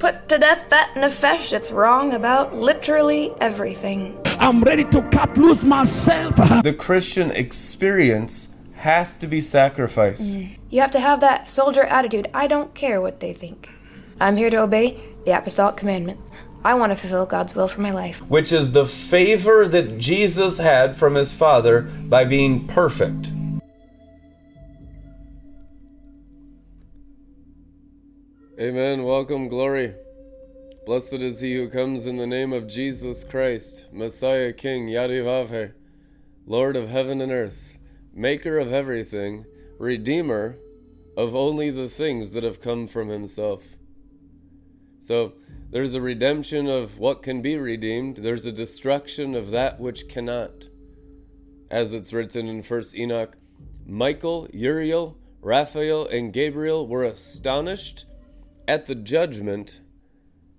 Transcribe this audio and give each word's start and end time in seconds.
put 0.00 0.28
to 0.30 0.38
death 0.38 0.68
that 0.70 0.94
nefesh 0.96 1.50
that's 1.50 1.70
wrong 1.70 2.14
about 2.14 2.56
literally 2.56 3.32
everything. 3.40 4.18
I'm 4.24 4.62
ready 4.62 4.84
to 4.84 5.02
cut 5.10 5.36
loose 5.36 5.62
myself. 5.62 6.34
The 6.64 6.72
Christian 6.72 7.30
experience 7.30 8.48
has 8.74 9.14
to 9.16 9.26
be 9.26 9.40
sacrificed. 9.42 10.32
Mm. 10.32 10.56
You 10.70 10.80
have 10.80 10.90
to 10.92 11.00
have 11.00 11.20
that 11.20 11.50
soldier 11.50 11.84
attitude. 11.84 12.28
I 12.32 12.46
don't 12.46 12.74
care 12.74 13.00
what 13.00 13.20
they 13.20 13.34
think. 13.34 13.68
I'm 14.20 14.36
here 14.36 14.50
to 14.50 14.62
obey 14.62 14.98
the 15.24 15.36
apostolic 15.36 15.76
commandment. 15.76 16.18
I 16.64 16.74
want 16.74 16.92
to 16.92 16.96
fulfill 16.96 17.26
God's 17.26 17.54
will 17.54 17.68
for 17.68 17.80
my 17.80 17.90
life. 17.90 18.20
which 18.28 18.52
is 18.52 18.72
the 18.72 18.86
favor 18.86 19.68
that 19.68 19.98
Jesus 19.98 20.58
had 20.58 20.96
from 20.96 21.14
his 21.14 21.34
Father 21.34 21.82
by 21.82 22.24
being 22.24 22.66
perfect. 22.66 23.29
Welcome, 29.30 29.46
glory. 29.46 29.94
Blessed 30.84 31.22
is 31.22 31.38
he 31.38 31.54
who 31.54 31.68
comes 31.68 32.04
in 32.04 32.16
the 32.16 32.26
name 32.26 32.52
of 32.52 32.66
Jesus 32.66 33.22
Christ, 33.22 33.86
Messiah, 33.92 34.52
King, 34.52 34.88
Yadivavhe, 34.88 35.72
Lord 36.46 36.74
of 36.74 36.88
heaven 36.88 37.20
and 37.20 37.30
earth, 37.30 37.78
Maker 38.12 38.58
of 38.58 38.72
everything, 38.72 39.46
Redeemer 39.78 40.58
of 41.16 41.36
only 41.36 41.70
the 41.70 41.88
things 41.88 42.32
that 42.32 42.42
have 42.42 42.60
come 42.60 42.88
from 42.88 43.08
himself. 43.08 43.76
So, 44.98 45.34
there's 45.70 45.94
a 45.94 46.00
redemption 46.00 46.66
of 46.66 46.98
what 46.98 47.22
can 47.22 47.40
be 47.40 47.56
redeemed, 47.56 48.16
there's 48.16 48.46
a 48.46 48.50
destruction 48.50 49.36
of 49.36 49.50
that 49.50 49.78
which 49.78 50.08
cannot. 50.08 50.64
As 51.70 51.92
it's 51.92 52.12
written 52.12 52.48
in 52.48 52.64
1st 52.64 52.96
Enoch, 52.96 53.36
Michael, 53.86 54.48
Uriel, 54.52 55.16
Raphael, 55.40 56.08
and 56.08 56.32
Gabriel 56.32 56.88
were 56.88 57.04
astonished 57.04 58.06
at 58.70 58.86
the 58.86 58.94
judgment 58.94 59.80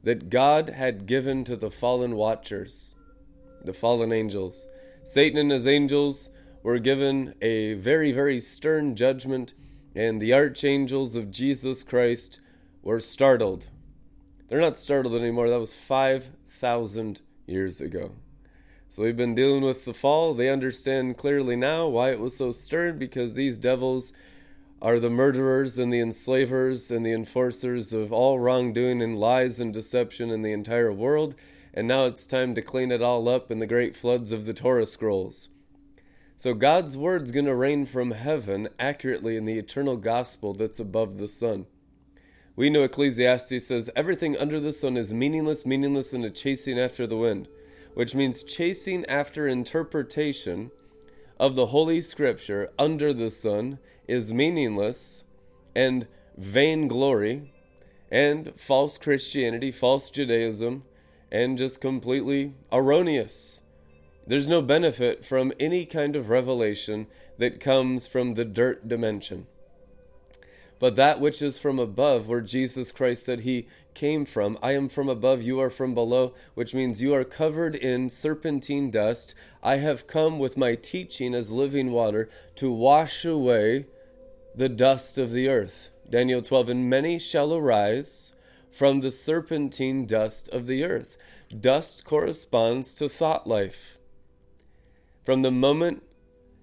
that 0.04 0.30
God 0.30 0.72
had 0.72 1.06
given 1.06 1.45
to 1.45 1.56
the 1.56 1.72
fallen 1.72 2.18
watchers, 2.18 2.94
the 3.64 3.72
fallen 3.72 4.12
angels. 4.12 4.68
Satan 5.02 5.40
and 5.40 5.52
his 5.52 5.66
angels 5.66 6.30
were 6.62 6.78
given 6.78 7.34
a 7.42 7.76
very, 7.76 8.12
very 8.12 8.42
stern 8.42 8.98
judgment, 8.98 9.53
and 9.95 10.22
the 10.22 10.34
archangels 10.34 11.16
of 11.16 11.31
Jesus 11.31 11.84
Christ 11.84 12.42
were 12.81 13.00
startled. 13.00 13.70
They're 14.50 14.59
not 14.59 14.75
startled 14.75 15.16
anymore. 15.16 15.50
That 15.50 15.62
was 15.62 15.73
5,000 15.73 17.22
years 17.48 17.80
ago. 17.80 18.12
So 18.90 19.03
we've 19.03 19.16
been 19.16 19.36
dealing 19.36 19.64
with 19.64 19.86
the 19.86 19.94
fall. 19.94 20.34
They 20.34 20.50
understand 20.50 21.16
clearly 21.16 21.56
now 21.56 21.88
why 21.88 22.12
it 22.12 22.20
was 22.20 22.36
so 22.36 22.52
stern 22.52 22.98
because 23.00 23.36
these 23.36 23.58
devils 23.58 24.12
are 24.82 25.00
the 25.00 25.10
murderers 25.10 25.78
and 25.78 25.94
the 25.94 26.00
enslavers 26.00 26.90
and 26.90 27.06
the 27.06 27.14
enforcers 27.14 27.94
of 27.94 28.12
all 28.12 28.40
wrongdoing 28.40 29.02
and 29.02 29.20
lies 29.20 29.60
and 29.60 29.74
deception 29.74 30.32
in 30.32 30.42
the 30.42 30.52
entire 30.52 30.92
world. 30.92 31.36
And 31.74 31.88
now 31.88 32.06
it's 32.06 32.25
time 32.25 32.56
to 32.56 32.62
clean 32.62 32.92
it 32.92 33.02
all 33.02 33.30
up 33.30 33.52
in 33.52 33.59
the 33.59 33.68
great 33.68 33.96
floods 33.96 34.31
of 34.31 34.46
the 34.46 34.53
Torah 34.53 34.88
scrolls. 34.88 35.50
So 36.36 36.56
God's 36.56 36.97
word's 36.97 37.30
going 37.30 37.46
to 37.46 37.56
rain 37.56 37.86
from 37.86 38.12
heaven 38.12 38.69
accurately 38.80 39.38
in 39.38 39.46
the 39.46 39.59
eternal 39.59 39.97
gospel 39.97 40.53
that's 40.53 40.80
above 40.80 41.19
the 41.19 41.28
sun. 41.28 41.68
We 42.56 42.72
know 42.72 42.84
Ecclesiastes 42.84 43.66
says 43.66 43.92
everything 43.96 44.36
under 44.36 44.59
the 44.59 44.74
sun 44.74 44.98
is 44.98 45.13
meaningless, 45.13 45.66
meaningless, 45.66 46.13
and 46.13 46.25
a 46.25 46.31
chasing 46.31 46.80
after 46.80 47.06
the 47.06 47.16
wind, 47.16 47.48
which 47.94 48.16
means 48.16 48.44
chasing 48.44 49.06
after 49.06 49.48
interpretation 49.48 50.72
of 51.40 51.56
the 51.56 51.68
Holy 51.68 52.02
Scripture 52.02 52.69
under 52.78 53.13
the 53.13 53.30
sun 53.30 53.78
is 54.12 54.34
meaningless 54.34 55.24
and 55.74 56.06
vainglory 56.38 57.54
and 58.12 58.54
false 58.56 58.98
Christianity, 58.98 59.72
false 59.72 60.10
Judaism, 60.10 60.84
and 61.32 61.58
just 61.58 61.80
completely 61.80 62.54
erroneous. 62.74 63.62
There's 64.28 64.50
no 64.50 64.62
benefit 64.62 65.24
from 65.24 65.54
any 65.62 65.86
kind 65.86 66.18
of 66.18 66.30
revelation 66.30 67.08
that 67.38 67.62
comes 67.62 68.06
from 68.06 68.34
the 68.34 68.44
dirt 68.44 68.90
dimension. 68.90 69.48
But 70.78 70.96
that 70.98 71.22
which 71.22 71.42
is 71.42 71.58
from 71.58 71.80
above, 71.80 72.28
where 72.28 72.42
Jesus 72.42 72.92
Christ 72.92 73.24
said 73.24 73.42
he 73.42 73.66
came 73.94 74.26
from, 74.26 74.58
I 74.62 74.74
am 74.74 74.90
from 74.90 75.08
above, 75.08 75.42
you 75.42 75.60
are 75.62 75.70
from 75.70 75.94
below, 75.94 76.34
which 76.54 76.74
means 76.74 77.02
you 77.02 77.14
are 77.14 77.24
covered 77.24 77.78
in 77.78 78.10
serpentine 78.10 78.92
dust. 78.92 79.36
I 79.64 79.78
have 79.78 80.08
come 80.08 80.38
with 80.38 80.58
my 80.58 80.76
teaching 80.76 81.34
as 81.34 81.52
living 81.52 81.92
water 81.92 82.30
to 82.56 82.74
wash 82.74 83.24
away 83.24 83.86
the 84.56 84.69
dust 84.69 85.17
of 85.17 85.31
the 85.31 85.47
earth. 85.47 85.91
Daniel 86.09 86.41
12, 86.41 86.69
and 86.69 86.89
many 86.89 87.17
shall 87.17 87.53
arise 87.53 88.34
from 88.69 89.00
the 89.00 89.12
serpentine 89.12 90.06
dust 90.06 90.50
of 90.50 90.66
the 90.66 90.84
earth. 90.84 91.17
Dust 91.57 92.06
corresponds 92.06 92.94
to 92.95 93.07
thought 93.09 93.47
life. 93.47 93.97
From 95.25 95.41
the 95.41 95.51
moment 95.51 96.03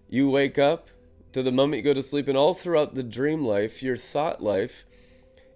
you 0.08 0.30
wake 0.30 0.58
up 0.58 0.88
to 1.32 1.42
the 1.42 1.52
moment 1.52 1.78
you 1.78 1.82
go 1.82 1.94
to 1.94 2.02
sleep, 2.02 2.28
and 2.28 2.36
all 2.36 2.54
throughout 2.54 2.94
the 2.94 3.02
dream 3.02 3.44
life, 3.44 3.82
your 3.82 3.96
thought 3.96 4.42
life 4.42 4.84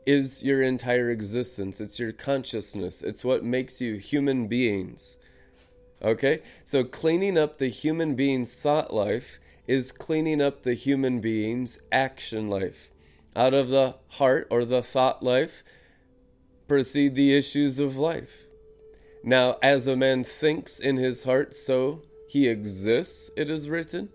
is 0.04 0.42
your 0.42 0.62
entire 0.62 1.10
existence. 1.10 1.80
It's 1.80 1.98
your 1.98 2.12
consciousness. 2.12 3.02
It's 3.02 3.24
what 3.24 3.44
makes 3.44 3.80
you 3.80 3.96
human 3.96 4.48
beings. 4.48 5.18
Okay? 6.02 6.42
So 6.64 6.84
cleaning 6.84 7.38
up 7.38 7.58
the 7.58 7.68
human 7.68 8.14
being's 8.14 8.54
thought 8.54 8.92
life 8.92 9.38
is 9.66 9.92
cleaning 9.92 10.40
up 10.40 10.62
the 10.62 10.74
human 10.74 11.20
being's 11.20 11.80
action 11.90 12.48
life. 12.48 12.90
Out 13.34 13.54
of 13.54 13.70
the 13.70 13.96
heart 14.08 14.46
or 14.50 14.64
the 14.64 14.82
thought 14.82 15.22
life 15.22 15.62
proceed 16.68 17.14
the 17.14 17.34
issues 17.34 17.78
of 17.78 17.96
life. 17.96 18.46
Now, 19.24 19.56
as 19.62 19.86
a 19.86 19.96
man 19.96 20.24
thinks 20.24 20.80
in 20.80 20.96
his 20.96 21.24
heart, 21.24 21.54
so 21.54 22.02
he 22.28 22.48
exists, 22.48 23.30
it 23.36 23.48
is 23.48 23.68
written. 23.68 24.08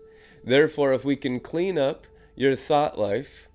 Therefore, 0.44 0.92
if 0.92 1.04
we 1.04 1.16
can 1.16 1.40
clean 1.40 1.78
up 1.78 2.06
your 2.36 2.54
thought 2.54 2.98
life, 2.98 3.48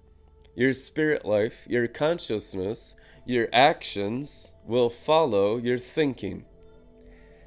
your 0.56 0.74
spirit 0.74 1.26
life, 1.26 1.66
your 1.70 1.88
consciousness, 1.88 2.96
your 3.26 3.48
actions 3.54 4.54
will 4.66 4.90
follow 4.90 5.58
your 5.58 5.78
thinking. 5.78 6.46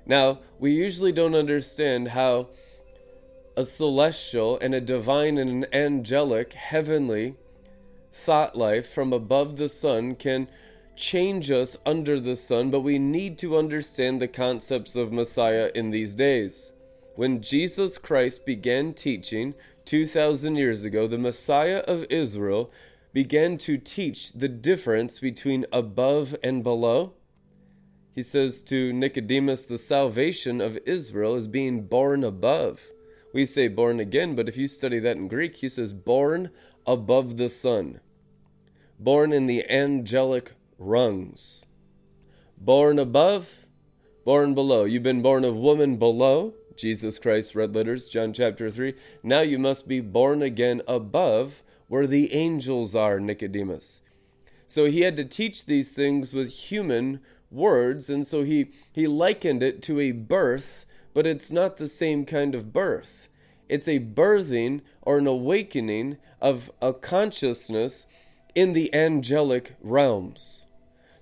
Now, 0.07 0.41
we 0.59 0.73
usually 0.73 1.13
don't 1.13 1.35
understand 1.35 2.09
how 2.09 2.51
a 3.57 3.65
celestial 3.65 4.59
and 4.59 4.75
a 4.75 4.81
divine 4.81 5.39
and 5.39 5.51
an 5.51 5.67
angelic, 5.73 6.53
heavenly 6.53 7.37
thought 8.13 8.57
life 8.57 8.89
from 8.89 9.13
above 9.13 9.57
the 9.57 9.69
sun 9.69 10.15
can 10.15 10.49
change 10.95 11.51
us 11.51 11.77
under 11.85 12.19
the 12.19 12.37
sun, 12.37 12.71
but 12.71 12.81
we 12.81 12.99
need 12.99 13.39
to 13.39 13.57
understand 13.57 14.21
the 14.21 14.29
concepts 14.29 14.97
of 14.97 15.13
Messiah 15.13 15.71
in 15.75 15.91
these 15.91 16.15
days. 16.15 16.73
When 17.15 17.41
Jesus 17.41 17.99
Christ 17.99 18.45
began 18.45 18.93
teaching 18.93 19.55
2,000 19.85 20.57
years 20.57 20.85
ago, 20.85 21.07
the 21.07 21.19
Messiah 21.19 21.83
of 21.87 22.07
Israel 22.11 22.71
began 23.13 23.57
to 23.57 23.79
teach 23.79 24.33
the 24.33 24.49
difference 24.49 25.19
between 25.19 25.65
above 25.73 26.37
and 26.43 26.63
below. 26.63 27.15
He 28.15 28.23
says 28.23 28.63
to 28.65 28.93
Nicodemus, 28.93 29.67
the 29.67 29.79
salvation 29.79 30.61
of 30.61 30.79
Israel 30.85 31.35
is 31.35 31.49
being 31.49 31.87
born 31.87 32.25
above. 32.25 32.91
We 33.37 33.45
say 33.45 33.69
born 33.69 34.01
again, 34.01 34.35
but 34.35 34.49
if 34.49 34.57
you 34.57 34.67
study 34.67 34.99
that 34.99 35.19
in 35.19 35.29
Greek, 35.29 35.57
he 35.57 35.69
says 35.69 35.93
born 35.93 36.51
above 36.87 37.37
the 37.37 37.51
sun, 37.51 38.01
born 38.99 39.31
in 39.31 39.45
the 39.45 39.71
angelic 39.71 40.53
rungs, 40.79 41.67
born 42.57 42.99
above, 42.99 43.67
born 44.25 44.55
below. 44.55 44.85
You've 44.85 45.03
been 45.03 45.21
born 45.21 45.45
of 45.45 45.55
woman 45.55 45.99
below, 45.99 46.55
Jesus 46.77 47.19
Christ, 47.19 47.55
red 47.55 47.75
letters, 47.75 48.09
John 48.09 48.33
chapter 48.33 48.71
3. 48.71 48.95
Now 49.23 49.43
you 49.43 49.59
must 49.59 49.87
be 49.87 50.01
born 50.01 50.41
again 50.41 50.81
above 50.89 51.63
where 51.89 52.07
the 52.07 52.33
angels 52.33 52.97
are, 52.97 53.21
Nicodemus. 53.21 54.01
So 54.67 54.87
he 54.87 55.03
had 55.03 55.15
to 55.17 55.27
teach 55.27 55.67
these 55.67 55.95
things 55.95 56.33
with 56.33 56.71
human 56.71 57.21
words, 57.51 58.09
and 58.09 58.27
so 58.27 58.45
he, 58.45 58.71
he 58.91 59.07
likened 59.07 59.63
it 59.63 59.83
to 59.83 60.01
a 60.01 60.13
birth, 60.13 60.87
but 61.17 61.27
it's 61.27 61.51
not 61.51 61.79
the 61.79 61.89
same 61.89 62.27
kind 62.27 62.55
of 62.55 62.75
birth. 62.75 63.31
It's 63.71 63.89
a 63.89 64.01
birthing 64.01 64.83
or 65.01 65.17
an 65.17 65.27
awakening 65.27 66.19
of 66.43 66.71
a 66.83 66.93
consciousness 66.93 68.07
in 68.55 68.75
the 68.75 68.95
angelic 68.95 69.77
realms. 69.81 70.67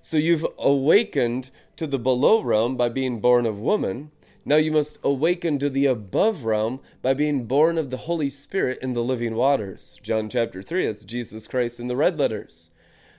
So 0.01 0.17
you've 0.17 0.45
awakened 0.59 1.49
to 1.77 1.87
the 1.87 1.97
below 1.97 2.41
realm 2.41 2.75
by 2.75 2.89
being 2.89 3.21
born 3.21 3.45
of 3.45 3.57
woman. 3.57 4.11
Now 4.43 4.57
you 4.57 4.73
must 4.73 4.99
awaken 5.01 5.59
to 5.59 5.69
the 5.69 5.85
above 5.85 6.43
realm 6.43 6.81
by 7.01 7.13
being 7.13 7.45
born 7.45 7.77
of 7.77 7.89
the 7.89 8.03
Holy 8.03 8.27
Spirit 8.27 8.79
in 8.81 8.95
the 8.95 9.03
living 9.03 9.35
waters. 9.35 9.97
John 10.03 10.27
chapter 10.27 10.61
3, 10.61 10.87
that's 10.87 11.05
Jesus 11.05 11.47
Christ 11.47 11.79
in 11.79 11.87
the 11.87 11.95
red 11.95 12.19
letters. 12.19 12.69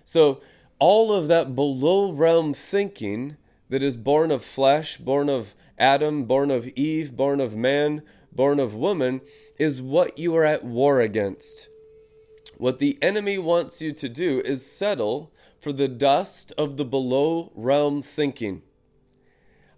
So 0.04 0.42
all 0.78 1.10
of 1.10 1.28
that 1.28 1.56
below 1.56 2.12
realm 2.12 2.52
thinking 2.52 3.38
that 3.70 3.82
is 3.82 3.96
born 3.96 4.30
of 4.30 4.44
flesh, 4.44 4.98
born 4.98 5.30
of 5.30 5.54
Adam, 5.78 6.24
born 6.24 6.50
of 6.50 6.68
Eve, 6.68 7.14
born 7.14 7.40
of 7.40 7.56
man, 7.56 8.02
born 8.32 8.58
of 8.60 8.74
woman, 8.74 9.20
is 9.58 9.82
what 9.82 10.18
you 10.18 10.34
are 10.36 10.44
at 10.44 10.64
war 10.64 11.00
against. 11.00 11.68
What 12.58 12.78
the 12.78 12.98
enemy 13.02 13.38
wants 13.38 13.82
you 13.82 13.92
to 13.92 14.08
do 14.08 14.40
is 14.44 14.70
settle 14.70 15.32
for 15.60 15.72
the 15.72 15.88
dust 15.88 16.52
of 16.56 16.76
the 16.76 16.84
below 16.84 17.52
realm 17.54 18.00
thinking. 18.02 18.62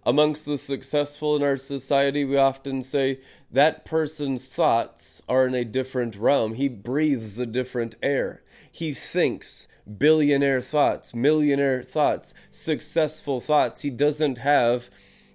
Amongst 0.05 0.45
the 0.45 0.57
successful 0.57 1.35
in 1.35 1.43
our 1.43 1.57
society, 1.57 2.23
we 2.23 2.37
often 2.37 2.81
say 2.81 3.19
that 3.51 3.85
person's 3.85 4.47
thoughts 4.47 5.21
are 5.27 5.45
in 5.45 5.53
a 5.53 5.65
different 5.65 6.15
realm. 6.15 6.53
He 6.53 6.69
breathes 6.69 7.37
a 7.37 7.45
different 7.45 7.95
air. 8.01 8.41
He 8.71 8.93
thinks 8.93 9.67
billionaire 9.97 10.61
thoughts, 10.61 11.13
millionaire 11.13 11.83
thoughts, 11.83 12.33
successful 12.49 13.41
thoughts. 13.41 13.81
He 13.81 13.89
doesn't 13.89 14.37
have 14.37 14.89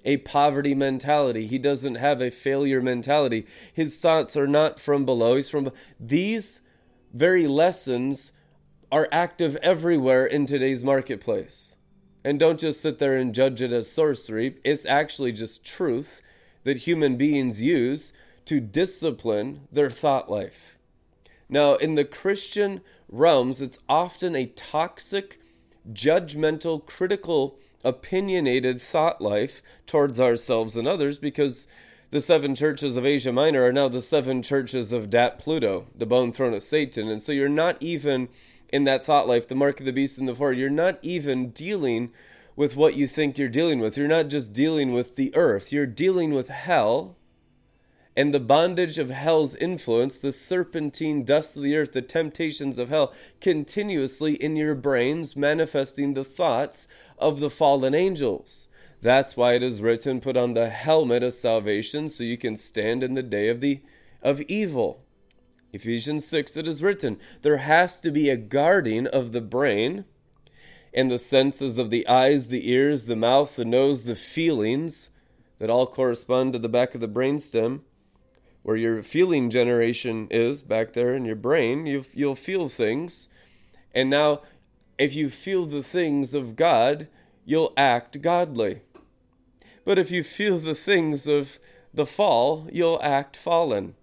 a 0.04 0.18
poverty 0.18 0.74
mentality. 0.74 1.46
He 1.46 1.58
doesn't 1.58 1.96
have 1.96 2.20
a 2.20 2.30
failure 2.30 2.80
mentality. 2.80 3.46
His 3.72 3.98
thoughts 3.98 4.36
are 4.36 4.46
not 4.46 4.78
from 4.78 5.04
below. 5.04 5.36
He's 5.36 5.48
from 5.48 5.70
these 5.98 6.60
very 7.12 7.46
lessons 7.46 8.32
are 8.92 9.08
active 9.10 9.56
everywhere 9.56 10.26
in 10.26 10.46
today's 10.46 10.84
marketplace. 10.84 11.76
And 12.24 12.38
don't 12.38 12.60
just 12.60 12.80
sit 12.80 12.98
there 12.98 13.16
and 13.16 13.34
judge 13.34 13.60
it 13.60 13.72
as 13.72 13.90
sorcery. 13.90 14.56
It's 14.64 14.86
actually 14.86 15.32
just 15.32 15.64
truth 15.64 16.22
that 16.64 16.78
human 16.78 17.16
beings 17.16 17.62
use 17.62 18.12
to 18.46 18.60
discipline 18.60 19.68
their 19.70 19.90
thought 19.90 20.30
life. 20.30 20.76
Now, 21.48 21.74
in 21.74 21.94
the 21.94 22.04
Christian 22.04 22.80
realms, 23.08 23.60
it's 23.60 23.78
often 23.88 24.34
a 24.34 24.46
toxic, 24.46 25.38
judgmental, 25.92 26.84
critical, 26.84 27.58
opinionated 27.84 28.80
thought 28.80 29.20
life 29.20 29.62
towards 29.86 30.18
ourselves 30.18 30.76
and 30.76 30.88
others 30.88 31.18
because 31.18 31.66
the 32.10 32.20
seven 32.20 32.54
churches 32.54 32.96
of 32.96 33.04
Asia 33.04 33.32
Minor 33.32 33.64
are 33.64 33.72
now 33.72 33.88
the 33.88 34.02
seven 34.02 34.42
churches 34.42 34.92
of 34.92 35.10
Dat 35.10 35.38
Pluto, 35.38 35.86
the 35.96 36.06
bone 36.06 36.32
throne 36.32 36.54
of 36.54 36.62
Satan. 36.62 37.08
And 37.08 37.20
so 37.20 37.32
you're 37.32 37.48
not 37.48 37.76
even 37.80 38.28
in 38.68 38.84
that 38.84 39.04
thought 39.04 39.28
life, 39.28 39.48
the 39.48 39.54
mark 39.54 39.80
of 39.80 39.86
the 39.86 39.92
beast 39.92 40.18
and 40.18 40.28
the 40.28 40.34
four, 40.34 40.52
you're 40.52 40.70
not 40.70 40.98
even 41.02 41.50
dealing 41.50 42.12
with 42.56 42.76
what 42.76 42.96
you 42.96 43.06
think 43.06 43.36
you're 43.36 43.48
dealing 43.48 43.80
with. 43.80 43.96
You're 43.96 44.08
not 44.08 44.28
just 44.28 44.52
dealing 44.52 44.92
with 44.92 45.16
the 45.16 45.34
earth, 45.34 45.72
you're 45.72 45.86
dealing 45.86 46.34
with 46.34 46.48
hell 46.48 47.16
and 48.16 48.32
the 48.32 48.40
bondage 48.40 48.98
of 48.98 49.10
hell's 49.10 49.56
influence, 49.56 50.18
the 50.18 50.32
serpentine 50.32 51.24
dust 51.24 51.56
of 51.56 51.62
the 51.62 51.76
earth, 51.76 51.92
the 51.92 52.02
temptations 52.02 52.78
of 52.78 52.88
hell, 52.88 53.12
continuously 53.40 54.34
in 54.34 54.56
your 54.56 54.74
brains, 54.74 55.36
manifesting 55.36 56.14
the 56.14 56.24
thoughts 56.24 56.86
of 57.18 57.40
the 57.40 57.50
fallen 57.50 57.94
angels. 57.94 58.68
That's 59.02 59.36
why 59.36 59.54
it 59.54 59.62
is 59.62 59.82
written, 59.82 60.20
put 60.20 60.36
on 60.36 60.54
the 60.54 60.70
helmet 60.70 61.22
of 61.22 61.34
salvation 61.34 62.08
so 62.08 62.24
you 62.24 62.38
can 62.38 62.56
stand 62.56 63.02
in 63.02 63.14
the 63.14 63.22
day 63.22 63.48
of 63.48 63.60
the 63.60 63.82
of 64.22 64.40
evil. 64.42 65.04
Ephesians 65.72 66.24
6 66.26 66.56
it 66.56 66.68
is 66.68 66.82
written, 66.82 67.18
there 67.42 67.58
has 67.58 68.00
to 68.00 68.10
be 68.10 68.30
a 68.30 68.36
guarding 68.36 69.06
of 69.08 69.32
the 69.32 69.40
brain 69.40 70.04
and 70.94 71.10
the 71.10 71.18
senses 71.18 71.76
of 71.76 71.90
the 71.90 72.06
eyes, 72.06 72.46
the 72.46 72.70
ears, 72.70 73.04
the 73.06 73.16
mouth, 73.16 73.56
the 73.56 73.64
nose, 73.64 74.04
the 74.04 74.14
feelings 74.14 75.10
that 75.58 75.68
all 75.68 75.86
correspond 75.86 76.52
to 76.52 76.58
the 76.58 76.68
back 76.68 76.94
of 76.94 77.00
the 77.00 77.08
brainstem 77.08 77.80
where 78.64 78.76
your 78.76 79.02
feeling 79.02 79.50
generation 79.50 80.26
is 80.30 80.62
back 80.62 80.94
there 80.94 81.14
in 81.14 81.26
your 81.26 81.36
brain. 81.36 81.84
You, 81.84 82.02
you'll 82.14 82.34
feel 82.34 82.68
things. 82.68 83.28
And 83.94 84.08
now, 84.10 84.40
if 84.98 85.14
you 85.14 85.28
feel 85.28 85.66
the 85.66 85.82
things 85.82 86.34
of 86.34 86.56
God, 86.56 87.06
you'll 87.44 87.74
act 87.76 88.22
godly. 88.22 88.80
But 89.84 89.98
if 89.98 90.10
you 90.10 90.24
feel 90.24 90.58
the 90.58 90.74
things 90.74 91.28
of 91.28 91.60
the 91.92 92.06
fall, 92.06 92.66
you'll 92.72 93.00
act 93.02 93.36
fallen. 93.36 93.94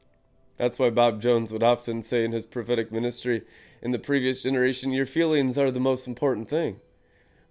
That's 0.57 0.77
why 0.77 0.91
Bob 0.91 1.21
Jones 1.21 1.51
would 1.51 1.63
often 1.63 2.03
say 2.03 2.23
in 2.23 2.31
his 2.31 2.45
prophetic 2.45 2.91
ministry 2.91 3.41
in 3.81 3.89
the 3.89 3.97
previous 3.97 4.43
generation, 4.43 4.91
your 4.91 5.07
feelings 5.07 5.57
are 5.57 5.71
the 5.71 5.79
most 5.79 6.07
important 6.07 6.47
thing. 6.47 6.79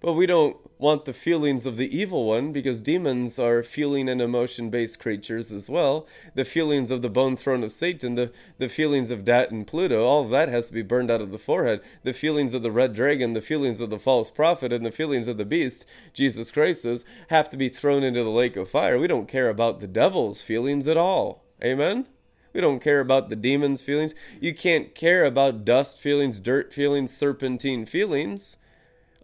But 0.01 0.15
we 0.15 0.25
don't 0.25 0.57
want 0.79 1.05
the 1.05 1.13
feelings 1.13 1.67
of 1.67 1.77
the 1.77 1.95
evil 1.95 2.25
one 2.25 2.53
because 2.53 2.81
demons 2.81 3.39
are 3.39 3.63
feeling 3.63 4.09
and 4.09 4.21
emotion 4.21 4.71
based 4.71 4.99
creatures 4.99 5.53
as 5.53 5.69
well. 5.69 6.07
The 6.35 6.47
feelings 6.47 6.91
of 6.91 7.03
the 7.03 7.11
bone 7.11 7.37
throne 7.37 7.63
of 7.63 7.71
Satan, 7.71 8.15
the, 8.15 8.33
the 8.57 8.71
feelings 8.71 9.11
of 9.11 9.27
Dat 9.27 9.51
and 9.51 9.67
Pluto, 9.67 10.07
all 10.07 10.25
that 10.25 10.49
has 10.49 10.69
to 10.69 10.73
be 10.73 10.81
burned 10.81 11.11
out 11.11 11.21
of 11.21 11.33
the 11.33 11.39
forehead. 11.39 11.83
The 12.03 12.15
feelings 12.15 12.55
of 12.55 12.63
the 12.63 12.71
red 12.71 12.95
dragon, 12.95 13.35
the 13.35 13.43
feelings 13.43 13.83
of 13.83 13.91
the 13.91 13.99
false 13.99 14.31
prophet, 14.31 14.73
and 14.73 14.87
the 14.87 14.91
feelings 14.91 15.29
of 15.29 15.37
the 15.37 15.45
beast, 15.45 15.87
Jesus 16.15 16.51
Christ 16.51 16.83
says, 16.83 17.05
have 17.29 17.51
to 17.51 17.59
be 17.59 17.69
thrown 17.69 18.03
into 18.03 18.25
the 18.25 18.31
lake 18.31 18.57
of 18.57 18.71
fire. 18.71 18.99
We 18.99 19.07
don't 19.07 19.29
care 19.29 19.51
about 19.51 19.81
the 19.81 19.87
devil's 19.87 20.41
feelings 20.41 20.89
at 20.89 20.97
all. 20.97 21.45
Amen? 21.63 22.07
We 22.55 22.63
don't 22.63 22.81
care 22.81 23.01
about 23.01 23.29
the 23.29 23.37
demon's 23.37 23.83
feelings. 23.83 24.15
You 24.41 24.55
can't 24.55 24.95
care 24.95 25.27
about 25.27 25.67
dust 25.67 26.01
feelings, 26.01 26.41
dirt 26.41 26.73
feelings, 26.73 27.15
serpentine 27.15 27.85
feelings. 27.85 28.57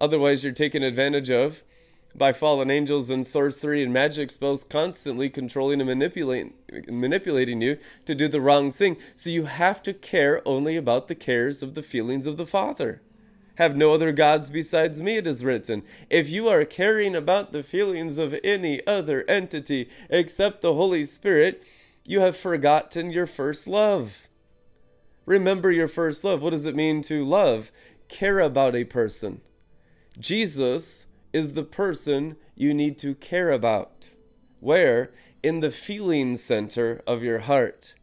Otherwise, 0.00 0.44
you're 0.44 0.52
taken 0.52 0.82
advantage 0.82 1.31
of 1.31 1.62
by 2.14 2.32
fallen 2.32 2.70
angels 2.70 3.10
and 3.10 3.26
sorcery 3.26 3.82
and 3.82 3.93
magic 3.93 4.31
spells 4.31 4.64
constantly 4.64 5.28
controlling 5.28 5.81
and 5.81 5.88
manipulating 5.88 6.54
manipulating 6.88 7.60
you 7.60 7.78
to 8.04 8.14
do 8.14 8.28
the 8.28 8.40
wrong 8.40 8.70
thing. 8.70 8.96
So 9.14 9.31
you 9.31 9.44
have 9.44 9.82
to 9.82 9.93
care 9.93 10.43
only 10.46 10.76
about 10.76 11.08
the 11.08 11.14
cares 11.14 11.62
of 11.62 11.75
the 11.75 11.82
feelings 11.82 12.26
of 12.26 12.37
the 12.37 12.46
Father. 12.46 13.02
Have 13.56 13.76
no 13.76 13.93
other 13.93 14.12
gods 14.12 14.50
besides 14.50 15.00
me, 15.00 15.16
it 15.16 15.26
is 15.26 15.44
written. 15.44 15.82
If 16.10 16.28
you 16.28 16.49
are 16.49 16.64
caring 16.64 17.14
about 17.14 17.52
the 17.52 17.62
feelings 17.62 18.19
of 18.19 18.38
any 18.44 18.87
other 18.87 19.25
entity 19.28 19.88
except 20.10 20.60
the 20.60 20.75
Holy 20.75 21.06
Spirit, 21.06 21.62
you 22.04 22.20
have 22.20 22.37
forgotten 22.37 23.10
your 23.10 23.26
first 23.26 23.66
love. 23.66 24.28
Remember 25.25 25.72
your 25.72 25.88
first 25.88 26.22
love. 26.22 26.42
What 26.42 26.50
does 26.50 26.66
it 26.66 26.76
mean 26.76 27.00
to 27.02 27.25
love? 27.25 27.73
Care 28.09 28.40
about 28.40 28.76
a 28.76 28.85
person. 28.85 29.40
Jesus 30.18 31.06
is 31.32 31.52
the 31.52 31.62
person 31.62 32.37
you 32.54 32.73
need 32.73 32.96
to 32.99 33.14
care 33.14 33.50
about. 33.50 34.11
Where? 34.61 35.12
In 35.42 35.61
the 35.61 35.70
feeling 35.70 36.37
center 36.37 37.02
of 37.06 37.23
your 37.23 37.40
heart, 37.40 37.94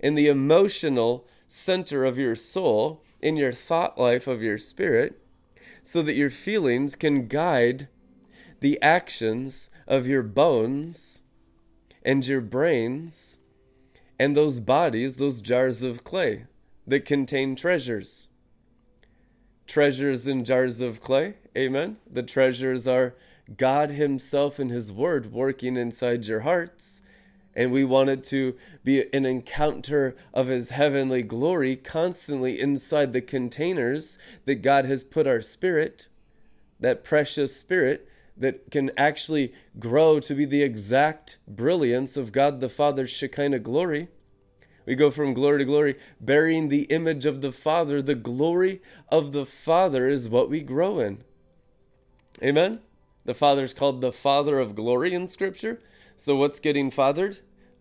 in 0.00 0.14
the 0.14 0.26
emotional 0.26 1.26
center 1.46 2.04
of 2.04 2.18
your 2.18 2.34
soul, 2.34 3.02
in 3.20 3.36
your 3.36 3.52
thought 3.52 3.98
life 3.98 4.26
of 4.26 4.42
your 4.42 4.58
spirit, 4.58 5.20
so 5.82 6.02
that 6.02 6.16
your 6.16 6.30
feelings 6.30 6.96
can 6.96 7.28
guide 7.28 7.88
the 8.60 8.80
actions 8.82 9.70
of 9.86 10.06
your 10.06 10.22
bones 10.22 11.22
and 12.02 12.26
your 12.26 12.40
brains 12.40 13.38
and 14.18 14.36
those 14.36 14.60
bodies, 14.60 15.16
those 15.16 15.40
jars 15.40 15.82
of 15.82 16.04
clay 16.04 16.46
that 16.86 17.04
contain 17.04 17.54
treasures. 17.54 18.28
Treasures 19.66 20.26
in 20.26 20.44
jars 20.44 20.80
of 20.80 21.00
clay 21.00 21.34
Amen. 21.58 21.96
The 22.08 22.22
treasures 22.22 22.86
are 22.86 23.16
God 23.56 23.90
Himself 23.90 24.60
and 24.60 24.70
His 24.70 24.92
Word 24.92 25.32
working 25.32 25.76
inside 25.76 26.26
your 26.26 26.40
hearts. 26.40 27.02
And 27.52 27.72
we 27.72 27.82
want 27.82 28.10
it 28.10 28.22
to 28.24 28.54
be 28.84 29.12
an 29.12 29.26
encounter 29.26 30.14
of 30.32 30.46
His 30.46 30.70
heavenly 30.70 31.24
glory 31.24 31.74
constantly 31.74 32.60
inside 32.60 33.12
the 33.12 33.20
containers 33.20 34.20
that 34.44 34.62
God 34.62 34.84
has 34.84 35.02
put 35.02 35.26
our 35.26 35.40
spirit, 35.40 36.06
that 36.78 37.02
precious 37.02 37.56
spirit 37.56 38.08
that 38.36 38.70
can 38.70 38.92
actually 38.96 39.52
grow 39.80 40.20
to 40.20 40.34
be 40.36 40.44
the 40.44 40.62
exact 40.62 41.38
brilliance 41.48 42.16
of 42.16 42.30
God 42.30 42.60
the 42.60 42.68
Father's 42.68 43.10
Shekinah 43.10 43.58
glory. 43.58 44.06
We 44.86 44.94
go 44.94 45.10
from 45.10 45.34
glory 45.34 45.58
to 45.58 45.64
glory, 45.64 45.96
bearing 46.20 46.68
the 46.68 46.82
image 46.84 47.26
of 47.26 47.40
the 47.40 47.50
Father. 47.50 48.00
The 48.00 48.14
glory 48.14 48.80
of 49.08 49.32
the 49.32 49.44
Father 49.44 50.08
is 50.08 50.28
what 50.28 50.48
we 50.48 50.60
grow 50.60 51.00
in. 51.00 51.24
Amen? 52.42 52.80
The 53.24 53.34
Father 53.34 53.62
is 53.62 53.74
called 53.74 54.00
the 54.00 54.12
Father 54.12 54.60
of 54.60 54.74
glory 54.74 55.12
in 55.12 55.26
Scripture. 55.26 55.80
So, 56.14 56.36
what's 56.36 56.60
getting 56.60 56.90
fathered? 56.90 57.40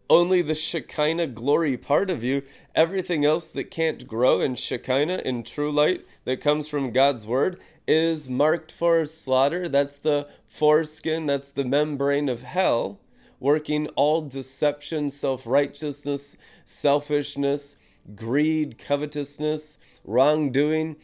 Only 0.10 0.42
the 0.42 0.56
Shekinah 0.56 1.28
glory 1.28 1.78
part 1.78 2.10
of 2.10 2.24
you. 2.24 2.44
Everything 2.74 3.24
else 3.24 3.50
that 3.50 3.70
can't 3.70 4.08
grow 4.08 4.40
in 4.40 4.56
Shekinah, 4.56 5.22
in 5.24 5.44
true 5.44 5.72
light 5.72 6.06
that 6.26 6.42
comes 6.42 6.68
from 6.68 6.92
God's 6.92 7.28
Word, 7.28 7.60
is 7.88 8.28
marked 8.28 8.72
for 8.72 9.06
slaughter. 9.06 9.70
That's 9.70 10.00
the 10.00 10.28
foreskin, 10.48 11.26
that's 11.28 11.52
the 11.52 11.66
membrane 11.66 12.30
of 12.30 12.42
hell, 12.42 13.00
working 13.40 13.88
all 13.90 14.22
deception, 14.24 15.10
self 15.10 15.46
righteousness, 15.46 16.36
selfishness, 16.66 17.78
greed, 18.16 18.78
covetousness, 18.78 19.78
wrongdoing 20.04 20.96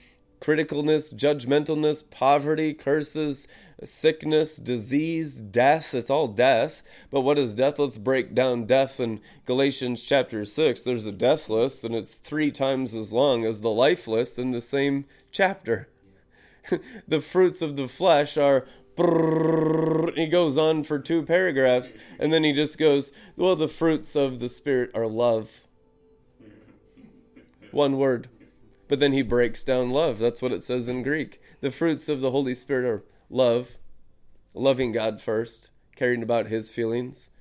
criticalness, 0.43 1.13
judgmentalness, 1.13 2.09
poverty, 2.11 2.73
curses, 2.73 3.47
sickness, 3.81 4.57
disease, 4.57 5.39
death. 5.39 5.93
It's 5.93 6.09
all 6.09 6.27
death. 6.27 6.83
But 7.09 7.21
what 7.21 7.39
is 7.39 7.53
death? 7.53 7.79
Let's 7.79 7.97
break 7.97 8.35
down 8.35 8.65
death 8.65 8.99
in 8.99 9.21
Galatians 9.45 10.03
chapter 10.03 10.43
6. 10.43 10.83
There's 10.83 11.05
a 11.05 11.13
death 11.13 11.49
list, 11.49 11.85
and 11.85 11.95
it's 11.95 12.15
three 12.15 12.51
times 12.51 12.93
as 12.93 13.13
long 13.13 13.45
as 13.45 13.61
the 13.61 13.69
life 13.69 14.05
list 14.05 14.37
in 14.37 14.51
the 14.51 14.59
same 14.59 15.05
chapter. 15.31 15.87
the 17.07 17.21
fruits 17.21 17.61
of 17.61 17.77
the 17.77 17.87
flesh 17.87 18.37
are. 18.37 18.67
He 18.95 20.27
goes 20.27 20.55
on 20.55 20.83
for 20.83 20.99
two 20.99 21.23
paragraphs, 21.23 21.95
and 22.19 22.31
then 22.31 22.43
he 22.43 22.51
just 22.51 22.77
goes, 22.77 23.11
Well, 23.35 23.55
the 23.55 23.67
fruits 23.67 24.15
of 24.15 24.39
the 24.39 24.49
Spirit 24.49 24.91
are 24.93 25.07
love. 25.07 25.61
One 27.71 27.97
word 27.97 28.29
But 28.87 28.99
then 28.99 29.13
he 29.13 29.21
breaks 29.21 29.63
down 29.63 29.91
love. 29.91 30.19
That's 30.19 30.41
what 30.41 30.51
it 30.51 30.63
says 30.63 30.87
in 30.87 31.03
Greek. 31.03 31.41
The 31.61 31.71
fruits 31.71 32.09
of 32.09 32.21
the 32.21 32.31
Holy 32.31 32.53
Spirit 32.53 32.85
are 32.85 33.03
love, 33.29 33.77
loving 34.53 34.91
God 34.91 35.21
first, 35.21 35.71
caring 35.95 36.21
about 36.21 36.47
his 36.47 36.69
feelings, 36.69 37.31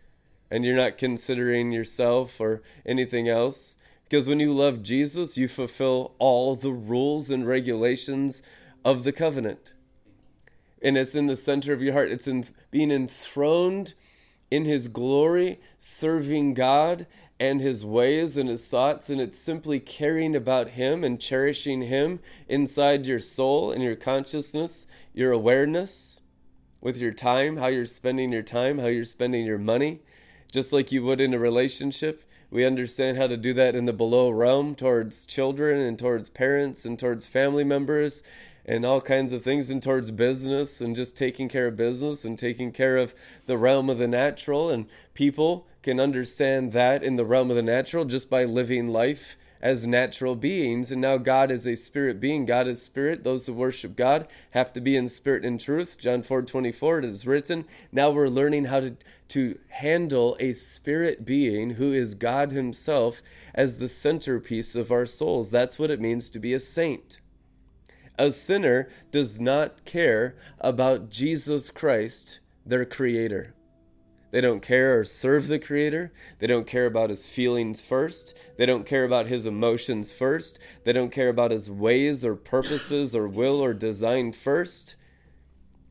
and 0.50 0.64
you're 0.64 0.76
not 0.76 0.99
considering 0.99 1.72
yourself 1.72 2.40
or 2.40 2.62
anything 2.87 3.28
else. 3.28 3.76
Because 4.04 4.28
when 4.28 4.40
you 4.40 4.52
love 4.52 4.82
Jesus, 4.82 5.38
you 5.38 5.49
fulfill 5.49 6.14
all 6.18 6.54
the 6.54 6.72
rules 6.72 7.30
and 7.30 7.46
regulations 7.46 8.42
of 8.84 9.04
the 9.04 9.12
covenant. 9.12 9.72
And 10.82 10.99
it's 10.99 11.14
in 11.14 11.26
the 11.26 11.37
center 11.37 11.72
of 11.72 11.80
your 11.80 11.94
heart. 11.94 12.11
It's 12.11 12.28
in 12.28 12.44
being 12.70 12.90
enthroned 12.90 13.94
in 14.50 14.66
his 14.66 14.88
glory, 14.88 15.61
serving 15.78 16.52
God 16.52 17.06
and 17.42 17.61
his 17.61 17.84
ways 17.84 18.37
and 18.37 18.49
his 18.49 18.68
thoughts, 18.68 19.11
and 19.11 19.20
it's 19.20 19.37
simply 19.37 19.80
caring 19.80 20.37
about 20.37 20.70
him 20.70 21.02
and 21.02 21.20
cherishing 21.20 21.82
him 21.82 22.20
inside 22.49 23.04
your 23.04 23.18
soul 23.18 23.72
and 23.72 23.82
your 23.82 23.96
consciousness, 23.96 24.87
your 25.12 25.32
awareness 25.32 26.20
with 26.80 26.99
your 26.99 27.11
time, 27.11 27.56
how 27.56 27.66
you're 27.66 27.84
spending 27.84 28.30
your 28.30 28.44
time, 28.44 28.78
how 28.78 28.87
you're 28.87 29.02
spending 29.02 29.44
your 29.44 29.58
money, 29.58 30.02
just 30.52 30.72
like 30.72 30.92
you 30.92 31.02
would 31.02 31.20
in 31.20 31.34
a 31.34 31.38
relationship. 31.38 32.22
We 32.49 32.64
understand 32.64 33.16
how 33.16 33.26
to 33.26 33.37
do 33.37 33.52
that 33.54 33.75
in 33.75 33.87
the 33.87 33.92
below 33.92 34.30
realm 34.30 34.76
towards 34.76 35.26
children 35.26 35.80
and 35.80 35.99
towards 35.99 36.30
parents 36.30 36.84
and 36.84 36.96
towards 36.96 37.26
family 37.26 37.64
members 37.64 38.22
and 38.64 38.85
all 38.85 39.00
kinds 39.00 39.33
of 39.33 39.42
things 39.42 39.71
and 39.71 39.83
towards 39.83 40.11
business 40.11 40.81
and 40.81 40.95
just 40.95 41.16
taking 41.16 41.49
care 41.49 41.66
of 41.66 41.76
business 41.76 42.25
and 42.25 42.38
taking 42.38 42.73
care 42.73 42.97
of 42.97 43.14
the 43.47 43.59
realm 43.59 43.90
of 43.90 43.99
the 43.99 44.09
natural. 44.09 44.71
And 44.71 44.87
people 45.14 45.66
can 45.83 45.99
understand 45.99 46.73
that 46.73 47.02
in 47.02 47.16
the 47.16 47.25
realm 47.25 47.50
of 47.50 47.57
the 47.57 47.62
natural 47.62 48.04
just 48.04 48.31
by 48.31 48.45
living 48.45 48.88
life 48.88 49.37
as 49.62 49.87
natural 49.87 50.35
beings. 50.35 50.90
And 50.90 51.00
now 51.00 51.16
God 51.16 51.50
is 51.50 51.66
a 51.66 51.76
spirit 51.76 52.19
being. 52.19 52.45
God 52.45 52.66
is 52.66 52.83
spirit. 52.83 53.23
Those 53.23 53.47
who 53.47 53.52
worship 53.52 53.95
God 53.97 54.26
have 54.50 54.73
to 54.73 54.81
be 54.81 54.97
in 54.97 55.09
spirit 55.09 55.45
and 55.45 55.59
truth. 55.59 55.97
John 55.99 56.23
4:24 56.23 56.99
it 56.99 57.04
is 57.04 57.26
written 57.26 57.64
now 57.92 58.11
we're 58.11 58.28
learning 58.28 58.66
how 58.66 58.81
to 58.81 58.97
to 59.28 59.59
handle 59.69 60.37
a 60.40 60.52
spirit 60.52 61.25
being 61.25 61.71
who 61.71 61.92
is 61.92 62.14
God 62.14 62.52
himself 62.52 63.23
as 63.54 63.78
the 63.78 63.88
centerpiece 63.88 64.75
of 64.75 64.92
our 64.92 65.07
souls. 65.07 65.50
That's 65.50 65.78
what 65.78 65.90
it 65.90 66.00
means 66.00 66.28
to 66.31 66.38
be 66.38 66.52
a 66.52 66.61
saint 66.61 67.21
a 68.19 68.31
sinner 68.31 68.88
does 69.11 69.40
not 69.40 69.85
care 69.85 70.37
about 70.61 71.11
Jesus 71.11 71.71
Christ, 71.71 72.40
their 72.64 72.85
creator. 72.85 73.54
They 74.33 74.40
don't 74.40 74.62
care 74.62 74.99
or 74.99 75.04
serve 75.04 75.47
the 75.47 75.59
Creator. 75.59 76.11
They 76.38 76.47
don't 76.47 76.66
care 76.66 76.87
about 76.87 77.11
his 77.11 77.26
feelings 77.26 77.83
first. 77.83 78.35
They 78.57 78.64
don't 78.64 78.87
care 78.87 79.04
about 79.04 79.26
his 79.26 79.45
emotions 79.45 80.11
first. 80.11 80.59
They 80.85 80.95
don't 80.95 81.12
care 81.12 81.28
about 81.28 81.50
his 81.50 81.71
ways 81.71 82.25
or 82.25 82.35
purposes 82.35 83.14
or 83.14 83.28
will 83.28 83.61
or 83.61 83.75
design 83.75 84.33
first. 84.33 84.97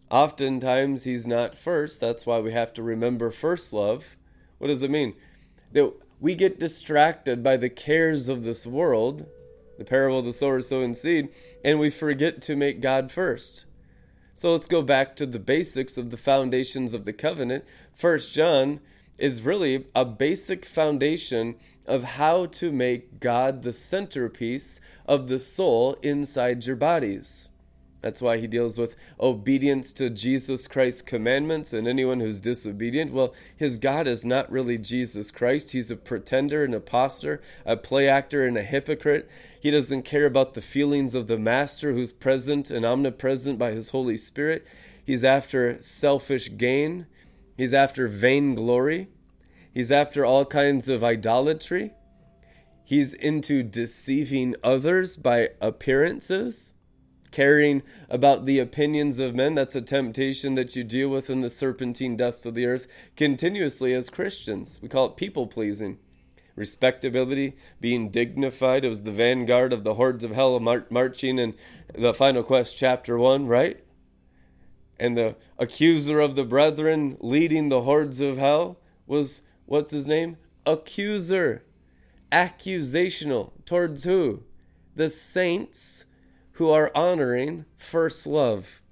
Oftentimes, 0.10 1.04
he's 1.04 1.28
not 1.28 1.54
first. 1.56 2.02
That's 2.02 2.26
why 2.26 2.40
we 2.40 2.52
have 2.52 2.74
to 2.74 2.84
remember 2.84 3.30
first 3.30 3.74
love. 3.74 4.18
What 4.58 4.68
does 4.68 4.82
it 4.82 4.90
mean? 4.90 5.14
That 5.74 5.94
we 6.20 6.34
get 6.34 6.60
distracted 6.60 7.44
by 7.44 7.58
the 7.58 7.70
cares 7.70 8.28
of 8.28 8.42
this 8.42 8.66
world 8.66 9.28
the 9.82 9.90
parable 9.90 10.20
of 10.20 10.26
the 10.26 10.34
sower 10.34 10.62
sowing 10.62 10.94
seed, 10.94 11.30
and 11.66 11.80
we 11.80 11.90
forget 11.90 12.42
to 12.44 12.56
make 12.56 12.82
God 12.82 13.12
first. 13.12 13.66
So 14.36 14.52
let's 14.52 14.68
go 14.68 14.82
back 14.82 15.16
to 15.16 15.26
the 15.26 15.40
basics 15.40 15.98
of 15.98 16.12
the 16.12 16.18
foundations 16.18 16.94
of 16.94 17.04
the 17.04 17.14
covenant. 17.14 17.66
First 17.94 18.34
John 18.34 18.80
is 19.18 19.42
really 19.42 19.86
a 19.96 20.06
basic 20.06 20.66
foundation 20.66 21.56
of 21.86 22.04
how 22.04 22.46
to 22.46 22.72
make 22.72 23.20
God 23.20 23.64
the 23.64 23.74
centerpiece 23.74 24.80
of 25.06 25.28
the 25.28 25.40
soul 25.40 25.94
inside 26.02 26.66
your 26.66 26.76
bodies. 26.76 27.50
That's 28.02 28.22
why 28.22 28.38
he 28.38 28.48
deals 28.48 28.80
with 28.80 28.96
obedience 29.20 29.94
to 29.94 30.10
Jesus 30.10 30.68
Christ's 30.68 31.04
commandments 31.04 31.72
and 31.72 31.88
anyone 31.88 32.20
who's 32.20 32.42
disobedient. 32.42 33.14
Well, 33.14 33.34
his 33.56 33.78
God 33.78 34.08
is 34.08 34.26
not 34.26 34.52
really 34.52 34.80
Jesus 34.80 35.30
Christ. 35.30 35.72
He's 35.72 35.92
a 35.92 35.96
pretender, 35.96 36.64
an 36.64 36.74
impostor, 36.74 37.42
a 37.64 37.78
play 37.78 38.08
actor, 38.08 38.46
and 38.46 38.58
a 38.58 38.64
hypocrite. 38.64 39.30
He 39.60 39.70
doesn't 39.70 40.04
care 40.04 40.26
about 40.26 40.56
the 40.56 40.62
feelings 40.62 41.14
of 41.14 41.28
the 41.28 41.38
Master 41.38 41.94
who's 41.94 42.12
present 42.12 42.72
and 42.72 42.86
omnipresent 42.86 43.60
by 43.60 43.72
his 43.72 43.90
Holy 43.90 44.18
Spirit. 44.18 44.66
He's 45.06 45.24
after 45.24 45.80
selfish 45.82 46.58
gain. 46.58 47.06
He's 47.56 47.74
after 47.74 48.08
vainglory. 48.08 49.10
He's 49.72 49.92
after 49.92 50.26
all 50.26 50.46
kinds 50.46 50.90
of 50.90 51.04
idolatry. 51.04 51.92
He's 52.84 53.14
into 53.14 53.62
deceiving 53.62 54.56
others 54.64 55.16
by 55.16 55.50
appearances 55.62 56.74
caring 57.32 57.82
about 58.10 58.46
the 58.46 58.60
opinions 58.60 59.20
of 59.20 59.34
men. 59.34 59.56
That's 59.56 59.76
a 59.76 59.82
temptation 59.82 60.54
that 60.56 60.76
you 60.76 60.84
deal 60.84 61.10
with 61.10 61.30
in 61.30 61.40
the 61.40 61.50
serpentine 61.50 62.16
dust 62.16 62.46
of 62.46 62.54
the 62.54 62.66
earth 62.66 62.88
continuously 63.16 63.94
as 63.94 64.10
Christians. 64.10 64.80
We 64.82 64.90
call 64.90 65.08
it 65.08 65.18
people 65.18 65.48
pleasing. 65.48 65.98
Respectability, 66.56 67.56
being 67.80 68.10
dignified. 68.10 68.84
It 68.84 68.90
was 68.90 69.04
the 69.04 69.12
vanguard 69.12 69.72
of 69.72 69.84
the 69.84 69.94
hordes 69.96 70.24
of 70.24 70.32
hell 70.32 70.60
mar- 70.60 70.86
marching 70.90 71.40
in 71.40 71.56
the 71.94 72.14
final 72.14 72.44
quest, 72.44 72.78
chapter 72.78 73.18
1, 73.18 73.48
right? 73.48 73.82
And 75.00 75.18
the 75.18 75.36
accuser 75.58 76.20
of 76.20 76.36
the 76.36 76.44
brethren 76.44 77.18
leading 77.22 77.70
the 77.70 77.82
hordes 77.82 78.20
of 78.20 78.38
hell 78.38 78.78
was, 79.08 79.42
what's 79.66 79.92
his 79.92 80.06
name? 80.06 80.38
Accuser. 80.66 81.64
Accusational. 82.32 83.52
Towards 83.66 84.04
who? 84.04 84.44
The 84.96 85.10
saints 85.10 86.06
who 86.62 86.70
are 86.70 86.92
honoring 86.94 87.66
first 87.76 88.28
love. 88.28 88.84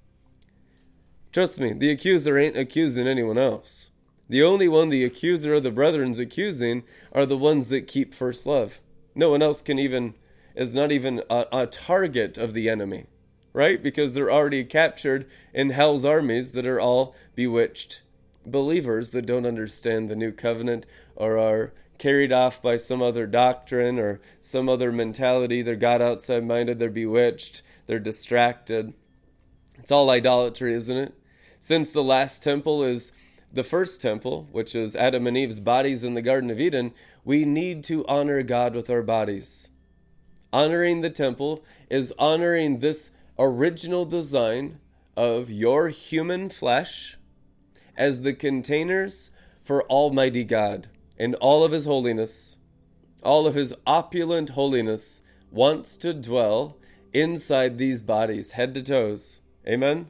Trust 1.32 1.60
me, 1.60 1.72
the 1.72 1.92
accuser 1.92 2.36
ain't 2.36 2.58
accusing 2.58 3.08
anyone 3.08 3.38
else. 3.38 3.92
The 4.28 4.42
only 4.42 4.68
one 4.68 4.90
the 4.90 5.04
accuser 5.04 5.54
of 5.54 5.62
the 5.62 5.70
brethren's 5.70 6.18
accusing 6.18 6.82
are 7.12 7.28
the 7.28 7.38
ones 7.38 7.70
that 7.70 7.86
keep 7.86 8.16
first 8.16 8.48
love. 8.48 8.80
No 9.14 9.30
one 9.30 9.44
else 9.44 9.62
can 9.62 9.78
even, 9.78 10.16
is 10.56 10.74
not 10.74 10.92
even 10.92 11.22
a, 11.30 11.46
a 11.52 11.68
target 11.68 12.40
of 12.40 12.54
the 12.54 12.68
enemy, 12.68 13.06
right? 13.54 13.84
Because 13.84 14.16
they're 14.16 14.32
already 14.32 14.64
captured 14.64 15.30
in 15.54 15.70
hell's 15.70 16.04
armies 16.04 16.54
that 16.54 16.66
are 16.66 16.80
all 16.80 17.14
bewitched 17.36 18.02
believers 18.48 19.12
that 19.12 19.28
don't 19.28 19.46
understand 19.46 20.10
the 20.10 20.16
new 20.16 20.32
covenant 20.32 20.88
or 21.16 21.38
are 21.38 21.72
carried 22.00 22.32
off 22.32 22.62
by 22.62 22.78
some 22.78 23.02
other 23.02 23.28
doctrine 23.28 24.00
or 24.00 24.22
some 24.42 24.68
other 24.68 24.92
mentality. 24.92 25.62
They're 25.62 25.76
God 25.76 26.02
outside 26.02 26.46
minded, 26.46 26.80
they're 26.80 26.90
bewitched, 26.90 27.62
they're 27.86 28.00
distracted. 28.00 28.94
It's 29.78 29.92
all 29.92 30.10
idolatry, 30.10 30.74
isn't 30.74 30.98
it? 30.98 31.14
Since 31.60 31.92
the 31.92 32.04
last 32.04 32.42
temple 32.42 32.84
is 32.84 33.12
the 33.52 33.64
first 33.64 34.02
temple, 34.02 34.48
which 34.52 34.76
is 34.76 34.96
Adam 34.96 35.28
and 35.28 35.38
Eve's 35.38 35.60
bodies 35.60 36.04
in 36.04 36.14
the 36.14 36.22
Garden 36.22 36.50
of 36.50 36.60
Eden, 36.60 36.94
we 37.24 37.46
need 37.46 37.84
to 37.86 38.06
honor 38.08 38.42
God 38.44 38.74
with 38.74 38.90
our 38.90 39.04
bodies. 39.04 39.72
Honoring 40.52 41.02
the 41.02 41.10
temple 41.10 41.64
is 41.90 42.14
honoring 42.18 42.80
this 42.80 43.12
original 43.38 44.06
design 44.06 44.80
of 45.18 45.52
your 45.52 45.90
human 45.90 46.50
flesh 46.50 47.18
as 47.98 48.22
the 48.22 48.34
containers 48.34 49.32
for 49.64 49.84
Almighty 49.84 50.44
God 50.44 50.88
and 51.20 51.36
all 51.36 51.64
of 51.64 51.72
His 51.72 51.86
holiness, 51.86 52.58
all 53.24 53.46
of 53.46 53.56
His 53.56 53.74
opulent 53.86 54.52
holiness 54.52 55.22
wants 55.52 55.98
to 55.98 56.14
dwell 56.14 56.78
inside 57.14 57.78
these 57.78 58.02
bodies, 58.02 58.54
head 58.54 58.74
to 58.76 58.84
toes. 58.84 59.42
Amen? 59.68 60.08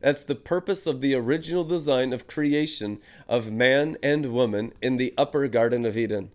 That's 0.00 0.24
the 0.24 0.34
purpose 0.34 0.86
of 0.86 1.00
the 1.00 1.14
original 1.14 1.64
design 1.64 2.12
of 2.12 2.26
creation 2.26 3.00
of 3.28 3.52
man 3.52 3.96
and 4.02 4.32
woman 4.32 4.72
in 4.80 4.96
the 4.96 5.14
upper 5.16 5.46
Garden 5.48 5.84
of 5.84 5.96
Eden. 5.96 6.30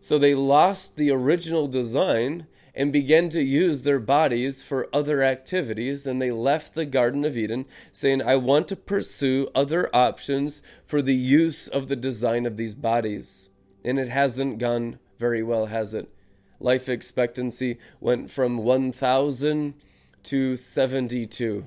So 0.00 0.18
they 0.18 0.34
lost 0.34 0.96
the 0.96 1.10
original 1.10 1.68
design 1.68 2.46
and 2.74 2.92
began 2.92 3.28
to 3.28 3.42
use 3.42 3.82
their 3.82 3.98
bodies 3.98 4.62
for 4.62 4.88
other 4.92 5.22
activities, 5.22 6.06
and 6.06 6.22
they 6.22 6.30
left 6.30 6.74
the 6.74 6.86
Garden 6.86 7.24
of 7.24 7.36
Eden 7.36 7.66
saying, 7.90 8.22
I 8.22 8.36
want 8.36 8.68
to 8.68 8.76
pursue 8.76 9.48
other 9.54 9.90
options 9.94 10.62
for 10.86 11.02
the 11.02 11.14
use 11.14 11.68
of 11.68 11.88
the 11.88 11.96
design 11.96 12.46
of 12.46 12.56
these 12.56 12.74
bodies. 12.74 13.50
And 13.84 13.98
it 13.98 14.08
hasn't 14.08 14.58
gone 14.58 14.98
very 15.18 15.42
well, 15.42 15.66
has 15.66 15.94
it? 15.94 16.08
Life 16.60 16.88
expectancy 16.88 17.78
went 18.00 18.30
from 18.30 18.58
1,000 18.58 19.74
to 20.22 20.56
72. 20.56 21.66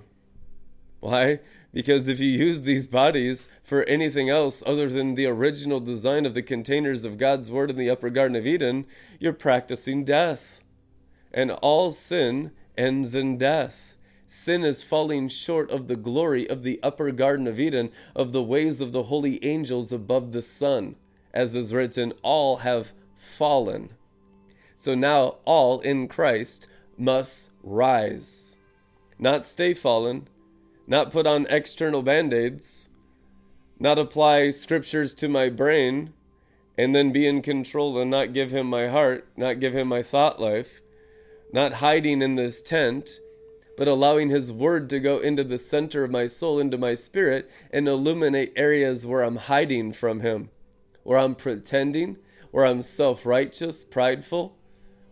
Why? 1.01 1.39
Because 1.73 2.07
if 2.07 2.21
you 2.21 2.29
use 2.29 2.61
these 2.61 2.87
bodies 2.87 3.49
for 3.61 3.83
anything 3.83 4.29
else 4.29 4.63
other 4.65 4.87
than 4.87 5.15
the 5.15 5.25
original 5.25 5.81
design 5.81 6.25
of 6.25 6.33
the 6.33 6.41
containers 6.41 7.03
of 7.03 7.17
God's 7.17 7.51
Word 7.51 7.69
in 7.69 7.75
the 7.75 7.89
upper 7.89 8.09
Garden 8.09 8.37
of 8.37 8.47
Eden, 8.47 8.85
you're 9.19 9.33
practicing 9.33 10.05
death. 10.05 10.63
And 11.33 11.51
all 11.51 11.91
sin 11.91 12.51
ends 12.77 13.13
in 13.13 13.37
death. 13.37 13.97
Sin 14.25 14.63
is 14.63 14.83
falling 14.83 15.27
short 15.27 15.69
of 15.69 15.87
the 15.87 15.97
glory 15.97 16.49
of 16.49 16.63
the 16.63 16.79
upper 16.81 17.11
Garden 17.11 17.45
of 17.45 17.59
Eden, 17.59 17.91
of 18.15 18.31
the 18.31 18.41
ways 18.41 18.79
of 18.79 18.93
the 18.93 19.03
holy 19.03 19.43
angels 19.43 19.91
above 19.91 20.31
the 20.31 20.41
sun. 20.41 20.95
As 21.35 21.55
is 21.55 21.73
written, 21.73 22.13
all 22.23 22.57
have 22.57 22.93
fallen. 23.13 23.89
So 24.77 24.95
now 24.95 25.37
all 25.45 25.81
in 25.81 26.07
Christ 26.07 26.67
must 26.97 27.51
rise, 27.61 28.57
not 29.19 29.45
stay 29.45 29.73
fallen, 29.73 30.29
not 30.87 31.11
put 31.11 31.27
on 31.27 31.45
external 31.49 32.01
band 32.01 32.33
aids, 32.33 32.89
not 33.79 33.99
apply 33.99 34.49
scriptures 34.51 35.13
to 35.15 35.27
my 35.27 35.49
brain, 35.49 36.13
and 36.77 36.95
then 36.95 37.11
be 37.11 37.27
in 37.27 37.41
control 37.41 37.97
and 37.97 38.09
not 38.09 38.33
give 38.33 38.51
him 38.51 38.67
my 38.67 38.87
heart, 38.87 39.27
not 39.35 39.59
give 39.59 39.73
him 39.73 39.87
my 39.87 40.01
thought 40.01 40.39
life, 40.39 40.81
not 41.51 41.73
hiding 41.73 42.21
in 42.21 42.35
this 42.35 42.61
tent, 42.61 43.19
but 43.77 43.87
allowing 43.87 44.29
his 44.29 44.51
word 44.51 44.89
to 44.89 44.99
go 44.99 45.17
into 45.17 45.43
the 45.43 45.57
center 45.57 46.03
of 46.03 46.11
my 46.11 46.27
soul, 46.27 46.59
into 46.59 46.77
my 46.77 46.93
spirit, 46.93 47.49
and 47.71 47.87
illuminate 47.87 48.53
areas 48.55 49.05
where 49.05 49.21
I'm 49.21 49.35
hiding 49.35 49.91
from 49.91 50.21
him, 50.21 50.49
where 51.05 51.19
I'm 51.19 51.35
pretending, 51.35 52.17
where 52.49 52.65
I'm 52.65 52.81
self 52.81 53.25
righteous, 53.25 53.83
prideful, 53.83 54.57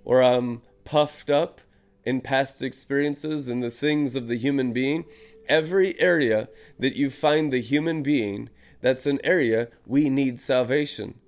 where 0.03 0.23
I'm 0.23 0.61
puffed 0.83 1.29
up 1.29 1.61
in 2.03 2.19
past 2.19 2.61
experiences 2.63 3.47
and 3.47 3.63
the 3.63 3.69
things 3.69 4.15
of 4.15 4.27
the 4.27 4.35
human 4.35 4.73
being. 4.73 5.05
Every 5.47 5.97
area 5.99 6.49
that 6.79 6.95
you 6.95 7.09
find 7.09 7.53
the 7.53 7.61
human 7.61 8.01
being, 8.01 8.49
that's 8.81 9.05
an 9.05 9.19
area 9.23 9.69
we 9.85 10.09
need 10.09 10.39
salvation. 10.39 11.19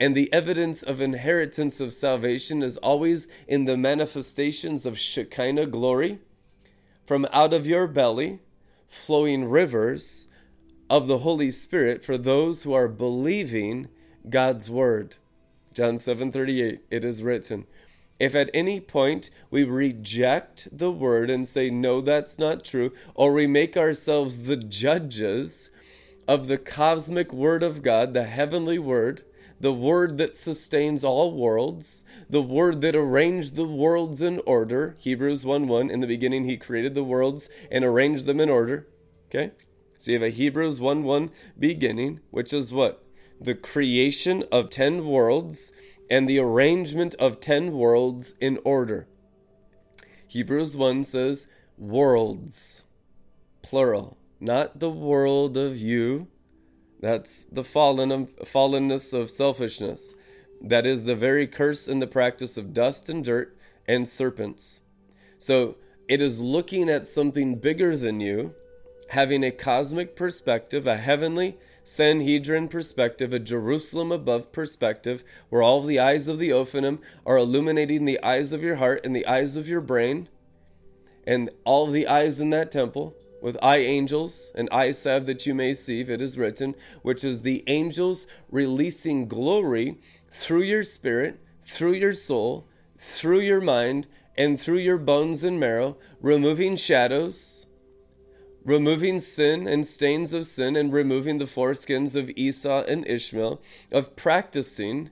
And 0.00 0.16
the 0.16 0.32
evidence 0.32 0.82
of 0.82 1.02
inheritance 1.02 1.78
of 1.80 1.92
salvation 1.92 2.62
is 2.62 2.78
always 2.78 3.28
in 3.46 3.66
the 3.66 3.76
manifestations 3.76 4.86
of 4.86 4.98
Shekinah 4.98 5.66
glory. 5.66 6.18
From 7.04 7.26
out 7.30 7.52
of 7.52 7.66
your 7.66 7.86
belly, 7.86 8.40
flowing 8.86 9.44
rivers 9.44 10.28
of 10.88 11.08
the 11.08 11.18
Holy 11.18 11.50
Spirit 11.50 12.02
for 12.02 12.16
those 12.16 12.62
who 12.62 12.72
are 12.72 12.88
believing 12.88 13.88
God's 14.28 14.70
word. 14.70 15.16
John 15.72 15.96
7:38 15.96 16.80
it 16.90 17.04
is 17.04 17.22
written 17.22 17.66
if 18.20 18.34
at 18.34 18.50
any 18.54 18.80
point 18.80 19.28
we 19.50 19.64
reject 19.64 20.68
the 20.70 20.92
word 20.92 21.30
and 21.30 21.46
say 21.46 21.68
no 21.68 22.00
that's 22.00 22.38
not 22.38 22.64
true 22.64 22.92
or 23.14 23.32
we 23.32 23.46
make 23.46 23.76
ourselves 23.76 24.46
the 24.46 24.56
judges 24.56 25.70
of 26.28 26.46
the 26.46 26.58
cosmic 26.58 27.32
word 27.32 27.64
of 27.64 27.82
God 27.82 28.14
the 28.14 28.22
heavenly 28.22 28.78
word 28.78 29.24
the 29.60 29.72
word 29.72 30.18
that 30.18 30.34
sustains 30.34 31.04
all 31.04 31.32
worlds, 31.32 32.04
the 32.28 32.42
word 32.42 32.80
that 32.82 32.94
arranged 32.94 33.54
the 33.54 33.66
worlds 33.66 34.20
in 34.20 34.40
order. 34.44 34.94
Hebrews 34.98 35.46
1 35.46 35.68
1. 35.68 35.90
In 35.90 36.00
the 36.00 36.06
beginning, 36.06 36.44
he 36.44 36.56
created 36.56 36.92
the 36.92 37.04
worlds 37.04 37.48
and 37.70 37.84
arranged 37.84 38.26
them 38.26 38.40
in 38.40 38.50
order. 38.50 38.88
Okay? 39.28 39.52
So 39.96 40.10
you 40.10 40.18
have 40.18 40.28
a 40.28 40.30
Hebrews 40.30 40.80
1 40.80 41.02
1 41.04 41.30
beginning, 41.58 42.20
which 42.30 42.52
is 42.52 42.74
what? 42.74 43.03
The 43.44 43.54
creation 43.54 44.44
of 44.50 44.70
10 44.70 45.06
worlds 45.06 45.72
and 46.10 46.28
the 46.28 46.38
arrangement 46.38 47.14
of 47.16 47.40
10 47.40 47.72
worlds 47.72 48.34
in 48.40 48.58
order. 48.64 49.06
Hebrews 50.28 50.76
1 50.76 51.04
says, 51.04 51.46
worlds, 51.76 52.84
plural, 53.62 54.16
not 54.40 54.80
the 54.80 54.90
world 54.90 55.56
of 55.56 55.76
you 55.76 56.28
that's 57.04 57.44
the 57.52 57.64
fallen 57.64 58.10
of, 58.10 58.34
fallenness 58.46 59.12
of 59.12 59.30
selfishness. 59.30 60.14
That 60.62 60.86
is 60.86 61.04
the 61.04 61.14
very 61.14 61.46
curse 61.46 61.86
in 61.86 61.98
the 61.98 62.06
practice 62.06 62.56
of 62.56 62.72
dust 62.72 63.10
and 63.10 63.22
dirt 63.22 63.54
and 63.86 64.08
serpents. 64.08 64.80
So 65.36 65.76
it 66.08 66.22
is 66.22 66.40
looking 66.40 66.88
at 66.88 67.06
something 67.06 67.56
bigger 67.56 67.94
than 67.94 68.20
you, 68.20 68.54
having 69.10 69.44
a 69.44 69.50
cosmic 69.50 70.16
perspective, 70.16 70.86
a 70.86 70.96
heavenly 70.96 71.58
Sanhedrin 71.84 72.68
perspective, 72.68 73.34
a 73.34 73.38
Jerusalem 73.38 74.10
above 74.10 74.50
perspective, 74.52 75.22
where 75.50 75.62
all 75.62 75.82
the 75.82 76.00
eyes 76.00 76.28
of 76.28 76.38
the 76.38 76.48
Ophanim 76.48 76.98
are 77.26 77.36
illuminating 77.36 78.06
the 78.06 78.20
eyes 78.22 78.52
of 78.54 78.62
your 78.62 78.76
heart 78.76 79.04
and 79.04 79.14
the 79.14 79.26
eyes 79.26 79.54
of 79.54 79.68
your 79.68 79.82
brain, 79.82 80.28
and 81.26 81.50
all 81.64 81.86
the 81.86 82.08
eyes 82.08 82.40
in 82.40 82.50
that 82.50 82.70
temple 82.70 83.14
with 83.42 83.62
eye 83.62 83.78
angels 83.78 84.50
and 84.54 84.70
eye 84.72 84.90
salve 84.90 85.26
that 85.26 85.44
you 85.44 85.54
may 85.54 85.74
see, 85.74 86.00
it 86.00 86.22
is 86.22 86.38
written, 86.38 86.74
which 87.02 87.22
is 87.22 87.42
the 87.42 87.62
angels 87.66 88.26
releasing 88.50 89.28
glory 89.28 89.98
through 90.30 90.62
your 90.62 90.82
spirit, 90.82 91.38
through 91.60 91.92
your 91.92 92.14
soul, 92.14 92.66
through 92.96 93.40
your 93.40 93.60
mind, 93.60 94.06
and 94.36 94.58
through 94.58 94.78
your 94.78 94.96
bones 94.96 95.44
and 95.44 95.60
marrow, 95.60 95.98
removing 96.22 96.76
shadows, 96.76 97.66
removing 98.64 99.20
sin 99.20 99.68
and 99.68 99.86
stains 99.86 100.32
of 100.32 100.46
sin, 100.46 100.76
and 100.76 100.92
removing 100.92 101.38
the 101.38 101.44
foreskins 101.44 102.16
of 102.16 102.30
Esau 102.36 102.82
and 102.84 103.06
Ishmael, 103.06 103.60
of 103.92 104.16
practicing 104.16 105.10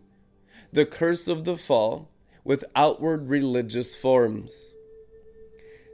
the 0.73 0.87
curse 0.87 1.29
of 1.29 1.45
the 1.45 1.57
fall 1.57 2.11
with 2.45 2.65
outward 2.75 3.29
religious 3.29 3.95
forms. 3.95 4.75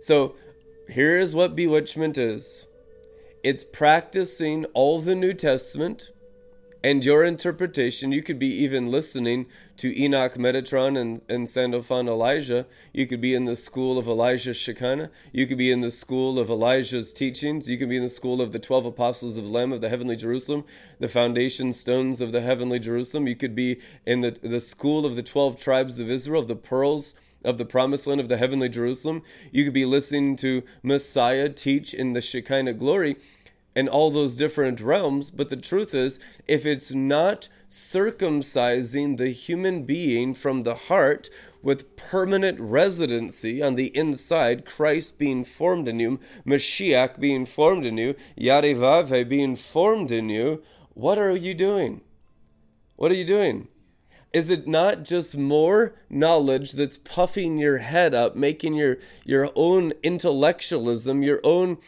So, 0.00 0.36
here 0.88 1.18
is 1.18 1.34
what 1.34 1.56
bewitchment 1.56 2.16
is 2.16 2.66
it's 3.42 3.64
practicing 3.64 4.64
all 4.66 5.00
the 5.00 5.14
New 5.14 5.34
Testament 5.34 6.10
and 6.88 7.04
your 7.04 7.22
interpretation. 7.22 8.12
You 8.12 8.22
could 8.22 8.38
be 8.38 8.50
even 8.64 8.90
listening 8.90 9.44
to 9.76 9.94
Enoch 9.94 10.36
Metatron 10.36 10.98
and, 10.98 11.20
and 11.28 11.46
Sandalphon 11.46 12.08
Elijah. 12.08 12.66
You 12.94 13.06
could 13.06 13.20
be 13.20 13.34
in 13.34 13.44
the 13.44 13.56
school 13.56 13.98
of 13.98 14.08
Elijah 14.08 14.54
Shekinah. 14.54 15.10
You 15.30 15.46
could 15.46 15.58
be 15.58 15.70
in 15.70 15.82
the 15.82 15.90
school 15.90 16.38
of 16.38 16.48
Elijah's 16.48 17.12
teachings. 17.12 17.68
You 17.68 17.76
could 17.76 17.90
be 17.90 17.98
in 17.98 18.04
the 18.04 18.08
school 18.08 18.40
of 18.40 18.52
the 18.52 18.58
12 18.58 18.86
apostles 18.86 19.36
of 19.36 19.50
Lamb 19.50 19.70
of 19.70 19.82
the 19.82 19.90
heavenly 19.90 20.16
Jerusalem, 20.16 20.64
the 20.98 21.08
foundation 21.08 21.74
stones 21.74 22.22
of 22.22 22.32
the 22.32 22.40
heavenly 22.40 22.78
Jerusalem. 22.78 23.26
You 23.26 23.36
could 23.36 23.54
be 23.54 23.80
in 24.06 24.22
the, 24.22 24.30
the 24.30 24.58
school 24.58 25.04
of 25.04 25.14
the 25.14 25.22
12 25.22 25.60
tribes 25.60 26.00
of 26.00 26.10
Israel, 26.10 26.42
the 26.42 26.56
pearls 26.56 27.14
of 27.44 27.58
the 27.58 27.64
promised 27.64 28.06
land 28.06 28.20
of 28.20 28.28
the 28.28 28.36
heavenly 28.36 28.68
Jerusalem. 28.68 29.22
You 29.52 29.64
could 29.64 29.74
be 29.74 29.84
listening 29.84 30.36
to 30.36 30.62
Messiah 30.82 31.48
teach 31.48 31.94
in 31.94 32.12
the 32.12 32.20
Shekinah 32.20 32.72
glory 32.72 33.16
and 33.78 33.88
all 33.88 34.10
those 34.10 34.34
different 34.34 34.80
realms. 34.80 35.30
But 35.30 35.50
the 35.50 35.56
truth 35.56 35.94
is, 35.94 36.18
if 36.48 36.66
it's 36.66 36.92
not 36.92 37.48
circumcising 37.70 39.16
the 39.16 39.28
human 39.28 39.84
being 39.84 40.34
from 40.34 40.64
the 40.64 40.74
heart 40.74 41.30
with 41.62 41.94
permanent 41.94 42.58
residency 42.58 43.62
on 43.62 43.76
the 43.76 43.96
inside, 43.96 44.66
Christ 44.66 45.16
being 45.16 45.44
formed 45.44 45.86
in 45.86 46.00
you, 46.00 46.18
Mashiach 46.44 47.20
being 47.20 47.46
formed 47.46 47.84
in 47.84 47.98
you, 47.98 48.16
Yarivave 48.36 49.28
being 49.28 49.54
formed 49.54 50.10
in 50.10 50.28
you, 50.28 50.60
what 50.94 51.16
are 51.16 51.36
you 51.36 51.54
doing? 51.54 52.00
What 52.96 53.12
are 53.12 53.14
you 53.16 53.24
doing? 53.24 53.68
Is 54.32 54.50
it 54.50 54.66
not 54.66 55.04
just 55.04 55.36
more 55.36 55.94
knowledge 56.10 56.72
that's 56.72 56.98
puffing 56.98 57.58
your 57.58 57.78
head 57.78 58.12
up, 58.12 58.34
making 58.34 58.74
your, 58.74 58.98
your 59.24 59.50
own 59.54 59.92
intellectualism, 60.02 61.22
your 61.22 61.40
own 61.44 61.78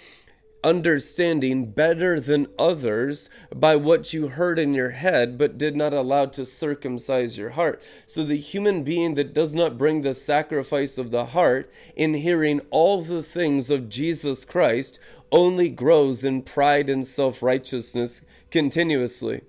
understanding 0.62 1.70
better 1.70 2.20
than 2.20 2.46
others 2.59 3.31
by 3.55 3.77
what 3.77 4.12
you 4.12 4.29
heard 4.29 4.59
in 4.59 4.75
your 4.75 4.90
head 4.90 5.38
but 5.38 5.59
did 5.59 5.75
not 5.75 5.94
allow 5.94 6.27
to 6.27 6.44
circumcise 6.44 7.38
your 7.38 7.51
heart. 7.51 7.83
So 8.07 8.25
the 8.25 8.37
human 8.37 8.83
being 8.85 9.14
that 9.14 9.33
does 9.35 9.55
not 9.55 9.79
bring 9.79 10.03
the 10.03 10.14
sacrifice 10.14 10.99
of 10.99 11.11
the 11.11 11.27
heart 11.27 11.73
in 11.96 12.14
hearing 12.14 12.61
all 12.70 13.01
the 13.03 13.23
things 13.23 13.70
of 13.70 13.88
Jesus 13.88 14.44
Christ 14.44 14.99
only 15.33 15.68
grows 15.68 16.25
in 16.25 16.42
pride 16.42 16.88
and 16.88 17.07
self 17.07 17.42
righteousness 17.42 18.20
continuously. 18.51 19.42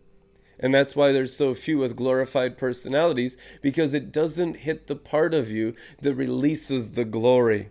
And 0.60 0.74
that's 0.74 0.96
why 0.96 1.12
there's 1.12 1.36
so 1.36 1.56
few 1.56 1.80
with 1.80 1.96
glorified 1.96 2.56
personalities, 2.56 3.36
because 3.62 3.96
it 3.96 4.12
doesn't 4.12 4.58
hit 4.58 4.86
the 4.86 4.96
part 4.96 5.34
of 5.34 5.52
you 5.52 5.74
that 6.02 6.14
releases 6.14 6.92
the 6.92 7.04
glory. 7.04 7.70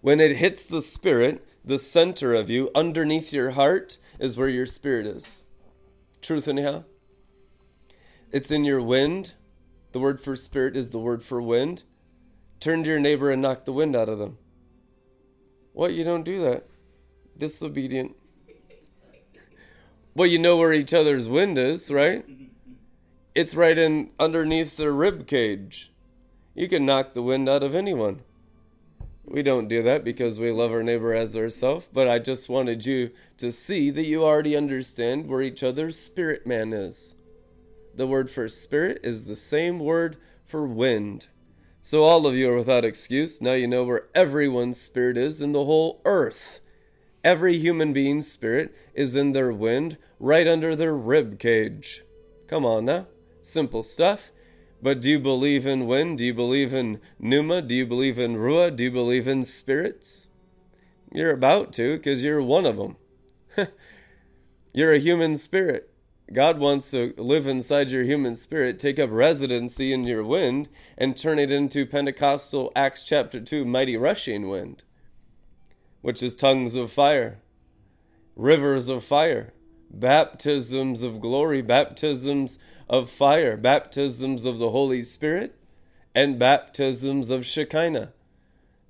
When 0.00 0.18
it 0.18 0.36
hits 0.36 0.64
the 0.64 0.80
spirit, 0.80 1.46
the 1.66 1.78
center 1.78 2.32
of 2.32 2.48
you, 2.48 2.70
underneath 2.76 3.32
your 3.32 3.50
heart, 3.50 3.98
is 4.20 4.36
where 4.36 4.48
your 4.48 4.66
spirit 4.66 5.04
is. 5.04 5.42
Truth, 6.22 6.46
anyhow? 6.46 6.84
It's 8.30 8.52
in 8.52 8.64
your 8.64 8.80
wind. 8.80 9.34
The 9.90 9.98
word 9.98 10.20
for 10.20 10.36
spirit 10.36 10.76
is 10.76 10.90
the 10.90 11.00
word 11.00 11.24
for 11.24 11.42
wind. 11.42 11.82
Turn 12.60 12.84
to 12.84 12.90
your 12.90 13.00
neighbor 13.00 13.30
and 13.30 13.42
knock 13.42 13.64
the 13.64 13.72
wind 13.72 13.96
out 13.96 14.08
of 14.08 14.18
them. 14.18 14.38
What? 15.72 15.92
You 15.92 16.04
don't 16.04 16.24
do 16.24 16.40
that. 16.42 16.66
Disobedient. 17.36 18.16
Well, 20.14 20.28
you 20.28 20.38
know 20.38 20.56
where 20.56 20.72
each 20.72 20.94
other's 20.94 21.28
wind 21.28 21.58
is, 21.58 21.90
right? 21.90 22.24
It's 23.34 23.54
right 23.54 23.76
in 23.76 24.12
underneath 24.18 24.76
their 24.76 24.92
rib 24.92 25.26
cage. 25.26 25.92
You 26.54 26.68
can 26.68 26.86
knock 26.86 27.12
the 27.12 27.22
wind 27.22 27.48
out 27.48 27.62
of 27.62 27.74
anyone. 27.74 28.22
We 29.28 29.42
don't 29.42 29.68
do 29.68 29.82
that 29.82 30.04
because 30.04 30.38
we 30.38 30.52
love 30.52 30.70
our 30.70 30.84
neighbor 30.84 31.12
as 31.12 31.36
ourselves, 31.36 31.88
but 31.92 32.06
I 32.06 32.20
just 32.20 32.48
wanted 32.48 32.86
you 32.86 33.10
to 33.38 33.50
see 33.50 33.90
that 33.90 34.06
you 34.06 34.24
already 34.24 34.56
understand 34.56 35.26
where 35.26 35.42
each 35.42 35.64
other's 35.64 35.98
spirit 35.98 36.46
man 36.46 36.72
is. 36.72 37.16
The 37.92 38.06
word 38.06 38.30
for 38.30 38.48
spirit 38.48 39.00
is 39.02 39.26
the 39.26 39.34
same 39.34 39.80
word 39.80 40.16
for 40.44 40.64
wind. 40.64 41.26
So 41.80 42.04
all 42.04 42.26
of 42.26 42.36
you 42.36 42.50
are 42.50 42.56
without 42.56 42.84
excuse. 42.84 43.40
Now 43.40 43.52
you 43.52 43.66
know 43.66 43.82
where 43.82 44.08
everyone's 44.14 44.80
spirit 44.80 45.16
is 45.16 45.42
in 45.42 45.52
the 45.52 45.64
whole 45.64 46.00
earth. 46.04 46.60
Every 47.24 47.58
human 47.58 47.92
being's 47.92 48.30
spirit 48.30 48.76
is 48.94 49.16
in 49.16 49.32
their 49.32 49.52
wind, 49.52 49.98
right 50.20 50.46
under 50.46 50.76
their 50.76 50.96
rib 50.96 51.40
cage. 51.40 52.04
Come 52.46 52.64
on 52.64 52.84
now. 52.84 53.08
Simple 53.42 53.82
stuff. 53.82 54.30
But 54.82 55.00
do 55.00 55.10
you 55.10 55.18
believe 55.18 55.66
in 55.66 55.86
wind? 55.86 56.18
Do 56.18 56.26
you 56.26 56.34
believe 56.34 56.74
in 56.74 57.00
pneuma? 57.18 57.62
Do 57.62 57.74
you 57.74 57.86
believe 57.86 58.18
in 58.18 58.36
ruah? 58.36 58.74
Do 58.74 58.84
you 58.84 58.90
believe 58.90 59.26
in 59.26 59.44
spirits? 59.44 60.28
You're 61.12 61.32
about 61.32 61.72
to 61.74 61.96
because 61.96 62.22
you're 62.22 62.42
one 62.42 62.66
of 62.66 62.76
them. 62.76 62.96
you're 64.72 64.92
a 64.92 64.98
human 64.98 65.36
spirit. 65.36 65.90
God 66.32 66.58
wants 66.58 66.90
to 66.90 67.14
live 67.16 67.46
inside 67.46 67.90
your 67.90 68.02
human 68.02 68.34
spirit, 68.34 68.80
take 68.80 68.98
up 68.98 69.10
residency 69.12 69.92
in 69.92 70.04
your 70.04 70.24
wind, 70.24 70.68
and 70.98 71.16
turn 71.16 71.38
it 71.38 71.52
into 71.52 71.86
Pentecostal 71.86 72.72
Acts 72.74 73.04
chapter 73.04 73.40
2 73.40 73.64
mighty 73.64 73.96
rushing 73.96 74.48
wind, 74.48 74.82
which 76.02 76.24
is 76.24 76.34
tongues 76.34 76.74
of 76.74 76.90
fire, 76.90 77.38
rivers 78.34 78.88
of 78.88 79.04
fire, 79.04 79.52
baptisms 79.88 81.04
of 81.04 81.20
glory, 81.20 81.62
baptisms 81.62 82.58
of 82.88 83.10
fire, 83.10 83.56
baptisms 83.56 84.44
of 84.44 84.58
the 84.58 84.70
Holy 84.70 85.02
Spirit, 85.02 85.54
and 86.14 86.38
baptisms 86.38 87.30
of 87.30 87.44
Shekinah. 87.44 88.12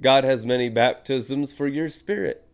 God 0.01 0.25
has 0.25 0.45
many 0.45 0.69
baptisms 0.69 1.53
for 1.53 1.67
your 1.67 1.89
spirit. 1.89 2.47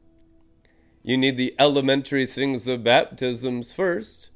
You 1.03 1.17
need 1.17 1.37
the 1.37 1.55
elementary 1.59 2.27
things 2.27 2.69
of 2.69 2.85
baptisms 2.85 3.73
first 3.73 4.31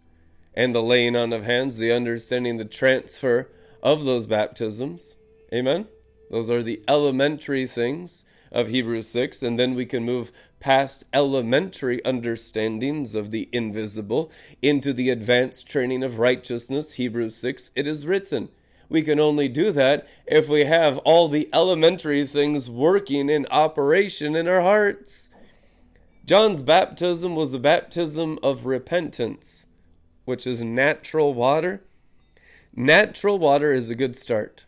and 0.54 0.74
the 0.74 0.82
laying 0.82 1.14
on 1.14 1.32
of 1.32 1.44
hands, 1.44 1.78
the 1.78 1.92
understanding 1.92 2.56
the 2.56 2.64
transfer 2.64 3.48
of 3.82 4.04
those 4.04 4.26
baptisms. 4.26 5.16
Amen? 5.52 5.86
Those 6.30 6.50
are 6.50 6.62
the 6.62 6.82
elementary 6.88 7.66
things 7.66 8.24
of 8.56 8.68
Hebrews 8.68 9.06
6, 9.08 9.42
and 9.42 9.60
then 9.60 9.74
we 9.74 9.84
can 9.84 10.02
move 10.02 10.32
past 10.58 11.04
elementary 11.12 12.04
understandings 12.04 13.14
of 13.14 13.30
the 13.30 13.48
invisible 13.52 14.32
into 14.62 14.92
the 14.92 15.10
advanced 15.10 15.68
training 15.68 16.02
of 16.02 16.18
righteousness. 16.18 16.94
Hebrews 16.94 17.36
6, 17.36 17.70
it 17.76 17.86
is 17.86 18.06
written. 18.06 18.48
We 18.88 19.02
can 19.02 19.20
only 19.20 19.48
do 19.48 19.70
that 19.72 20.08
if 20.26 20.48
we 20.48 20.64
have 20.64 20.98
all 20.98 21.28
the 21.28 21.48
elementary 21.52 22.26
things 22.26 22.70
working 22.70 23.28
in 23.28 23.46
operation 23.50 24.34
in 24.34 24.48
our 24.48 24.62
hearts. 24.62 25.30
John's 26.24 26.62
baptism 26.62 27.36
was 27.36 27.52
a 27.52 27.60
baptism 27.60 28.38
of 28.42 28.66
repentance 28.66 29.68
which 30.26 30.46
is 30.46 30.62
natural 30.62 31.32
water. 31.32 31.82
Natural 32.74 33.38
water 33.38 33.72
is 33.72 33.88
a 33.88 33.94
good 33.94 34.16
start. 34.16 34.66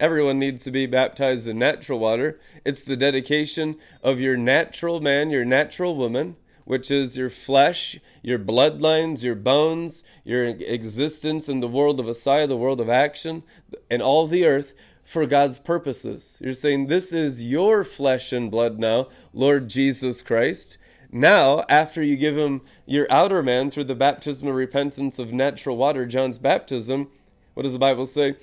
Everyone 0.00 0.38
needs 0.38 0.62
to 0.64 0.70
be 0.70 0.86
baptized 0.86 1.48
in 1.48 1.58
natural 1.58 1.98
water. 1.98 2.38
It's 2.64 2.84
the 2.84 2.96
dedication 2.96 3.76
of 4.02 4.20
your 4.20 4.36
natural 4.36 5.00
man, 5.00 5.30
your 5.30 5.44
natural 5.44 5.96
woman, 5.96 6.36
which 6.64 6.90
is 6.90 7.16
your 7.16 7.30
flesh, 7.30 7.98
your 8.22 8.38
bloodlines, 8.38 9.24
your 9.24 9.34
bones, 9.34 10.04
your 10.22 10.44
existence 10.44 11.48
in 11.48 11.58
the 11.58 11.66
world 11.66 11.98
of 11.98 12.06
Asiyah, 12.06 12.46
the 12.46 12.56
world 12.56 12.80
of 12.80 12.88
action, 12.88 13.42
and 13.90 14.00
all 14.00 14.26
the 14.26 14.46
earth 14.46 14.74
for 15.02 15.26
God's 15.26 15.58
purposes. 15.58 16.40
You're 16.44 16.52
saying, 16.52 16.86
This 16.86 17.12
is 17.12 17.42
your 17.42 17.82
flesh 17.82 18.32
and 18.32 18.50
blood 18.50 18.78
now, 18.78 19.08
Lord 19.32 19.68
Jesus 19.68 20.22
Christ. 20.22 20.78
Now, 21.10 21.64
after 21.68 22.02
you 22.02 22.16
give 22.16 22.36
him 22.36 22.60
your 22.86 23.06
outer 23.10 23.42
man 23.42 23.70
through 23.70 23.84
the 23.84 23.94
baptism 23.94 24.46
of 24.46 24.54
repentance 24.54 25.18
of 25.18 25.32
natural 25.32 25.76
water, 25.76 26.06
John's 26.06 26.38
baptism, 26.38 27.08
what 27.54 27.62
does 27.62 27.72
the 27.72 27.78
Bible 27.78 28.06
say? 28.06 28.36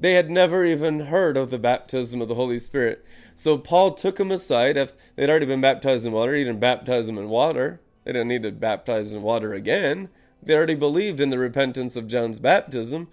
They 0.00 0.14
had 0.14 0.30
never 0.30 0.64
even 0.64 1.00
heard 1.06 1.36
of 1.36 1.50
the 1.50 1.58
baptism 1.58 2.20
of 2.20 2.28
the 2.28 2.34
Holy 2.34 2.58
Spirit. 2.58 3.04
So 3.34 3.58
Paul 3.58 3.92
took 3.92 4.16
them 4.16 4.30
aside. 4.30 4.76
If 4.76 4.92
they'd 5.14 5.30
already 5.30 5.46
been 5.46 5.60
baptized 5.60 6.06
in 6.06 6.12
water, 6.12 6.34
he 6.34 6.44
didn't 6.44 6.60
baptize 6.60 7.06
them 7.06 7.18
in 7.18 7.28
water. 7.28 7.80
They 8.04 8.12
didn't 8.12 8.28
need 8.28 8.42
to 8.44 8.50
baptize 8.50 9.12
in 9.12 9.22
water 9.22 9.52
again. 9.52 10.08
They 10.42 10.54
already 10.54 10.74
believed 10.74 11.20
in 11.20 11.30
the 11.30 11.38
repentance 11.38 11.96
of 11.96 12.08
John's 12.08 12.40
baptism. 12.40 13.08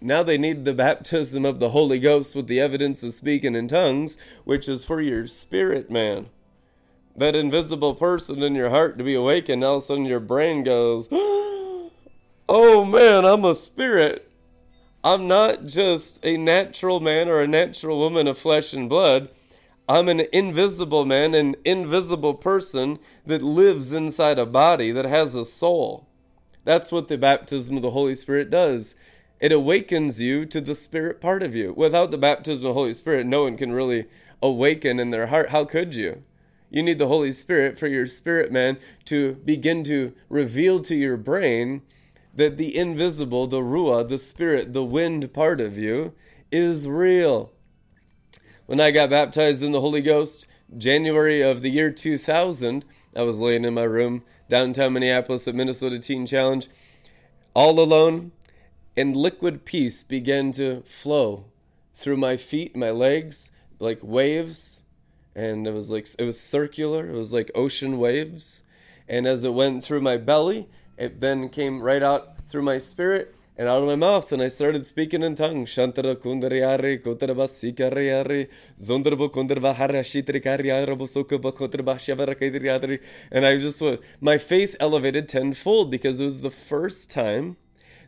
Now 0.00 0.22
they 0.22 0.38
need 0.38 0.64
the 0.64 0.74
baptism 0.74 1.44
of 1.44 1.58
the 1.58 1.70
Holy 1.70 1.98
Ghost 1.98 2.36
with 2.36 2.46
the 2.46 2.60
evidence 2.60 3.02
of 3.02 3.14
speaking 3.14 3.54
in 3.54 3.68
tongues, 3.68 4.18
which 4.44 4.68
is 4.68 4.84
for 4.84 5.00
your 5.00 5.26
spirit 5.26 5.90
man 5.90 6.28
that 7.16 7.36
invisible 7.36 7.94
person 7.94 8.42
in 8.42 8.54
your 8.54 8.70
heart 8.70 8.98
to 8.98 9.04
be 9.04 9.14
awakened, 9.14 9.62
all 9.62 9.76
of 9.76 9.82
a 9.82 9.84
sudden 9.84 10.04
your 10.04 10.20
brain 10.20 10.64
goes, 10.64 11.08
Oh 12.48 12.84
man, 12.84 13.24
I'm 13.24 13.44
a 13.44 13.54
spirit. 13.54 14.29
I'm 15.02 15.26
not 15.26 15.64
just 15.64 16.24
a 16.26 16.36
natural 16.36 17.00
man 17.00 17.28
or 17.28 17.40
a 17.40 17.48
natural 17.48 17.98
woman 17.98 18.28
of 18.28 18.36
flesh 18.36 18.74
and 18.74 18.88
blood. 18.88 19.30
I'm 19.88 20.08
an 20.10 20.26
invisible 20.32 21.06
man, 21.06 21.34
an 21.34 21.56
invisible 21.64 22.34
person 22.34 22.98
that 23.24 23.40
lives 23.40 23.92
inside 23.92 24.38
a 24.38 24.44
body 24.44 24.92
that 24.92 25.06
has 25.06 25.34
a 25.34 25.46
soul. 25.46 26.06
That's 26.64 26.92
what 26.92 27.08
the 27.08 27.16
baptism 27.16 27.76
of 27.76 27.82
the 27.82 27.92
Holy 27.92 28.14
Spirit 28.14 28.50
does. 28.50 28.94
It 29.40 29.52
awakens 29.52 30.20
you 30.20 30.44
to 30.44 30.60
the 30.60 30.74
spirit 30.74 31.18
part 31.18 31.42
of 31.42 31.54
you. 31.54 31.72
Without 31.72 32.10
the 32.10 32.18
baptism 32.18 32.66
of 32.66 32.70
the 32.70 32.78
Holy 32.78 32.92
Spirit, 32.92 33.26
no 33.26 33.44
one 33.44 33.56
can 33.56 33.72
really 33.72 34.04
awaken 34.42 35.00
in 35.00 35.10
their 35.10 35.28
heart. 35.28 35.48
How 35.48 35.64
could 35.64 35.94
you? 35.94 36.24
You 36.68 36.82
need 36.82 36.98
the 36.98 37.08
Holy 37.08 37.32
Spirit 37.32 37.78
for 37.78 37.88
your 37.88 38.06
spirit 38.06 38.52
man 38.52 38.78
to 39.06 39.36
begin 39.46 39.82
to 39.84 40.12
reveal 40.28 40.80
to 40.80 40.94
your 40.94 41.16
brain 41.16 41.80
that 42.40 42.56
the 42.56 42.74
invisible, 42.74 43.46
the 43.46 43.60
Ruah, 43.60 44.08
the 44.08 44.16
spirit, 44.16 44.72
the 44.72 44.82
wind 44.82 45.34
part 45.34 45.60
of 45.60 45.76
you 45.76 46.14
is 46.50 46.88
real. 46.88 47.52
When 48.64 48.80
I 48.80 48.92
got 48.92 49.10
baptized 49.10 49.62
in 49.62 49.72
the 49.72 49.82
Holy 49.82 50.00
Ghost, 50.00 50.46
January 50.74 51.42
of 51.42 51.60
the 51.60 51.68
year 51.68 51.90
2000, 51.90 52.86
I 53.14 53.22
was 53.22 53.42
laying 53.42 53.66
in 53.66 53.74
my 53.74 53.82
room 53.82 54.24
downtown 54.48 54.94
Minneapolis 54.94 55.46
at 55.48 55.54
Minnesota 55.54 55.98
Teen 55.98 56.24
Challenge, 56.24 56.66
all 57.52 57.78
alone, 57.78 58.32
and 58.96 59.14
liquid 59.14 59.66
peace 59.66 60.02
began 60.02 60.50
to 60.52 60.80
flow 60.80 61.44
through 61.92 62.16
my 62.16 62.38
feet, 62.38 62.74
my 62.74 62.90
legs, 62.90 63.50
like 63.78 63.98
waves 64.02 64.82
and 65.34 65.66
it 65.66 65.72
was 65.72 65.90
like 65.90 66.06
it 66.18 66.24
was 66.24 66.40
circular 66.40 67.06
it 67.06 67.14
was 67.14 67.32
like 67.32 67.50
ocean 67.54 67.98
waves 67.98 68.62
and 69.08 69.26
as 69.26 69.44
it 69.44 69.54
went 69.54 69.84
through 69.84 70.00
my 70.00 70.16
belly 70.16 70.68
it 71.00 71.20
then 71.20 71.48
came 71.48 71.80
right 71.80 72.02
out 72.02 72.46
through 72.46 72.62
my 72.62 72.76
spirit 72.76 73.34
and 73.56 73.68
out 73.68 73.82
of 73.82 73.88
my 73.88 73.96
mouth 73.96 74.30
and 74.32 74.42
I 74.42 74.48
started 74.48 74.84
speaking 74.84 75.22
in 75.22 75.34
tongues 75.34 75.70
Shantara 75.70 76.14
kundariari 76.14 77.02
kotaraba 77.02 77.48
sikariari 77.48 78.48
zondarabo 78.78 79.30
kundarvahara 79.30 80.02
shitrikariarabo 80.10 81.06
sokaba 81.08 81.52
kotaraba 81.52 81.96
shavara 81.96 83.00
and 83.32 83.46
I 83.46 83.56
just 83.56 83.80
was 83.80 84.00
my 84.20 84.36
faith 84.36 84.76
elevated 84.78 85.26
tenfold 85.26 85.90
because 85.90 86.20
it 86.20 86.24
was 86.24 86.42
the 86.42 86.50
first 86.50 87.10
time 87.10 87.56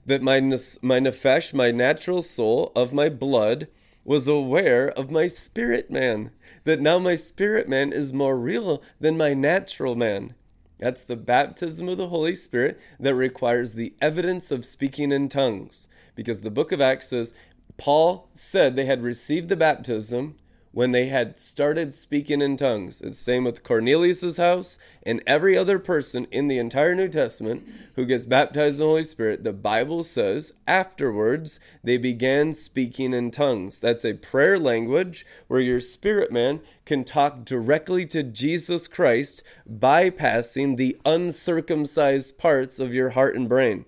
that 0.05 0.22
my 0.22 0.40
my 0.40 1.00
nefesh 1.00 1.55
my 1.55 1.70
natural 1.70 2.20
soul 2.20 2.72
of 2.76 2.92
my 2.92 3.09
blood 3.09 3.68
was 4.05 4.28
aware 4.28 4.90
of 4.90 5.11
my 5.11 5.26
spirit 5.26 5.90
man 5.90 6.31
that 6.64 6.81
now 6.81 6.98
my 6.98 7.14
spirit 7.14 7.68
man 7.68 7.92
is 7.92 8.12
more 8.12 8.38
real 8.38 8.83
than 9.00 9.16
my 9.16 9.35
natural 9.35 9.96
man. 9.96 10.35
That's 10.83 11.05
the 11.05 11.14
baptism 11.14 11.88
of 11.88 11.97
the 11.97 12.09
Holy 12.09 12.35
Spirit 12.35 12.81
that 12.99 13.14
requires 13.14 13.75
the 13.75 13.95
evidence 14.01 14.51
of 14.51 14.64
speaking 14.64 15.12
in 15.12 15.29
tongues. 15.29 15.88
Because 16.16 16.40
the 16.40 16.51
book 16.51 16.73
of 16.73 16.81
Acts 16.81 17.11
says, 17.11 17.35
Paul 17.77 18.29
said 18.35 18.75
they 18.75 18.87
had 18.87 19.01
received 19.01 19.49
the 19.49 19.55
baptism 19.55 20.37
when 20.72 20.90
they 20.90 21.06
had 21.06 21.38
started 21.38 21.94
speaking 21.94 22.40
in 22.40 22.56
tongues. 22.56 23.00
It's 23.00 23.18
the 23.18 23.24
same 23.24 23.44
with 23.44 23.62
Cornelius's 23.62 24.38
house 24.38 24.78
and 25.04 25.22
every 25.26 25.56
other 25.56 25.78
person 25.78 26.26
in 26.30 26.48
the 26.48 26.58
entire 26.58 26.94
New 26.94 27.08
Testament 27.08 27.68
who 27.94 28.06
gets 28.06 28.26
baptized 28.26 28.80
in 28.80 28.87
the 28.87 28.90
Holy 28.90 29.02
Spirit. 29.02 29.44
The 29.44 29.52
Bible 29.52 30.02
says 30.02 30.54
afterwards 30.66 31.61
they 31.85 31.98
began 31.98 32.52
speaking 32.54 33.12
in 33.12 33.30
tongues. 33.30 33.78
That's 33.78 34.04
a 34.04 34.14
prayer 34.14 34.58
language 34.58 35.26
where 35.46 35.61
your 35.61 35.80
spirit 35.80 36.32
man 36.32 36.61
can 36.87 37.04
talk 37.04 37.44
directly 37.44 38.06
to 38.06 38.22
Jesus 38.22 38.88
Christ, 38.88 39.44
bypassing 39.70 40.76
the 40.76 40.98
uncircumcised 41.04 42.38
parts 42.38 42.80
of 42.80 42.94
your 42.94 43.11
heart 43.11 43.37
and 43.37 43.48
brain. 43.48 43.85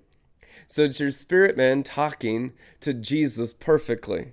So 0.67 0.83
it's 0.83 1.01
your 1.01 1.11
spirit 1.11 1.57
man 1.57 1.83
talking 1.83 2.53
to 2.81 2.95
Jesus 2.95 3.53
perfectly. 3.53 4.33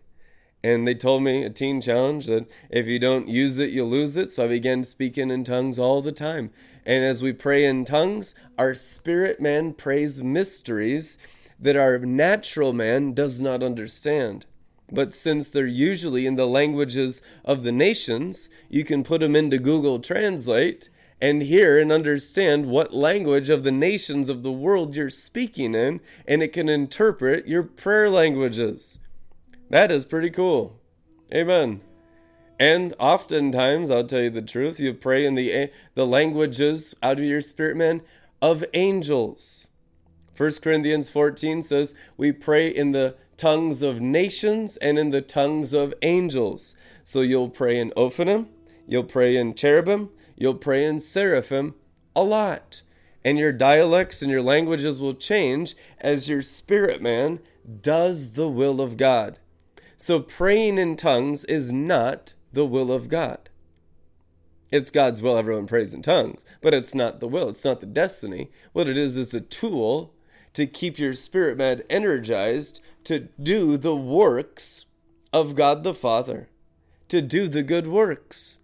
And 0.63 0.86
they 0.86 0.93
told 0.93 1.24
me, 1.24 1.43
a 1.43 1.50
teen 1.50 1.82
challenge, 1.82 2.28
that 2.28 2.47
if 2.69 2.86
you 2.86 3.00
don't 3.00 3.28
use 3.28 3.58
it, 3.58 3.71
you'll 3.71 3.89
lose 3.89 4.15
it. 4.15 4.30
So 4.30 4.45
I 4.45 4.47
began 4.47 4.84
speaking 4.84 5.32
in 5.32 5.43
tongues 5.43 5.80
all 5.80 6.02
the 6.02 6.12
time. 6.12 6.52
And 6.86 7.04
as 7.04 7.24
we 7.24 7.34
pray 7.34 7.65
in 7.65 7.86
tongues, 7.86 8.36
our 8.58 8.76
spirit 8.76 9.41
man 9.41 9.74
prays 9.74 10.21
mysteries 10.21 11.17
that 11.60 11.76
our 11.76 12.00
natural 12.00 12.74
man 12.74 13.13
does 13.13 13.41
not 13.41 13.63
understand. 13.63 14.45
But 14.91 15.13
since 15.13 15.50
they're 15.50 15.65
usually 15.65 16.26
in 16.26 16.36
the 16.36 16.47
languages 16.47 17.21
of 17.45 17.63
the 17.63 17.71
nations, 17.71 18.50
you 18.69 18.84
can 18.84 19.04
put 19.04 19.21
them 19.21 19.36
into 19.36 19.58
Google 19.58 20.00
Translate 20.00 20.89
and 21.21 21.43
hear 21.43 21.80
and 21.80 21.91
understand 21.91 22.65
what 22.65 22.93
language 22.93 23.50
of 23.50 23.63
the 23.63 23.71
nations 23.71 24.28
of 24.28 24.41
the 24.41 24.52
world 24.52 24.95
you're 24.95 25.12
speaking 25.12 25.76
in, 25.76 26.02
and 26.28 26.41
it 26.41 26.52
can 26.52 26.67
interpret 26.67 27.47
your 27.47 27.63
prayer 27.63 28.10
languages. 28.10 29.00
That 29.71 29.89
is 29.89 30.03
pretty 30.03 30.29
cool. 30.29 30.81
Amen. 31.34 31.79
And 32.60 32.93
oftentimes, 32.99 33.89
I'll 33.89 34.03
tell 34.03 34.21
you 34.21 34.29
the 34.29 34.41
truth, 34.41 34.81
you 34.81 34.93
pray 34.93 35.25
in 35.25 35.36
the 35.36 35.71
the 35.95 36.05
languages 36.05 36.93
out 37.01 37.19
of 37.19 37.23
your 37.23 37.39
spirit 37.39 37.77
man 37.77 38.01
of 38.41 38.65
angels. 38.73 39.69
1 40.36 40.51
Corinthians 40.62 41.10
14 41.10 41.62
says 41.62 41.95
we 42.17 42.34
pray 42.34 42.67
in 42.67 42.91
the 42.91 43.15
tongues 43.38 43.81
of 43.81 44.01
nations 44.01 44.75
and 44.77 44.99
in 44.99 45.10
the 45.10 45.21
tongues 45.21 45.73
of 45.73 45.93
angels. 46.01 46.75
So 47.05 47.21
you'll 47.21 47.49
pray 47.49 47.79
in 47.79 47.91
Ophanim, 47.91 48.47
you'll 48.86 49.05
pray 49.05 49.38
in 49.38 49.53
cherubim, 49.53 50.10
you'll 50.36 50.55
pray 50.55 50.84
in 50.84 50.99
seraphim 50.99 51.75
a 52.13 52.23
lot. 52.23 52.81
And 53.23 53.38
your 53.38 53.53
dialects 53.53 54.21
and 54.21 54.29
your 54.29 54.41
languages 54.41 54.99
will 54.99 55.13
change 55.13 55.75
as 56.01 56.27
your 56.27 56.41
spirit 56.41 57.01
man 57.01 57.39
does 57.81 58.34
the 58.34 58.49
will 58.49 58.81
of 58.81 58.97
God. 58.97 59.39
So 60.01 60.19
praying 60.19 60.79
in 60.79 60.95
tongues 60.95 61.45
is 61.45 61.71
not 61.71 62.33
the 62.51 62.65
will 62.65 62.91
of 62.91 63.07
God. 63.07 63.51
It's 64.71 64.89
God's 64.89 65.21
will, 65.21 65.37
everyone 65.37 65.67
prays 65.67 65.93
in 65.93 66.01
tongues, 66.01 66.43
but 66.59 66.73
it's 66.73 66.95
not 66.95 67.19
the 67.19 67.27
will, 67.27 67.49
it's 67.49 67.63
not 67.63 67.81
the 67.81 67.85
destiny. 67.85 68.49
What 68.73 68.87
it 68.87 68.97
is 68.97 69.15
is 69.15 69.35
a 69.35 69.39
tool 69.39 70.15
to 70.53 70.65
keep 70.65 70.97
your 70.97 71.13
spirit 71.13 71.55
man 71.55 71.83
energized 71.87 72.81
to 73.03 73.27
do 73.39 73.77
the 73.77 73.95
works 73.95 74.87
of 75.31 75.53
God 75.53 75.83
the 75.83 75.93
Father, 75.93 76.49
to 77.07 77.21
do 77.21 77.47
the 77.47 77.61
good 77.61 77.85
works. 77.85 78.57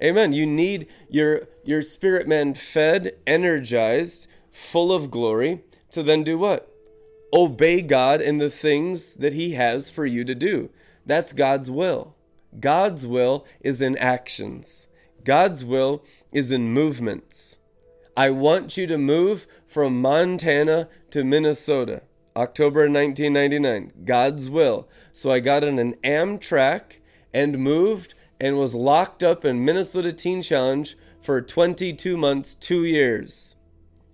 Amen. 0.00 0.32
You 0.32 0.46
need 0.46 0.86
your 1.10 1.48
your 1.64 1.82
spirit 1.82 2.28
man 2.28 2.54
fed, 2.54 3.14
energized, 3.26 4.28
full 4.52 4.92
of 4.92 5.10
glory 5.10 5.64
to 5.90 6.04
then 6.04 6.22
do 6.22 6.38
what? 6.38 6.70
Obey 7.32 7.82
God 7.82 8.20
in 8.20 8.38
the 8.38 8.48
things 8.48 9.16
that 9.16 9.32
he 9.32 9.54
has 9.54 9.90
for 9.90 10.06
you 10.06 10.24
to 10.24 10.36
do. 10.36 10.70
That's 11.06 11.32
God's 11.32 11.70
will. 11.70 12.14
God's 12.58 13.06
will 13.06 13.46
is 13.60 13.82
in 13.82 13.96
actions. 13.98 14.88
God's 15.24 15.64
will 15.64 16.04
is 16.32 16.50
in 16.50 16.72
movements. 16.72 17.58
I 18.16 18.30
want 18.30 18.76
you 18.76 18.86
to 18.86 18.98
move 18.98 19.46
from 19.66 20.00
Montana 20.00 20.88
to 21.10 21.24
Minnesota. 21.24 22.02
October 22.36 22.80
1999. 22.80 23.92
God's 24.04 24.50
will. 24.50 24.88
So 25.12 25.30
I 25.30 25.40
got 25.40 25.64
on 25.64 25.78
an 25.78 25.94
Amtrak 26.04 27.00
and 27.32 27.58
moved 27.58 28.14
and 28.40 28.58
was 28.58 28.74
locked 28.74 29.22
up 29.22 29.44
in 29.44 29.64
Minnesota 29.64 30.12
Teen 30.12 30.42
Challenge 30.42 30.96
for 31.20 31.40
22 31.40 32.16
months, 32.16 32.54
2 32.54 32.84
years, 32.84 33.56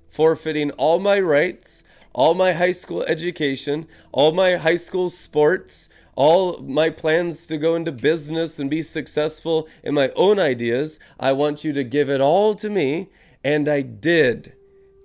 forfeiting 0.08 0.70
all 0.72 1.00
my 1.00 1.18
rights, 1.18 1.84
all 2.12 2.34
my 2.34 2.52
high 2.52 2.72
school 2.72 3.02
education, 3.04 3.86
all 4.12 4.32
my 4.32 4.56
high 4.56 4.76
school 4.76 5.10
sports, 5.10 5.88
all 6.16 6.58
my 6.58 6.90
plans 6.90 7.46
to 7.46 7.58
go 7.58 7.74
into 7.74 7.92
business 7.92 8.58
and 8.58 8.68
be 8.68 8.82
successful 8.82 9.68
in 9.82 9.94
my 9.94 10.10
own 10.16 10.38
ideas. 10.38 11.00
I 11.18 11.32
want 11.32 11.64
you 11.64 11.72
to 11.72 11.84
give 11.84 12.10
it 12.10 12.20
all 12.20 12.54
to 12.56 12.68
me 12.68 13.08
and 13.44 13.68
I 13.68 13.82
did. 13.82 14.54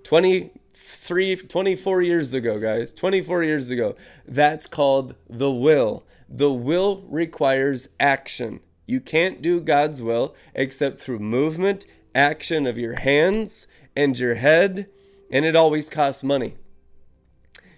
23, 0.03 1.35
24 1.35 2.01
years 2.01 2.33
ago, 2.33 2.59
guys. 2.59 2.91
24 2.93 3.43
years 3.43 3.71
ago. 3.71 3.95
That's 4.27 4.67
called 4.67 5.15
the 5.29 5.51
will. 5.51 6.05
The 6.27 6.51
will 6.51 7.03
requires 7.07 7.89
action. 7.99 8.59
You 8.85 8.99
can't 8.99 9.41
do 9.41 9.61
God's 9.61 10.01
will 10.01 10.35
except 10.53 10.99
through 10.99 11.19
movement, 11.19 11.85
action 12.13 12.67
of 12.67 12.77
your 12.77 12.99
hands 12.99 13.67
and 13.95 14.17
your 14.17 14.35
head, 14.35 14.87
and 15.31 15.45
it 15.45 15.55
always 15.55 15.89
costs 15.89 16.23
money. 16.23 16.55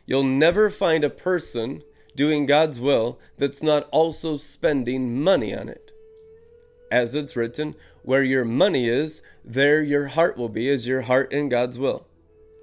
You'll 0.06 0.24
never 0.24 0.70
find 0.70 1.04
a 1.04 1.10
person 1.10 1.84
doing 2.18 2.46
God's 2.46 2.82
will 2.82 3.20
that's 3.38 3.64
not 3.64 3.88
also 3.92 4.36
spending 4.36 5.24
money 5.24 5.56
on 5.56 5.70
it 5.70 5.92
as 6.92 7.16
it's 7.16 7.36
written, 7.36 7.76
where 8.02 8.24
your 8.24 8.46
money 8.46 8.88
is, 8.88 9.22
there 9.44 9.82
your 9.82 10.08
heart 10.08 10.38
will 10.38 10.50
be, 10.50 10.68
is 10.68 10.88
your 10.88 11.02
heart 11.02 11.32
in 11.32 11.50
God's 11.50 11.78
will. 11.78 12.08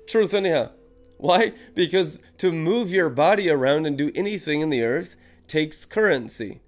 Truth, 0.07 0.35
anyhow. 0.35 0.71
Why? 1.19 1.53
Because 1.75 2.21
to 2.39 2.51
move 2.51 2.91
your 2.91 3.11
body 3.11 3.49
around 3.49 3.87
and 3.87 3.97
do 3.97 4.11
anything 4.15 4.61
in 4.61 4.71
the 4.71 4.83
earth 4.83 5.17
takes 5.47 5.85
currency. 5.85 6.61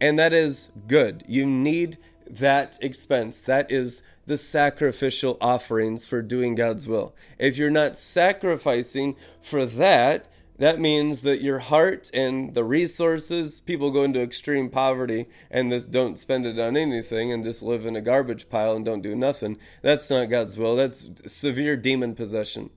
And 0.00 0.18
that 0.18 0.32
is 0.32 0.70
good. 0.86 1.24
You 1.28 1.46
need 1.46 1.98
that 2.28 2.78
expense. 2.82 3.40
That 3.42 3.70
is 3.70 4.02
the 4.26 4.36
sacrificial 4.36 5.36
offerings 5.40 6.06
for 6.06 6.22
doing 6.22 6.54
God's 6.54 6.88
will. 6.88 7.14
If 7.38 7.56
you're 7.58 7.70
not 7.70 7.96
sacrificing 7.96 9.16
for 9.40 9.64
that, 9.66 10.26
that 10.58 10.78
means 10.78 11.22
that 11.22 11.42
your 11.42 11.58
heart 11.58 12.10
and 12.14 12.54
the 12.54 12.62
resources 12.62 13.60
people 13.60 13.90
go 13.90 14.04
into 14.04 14.22
extreme 14.22 14.70
poverty 14.70 15.26
and 15.50 15.70
just 15.70 15.90
don't 15.90 16.18
spend 16.18 16.46
it 16.46 16.58
on 16.58 16.76
anything 16.76 17.32
and 17.32 17.42
just 17.42 17.62
live 17.62 17.86
in 17.86 17.96
a 17.96 18.00
garbage 18.00 18.48
pile 18.48 18.76
and 18.76 18.84
don't 18.84 19.02
do 19.02 19.16
nothing. 19.16 19.58
That's 19.82 20.10
not 20.10 20.30
god's 20.30 20.56
will. 20.56 20.76
That's 20.76 21.32
severe 21.32 21.76
demon 21.76 22.14
possession. 22.14 22.70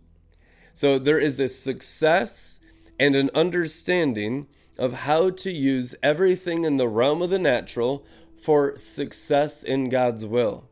So 0.73 0.97
there 0.97 1.19
is 1.19 1.39
a 1.39 1.47
success 1.47 2.59
and 2.99 3.15
an 3.15 3.29
understanding 3.35 4.47
of 4.79 4.93
how 4.93 5.29
to 5.29 5.51
use 5.51 5.95
everything 6.01 6.63
in 6.63 6.77
the 6.77 6.87
realm 6.87 7.21
of 7.21 7.29
the 7.29 7.39
natural 7.39 8.05
for 8.35 8.75
success 8.77 9.63
in 9.63 9.89
god's 9.89 10.25
will. 10.25 10.67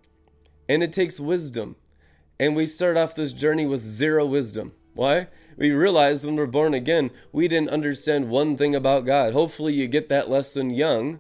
And 0.67 0.81
it 0.81 0.91
takes 0.91 1.19
wisdom. 1.19 1.75
And 2.39 2.55
we 2.55 2.65
start 2.65 2.97
off 2.97 3.15
this 3.15 3.33
journey 3.33 3.65
with 3.65 3.81
zero 3.81 4.25
wisdom. 4.25 4.73
Why 4.95 5.27
we 5.57 5.71
realize 5.71 6.25
when 6.25 6.35
we're 6.35 6.45
born 6.45 6.73
again, 6.73 7.11
we 7.31 7.47
didn't 7.47 7.69
understand 7.69 8.29
one 8.29 8.57
thing 8.57 8.75
about 8.75 9.05
God. 9.05 9.33
Hopefully, 9.33 9.73
you 9.73 9.87
get 9.87 10.09
that 10.09 10.29
lesson 10.29 10.69
young 10.69 11.19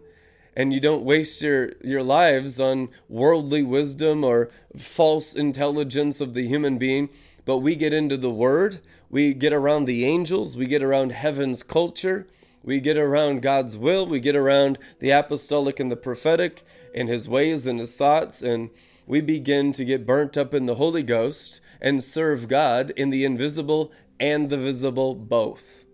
and 0.55 0.73
you 0.73 0.79
don't 0.79 1.03
waste 1.03 1.41
your, 1.41 1.73
your 1.83 2.03
lives 2.03 2.59
on 2.59 2.89
worldly 3.09 3.63
wisdom 3.63 4.23
or 4.23 4.49
false 4.75 5.35
intelligence 5.35 6.21
of 6.21 6.33
the 6.33 6.47
human 6.47 6.77
being. 6.77 7.09
But 7.45 7.57
we 7.57 7.75
get 7.75 7.93
into 7.93 8.17
the 8.17 8.31
Word, 8.31 8.79
we 9.09 9.33
get 9.33 9.53
around 9.53 9.85
the 9.85 10.05
angels, 10.05 10.57
we 10.57 10.65
get 10.65 10.81
around 10.81 11.11
heaven's 11.11 11.61
culture, 11.61 12.27
we 12.63 12.79
get 12.79 12.97
around 12.97 13.41
God's 13.41 13.77
will, 13.77 14.05
we 14.05 14.19
get 14.19 14.35
around 14.35 14.79
the 14.99 15.11
apostolic 15.11 15.79
and 15.79 15.91
the 15.91 15.97
prophetic 15.97 16.63
and 16.93 17.09
His 17.09 17.29
ways 17.29 17.67
and 17.67 17.79
His 17.79 17.95
thoughts, 17.95 18.41
and 18.41 18.71
we 19.05 19.21
begin 19.21 19.71
to 19.73 19.85
get 19.85 20.07
burnt 20.07 20.37
up 20.37 20.53
in 20.53 20.65
the 20.65 20.75
Holy 20.75 21.03
Ghost 21.03 21.61
and 21.79 22.03
serve 22.03 22.47
God 22.47 22.91
in 22.95 23.11
the 23.11 23.25
invisible 23.25 23.91
and 24.19 24.49
the 24.49 24.57
visible 24.57 25.15
both. 25.15 25.85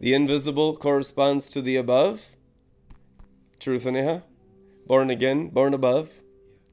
The 0.00 0.14
invisible 0.14 0.76
corresponds 0.76 1.50
to 1.50 1.62
the 1.62 1.76
above. 1.76 2.36
Truth. 3.60 3.86
Born 4.86 5.10
again, 5.10 5.48
born 5.48 5.74
above. 5.74 6.20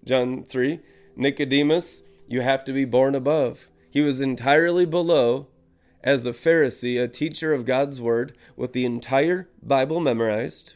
John 0.03 0.43
3. 0.43 0.79
Nicodemus, 1.15 2.03
you 2.27 2.41
have 2.41 2.63
to 2.65 2.73
be 2.73 2.85
born 2.85 3.15
above. 3.15 3.69
He 3.89 4.01
was 4.01 4.19
entirely 4.19 4.85
below 4.85 5.47
as 6.03 6.25
a 6.25 6.31
Pharisee, 6.31 7.01
a 7.01 7.07
teacher 7.07 7.53
of 7.53 7.65
God's 7.65 8.01
word, 8.01 8.35
with 8.57 8.73
the 8.73 8.85
entire 8.85 9.47
Bible 9.61 10.01
memorized, 10.01 10.75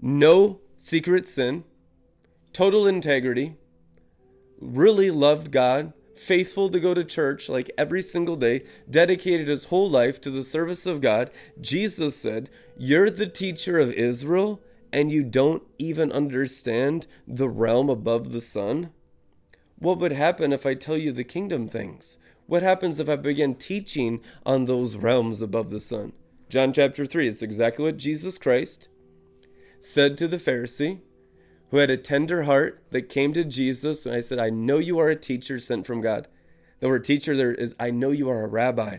no 0.00 0.60
secret 0.76 1.26
sin, 1.26 1.64
total 2.52 2.86
integrity, 2.86 3.56
really 4.60 5.10
loved 5.10 5.50
God, 5.50 5.92
faithful 6.18 6.68
to 6.70 6.80
go 6.80 6.94
to 6.94 7.04
church 7.04 7.48
like 7.48 7.70
every 7.78 8.02
single 8.02 8.36
day, 8.36 8.64
dedicated 8.88 9.48
his 9.48 9.64
whole 9.64 9.88
life 9.88 10.20
to 10.22 10.30
the 10.30 10.42
service 10.42 10.86
of 10.86 11.00
God, 11.00 11.30
Jesus 11.60 12.16
said, 12.16 12.50
You're 12.76 13.10
the 13.10 13.26
teacher 13.26 13.78
of 13.78 13.92
Israel 13.92 14.60
and 14.92 15.10
you 15.10 15.22
don't 15.22 15.62
even 15.78 16.10
understand 16.12 17.06
the 17.26 17.48
realm 17.48 17.88
above 17.88 18.32
the 18.32 18.40
sun? 18.40 18.90
What 19.78 19.98
would 19.98 20.12
happen 20.12 20.52
if 20.52 20.66
I 20.66 20.74
tell 20.74 20.96
you 20.96 21.12
the 21.12 21.24
kingdom 21.24 21.68
things? 21.68 22.18
What 22.46 22.62
happens 22.62 22.98
if 22.98 23.08
I 23.08 23.16
begin 23.16 23.54
teaching 23.54 24.20
on 24.44 24.64
those 24.64 24.96
realms 24.96 25.42
above 25.42 25.70
the 25.70 25.80
sun? 25.80 26.12
John 26.48 26.72
chapter 26.72 27.04
3, 27.04 27.28
it's 27.28 27.42
exactly 27.42 27.84
what 27.84 27.98
Jesus 27.98 28.38
Christ 28.38 28.88
said 29.80 30.16
to 30.16 30.26
the 30.26 30.38
Pharisee 30.38 31.00
who 31.70 31.78
had 31.78 31.90
a 31.90 31.96
tender 31.96 32.44
heart 32.44 32.82
that 32.90 33.08
came 33.08 33.32
to 33.32 33.44
Jesus. 33.44 34.06
And 34.06 34.14
I 34.14 34.20
said, 34.20 34.38
I 34.38 34.50
know 34.50 34.78
you 34.78 34.98
are 34.98 35.08
a 35.08 35.16
teacher 35.16 35.58
sent 35.58 35.86
from 35.86 36.00
God. 36.00 36.28
The 36.80 36.88
word 36.88 37.04
teacher 37.04 37.36
there 37.36 37.52
is, 37.52 37.74
I 37.78 37.90
know 37.90 38.10
you 38.10 38.28
are 38.28 38.44
a 38.44 38.48
rabbi. 38.48 38.98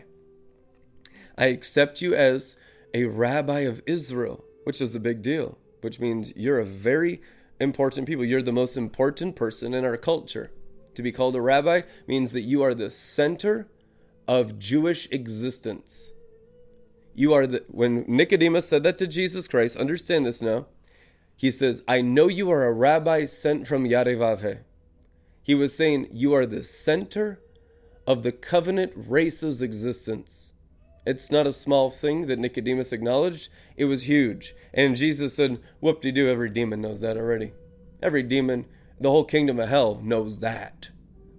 I 1.36 1.46
accept 1.46 2.02
you 2.02 2.14
as 2.14 2.56
a 2.92 3.04
rabbi 3.04 3.60
of 3.60 3.82
Israel, 3.86 4.44
which 4.64 4.80
is 4.80 4.94
a 4.94 5.00
big 5.00 5.22
deal, 5.22 5.58
which 5.80 5.98
means 5.98 6.36
you're 6.36 6.60
a 6.60 6.64
very 6.64 7.22
important 7.58 8.06
people. 8.06 8.24
You're 8.24 8.42
the 8.42 8.52
most 8.52 8.76
important 8.76 9.36
person 9.36 9.72
in 9.74 9.84
our 9.84 9.96
culture. 9.96 10.50
To 10.94 11.02
be 11.02 11.12
called 11.12 11.36
a 11.36 11.40
rabbi 11.40 11.82
means 12.06 12.32
that 12.32 12.42
you 12.42 12.62
are 12.62 12.74
the 12.74 12.90
center 12.90 13.68
of 14.28 14.58
Jewish 14.58 15.08
existence. 15.10 16.12
You 17.14 17.32
are 17.34 17.46
the 17.46 17.64
when 17.68 18.04
Nicodemus 18.06 18.68
said 18.68 18.82
that 18.84 18.98
to 18.98 19.06
Jesus 19.06 19.48
Christ, 19.48 19.76
understand 19.76 20.26
this 20.26 20.42
now. 20.42 20.66
He 21.40 21.50
says, 21.50 21.82
I 21.88 22.02
know 22.02 22.28
you 22.28 22.50
are 22.50 22.66
a 22.66 22.72
rabbi 22.72 23.24
sent 23.24 23.66
from 23.66 23.88
Yarevavhe. 23.88 24.58
He 25.42 25.54
was 25.54 25.74
saying, 25.74 26.08
You 26.12 26.34
are 26.34 26.44
the 26.44 26.62
center 26.62 27.40
of 28.06 28.22
the 28.22 28.30
covenant 28.30 28.92
race's 28.94 29.62
existence. 29.62 30.52
It's 31.06 31.30
not 31.30 31.46
a 31.46 31.54
small 31.54 31.90
thing 31.90 32.26
that 32.26 32.38
Nicodemus 32.38 32.92
acknowledged, 32.92 33.48
it 33.78 33.86
was 33.86 34.02
huge. 34.02 34.54
And 34.74 34.94
Jesus 34.94 35.34
said, 35.34 35.58
Whoop 35.80 36.02
de 36.02 36.12
doo, 36.12 36.28
every 36.28 36.50
demon 36.50 36.82
knows 36.82 37.00
that 37.00 37.16
already. 37.16 37.52
Every 38.02 38.22
demon, 38.22 38.66
the 39.00 39.10
whole 39.10 39.24
kingdom 39.24 39.58
of 39.58 39.70
hell 39.70 39.98
knows 40.04 40.40
that. 40.40 40.90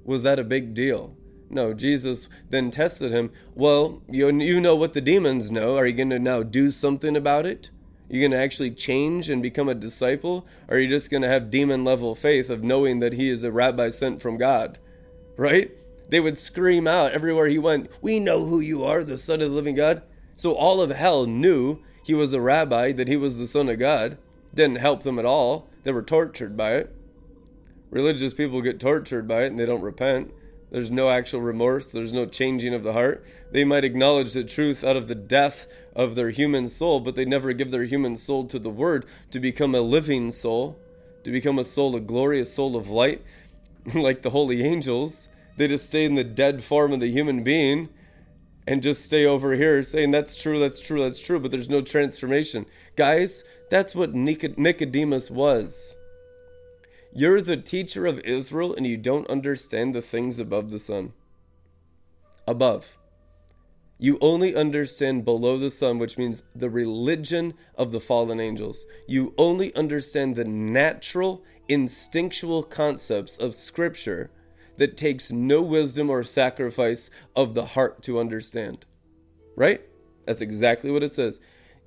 Was 0.03 0.23
that 0.23 0.39
a 0.39 0.43
big 0.43 0.73
deal? 0.73 1.15
No, 1.47 1.75
Jesus 1.75 2.27
then 2.49 2.71
tested 2.71 3.11
him. 3.11 3.29
Well, 3.53 4.01
you, 4.09 4.31
you 4.31 4.59
know 4.59 4.75
what 4.75 4.93
the 4.93 5.01
demons 5.01 5.51
know. 5.51 5.77
Are 5.77 5.85
you 5.85 5.93
going 5.93 6.09
to 6.09 6.17
now 6.17 6.41
do 6.41 6.71
something 6.71 7.15
about 7.15 7.45
it? 7.45 7.69
You 8.11 8.19
going 8.19 8.31
to 8.31 8.37
actually 8.37 8.71
change 8.71 9.29
and 9.29 9.41
become 9.41 9.69
a 9.69 9.73
disciple? 9.73 10.45
Or 10.67 10.75
are 10.75 10.79
you 10.81 10.89
just 10.89 11.09
going 11.09 11.23
to 11.23 11.29
have 11.29 11.49
demon 11.49 11.85
level 11.85 12.13
faith 12.13 12.49
of 12.49 12.61
knowing 12.61 12.99
that 12.99 13.13
he 13.13 13.29
is 13.29 13.45
a 13.45 13.53
rabbi 13.53 13.87
sent 13.87 14.21
from 14.21 14.35
God? 14.35 14.77
Right? 15.37 15.71
They 16.09 16.19
would 16.19 16.37
scream 16.37 16.89
out 16.89 17.13
everywhere 17.13 17.47
he 17.47 17.57
went, 17.57 17.89
We 18.01 18.19
know 18.19 18.43
who 18.43 18.59
you 18.59 18.83
are, 18.83 19.01
the 19.01 19.17
Son 19.17 19.41
of 19.41 19.47
the 19.47 19.55
living 19.55 19.75
God. 19.75 20.01
So 20.35 20.51
all 20.51 20.81
of 20.81 20.89
hell 20.89 21.25
knew 21.25 21.81
he 22.03 22.13
was 22.13 22.33
a 22.33 22.41
rabbi, 22.41 22.91
that 22.91 23.07
he 23.07 23.15
was 23.15 23.37
the 23.37 23.47
Son 23.47 23.69
of 23.69 23.79
God. 23.79 24.17
Didn't 24.53 24.79
help 24.79 25.03
them 25.03 25.17
at 25.17 25.25
all. 25.25 25.69
They 25.83 25.93
were 25.93 26.03
tortured 26.03 26.57
by 26.57 26.73
it. 26.73 26.93
Religious 27.91 28.33
people 28.33 28.61
get 28.61 28.77
tortured 28.77 29.25
by 29.25 29.43
it 29.43 29.47
and 29.47 29.57
they 29.57 29.65
don't 29.65 29.79
repent. 29.79 30.33
There's 30.69 30.91
no 30.91 31.09
actual 31.09 31.41
remorse. 31.41 31.91
There's 31.93 32.13
no 32.13 32.25
changing 32.25 32.73
of 32.73 32.83
the 32.83 32.93
heart. 32.93 33.25
They 33.51 33.65
might 33.65 33.85
acknowledge 33.85 34.33
the 34.33 34.43
truth 34.43 34.83
out 34.83 34.95
of 34.95 35.07
the 35.07 35.15
death 35.15 35.67
of 35.95 36.15
their 36.15 36.29
human 36.29 36.67
soul, 36.67 36.99
but 36.99 37.15
they 37.15 37.25
never 37.25 37.53
give 37.53 37.71
their 37.71 37.83
human 37.83 38.17
soul 38.17 38.45
to 38.45 38.59
the 38.59 38.69
Word 38.69 39.05
to 39.31 39.39
become 39.39 39.75
a 39.75 39.81
living 39.81 40.31
soul, 40.31 40.79
to 41.23 41.31
become 41.31 41.59
a 41.59 41.63
soul 41.63 41.95
a 41.95 42.45
soul 42.45 42.75
of 42.75 42.89
light, 42.89 43.21
like 43.93 44.21
the 44.21 44.29
holy 44.29 44.63
angels. 44.63 45.29
They 45.57 45.67
just 45.67 45.89
stay 45.89 46.05
in 46.05 46.15
the 46.15 46.23
dead 46.23 46.63
form 46.63 46.93
of 46.93 46.99
the 46.99 47.11
human 47.11 47.43
being 47.43 47.89
and 48.67 48.83
just 48.83 49.05
stay 49.05 49.25
over 49.25 49.53
here 49.53 49.83
saying, 49.83 50.11
That's 50.11 50.41
true, 50.41 50.59
that's 50.59 50.79
true, 50.79 50.99
that's 50.99 51.21
true, 51.21 51.39
but 51.39 51.51
there's 51.51 51.69
no 51.69 51.81
transformation. 51.81 52.65
Guys, 52.95 53.43
that's 53.69 53.95
what 53.95 54.13
Nicodemus 54.13 55.29
was. 55.29 55.95
You're 57.13 57.41
the 57.41 57.57
teacher 57.57 58.05
of 58.05 58.19
Israel 58.19 58.73
and 58.73 58.87
you 58.87 58.97
don't 58.97 59.29
understand 59.29 59.93
the 59.93 60.01
things 60.01 60.39
above 60.39 60.71
the 60.71 60.79
sun. 60.79 61.13
Above. 62.47 62.97
You 64.01 64.17
only 64.19 64.55
understand 64.55 65.25
below 65.25 65.59
the 65.59 65.69
sun, 65.69 65.99
which 65.99 66.17
means 66.17 66.41
the 66.55 66.71
religion 66.71 67.53
of 67.75 67.91
the 67.91 67.99
fallen 67.99 68.39
angels. 68.39 68.87
You 69.07 69.35
only 69.37 69.75
understand 69.75 70.35
the 70.35 70.43
natural, 70.43 71.43
instinctual 71.67 72.63
concepts 72.63 73.37
of 73.37 73.53
Scripture 73.53 74.31
that 74.77 74.97
takes 74.97 75.31
no 75.31 75.61
wisdom 75.61 76.09
or 76.09 76.23
sacrifice 76.23 77.11
of 77.35 77.53
the 77.53 77.63
heart 77.63 78.01
to 78.01 78.19
understand. 78.19 78.87
Right? 79.55 79.81
That's 80.25 80.41
exactly 80.41 80.89
what 80.89 81.03
it 81.03 81.11
says 81.11 81.39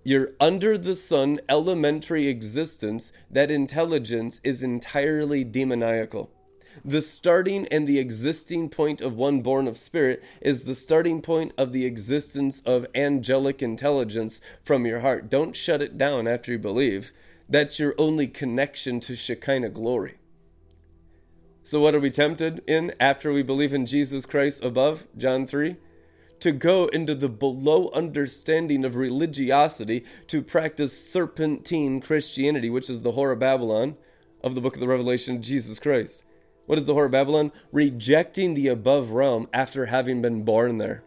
your 0.05 0.35
under 0.39 0.79
the 0.79 0.95
sun 0.95 1.41
elementary 1.49 2.29
existence, 2.29 3.11
that 3.29 3.51
intelligence 3.51 4.41
is 4.45 4.63
entirely 4.63 5.43
demoniacal. 5.43 6.31
The 6.83 7.03
starting 7.03 7.67
and 7.69 7.87
the 7.87 7.99
existing 7.99 8.71
point 8.71 9.01
of 9.01 9.17
one 9.17 9.43
born 9.43 9.69
of 9.69 9.77
spirit 9.77 10.25
is 10.41 10.65
the 10.65 10.75
starting 10.75 11.21
point 11.21 11.53
of 11.59 11.73
the 11.73 11.85
existence 11.85 12.61
of 12.61 12.87
angelic 12.95 13.63
intelligence 13.63 14.41
from 14.63 14.87
your 14.87 15.01
heart. 15.01 15.29
Don't 15.29 15.55
shut 15.55 15.83
it 15.83 15.99
down 15.99 16.27
after 16.27 16.53
you 16.53 16.59
believe. 16.59 17.13
That's 17.49 17.79
your 17.79 17.95
only 17.99 18.27
connection 18.27 19.01
to 19.01 19.15
Shekinah 19.15 19.71
glory. 19.71 20.15
So, 21.63 21.81
what 21.81 21.95
are 21.95 22.01
we 22.01 22.11
tempted 22.11 22.63
in 22.67 22.95
after 22.99 23.33
we 23.33 23.43
believe 23.43 23.73
in 23.73 23.87
Jesus 23.87 24.27
Christ 24.27 24.65
above? 24.65 25.07
John 25.17 25.47
3 25.47 25.77
to 26.41 26.53
go 26.53 26.87
into 26.87 27.15
the 27.15 27.29
below 27.29 27.89
understanding 27.95 28.85
of 28.85 28.97
religiosity 28.97 30.05
to 30.27 30.43
practice 30.43 31.11
serpentine 31.11 32.01
Christianity, 32.01 32.69
which 32.69 32.91
is 32.91 33.01
the 33.01 33.13
whore 33.13 33.33
of 33.33 33.39
Babylon 33.39 33.97
of 34.43 34.55
the 34.55 34.61
book 34.61 34.75
of 34.75 34.81
the 34.81 34.89
Revelation 34.89 35.37
of 35.37 35.41
Jesus 35.41 35.79
Christ. 35.79 36.24
What 36.67 36.79
is 36.79 36.87
the 36.87 36.95
whore 36.95 37.07
of 37.07 37.11
Babylon? 37.11 37.53
Rejecting 37.73 38.55
the 38.55 38.69
above 38.69 39.11
realm 39.11 39.49
after 39.53 39.87
having 39.87 40.23
been 40.23 40.45
born 40.45 40.79
there 40.79 41.03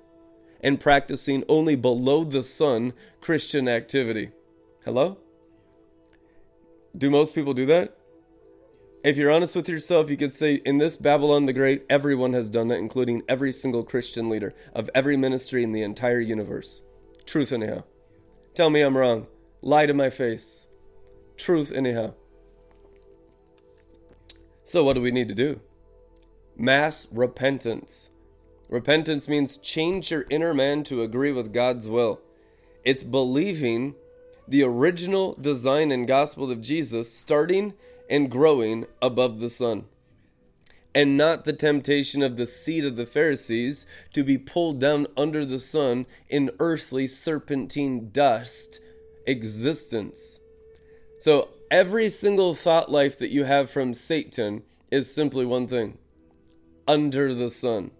and 0.61 0.79
practicing 0.79 1.43
only 1.47 1.75
below 1.75 2.23
the 2.23 2.43
sun 2.43 2.93
Christian 3.21 3.67
activity. 3.67 4.31
Hello? 4.83 5.17
Do 6.97 7.09
most 7.09 7.35
people 7.35 7.53
do 7.53 7.65
that? 7.67 7.95
If 9.03 9.17
you're 9.17 9.31
honest 9.31 9.55
with 9.55 9.69
yourself, 9.69 10.09
you 10.09 10.17
could 10.17 10.33
say, 10.33 10.55
in 10.55 10.79
this 10.79 10.97
Babylon 10.97 11.45
the 11.45 11.53
Great, 11.53 11.85
everyone 11.89 12.33
has 12.33 12.49
done 12.49 12.67
that, 12.69 12.79
including 12.79 13.21
every 13.29 13.51
single 13.51 13.83
Christian 13.83 14.27
leader 14.27 14.53
of 14.73 14.89
every 14.95 15.15
ministry 15.15 15.63
in 15.63 15.71
the 15.71 15.83
entire 15.83 16.19
universe. 16.19 16.83
Truth, 17.25 17.53
anyhow. 17.53 17.83
Tell 18.55 18.69
me 18.69 18.81
I'm 18.81 18.97
wrong. 18.97 19.27
Lie 19.61 19.85
to 19.85 19.93
my 19.93 20.09
face. 20.09 20.67
Truth, 21.37 21.71
anyhow. 21.71 22.15
So, 24.67 24.83
what 24.83 24.95
do 24.95 25.01
we 25.01 25.11
need 25.11 25.29
to 25.29 25.33
do? 25.33 25.61
Mass 26.57 27.07
repentance. 27.13 28.11
Repentance 28.67 29.29
means 29.29 29.55
change 29.55 30.11
your 30.11 30.25
inner 30.29 30.53
man 30.53 30.83
to 30.83 31.03
agree 31.03 31.31
with 31.31 31.53
God's 31.53 31.87
will. 31.87 32.19
It's 32.83 33.05
believing 33.05 33.95
the 34.45 34.63
original 34.63 35.35
design 35.39 35.89
and 35.89 36.05
gospel 36.05 36.51
of 36.51 36.59
Jesus, 36.59 37.09
starting 37.09 37.75
and 38.09 38.29
growing 38.29 38.87
above 39.01 39.39
the 39.39 39.49
sun, 39.49 39.85
and 40.93 41.15
not 41.15 41.45
the 41.45 41.53
temptation 41.53 42.21
of 42.21 42.35
the 42.35 42.45
seed 42.45 42.83
of 42.83 42.97
the 42.97 43.05
Pharisees 43.05 43.85
to 44.11 44.21
be 44.21 44.37
pulled 44.37 44.81
down 44.81 45.07
under 45.15 45.45
the 45.45 45.59
sun 45.59 46.05
in 46.27 46.51
earthly 46.59 47.07
serpentine 47.07 48.09
dust 48.11 48.81
existence. 49.25 50.41
So, 51.19 51.51
every 51.69 52.09
single 52.09 52.53
thought 52.53 52.91
life 52.91 53.17
that 53.19 53.31
you 53.31 53.43
have 53.43 53.69
from 53.69 53.93
Satan 53.93 54.63
is 54.91 55.13
simply 55.13 55.45
one 55.45 55.67
thing 55.67 55.97
under 56.87 57.33
the 57.33 57.49
sun. 57.49 57.91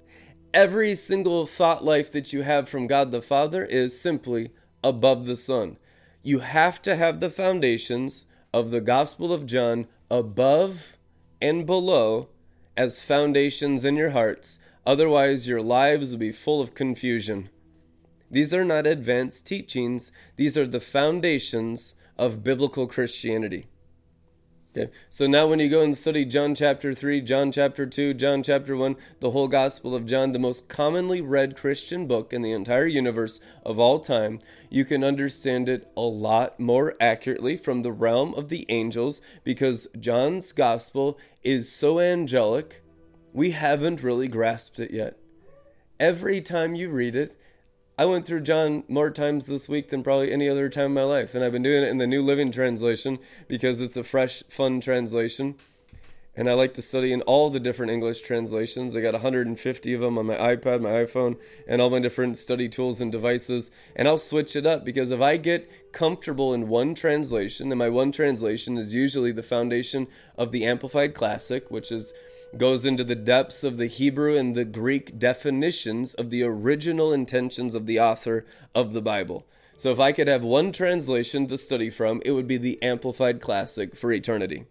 Every 0.54 0.96
single 0.96 1.46
thought 1.46 1.84
life 1.84 2.12
that 2.12 2.32
you 2.32 2.44
have 2.44 2.70
from 2.70 2.88
God 2.88 3.12
the 3.12 3.22
Father 3.22 3.66
is 3.66 4.00
simply 4.00 4.50
above 4.84 5.26
the 5.26 5.36
sun. 5.36 5.78
You 6.24 6.40
have 6.40 6.82
to 6.84 6.96
have 6.96 7.20
the 7.20 7.30
foundations 7.30 8.26
of 8.54 8.72
the 8.72 8.82
Gospel 8.82 9.34
of 9.34 9.46
John 9.46 9.88
above 10.10 10.98
and 11.42 11.66
below 11.66 12.30
as 12.76 13.02
foundations 13.02 13.84
in 13.84 13.96
your 13.96 14.12
hearts, 14.12 14.60
otherwise, 14.86 15.48
your 15.48 15.62
lives 15.62 16.12
will 16.12 16.20
be 16.20 16.32
full 16.32 16.62
of 16.62 16.74
confusion. 16.74 17.50
These 18.30 18.54
are 18.54 18.66
not 18.66 18.86
advanced 18.86 19.46
teachings, 19.46 20.12
these 20.36 20.58
are 20.58 20.68
the 20.68 20.80
foundations 20.80 21.96
of 22.18 22.44
biblical 22.44 22.88
Christianity. 22.88 23.68
Okay. 24.78 24.92
So 25.10 25.26
now 25.26 25.48
when 25.48 25.60
you 25.60 25.70
go 25.70 25.82
and 25.82 25.98
study 25.98 26.24
John 26.24 26.54
chapter 26.54 26.94
3, 26.94 27.22
John 27.22 27.52
chapter 27.52 27.88
2, 27.88 28.14
John 28.14 28.44
chapter 28.44 28.78
1, 28.78 28.96
the 29.22 29.32
whole 29.32 29.48
Gospel 29.48 29.96
of 29.96 30.06
John, 30.06 30.34
the 30.34 30.40
most 30.40 30.70
commonly 30.70 31.20
read 31.20 31.58
Christian 31.58 32.06
book 32.06 32.32
in 32.32 32.44
the 32.44 32.52
entire 32.52 32.86
universe 32.86 33.40
of 33.66 33.80
all 33.80 34.00
time, 34.00 34.40
you 34.70 34.86
can 34.86 35.04
understand 35.04 35.68
it 35.68 35.92
a 35.98 36.02
lot 36.02 36.60
more 36.60 36.96
accurately 37.00 37.58
from 37.58 37.82
the 37.82 37.92
realm 37.92 38.36
of 38.36 38.50
the 38.50 38.68
angels 38.70 39.20
because 39.44 39.88
John's 40.00 40.52
Gospel 40.52 41.18
is 41.44 41.72
so 41.72 42.00
angelic, 42.00 42.84
we 43.34 43.52
haven't 43.52 44.04
really 44.04 44.28
grasped 44.28 44.80
it 44.80 44.92
yet. 44.92 45.18
Every 46.00 46.40
time 46.40 46.76
you 46.76 46.90
read 46.90 47.16
it, 47.16 47.36
I 48.00 48.06
went 48.06 48.28
through 48.28 48.42
John 48.42 48.84
more 48.88 49.10
times 49.10 49.48
this 49.48 49.68
week 49.68 49.90
than 49.90 50.04
probably 50.04 50.32
any 50.32 50.48
other 50.48 50.70
time 50.70 50.86
in 50.86 50.94
my 50.94 51.04
life, 51.04 51.34
and 51.34 51.44
I've 51.44 51.52
been 51.52 51.64
doing 51.64 51.82
it 51.82 51.90
in 51.90 51.98
the 51.98 52.06
New 52.06 52.22
Living 52.22 52.52
Translation 52.52 53.18
because 53.48 53.82
it's 53.82 53.98
a 53.98 54.04
fresh, 54.04 54.44
fun 54.50 54.80
translation. 54.80 55.56
And 56.38 56.48
I 56.48 56.54
like 56.54 56.76
to 56.76 56.84
study 56.84 57.12
in 57.12 57.24
all 57.24 57.50
the 57.50 57.60
different 57.60 57.92
English 57.92 58.22
translations. 58.22 58.96
I 58.96 59.02
got 59.02 59.14
150 59.14 59.94
of 59.94 60.02
them 60.02 60.20
on 60.20 60.28
my 60.28 60.36
iPad, 60.36 60.82
my 60.82 60.90
iPhone, 60.90 61.36
and 61.68 61.82
all 61.82 61.90
my 61.90 62.00
different 62.00 62.38
study 62.38 62.70
tools 62.70 63.02
and 63.02 63.12
devices. 63.12 63.72
And 63.96 64.08
I'll 64.08 64.20
switch 64.20 64.56
it 64.56 64.68
up 64.68 64.86
because 64.86 65.10
if 65.10 65.20
I 65.20 65.38
get 65.38 65.92
comfortable 65.92 66.54
in 66.54 66.68
one 66.68 66.94
translation, 66.94 67.72
and 67.72 67.80
my 67.80 67.90
one 67.90 68.12
translation 68.12 68.78
is 68.78 68.94
usually 68.94 69.32
the 69.32 69.42
foundation 69.42 70.08
of 70.38 70.52
the 70.52 70.64
Amplified 70.64 71.16
Classic, 71.16 71.72
which 71.72 71.92
is 71.92 72.14
goes 72.56 72.86
into 72.86 73.04
the 73.04 73.16
depths 73.16 73.64
of 73.64 73.78
the 73.78 73.88
Hebrew 73.88 74.38
and 74.38 74.54
the 74.54 74.64
Greek 74.64 75.18
definitions 75.18 76.14
of 76.14 76.30
the 76.30 76.44
original 76.44 77.12
intentions 77.12 77.74
of 77.74 77.88
the 77.88 78.00
author 78.00 78.46
of 78.76 78.94
the 78.94 79.02
Bible. 79.02 79.48
So 79.76 79.92
if 79.92 80.00
I 80.00 80.12
could 80.12 80.28
have 80.28 80.44
one 80.44 80.72
translation 80.72 81.48
to 81.48 81.58
study 81.58 81.90
from, 81.90 82.22
it 82.24 82.32
would 82.32 82.48
be 82.48 82.58
the 82.58 82.82
Amplified 82.84 83.42
Classic 83.42 83.96
for 83.96 84.12
eternity. 84.12 84.66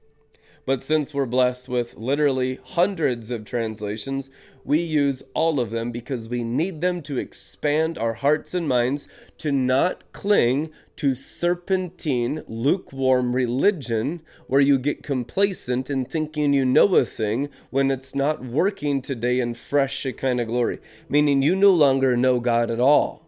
But 0.66 0.82
since 0.82 1.14
we're 1.14 1.26
blessed 1.26 1.68
with 1.68 1.96
literally 1.96 2.58
hundreds 2.62 3.30
of 3.30 3.44
translations, 3.44 4.30
we 4.64 4.80
use 4.80 5.22
all 5.32 5.60
of 5.60 5.70
them 5.70 5.92
because 5.92 6.28
we 6.28 6.42
need 6.42 6.80
them 6.80 7.02
to 7.02 7.18
expand 7.18 7.96
our 7.96 8.14
hearts 8.14 8.52
and 8.52 8.68
minds 8.68 9.06
to 9.38 9.52
not 9.52 10.02
cling 10.10 10.72
to 10.96 11.14
serpentine, 11.14 12.42
lukewarm 12.48 13.32
religion 13.32 14.22
where 14.48 14.60
you 14.60 14.76
get 14.76 15.04
complacent 15.04 15.88
in 15.88 16.04
thinking 16.04 16.52
you 16.52 16.64
know 16.64 16.96
a 16.96 17.04
thing 17.04 17.48
when 17.70 17.92
it's 17.92 18.14
not 18.14 18.44
working 18.44 19.00
today 19.00 19.38
in 19.38 19.54
fresh 19.54 19.96
Shekinah 19.96 20.46
glory, 20.46 20.80
meaning 21.08 21.42
you 21.42 21.54
no 21.54 21.70
longer 21.70 22.16
know 22.16 22.40
God 22.40 22.72
at 22.72 22.80
all. 22.80 23.25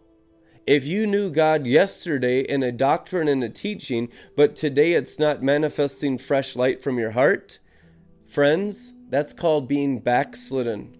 If 0.65 0.85
you 0.85 1.07
knew 1.07 1.29
God 1.29 1.65
yesterday 1.65 2.41
in 2.41 2.63
a 2.63 2.71
doctrine 2.71 3.27
and 3.27 3.43
a 3.43 3.49
teaching, 3.49 4.09
but 4.35 4.55
today 4.55 4.93
it's 4.93 5.17
not 5.17 5.41
manifesting 5.41 6.17
fresh 6.17 6.55
light 6.55 6.81
from 6.81 6.99
your 6.99 7.11
heart, 7.11 7.59
friends, 8.25 8.93
that's 9.09 9.33
called 9.33 9.67
being 9.67 9.99
backslidden. 9.99 10.95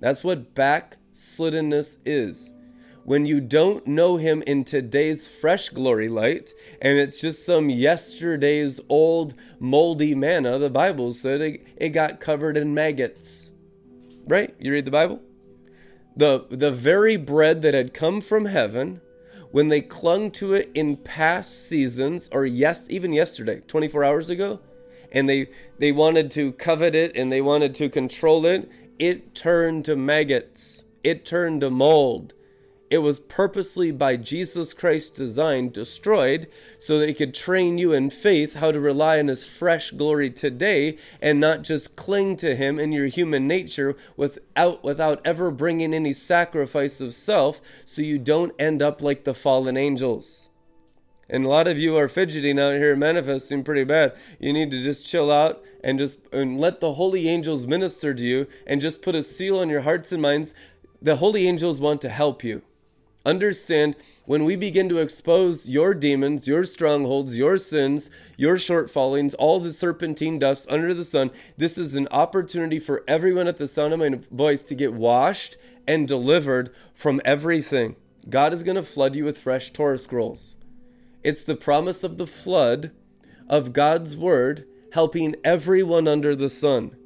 That's 0.00 0.22
what 0.22 0.54
backsliddenness 0.54 1.98
is. 2.04 2.52
When 3.04 3.24
you 3.24 3.40
don't 3.40 3.86
know 3.86 4.16
Him 4.16 4.42
in 4.46 4.64
today's 4.64 5.26
fresh 5.28 5.68
glory 5.68 6.08
light, 6.08 6.52
and 6.82 6.98
it's 6.98 7.20
just 7.20 7.46
some 7.46 7.70
yesterday's 7.70 8.80
old 8.88 9.34
moldy 9.60 10.14
manna, 10.14 10.58
the 10.58 10.70
Bible 10.70 11.12
said 11.12 11.40
it, 11.40 11.66
it 11.76 11.88
got 11.90 12.20
covered 12.20 12.56
in 12.56 12.74
maggots. 12.74 13.52
Right? 14.26 14.54
You 14.58 14.72
read 14.72 14.84
the 14.84 14.90
Bible? 14.90 15.22
The, 16.16 16.46
the 16.48 16.70
very 16.70 17.16
bread 17.16 17.60
that 17.62 17.74
had 17.74 17.92
come 17.92 18.20
from 18.20 18.46
heaven, 18.46 19.02
when 19.50 19.68
they 19.68 19.82
clung 19.82 20.30
to 20.32 20.54
it 20.54 20.70
in 20.74 20.96
past 20.96 21.68
seasons, 21.68 22.28
or 22.32 22.46
yes, 22.46 22.86
even 22.88 23.12
yesterday, 23.12 23.60
24 23.66 24.04
hours 24.04 24.30
ago, 24.30 24.60
and 25.12 25.28
they, 25.28 25.48
they 25.78 25.92
wanted 25.92 26.30
to 26.32 26.52
covet 26.52 26.94
it 26.94 27.16
and 27.16 27.30
they 27.30 27.40
wanted 27.40 27.74
to 27.74 27.88
control 27.88 28.46
it, 28.46 28.68
it 28.98 29.34
turned 29.34 29.84
to 29.84 29.96
maggots. 29.96 30.84
It 31.04 31.24
turned 31.24 31.60
to 31.60 31.70
mold. 31.70 32.34
It 32.88 32.98
was 32.98 33.18
purposely 33.18 33.90
by 33.90 34.16
Jesus 34.16 34.72
Christ 34.72 35.16
designed, 35.16 35.72
destroyed, 35.72 36.46
so 36.78 36.98
that 36.98 37.08
He 37.08 37.14
could 37.14 37.34
train 37.34 37.78
you 37.78 37.92
in 37.92 38.10
faith 38.10 38.54
how 38.54 38.70
to 38.70 38.78
rely 38.78 39.18
on 39.18 39.26
His 39.26 39.44
fresh 39.44 39.90
glory 39.90 40.30
today 40.30 40.96
and 41.20 41.40
not 41.40 41.64
just 41.64 41.96
cling 41.96 42.36
to 42.36 42.54
Him 42.54 42.78
in 42.78 42.92
your 42.92 43.06
human 43.06 43.48
nature 43.48 43.96
without, 44.16 44.84
without 44.84 45.20
ever 45.24 45.50
bringing 45.50 45.92
any 45.92 46.12
sacrifice 46.12 47.00
of 47.00 47.12
self, 47.12 47.60
so 47.84 48.02
you 48.02 48.20
don't 48.20 48.54
end 48.56 48.82
up 48.82 49.02
like 49.02 49.24
the 49.24 49.34
fallen 49.34 49.76
angels. 49.76 50.48
And 51.28 51.44
a 51.44 51.48
lot 51.48 51.66
of 51.66 51.76
you 51.76 51.96
are 51.96 52.08
fidgeting 52.08 52.56
out 52.56 52.76
here, 52.76 52.94
manifesting 52.94 53.64
pretty 53.64 53.82
bad. 53.82 54.16
You 54.38 54.52
need 54.52 54.70
to 54.70 54.80
just 54.80 55.06
chill 55.06 55.32
out 55.32 55.60
and 55.82 55.98
just 55.98 56.20
and 56.32 56.60
let 56.60 56.78
the 56.78 56.94
holy 56.94 57.28
angels 57.28 57.66
minister 57.66 58.14
to 58.14 58.22
you 58.24 58.46
and 58.64 58.80
just 58.80 59.02
put 59.02 59.16
a 59.16 59.24
seal 59.24 59.58
on 59.58 59.68
your 59.68 59.80
hearts 59.80 60.12
and 60.12 60.22
minds. 60.22 60.54
The 61.02 61.16
holy 61.16 61.48
angels 61.48 61.80
want 61.80 62.00
to 62.02 62.08
help 62.10 62.44
you. 62.44 62.62
Understand 63.26 63.96
when 64.24 64.44
we 64.44 64.54
begin 64.54 64.88
to 64.88 64.98
expose 64.98 65.68
your 65.68 65.94
demons, 65.94 66.46
your 66.46 66.62
strongholds, 66.62 67.36
your 67.36 67.58
sins, 67.58 68.08
your 68.36 68.54
shortfallings, 68.54 69.34
all 69.36 69.58
the 69.58 69.72
serpentine 69.72 70.38
dust 70.38 70.70
under 70.70 70.94
the 70.94 71.04
sun, 71.04 71.32
this 71.56 71.76
is 71.76 71.96
an 71.96 72.06
opportunity 72.12 72.78
for 72.78 73.02
everyone 73.08 73.48
at 73.48 73.56
the 73.56 73.66
sound 73.66 73.92
of 73.92 73.98
my 73.98 74.20
voice 74.30 74.62
to 74.62 74.76
get 74.76 74.94
washed 74.94 75.56
and 75.88 76.06
delivered 76.06 76.70
from 76.94 77.20
everything. 77.24 77.96
God 78.30 78.52
is 78.52 78.62
going 78.62 78.76
to 78.76 78.82
flood 78.84 79.16
you 79.16 79.24
with 79.24 79.38
fresh 79.38 79.70
Torah 79.70 79.98
scrolls. 79.98 80.56
It's 81.24 81.42
the 81.42 81.56
promise 81.56 82.04
of 82.04 82.18
the 82.18 82.28
flood 82.28 82.92
of 83.48 83.72
God's 83.72 84.16
word 84.16 84.68
helping 84.92 85.34
everyone 85.42 86.06
under 86.06 86.36
the 86.36 86.48
sun. 86.48 86.96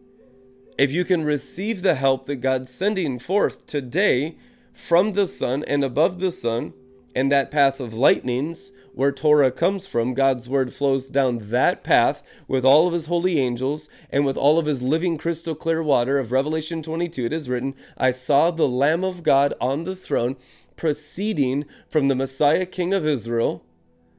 If 0.77 0.93
you 0.93 1.05
can 1.05 1.25
receive 1.25 1.81
the 1.81 1.95
help 1.95 2.27
that 2.27 2.37
God's 2.37 2.71
sending 2.71 3.19
forth 3.19 3.65
today 3.65 4.37
from 4.81 5.13
the 5.13 5.27
sun 5.27 5.63
and 5.69 5.85
above 5.85 6.21
the 6.21 6.33
sun, 6.33 6.73
and 7.15 7.31
that 7.31 7.51
path 7.51 7.81
of 7.81 7.93
lightnings 7.93 8.73
where 8.95 9.13
Torah 9.13 9.51
comes 9.51 9.87
from, 9.87 10.15
God's 10.15 10.49
word 10.49 10.73
flows 10.73 11.11
down 11.11 11.39
that 11.39 11.85
path 11.85 12.23
with 12.49 12.65
all 12.65 12.87
of 12.87 12.93
his 12.93 13.07
holy 13.07 13.39
angels 13.39 13.89
and 14.11 14.25
with 14.25 14.37
all 14.37 14.59
of 14.59 14.67
his 14.67 14.83
living 14.83 15.17
crystal 15.17 15.55
clear 15.55 15.83
water 15.83 16.19
of 16.19 16.33
Revelation 16.33 16.83
22. 16.83 17.27
It 17.27 17.33
is 17.33 17.49
written, 17.49 17.75
I 17.97 18.11
saw 18.11 18.51
the 18.51 18.69
Lamb 18.69 19.05
of 19.05 19.23
God 19.23 19.55
on 19.61 19.83
the 19.83 19.97
throne 19.97 20.37
proceeding 20.77 21.67
from 21.89 22.09
the 22.09 22.15
Messiah 22.15 22.67
King 22.67 22.95
of 22.95 23.07
Israel 23.07 23.65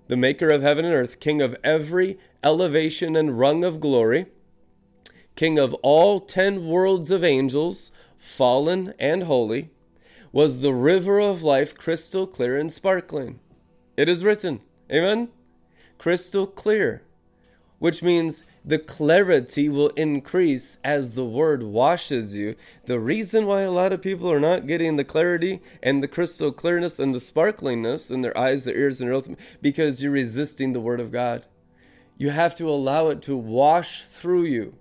the 0.07 0.17
maker 0.17 0.49
of 0.51 0.61
heaven 0.61 0.83
and 0.83 0.93
earth, 0.93 1.21
king 1.21 1.41
of 1.41 1.55
every 1.63 2.17
elevation 2.43 3.15
and 3.15 3.39
rung 3.39 3.63
of 3.63 3.79
glory, 3.79 4.25
king 5.37 5.57
of 5.57 5.73
all 5.75 6.19
ten 6.19 6.67
worlds 6.67 7.11
of 7.11 7.23
angels, 7.23 7.93
fallen 8.17 8.93
and 8.99 9.23
holy, 9.23 9.69
was 10.31 10.59
the 10.59 10.73
river 10.73 11.19
of 11.19 11.43
life 11.43 11.77
crystal 11.77 12.25
clear 12.25 12.57
and 12.57 12.71
sparkling. 12.71 13.39
It 13.97 14.07
is 14.07 14.23
written, 14.23 14.61
Amen? 14.91 15.29
Crystal 15.97 16.47
clear, 16.47 17.03
which 17.79 18.01
means 18.01 18.45
the 18.63 18.79
clarity 18.79 19.67
will 19.67 19.89
increase 19.89 20.77
as 20.83 21.11
the 21.11 21.25
word 21.25 21.63
washes 21.63 22.35
you. 22.35 22.55
The 22.85 22.99
reason 22.99 23.45
why 23.45 23.61
a 23.61 23.71
lot 23.71 23.91
of 23.91 24.01
people 24.01 24.31
are 24.31 24.39
not 24.39 24.67
getting 24.67 24.95
the 24.95 25.03
clarity 25.03 25.61
and 25.83 26.01
the 26.01 26.07
crystal 26.07 26.51
clearness 26.51 26.99
and 26.99 27.13
the 27.13 27.19
sparklingness 27.19 28.11
in 28.11 28.21
their 28.21 28.37
eyes, 28.37 28.65
their 28.65 28.75
ears, 28.75 29.01
and 29.01 29.09
their 29.09 29.15
mouth, 29.15 29.57
because 29.61 30.01
you're 30.01 30.11
resisting 30.11 30.73
the 30.73 30.79
word 30.79 30.99
of 30.99 31.11
God. 31.11 31.45
You 32.17 32.29
have 32.29 32.55
to 32.55 32.69
allow 32.69 33.09
it 33.09 33.21
to 33.23 33.35
wash 33.35 34.03
through 34.03 34.43
you. 34.43 34.75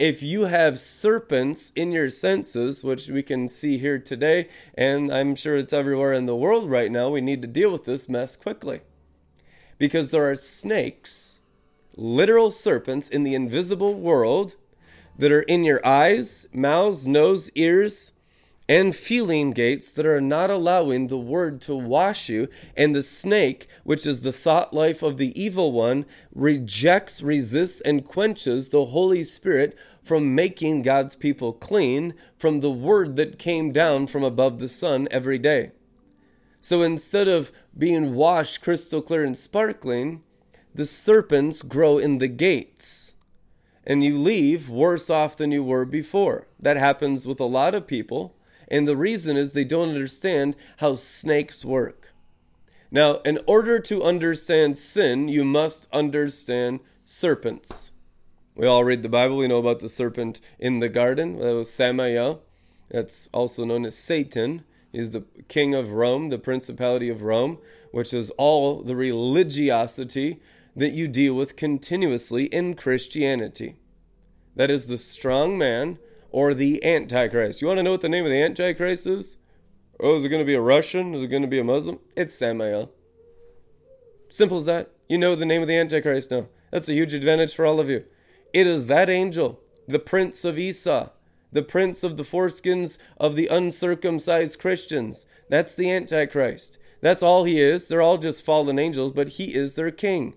If 0.00 0.22
you 0.22 0.46
have 0.46 0.78
serpents 0.78 1.72
in 1.76 1.92
your 1.92 2.08
senses, 2.08 2.82
which 2.82 3.10
we 3.10 3.22
can 3.22 3.48
see 3.48 3.76
here 3.76 3.98
today, 3.98 4.48
and 4.74 5.12
I'm 5.12 5.34
sure 5.34 5.58
it's 5.58 5.74
everywhere 5.74 6.14
in 6.14 6.24
the 6.24 6.34
world 6.34 6.70
right 6.70 6.90
now, 6.90 7.10
we 7.10 7.20
need 7.20 7.42
to 7.42 7.46
deal 7.46 7.70
with 7.70 7.84
this 7.84 8.08
mess 8.08 8.34
quickly. 8.34 8.80
Because 9.76 10.10
there 10.10 10.26
are 10.26 10.36
snakes 10.36 11.40
literal 11.96 12.50
serpents 12.50 13.10
in 13.10 13.24
the 13.24 13.34
invisible 13.34 13.92
world 13.92 14.56
that 15.18 15.30
are 15.30 15.42
in 15.42 15.64
your 15.64 15.86
eyes, 15.86 16.48
mouths, 16.50 17.06
nose, 17.06 17.50
ears, 17.54 18.12
and 18.70 18.94
feeling 18.94 19.50
gates 19.50 19.90
that 19.90 20.06
are 20.06 20.20
not 20.20 20.48
allowing 20.48 21.08
the 21.08 21.18
word 21.18 21.60
to 21.60 21.74
wash 21.74 22.28
you. 22.28 22.46
And 22.76 22.94
the 22.94 23.02
snake, 23.02 23.66
which 23.82 24.06
is 24.06 24.20
the 24.20 24.30
thought 24.30 24.72
life 24.72 25.02
of 25.02 25.16
the 25.16 25.38
evil 25.38 25.72
one, 25.72 26.06
rejects, 26.32 27.20
resists, 27.20 27.80
and 27.80 28.04
quenches 28.04 28.68
the 28.68 28.84
Holy 28.86 29.24
Spirit 29.24 29.76
from 30.04 30.36
making 30.36 30.82
God's 30.82 31.16
people 31.16 31.52
clean 31.52 32.14
from 32.38 32.60
the 32.60 32.70
word 32.70 33.16
that 33.16 33.40
came 33.40 33.72
down 33.72 34.06
from 34.06 34.22
above 34.22 34.60
the 34.60 34.68
sun 34.68 35.08
every 35.10 35.38
day. 35.38 35.72
So 36.60 36.82
instead 36.82 37.26
of 37.26 37.50
being 37.76 38.14
washed 38.14 38.62
crystal 38.62 39.02
clear 39.02 39.24
and 39.24 39.36
sparkling, 39.36 40.22
the 40.72 40.84
serpents 40.84 41.62
grow 41.62 41.98
in 41.98 42.18
the 42.18 42.28
gates 42.28 43.16
and 43.84 44.04
you 44.04 44.16
leave 44.16 44.70
worse 44.70 45.10
off 45.10 45.36
than 45.36 45.50
you 45.50 45.64
were 45.64 45.84
before. 45.84 46.46
That 46.60 46.76
happens 46.76 47.26
with 47.26 47.40
a 47.40 47.44
lot 47.44 47.74
of 47.74 47.88
people, 47.88 48.36
and 48.70 48.86
the 48.86 48.96
reason 48.96 49.36
is 49.36 49.52
they 49.52 49.64
don't 49.64 49.90
understand 49.90 50.56
how 50.78 50.94
snakes 50.94 51.64
work. 51.64 52.12
Now, 52.90 53.16
in 53.24 53.38
order 53.46 53.78
to 53.80 54.02
understand 54.02 54.76
sin, 54.76 55.28
you 55.28 55.44
must 55.44 55.88
understand 55.92 56.80
serpents. 57.04 57.92
We 58.54 58.66
all 58.66 58.84
read 58.84 59.02
the 59.02 59.08
Bible, 59.08 59.36
we 59.36 59.48
know 59.48 59.58
about 59.58 59.80
the 59.80 59.88
serpent 59.88 60.40
in 60.58 60.80
the 60.80 60.88
garden. 60.88 61.38
That 61.38 61.54
was 61.54 61.72
Samael. 61.72 62.42
That's 62.90 63.28
also 63.32 63.64
known 63.64 63.84
as 63.84 63.96
Satan. 63.96 64.64
He's 64.92 65.12
the 65.12 65.24
king 65.48 65.74
of 65.74 65.92
Rome, 65.92 66.30
the 66.30 66.38
principality 66.38 67.08
of 67.08 67.22
Rome, 67.22 67.58
which 67.92 68.12
is 68.12 68.30
all 68.30 68.82
the 68.82 68.96
religiosity 68.96 70.40
that 70.74 70.92
you 70.92 71.06
deal 71.06 71.34
with 71.34 71.56
continuously 71.56 72.46
in 72.46 72.74
Christianity. 72.74 73.76
That 74.56 74.70
is 74.70 74.86
the 74.86 74.98
strong 74.98 75.56
man 75.56 75.98
or 76.30 76.54
the 76.54 76.84
Antichrist. 76.84 77.60
You 77.60 77.68
want 77.68 77.78
to 77.78 77.82
know 77.82 77.92
what 77.92 78.00
the 78.00 78.08
name 78.08 78.24
of 78.24 78.30
the 78.30 78.42
Antichrist 78.42 79.06
is? 79.06 79.38
Oh, 79.98 80.16
is 80.16 80.24
it 80.24 80.28
going 80.28 80.40
to 80.40 80.46
be 80.46 80.54
a 80.54 80.60
Russian? 80.60 81.14
Is 81.14 81.22
it 81.22 81.28
going 81.28 81.42
to 81.42 81.48
be 81.48 81.58
a 81.58 81.64
Muslim? 81.64 81.98
It's 82.16 82.34
Samael. 82.34 82.90
Simple 84.30 84.58
as 84.58 84.66
that. 84.66 84.90
You 85.08 85.18
know 85.18 85.34
the 85.34 85.44
name 85.44 85.62
of 85.62 85.68
the 85.68 85.76
Antichrist 85.76 86.30
now. 86.30 86.46
That's 86.70 86.88
a 86.88 86.94
huge 86.94 87.14
advantage 87.14 87.54
for 87.54 87.66
all 87.66 87.80
of 87.80 87.90
you. 87.90 88.04
It 88.52 88.66
is 88.66 88.86
that 88.86 89.08
angel, 89.08 89.60
the 89.86 89.98
prince 89.98 90.44
of 90.44 90.58
Esau, 90.58 91.10
the 91.52 91.62
prince 91.62 92.04
of 92.04 92.16
the 92.16 92.22
foreskins 92.22 92.98
of 93.18 93.34
the 93.34 93.48
uncircumcised 93.48 94.58
Christians. 94.58 95.26
That's 95.48 95.74
the 95.74 95.90
Antichrist. 95.90 96.78
That's 97.00 97.22
all 97.22 97.44
he 97.44 97.60
is. 97.60 97.88
They're 97.88 98.02
all 98.02 98.18
just 98.18 98.44
fallen 98.44 98.78
angels, 98.78 99.12
but 99.12 99.30
he 99.30 99.54
is 99.54 99.74
their 99.74 99.90
king. 99.90 100.34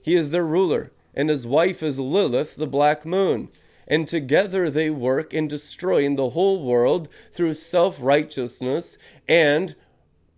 He 0.00 0.14
is 0.14 0.30
their 0.30 0.44
ruler, 0.44 0.92
and 1.14 1.28
his 1.28 1.46
wife 1.46 1.82
is 1.82 2.00
Lilith, 2.00 2.56
the 2.56 2.66
black 2.66 3.04
moon. 3.04 3.50
And 3.86 4.08
together 4.08 4.70
they 4.70 4.90
work 4.90 5.34
in 5.34 5.48
destroying 5.48 6.16
the 6.16 6.30
whole 6.30 6.64
world 6.64 7.08
through 7.32 7.54
self 7.54 7.98
righteousness 8.00 8.98
and 9.28 9.74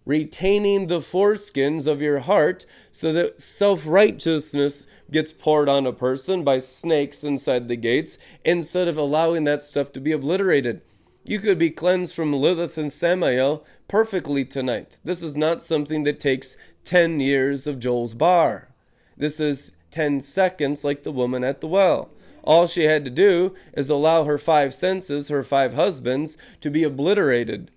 retaining 0.07 0.87
the 0.87 1.01
foreskins 1.01 1.87
of 1.87 2.01
your 2.01 2.21
heart 2.21 2.65
so 2.91 3.13
that 3.13 3.41
self 3.41 3.87
righteousness 3.87 4.87
gets 5.11 5.33
poured 5.33 5.69
on 5.69 5.87
a 5.87 5.93
person 5.93 6.45
by 6.45 6.59
snakes 6.59 7.25
inside 7.25 7.69
the 7.69 7.77
gates 7.77 8.17
instead 8.45 8.89
of 8.89 8.97
allowing 8.97 9.45
that 9.45 9.63
stuff 9.65 9.93
to 9.93 10.01
be 10.01 10.13
obliterated. 10.13 10.81
You 11.25 11.41
could 11.41 11.59
be 11.59 11.71
cleansed 11.71 12.15
from 12.15 12.33
Lilith 12.33 12.79
and 12.79 12.93
Samael 12.93 13.65
perfectly 13.89 14.45
tonight. 14.45 14.99
This 15.05 15.23
is 15.25 15.37
not 15.37 15.61
something 15.61 16.05
that 16.05 16.21
takes 16.21 16.57
10 16.85 17.19
years 17.19 17.67
of 17.67 17.81
Joel's 17.81 18.15
bar. 18.15 18.69
This 19.17 19.41
is 19.41 19.77
10 19.91 20.21
seconds, 20.21 20.85
like 20.85 21.03
the 21.03 21.11
woman 21.11 21.43
at 21.43 21.61
the 21.61 21.67
well. 21.67 22.11
All 22.47 22.67
she 22.67 22.85
had 22.85 23.05
to 23.05 23.11
do 23.11 23.55
is 23.75 23.91
allow 23.91 24.25
her 24.25 24.39
five 24.39 24.73
senses, 24.73 25.29
her 25.29 25.43
five 25.43 25.75
husbands, 25.75 26.39
to 26.61 26.71
be 26.71 26.85
obliterated 26.85 27.73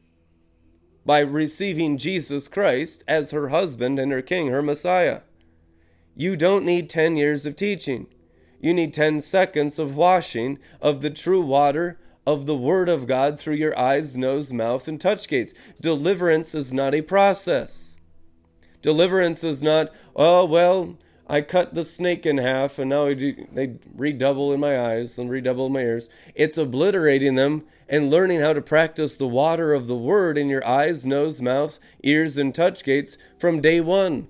by 1.06 1.20
receiving 1.20 1.98
Jesus 1.98 2.48
Christ 2.48 3.04
as 3.08 3.32
her 3.32 3.50
husband 3.50 3.98
and 3.98 4.12
her 4.12 4.22
king, 4.22 4.48
her 4.48 4.62
Messiah. 4.62 5.22
You 6.16 6.38
don't 6.38 6.66
need 6.66 6.90
10 6.90 7.16
years 7.16 7.48
of 7.48 7.56
teaching. 7.56 8.08
You 8.60 8.74
need 8.74 8.94
10 8.94 9.22
seconds 9.22 9.80
of 9.80 9.96
washing 9.96 10.60
of 10.82 11.02
the 11.02 11.10
true 11.10 11.42
water 11.42 12.00
of 12.28 12.46
the 12.46 12.56
Word 12.56 12.90
of 12.90 13.08
God 13.08 13.40
through 13.40 13.56
your 13.56 13.78
eyes, 13.80 14.16
nose, 14.16 14.54
mouth, 14.54 14.88
and 14.88 15.02
touch 15.02 15.28
gates. 15.28 15.56
Deliverance 15.82 16.54
is 16.54 16.72
not 16.72 16.94
a 16.94 17.02
process. 17.02 17.98
Deliverance 18.84 19.44
is 19.44 19.64
not, 19.64 19.92
oh, 20.16 20.46
well, 20.46 20.98
I 21.32 21.42
cut 21.42 21.76
the 21.76 21.84
snake 21.84 22.26
in 22.26 22.40
half 22.40 22.80
and 22.80 22.90
now 22.90 23.06
they 23.14 23.76
redouble 23.96 24.52
in 24.52 24.60
my 24.60 24.80
eyes 24.80 25.20
and 25.20 25.30
redouble 25.30 25.68
in 25.68 25.74
my 25.74 25.82
ears. 25.82 26.10
It's 26.34 26.58
obliterating 26.58 27.36
them 27.36 27.66
and 27.88 28.10
learning 28.10 28.42
how 28.42 28.54
to 28.54 28.62
practice 28.62 29.16
the 29.16 29.28
water 29.28 29.72
of 29.72 29.86
the 29.86 29.96
Word 29.96 30.40
in 30.40 30.50
your 30.50 30.66
eyes, 30.66 31.06
nose, 31.06 31.40
mouth, 31.40 31.80
ears, 32.04 32.36
and 32.38 32.54
touch 32.54 32.84
gates 32.84 33.16
from 33.38 33.62
day 33.62 33.80
one. 33.80 34.28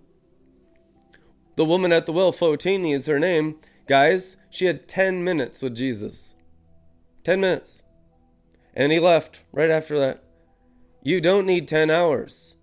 The 1.56 1.64
woman 1.64 1.94
at 1.94 2.06
the 2.06 2.12
well, 2.12 2.34
Fotini 2.34 2.94
is 2.94 3.06
her 3.06 3.20
name. 3.20 3.56
Guys, 3.88 4.36
she 4.50 4.66
had 4.66 4.88
10 4.90 5.24
minutes 5.24 5.62
with 5.62 5.76
Jesus. 5.76 6.36
10 7.24 7.40
minutes. 7.40 7.82
And 8.74 8.92
he 8.92 9.00
left 9.00 9.42
right 9.54 9.70
after 9.70 9.98
that. 10.00 10.22
You 11.02 11.22
don't 11.22 11.46
need 11.46 11.68
10 11.68 11.90
hours. 11.90 12.58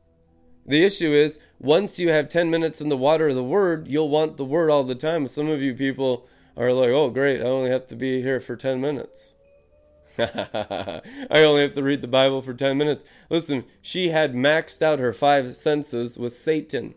The 0.67 0.85
issue 0.85 1.11
is 1.11 1.39
once 1.61 1.99
you 1.99 2.11
have 2.11 2.29
10 2.29 2.51
minutes 2.51 2.81
in 2.81 2.89
the 2.89 2.97
water 2.97 3.29
of 3.29 3.37
the 3.37 3.45
Word, 3.45 3.87
you'll 3.89 4.09
want 4.09 4.37
the 4.37 4.45
Word 4.45 4.69
all 4.69 4.83
the 4.83 4.95
time. 4.95 5.29
Some 5.29 5.49
of 5.49 5.63
you 5.63 5.75
people 5.75 6.27
are 6.57 6.73
like, 6.73 6.91
oh, 6.91 7.11
great, 7.11 7.41
I 7.41 7.45
only 7.45 7.71
have 7.71 7.87
to 7.89 7.97
be 7.97 8.21
here 8.23 8.41
for 8.41 8.57
10 8.57 8.81
minutes. 8.81 9.35
I 10.19 11.03
only 11.31 11.63
have 11.63 11.75
to 11.75 11.83
read 11.83 12.03
the 12.03 12.09
Bible 12.09 12.43
for 12.43 12.55
10 12.55 12.77
minutes. 12.77 13.05
Listen, 13.31 13.65
she 13.81 14.09
had 14.09 14.35
maxed 14.35 14.83
out 14.83 14.99
her 14.99 15.13
five 15.13 15.55
senses 15.55 16.19
with 16.19 16.33
Satan. 16.33 16.95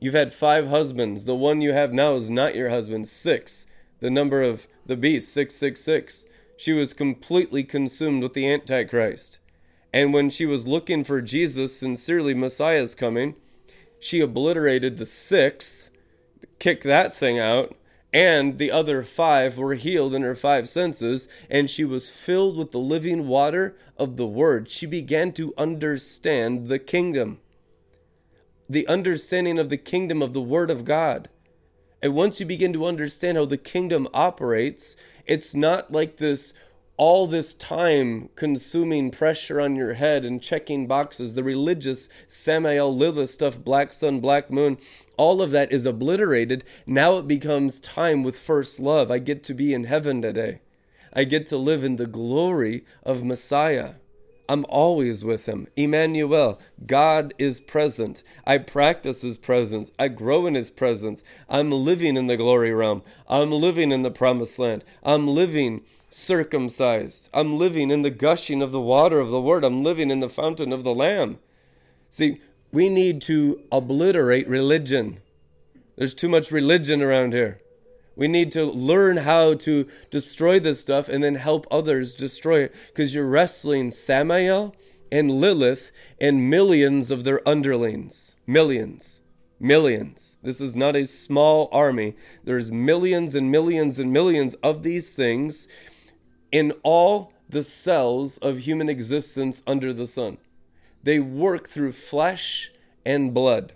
You've 0.00 0.14
had 0.14 0.34
five 0.34 0.68
husbands. 0.68 1.24
The 1.24 1.34
one 1.34 1.60
you 1.60 1.72
have 1.72 1.92
now 1.92 2.12
is 2.12 2.28
not 2.28 2.56
your 2.56 2.68
husband. 2.68 3.08
Six. 3.08 3.66
The 4.00 4.10
number 4.10 4.42
of 4.42 4.68
the 4.84 4.96
beast, 4.96 5.32
666. 5.32 6.26
She 6.58 6.72
was 6.72 6.92
completely 6.92 7.64
consumed 7.64 8.22
with 8.22 8.34
the 8.34 8.50
Antichrist. 8.50 9.38
And 9.96 10.12
when 10.12 10.28
she 10.28 10.44
was 10.44 10.66
looking 10.66 11.04
for 11.04 11.22
Jesus, 11.22 11.74
sincerely, 11.74 12.34
Messiah's 12.34 12.94
coming, 12.94 13.34
she 13.98 14.20
obliterated 14.20 14.98
the 14.98 15.06
sixth, 15.06 15.88
kicked 16.58 16.84
that 16.84 17.14
thing 17.14 17.38
out, 17.38 17.74
and 18.12 18.58
the 18.58 18.70
other 18.70 19.02
five 19.02 19.56
were 19.56 19.72
healed 19.72 20.14
in 20.14 20.20
her 20.20 20.36
five 20.36 20.68
senses, 20.68 21.28
and 21.48 21.70
she 21.70 21.82
was 21.82 22.10
filled 22.10 22.58
with 22.58 22.72
the 22.72 22.78
living 22.78 23.26
water 23.26 23.74
of 23.96 24.18
the 24.18 24.26
Word. 24.26 24.68
She 24.68 24.84
began 24.84 25.32
to 25.32 25.54
understand 25.56 26.68
the 26.68 26.78
kingdom, 26.78 27.40
the 28.68 28.86
understanding 28.86 29.58
of 29.58 29.70
the 29.70 29.78
kingdom 29.78 30.20
of 30.20 30.34
the 30.34 30.42
Word 30.42 30.70
of 30.70 30.84
God. 30.84 31.30
And 32.02 32.14
once 32.14 32.38
you 32.38 32.44
begin 32.44 32.74
to 32.74 32.84
understand 32.84 33.38
how 33.38 33.46
the 33.46 33.56
kingdom 33.56 34.08
operates, 34.12 34.94
it's 35.24 35.54
not 35.54 35.90
like 35.90 36.18
this 36.18 36.52
all 36.96 37.26
this 37.26 37.54
time 37.54 38.28
consuming 38.34 39.10
pressure 39.10 39.60
on 39.60 39.76
your 39.76 39.94
head 39.94 40.24
and 40.24 40.42
checking 40.42 40.86
boxes, 40.86 41.34
the 41.34 41.44
religious 41.44 42.08
Samael 42.26 42.94
Lilith 42.94 43.30
stuff, 43.30 43.62
black 43.62 43.92
sun, 43.92 44.20
black 44.20 44.50
moon, 44.50 44.78
all 45.16 45.42
of 45.42 45.50
that 45.50 45.72
is 45.72 45.86
obliterated. 45.86 46.64
Now 46.86 47.18
it 47.18 47.28
becomes 47.28 47.80
time 47.80 48.22
with 48.22 48.38
first 48.38 48.80
love. 48.80 49.10
I 49.10 49.18
get 49.18 49.42
to 49.44 49.54
be 49.54 49.74
in 49.74 49.84
heaven 49.84 50.22
today. 50.22 50.60
I 51.12 51.24
get 51.24 51.46
to 51.46 51.56
live 51.56 51.84
in 51.84 51.96
the 51.96 52.06
glory 52.06 52.84
of 53.02 53.24
Messiah. 53.24 53.94
I'm 54.48 54.64
always 54.68 55.24
with 55.24 55.46
him. 55.46 55.66
Emmanuel, 55.74 56.60
God 56.86 57.34
is 57.36 57.58
present. 57.58 58.22
I 58.46 58.58
practice 58.58 59.22
his 59.22 59.38
presence. 59.38 59.90
I 59.98 60.08
grow 60.08 60.46
in 60.46 60.54
his 60.54 60.70
presence. 60.70 61.24
I'm 61.48 61.70
living 61.70 62.16
in 62.16 62.28
the 62.28 62.36
glory 62.36 62.72
realm. 62.72 63.02
I'm 63.28 63.50
living 63.50 63.90
in 63.90 64.02
the 64.02 64.10
promised 64.10 64.58
land. 64.58 64.84
I'm 65.02 65.26
living 65.26 65.82
circumcised. 66.16 67.28
I'm 67.34 67.56
living 67.56 67.90
in 67.90 68.02
the 68.02 68.10
gushing 68.10 68.62
of 68.62 68.72
the 68.72 68.80
water 68.80 69.20
of 69.20 69.30
the 69.30 69.40
word. 69.40 69.64
I'm 69.64 69.82
living 69.82 70.10
in 70.10 70.20
the 70.20 70.30
fountain 70.30 70.72
of 70.72 70.82
the 70.82 70.94
Lamb. 70.94 71.38
See, 72.08 72.40
we 72.72 72.88
need 72.88 73.20
to 73.22 73.62
obliterate 73.70 74.48
religion. 74.48 75.20
There's 75.96 76.14
too 76.14 76.28
much 76.28 76.50
religion 76.50 77.02
around 77.02 77.34
here. 77.34 77.60
We 78.16 78.28
need 78.28 78.50
to 78.52 78.64
learn 78.64 79.18
how 79.18 79.54
to 79.54 79.86
destroy 80.10 80.58
this 80.58 80.80
stuff 80.80 81.08
and 81.08 81.22
then 81.22 81.34
help 81.34 81.66
others 81.70 82.14
destroy 82.14 82.60
it 82.60 82.74
because 82.88 83.14
you're 83.14 83.28
wrestling 83.28 83.90
Samael 83.90 84.74
and 85.12 85.30
Lilith 85.30 85.92
and 86.18 86.48
millions 86.48 87.10
of 87.10 87.24
their 87.24 87.46
underlings. 87.46 88.34
Millions. 88.46 89.20
Millions. 89.60 90.38
This 90.42 90.62
is 90.62 90.74
not 90.74 90.96
a 90.96 91.06
small 91.06 91.68
army. 91.72 92.16
There's 92.42 92.70
millions 92.70 93.34
and 93.34 93.50
millions 93.50 93.98
and 93.98 94.12
millions 94.12 94.54
of 94.56 94.82
these 94.82 95.12
things 95.12 95.68
in 96.56 96.72
all 96.82 97.34
the 97.50 97.62
cells 97.62 98.38
of 98.38 98.60
human 98.60 98.88
existence 98.88 99.62
under 99.66 99.92
the 99.92 100.06
sun. 100.06 100.38
They 101.02 101.20
work 101.20 101.68
through 101.68 101.92
flesh 101.92 102.72
and 103.04 103.34
blood. 103.34 103.74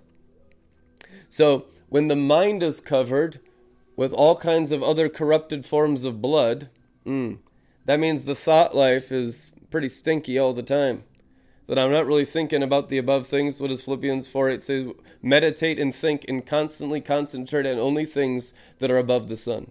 So, 1.29 1.67
when 1.91 2.09
the 2.09 2.17
mind 2.17 2.63
is 2.63 2.81
covered 2.81 3.39
with 3.97 4.15
all 4.15 4.35
kinds 4.35 4.73
of 4.73 4.83
other 4.83 5.11
corrupted 5.11 5.67
forms 5.67 6.05
of 6.05 6.23
blood, 6.23 6.71
mm, 7.05 7.37
that 7.85 8.01
means 8.01 8.25
the 8.25 8.35
thought 8.35 8.75
life 8.75 9.13
is 9.13 9.53
pretty 9.71 9.91
stinky 9.91 10.39
all 10.39 10.55
the 10.55 10.63
time. 10.63 11.05
That 11.67 11.79
I'm 11.79 11.93
not 11.93 12.07
really 12.07 12.25
thinking 12.25 12.63
about 12.63 12.89
the 12.89 12.97
above 12.97 13.27
things. 13.27 13.61
What 13.61 13.69
does 13.69 13.83
Philippians 13.83 14.27
4 14.27 14.51
8 14.51 14.63
say? 14.63 14.95
Meditate 15.21 15.79
and 15.79 15.95
think 15.95 16.25
and 16.29 16.47
constantly 16.47 17.03
concentrate 17.03 17.67
on 17.67 17.79
only 17.79 18.07
things 18.07 18.55
that 18.79 18.91
are 18.91 18.97
above 18.97 19.29
the 19.29 19.37
sun. 19.37 19.71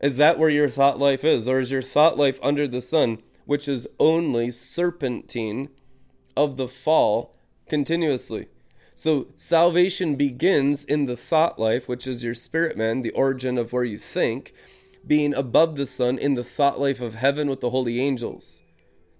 Is 0.00 0.16
that 0.16 0.38
where 0.38 0.50
your 0.50 0.68
thought 0.68 0.98
life 0.98 1.24
is? 1.24 1.48
Or 1.48 1.60
is 1.60 1.70
your 1.70 1.82
thought 1.82 2.18
life 2.18 2.38
under 2.42 2.68
the 2.68 2.80
sun, 2.80 3.22
which 3.46 3.68
is 3.68 3.88
only 3.98 4.50
serpentine 4.50 5.68
of 6.36 6.56
the 6.56 6.68
fall 6.68 7.34
continuously? 7.68 8.48
So 8.94 9.26
salvation 9.34 10.14
begins 10.14 10.84
in 10.84 11.06
the 11.06 11.16
thought 11.16 11.58
life, 11.58 11.88
which 11.88 12.06
is 12.06 12.22
your 12.22 12.34
spirit 12.34 12.76
man, 12.76 13.00
the 13.00 13.10
origin 13.10 13.58
of 13.58 13.72
where 13.72 13.84
you 13.84 13.98
think, 13.98 14.52
being 15.06 15.34
above 15.34 15.76
the 15.76 15.86
sun 15.86 16.16
in 16.18 16.34
the 16.34 16.44
thought 16.44 16.80
life 16.80 17.00
of 17.00 17.14
heaven 17.14 17.48
with 17.48 17.60
the 17.60 17.70
holy 17.70 18.00
angels. 18.00 18.62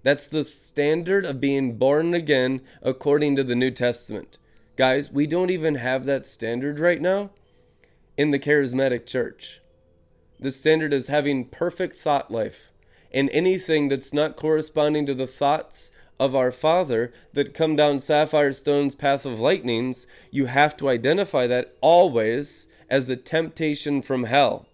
That's 0.05 0.29
the 0.29 0.45
standard 0.45 1.25
of 1.25 1.41
being 1.41 1.77
born 1.77 2.14
again 2.14 2.61
according 2.83 3.37
to 3.37 3.45
the 3.45 3.57
New 3.57 3.70
Testament. 3.70 4.39
Guys, 4.77 5.11
we 5.11 5.27
don't 5.27 5.51
even 5.51 5.77
have 5.77 6.05
that 6.05 6.27
standard 6.27 6.79
right 6.79 7.01
now 7.01 7.31
in 8.16 8.31
the 8.31 8.39
charismatic 8.39 9.07
church. 9.07 9.61
The 10.39 10.51
standard 10.51 10.93
is 10.93 11.09
having 11.09 11.47
perfect 11.47 11.97
thought 11.97 12.30
life. 12.30 12.70
And 13.12 13.30
anything 13.30 13.89
that's 13.89 14.12
not 14.12 14.37
corresponding 14.37 15.07
to 15.07 15.14
the 15.14 15.26
thoughts 15.26 15.93
of 16.18 16.35
our 16.35 16.51
Father 16.51 17.12
that 17.32 17.55
come 17.55 17.76
down 17.76 18.01
sapphire 18.01 18.53
stone's 18.53 18.95
path 18.95 19.24
of 19.24 19.41
lightnings, 19.41 20.07
you 20.30 20.47
have 20.47 20.76
to 20.78 20.89
identify 20.89 21.47
that 21.47 21.76
always 21.80 22.66
as 22.91 23.09
a 23.09 23.16
temptation 23.16 24.03
from 24.03 24.24
hell. 24.24 24.66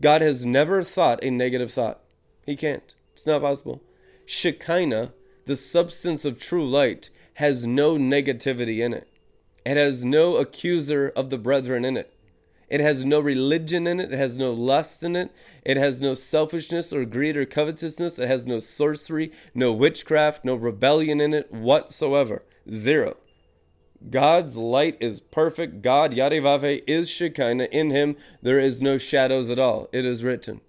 God 0.00 0.22
has 0.22 0.44
never 0.44 0.82
thought 0.82 1.22
a 1.22 1.30
negative 1.30 1.72
thought. 1.72 2.00
He 2.46 2.56
can't. 2.56 2.94
It's 3.12 3.26
not 3.26 3.42
possible. 3.42 3.82
Shekinah, 4.26 5.12
the 5.46 5.56
substance 5.56 6.24
of 6.24 6.38
true 6.38 6.68
light, 6.68 7.10
has 7.34 7.66
no 7.66 7.96
negativity 7.96 8.78
in 8.78 8.92
it. 8.92 9.08
It 9.64 9.76
has 9.76 10.04
no 10.04 10.36
accuser 10.36 11.12
of 11.14 11.30
the 11.30 11.38
brethren 11.38 11.84
in 11.84 11.96
it. 11.96 12.12
It 12.68 12.80
has 12.80 13.04
no 13.04 13.20
religion 13.20 13.86
in 13.86 13.98
it. 13.98 14.12
It 14.12 14.18
has 14.18 14.36
no 14.36 14.52
lust 14.52 15.02
in 15.02 15.16
it. 15.16 15.32
It 15.64 15.78
has 15.78 16.00
no 16.00 16.14
selfishness 16.14 16.92
or 16.92 17.06
greed 17.06 17.36
or 17.36 17.46
covetousness. 17.46 18.18
It 18.18 18.28
has 18.28 18.46
no 18.46 18.58
sorcery, 18.58 19.32
no 19.54 19.72
witchcraft, 19.72 20.44
no 20.44 20.54
rebellion 20.54 21.20
in 21.20 21.32
it 21.32 21.50
whatsoever. 21.50 22.42
Zero. 22.70 23.16
God's 24.10 24.56
light 24.56 24.96
is 25.00 25.18
perfect. 25.18 25.82
God, 25.82 26.12
Yarivave, 26.12 26.82
is 26.86 27.10
Shekinah. 27.10 27.68
In 27.72 27.90
him, 27.90 28.16
there 28.42 28.58
is 28.58 28.82
no 28.82 28.98
shadows 28.98 29.50
at 29.50 29.58
all. 29.58 29.88
It 29.92 30.04
is 30.04 30.22
written. 30.22 30.60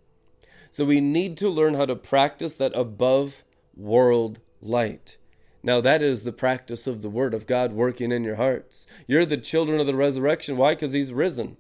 So 0.71 0.85
we 0.85 1.01
need 1.01 1.35
to 1.37 1.49
learn 1.49 1.73
how 1.73 1.85
to 1.85 1.95
practice 1.95 2.55
that 2.57 2.75
above 2.75 3.43
world 3.75 4.39
light. 4.61 5.17
Now, 5.61 5.81
that 5.81 6.01
is 6.01 6.23
the 6.23 6.31
practice 6.31 6.87
of 6.87 7.01
the 7.01 7.09
Word 7.09 7.33
of 7.33 7.45
God 7.45 7.73
working 7.73 8.13
in 8.13 8.23
your 8.23 8.35
hearts. 8.35 8.87
You're 9.05 9.25
the 9.25 9.37
children 9.37 9.79
of 9.81 9.87
the 9.87 9.95
resurrection. 9.95 10.55
Why? 10.55 10.73
Because 10.73 10.93
He's 10.93 11.11
risen 11.11 11.57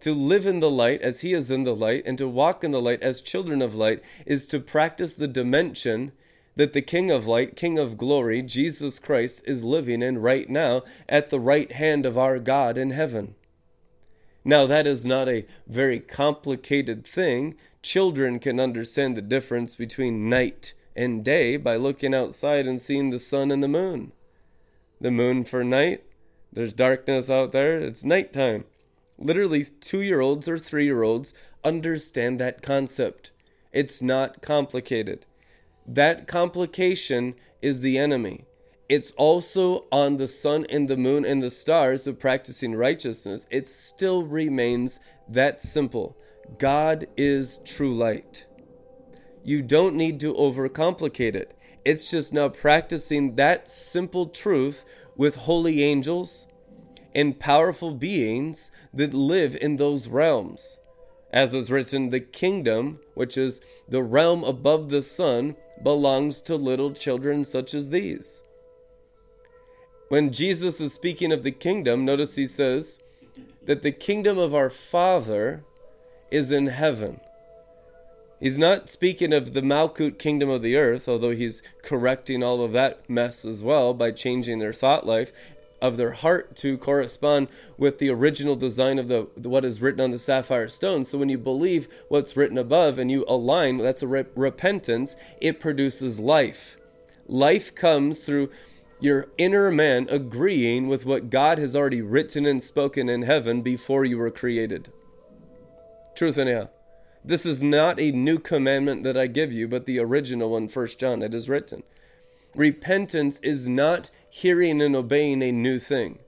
to 0.00 0.14
live 0.14 0.46
in 0.46 0.60
the 0.60 0.70
light 0.70 1.02
as 1.02 1.20
he 1.20 1.32
is 1.32 1.50
in 1.50 1.64
the 1.64 1.76
light 1.76 2.02
and 2.06 2.18
to 2.18 2.28
walk 2.28 2.64
in 2.64 2.70
the 2.70 2.80
light 2.80 3.02
as 3.02 3.20
children 3.20 3.62
of 3.62 3.74
light 3.74 4.02
is 4.26 4.46
to 4.48 4.60
practice 4.60 5.14
the 5.14 5.28
dimension 5.28 6.12
that 6.56 6.72
the 6.72 6.82
King 6.82 7.10
of 7.10 7.26
light, 7.26 7.56
King 7.56 7.78
of 7.78 7.96
glory, 7.96 8.42
Jesus 8.42 8.98
Christ, 8.98 9.42
is 9.46 9.64
living 9.64 10.02
in 10.02 10.18
right 10.18 10.48
now 10.48 10.82
at 11.08 11.30
the 11.30 11.40
right 11.40 11.70
hand 11.72 12.04
of 12.04 12.18
our 12.18 12.38
God 12.38 12.76
in 12.76 12.90
heaven. 12.90 13.34
Now, 14.44 14.66
that 14.66 14.86
is 14.86 15.06
not 15.06 15.28
a 15.28 15.46
very 15.66 16.00
complicated 16.00 17.06
thing. 17.06 17.56
Children 17.82 18.38
can 18.38 18.58
understand 18.58 19.16
the 19.16 19.22
difference 19.22 19.76
between 19.76 20.28
night 20.28 20.74
and 20.96 21.24
day 21.24 21.56
by 21.56 21.76
looking 21.76 22.14
outside 22.14 22.66
and 22.66 22.80
seeing 22.80 23.10
the 23.10 23.18
sun 23.18 23.50
and 23.50 23.62
the 23.62 23.68
moon. 23.68 24.12
The 25.00 25.10
moon 25.10 25.44
for 25.44 25.62
night, 25.62 26.04
there's 26.52 26.72
darkness 26.72 27.30
out 27.30 27.52
there, 27.52 27.78
it's 27.78 28.04
nighttime. 28.04 28.64
Literally, 29.20 29.64
two 29.64 30.00
year 30.00 30.20
olds 30.20 30.48
or 30.48 30.58
three 30.58 30.84
year 30.84 31.02
olds 31.02 31.34
understand 31.62 32.40
that 32.40 32.62
concept. 32.62 33.30
It's 33.72 34.00
not 34.00 34.40
complicated. 34.40 35.26
That 35.86 36.26
complication 36.26 37.34
is 37.60 37.80
the 37.80 37.98
enemy. 37.98 38.46
It's 38.88 39.12
also 39.12 39.84
on 39.92 40.16
the 40.16 40.26
sun 40.26 40.64
and 40.68 40.88
the 40.88 40.96
moon 40.96 41.24
and 41.24 41.42
the 41.42 41.50
stars 41.50 42.06
of 42.06 42.18
practicing 42.18 42.74
righteousness. 42.74 43.46
It 43.50 43.68
still 43.68 44.24
remains 44.24 44.98
that 45.28 45.60
simple. 45.60 46.16
God 46.58 47.06
is 47.16 47.58
true 47.58 47.94
light. 47.94 48.46
You 49.44 49.62
don't 49.62 49.94
need 49.94 50.18
to 50.20 50.34
overcomplicate 50.34 51.36
it. 51.36 51.56
It's 51.84 52.10
just 52.10 52.32
now 52.32 52.48
practicing 52.48 53.36
that 53.36 53.68
simple 53.68 54.26
truth 54.26 54.84
with 55.16 55.36
holy 55.36 55.84
angels 55.84 56.48
and 57.14 57.38
powerful 57.38 57.92
beings 57.92 58.70
that 58.92 59.14
live 59.14 59.56
in 59.60 59.76
those 59.76 60.08
realms. 60.08 60.80
As 61.32 61.54
is 61.54 61.70
written, 61.70 62.10
the 62.10 62.20
kingdom, 62.20 63.00
which 63.14 63.38
is 63.38 63.60
the 63.88 64.02
realm 64.02 64.42
above 64.44 64.90
the 64.90 65.02
sun, 65.02 65.56
belongs 65.82 66.40
to 66.42 66.56
little 66.56 66.92
children 66.92 67.44
such 67.44 67.72
as 67.74 67.90
these. 67.90 68.44
When 70.08 70.32
Jesus 70.32 70.80
is 70.80 70.92
speaking 70.92 71.30
of 71.30 71.44
the 71.44 71.52
kingdom, 71.52 72.04
notice 72.04 72.34
he 72.34 72.46
says 72.46 73.00
that 73.62 73.82
the 73.82 73.92
kingdom 73.92 74.38
of 74.38 74.54
our 74.54 74.70
Father 74.70 75.62
is 76.30 76.50
in 76.50 76.66
heaven. 76.66 77.20
He's 78.40 78.58
not 78.58 78.88
speaking 78.88 79.32
of 79.32 79.52
the 79.52 79.60
Malkut 79.60 80.18
kingdom 80.18 80.48
of 80.48 80.62
the 80.62 80.76
earth, 80.76 81.08
although 81.08 81.30
he's 81.30 81.62
correcting 81.82 82.42
all 82.42 82.62
of 82.62 82.72
that 82.72 83.08
mess 83.08 83.44
as 83.44 83.62
well 83.62 83.94
by 83.94 84.10
changing 84.10 84.58
their 84.58 84.72
thought 84.72 85.06
life 85.06 85.30
of 85.80 85.96
their 85.96 86.12
heart 86.12 86.56
to 86.56 86.76
correspond 86.78 87.48
with 87.78 87.98
the 87.98 88.10
original 88.10 88.56
design 88.56 88.98
of 88.98 89.08
the 89.08 89.28
what 89.42 89.64
is 89.64 89.80
written 89.80 90.00
on 90.00 90.10
the 90.10 90.18
sapphire 90.18 90.68
stone. 90.68 91.04
So 91.04 91.18
when 91.18 91.28
you 91.28 91.38
believe 91.38 91.88
what's 92.08 92.36
written 92.36 92.58
above 92.58 92.98
and 92.98 93.10
you 93.10 93.24
align, 93.28 93.78
that's 93.78 94.02
a 94.02 94.08
re- 94.08 94.26
repentance. 94.34 95.16
It 95.40 95.60
produces 95.60 96.20
life. 96.20 96.76
Life 97.26 97.74
comes 97.74 98.24
through 98.24 98.50
your 99.00 99.28
inner 99.38 99.70
man 99.70 100.06
agreeing 100.10 100.86
with 100.88 101.06
what 101.06 101.30
God 101.30 101.58
has 101.58 101.74
already 101.74 102.02
written 102.02 102.44
and 102.44 102.62
spoken 102.62 103.08
in 103.08 103.22
heaven 103.22 103.62
before 103.62 104.04
you 104.04 104.18
were 104.18 104.30
created. 104.30 104.92
Truth 106.14 106.38
anyhow. 106.38 106.68
This 107.24 107.44
is 107.44 107.62
not 107.62 108.00
a 108.00 108.12
new 108.12 108.38
commandment 108.38 109.04
that 109.04 109.16
I 109.16 109.26
give 109.26 109.52
you, 109.52 109.68
but 109.68 109.84
the 109.84 109.98
original 109.98 110.50
one, 110.50 110.68
First 110.68 110.98
John. 110.98 111.22
It 111.22 111.34
is 111.34 111.48
written. 111.48 111.82
Repentance 112.54 113.40
is 113.40 113.68
not 113.68 114.10
hearing 114.28 114.82
and 114.82 114.96
obeying 114.96 115.42
a 115.42 115.52
new 115.52 115.78
thing. 115.78 116.18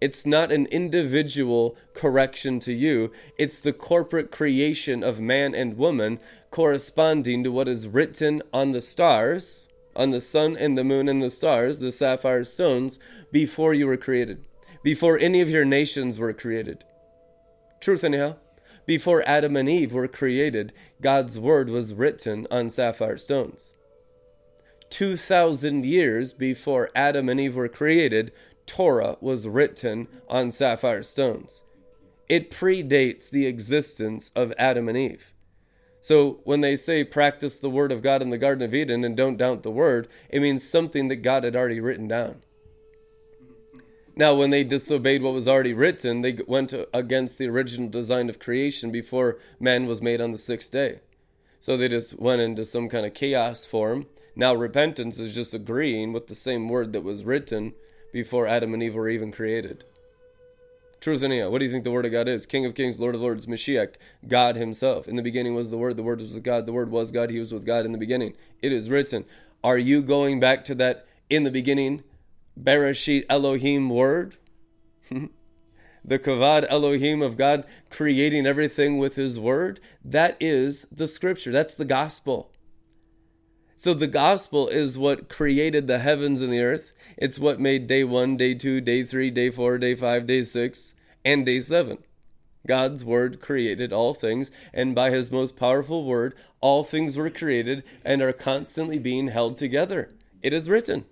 It's 0.00 0.26
not 0.26 0.52
an 0.52 0.66
individual 0.66 1.76
correction 1.94 2.58
to 2.60 2.72
you. 2.72 3.12
It's 3.38 3.60
the 3.60 3.72
corporate 3.72 4.30
creation 4.30 5.02
of 5.02 5.20
man 5.20 5.54
and 5.54 5.78
woman 5.78 6.18
corresponding 6.50 7.44
to 7.44 7.52
what 7.52 7.68
is 7.68 7.88
written 7.88 8.42
on 8.52 8.72
the 8.72 8.82
stars, 8.82 9.68
on 9.94 10.10
the 10.10 10.20
sun 10.20 10.56
and 10.56 10.76
the 10.76 10.84
moon 10.84 11.08
and 11.08 11.22
the 11.22 11.30
stars, 11.30 11.78
the 11.78 11.92
sapphire 11.92 12.44
stones, 12.44 12.98
before 13.32 13.72
you 13.72 13.86
were 13.86 13.96
created, 13.96 14.44
before 14.82 15.18
any 15.18 15.40
of 15.40 15.48
your 15.48 15.64
nations 15.64 16.18
were 16.18 16.32
created. 16.32 16.84
Truth, 17.80 18.04
anyhow. 18.04 18.36
Before 18.84 19.22
Adam 19.26 19.56
and 19.56 19.68
Eve 19.68 19.92
were 19.92 20.08
created, 20.08 20.72
God's 21.00 21.38
word 21.38 21.70
was 21.70 21.94
written 21.94 22.46
on 22.50 22.70
sapphire 22.70 23.16
stones. 23.16 23.75
2,000 24.90 25.84
years 25.84 26.32
before 26.32 26.90
Adam 26.94 27.28
and 27.28 27.40
Eve 27.40 27.56
were 27.56 27.68
created, 27.68 28.32
Torah 28.66 29.16
was 29.20 29.48
written 29.48 30.08
on 30.28 30.50
sapphire 30.50 31.02
stones. 31.02 31.64
It 32.28 32.50
predates 32.50 33.30
the 33.30 33.46
existence 33.46 34.30
of 34.34 34.52
Adam 34.58 34.88
and 34.88 34.98
Eve. 34.98 35.32
So 36.00 36.40
when 36.44 36.60
they 36.60 36.76
say 36.76 37.04
practice 37.04 37.58
the 37.58 37.70
word 37.70 37.90
of 37.90 38.02
God 38.02 38.22
in 38.22 38.30
the 38.30 38.38
Garden 38.38 38.64
of 38.64 38.74
Eden 38.74 39.04
and 39.04 39.16
don't 39.16 39.36
doubt 39.36 39.62
the 39.62 39.70
word, 39.70 40.08
it 40.28 40.40
means 40.40 40.68
something 40.68 41.08
that 41.08 41.16
God 41.16 41.44
had 41.44 41.56
already 41.56 41.80
written 41.80 42.06
down. 42.06 42.42
Now, 44.18 44.34
when 44.34 44.50
they 44.50 44.64
disobeyed 44.64 45.22
what 45.22 45.34
was 45.34 45.46
already 45.46 45.74
written, 45.74 46.22
they 46.22 46.38
went 46.46 46.72
against 46.94 47.38
the 47.38 47.48
original 47.48 47.88
design 47.88 48.30
of 48.30 48.38
creation 48.38 48.90
before 48.90 49.38
man 49.60 49.86
was 49.86 50.00
made 50.00 50.22
on 50.22 50.32
the 50.32 50.38
sixth 50.38 50.70
day. 50.70 51.00
So 51.60 51.76
they 51.76 51.88
just 51.88 52.18
went 52.18 52.40
into 52.40 52.64
some 52.64 52.88
kind 52.88 53.04
of 53.04 53.12
chaos 53.12 53.66
form. 53.66 54.06
Now, 54.36 54.54
repentance 54.54 55.18
is 55.18 55.34
just 55.34 55.54
agreeing 55.54 56.12
with 56.12 56.26
the 56.26 56.34
same 56.34 56.68
word 56.68 56.92
that 56.92 57.02
was 57.02 57.24
written 57.24 57.72
before 58.12 58.46
Adam 58.46 58.74
and 58.74 58.82
Eve 58.82 58.94
were 58.94 59.08
even 59.08 59.32
created. 59.32 59.84
Truth 61.00 61.22
anyhow, 61.22 61.50
what 61.50 61.58
do 61.58 61.64
you 61.64 61.70
think 61.70 61.84
the 61.84 61.90
Word 61.90 62.06
of 62.06 62.12
God 62.12 62.28
is? 62.28 62.46
King 62.46 62.64
of 62.64 62.74
Kings, 62.74 63.00
Lord 63.00 63.14
of 63.14 63.20
Lords, 63.20 63.46
Mashiach, 63.46 63.94
God 64.26 64.56
Himself. 64.56 65.08
In 65.08 65.16
the 65.16 65.22
beginning 65.22 65.54
was 65.54 65.70
the 65.70 65.76
Word, 65.76 65.96
the 65.96 66.02
Word 66.02 66.20
was 66.20 66.34
with 66.34 66.42
God, 66.42 66.66
the 66.66 66.72
Word 66.72 66.90
was 66.90 67.12
God, 67.12 67.30
He 67.30 67.38
was 67.38 67.52
with 67.52 67.66
God 67.66 67.84
in 67.84 67.92
the 67.92 67.98
beginning. 67.98 68.34
It 68.62 68.72
is 68.72 68.90
written. 68.90 69.24
Are 69.62 69.78
you 69.78 70.02
going 70.02 70.40
back 70.40 70.64
to 70.64 70.74
that 70.76 71.06
in 71.28 71.44
the 71.44 71.50
beginning 71.50 72.02
Bereshit 72.60 73.26
Elohim 73.28 73.90
word. 73.90 74.36
the 75.10 76.18
Kavod 76.18 76.66
Elohim 76.68 77.22
of 77.22 77.36
God 77.36 77.64
creating 77.90 78.46
everything 78.46 78.98
with 78.98 79.16
His 79.16 79.38
word. 79.38 79.80
That 80.04 80.36
is 80.40 80.86
the 80.86 81.06
scripture. 81.06 81.52
That's 81.52 81.74
the 81.74 81.84
gospel. 81.84 82.50
So 83.78 83.92
the 83.92 84.06
gospel 84.06 84.68
is 84.68 84.96
what 84.96 85.28
created 85.28 85.86
the 85.86 85.98
heavens 85.98 86.40
and 86.40 86.50
the 86.50 86.62
earth. 86.62 86.94
It's 87.18 87.38
what 87.38 87.60
made 87.60 87.86
day 87.86 88.04
one, 88.04 88.38
day 88.38 88.54
two, 88.54 88.80
day 88.80 89.02
three, 89.02 89.30
day 89.30 89.50
four, 89.50 89.76
day 89.76 89.94
five, 89.94 90.26
day 90.26 90.44
six, 90.44 90.96
and 91.24 91.44
day 91.44 91.60
seven. 91.60 91.98
God's 92.66 93.04
word 93.04 93.40
created 93.40 93.92
all 93.92 94.14
things, 94.14 94.50
and 94.72 94.94
by 94.94 95.10
his 95.10 95.30
most 95.30 95.56
powerful 95.56 96.04
word, 96.04 96.34
all 96.60 96.84
things 96.84 97.18
were 97.18 97.30
created 97.30 97.84
and 98.02 98.22
are 98.22 98.32
constantly 98.32 98.98
being 98.98 99.28
held 99.28 99.58
together. 99.58 100.10
It 100.42 100.54
is 100.54 100.70
written. 100.70 101.04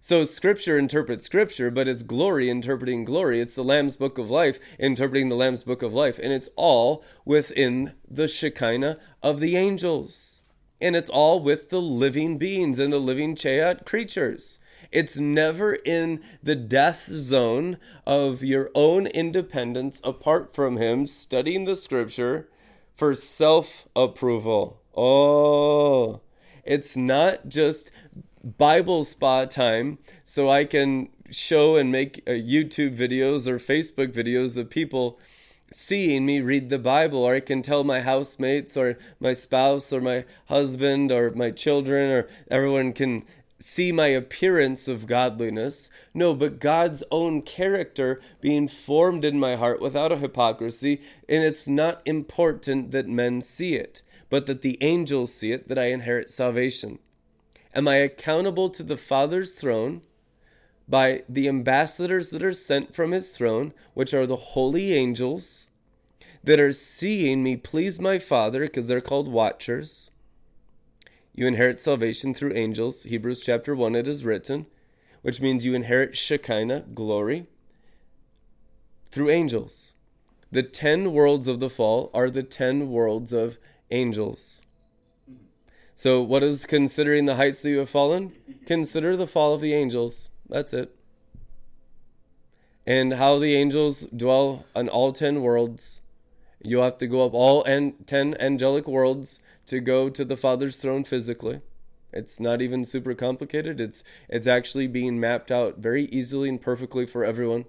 So 0.00 0.24
scripture 0.24 0.78
interprets 0.78 1.24
scripture, 1.24 1.70
but 1.70 1.88
it's 1.88 2.02
glory 2.02 2.50
interpreting 2.50 3.04
glory. 3.04 3.40
It's 3.40 3.54
the 3.54 3.64
Lamb's 3.64 3.96
book 3.96 4.18
of 4.18 4.28
life 4.28 4.58
interpreting 4.78 5.28
the 5.28 5.36
Lamb's 5.36 5.62
book 5.62 5.82
of 5.82 5.94
life. 5.94 6.18
And 6.22 6.32
it's 6.32 6.50
all 6.56 7.02
within 7.24 7.94
the 8.08 8.28
Shekinah 8.28 8.98
of 9.22 9.40
the 9.40 9.56
angels. 9.56 10.42
And 10.80 10.94
it's 10.94 11.08
all 11.08 11.40
with 11.40 11.70
the 11.70 11.80
living 11.80 12.36
beings 12.38 12.78
and 12.78 12.92
the 12.92 12.98
living 12.98 13.34
Chayot 13.34 13.86
creatures. 13.86 14.60
It's 14.92 15.18
never 15.18 15.74
in 15.74 16.22
the 16.42 16.54
death 16.54 17.04
zone 17.04 17.78
of 18.06 18.42
your 18.42 18.70
own 18.74 19.06
independence 19.06 20.00
apart 20.04 20.54
from 20.54 20.76
Him, 20.76 21.06
studying 21.06 21.64
the 21.64 21.76
scripture 21.76 22.48
for 22.94 23.14
self 23.14 23.88
approval. 23.96 24.80
Oh, 24.94 26.20
it's 26.64 26.96
not 26.96 27.48
just 27.48 27.90
Bible 28.44 29.04
spa 29.04 29.44
time 29.44 29.98
so 30.24 30.48
I 30.48 30.64
can 30.64 31.08
show 31.30 31.76
and 31.76 31.90
make 31.90 32.22
uh, 32.26 32.32
YouTube 32.32 32.96
videos 32.96 33.48
or 33.48 33.56
Facebook 33.56 34.12
videos 34.12 34.56
of 34.56 34.70
people 34.70 35.18
seeing 35.70 36.26
me 36.26 36.40
read 36.40 36.68
the 36.68 36.78
Bible, 36.78 37.24
or 37.24 37.34
I 37.34 37.40
can 37.40 37.62
tell 37.62 37.84
my 37.84 38.00
housemates 38.00 38.76
or 38.76 38.98
my 39.20 39.32
spouse 39.32 39.92
or 39.92 40.00
my 40.00 40.24
husband 40.48 41.10
or 41.12 41.30
my 41.32 41.50
children, 41.50 42.10
or 42.10 42.28
everyone 42.50 42.92
can 42.92 43.24
see 43.58 43.90
my 43.90 44.08
appearance 44.08 44.86
of 44.88 45.06
godliness. 45.06 45.90
No, 46.12 46.34
but 46.34 46.60
God's 46.60 47.02
own 47.10 47.42
character 47.42 48.20
being 48.40 48.68
formed 48.68 49.24
in 49.24 49.40
my 49.40 49.56
heart 49.56 49.80
without 49.80 50.12
a 50.12 50.18
hypocrisy, 50.18 51.00
and 51.28 51.42
it's 51.42 51.66
not 51.66 52.02
important 52.04 52.90
that 52.90 53.08
men 53.08 53.40
see 53.40 53.74
it, 53.74 54.02
but 54.30 54.46
that 54.46 54.62
the 54.62 54.78
angels 54.80 55.34
see 55.34 55.52
it, 55.52 55.68
that 55.68 55.78
I 55.78 55.86
inherit 55.86 56.30
salvation. 56.30 56.98
Am 57.74 57.88
I 57.88 57.96
accountable 57.96 58.70
to 58.70 58.82
the 58.82 58.96
Father's 58.96 59.58
throne 59.58 60.02
by 60.88 61.22
the 61.28 61.48
ambassadors 61.48 62.30
that 62.30 62.42
are 62.42 62.52
sent 62.52 62.94
from 62.94 63.10
his 63.10 63.30
throne, 63.36 63.72
which 63.94 64.14
are 64.14 64.26
the 64.26 64.36
holy 64.36 64.94
angels 64.94 65.70
that 66.44 66.60
are 66.60 66.72
seeing 66.72 67.42
me 67.42 67.56
please 67.56 68.00
my 68.00 68.18
Father, 68.18 68.60
because 68.60 68.86
they're 68.86 69.00
called 69.00 69.28
watchers? 69.28 70.10
You 71.34 71.46
inherit 71.46 71.78
salvation 71.78 72.32
through 72.32 72.54
angels. 72.54 73.02
Hebrews 73.02 73.40
chapter 73.40 73.74
1, 73.74 73.94
it 73.94 74.08
is 74.08 74.24
written, 74.24 74.66
which 75.22 75.40
means 75.40 75.66
you 75.66 75.74
inherit 75.74 76.16
Shekinah, 76.16 76.86
glory, 76.94 77.46
through 79.10 79.30
angels. 79.30 79.94
The 80.50 80.62
ten 80.62 81.12
worlds 81.12 81.48
of 81.48 81.60
the 81.60 81.68
fall 81.68 82.10
are 82.14 82.30
the 82.30 82.42
ten 82.42 82.90
worlds 82.90 83.32
of 83.32 83.58
angels. 83.90 84.62
So, 85.94 86.22
what 86.22 86.42
is 86.42 86.64
considering 86.64 87.24
the 87.24 87.36
heights 87.36 87.62
that 87.62 87.70
you 87.70 87.78
have 87.80 87.90
fallen? 87.90 88.32
Consider 88.66 89.16
the 89.16 89.26
fall 89.26 89.54
of 89.54 89.60
the 89.60 89.74
angels. 89.74 90.30
That's 90.48 90.72
it. 90.72 90.94
And 92.86 93.14
how 93.14 93.38
the 93.38 93.54
angels 93.54 94.02
dwell 94.14 94.66
on 94.74 94.88
all 94.88 95.12
ten 95.12 95.42
worlds. 95.42 96.02
You 96.62 96.78
have 96.78 96.98
to 96.98 97.06
go 97.06 97.24
up 97.24 97.34
all 97.34 97.64
en- 97.66 97.94
ten 98.06 98.34
angelic 98.40 98.86
worlds 98.88 99.40
to 99.66 99.80
go 99.80 100.08
to 100.08 100.24
the 100.24 100.36
Father's 100.36 100.80
throne 100.80 101.04
physically. 101.04 101.60
It's 102.12 102.40
not 102.40 102.62
even 102.62 102.84
super 102.84 103.14
complicated. 103.14 103.80
It's 103.80 104.04
it's 104.28 104.46
actually 104.46 104.86
being 104.86 105.20
mapped 105.20 105.50
out 105.50 105.78
very 105.78 106.04
easily 106.06 106.48
and 106.48 106.60
perfectly 106.60 107.06
for 107.06 107.24
everyone. 107.24 107.66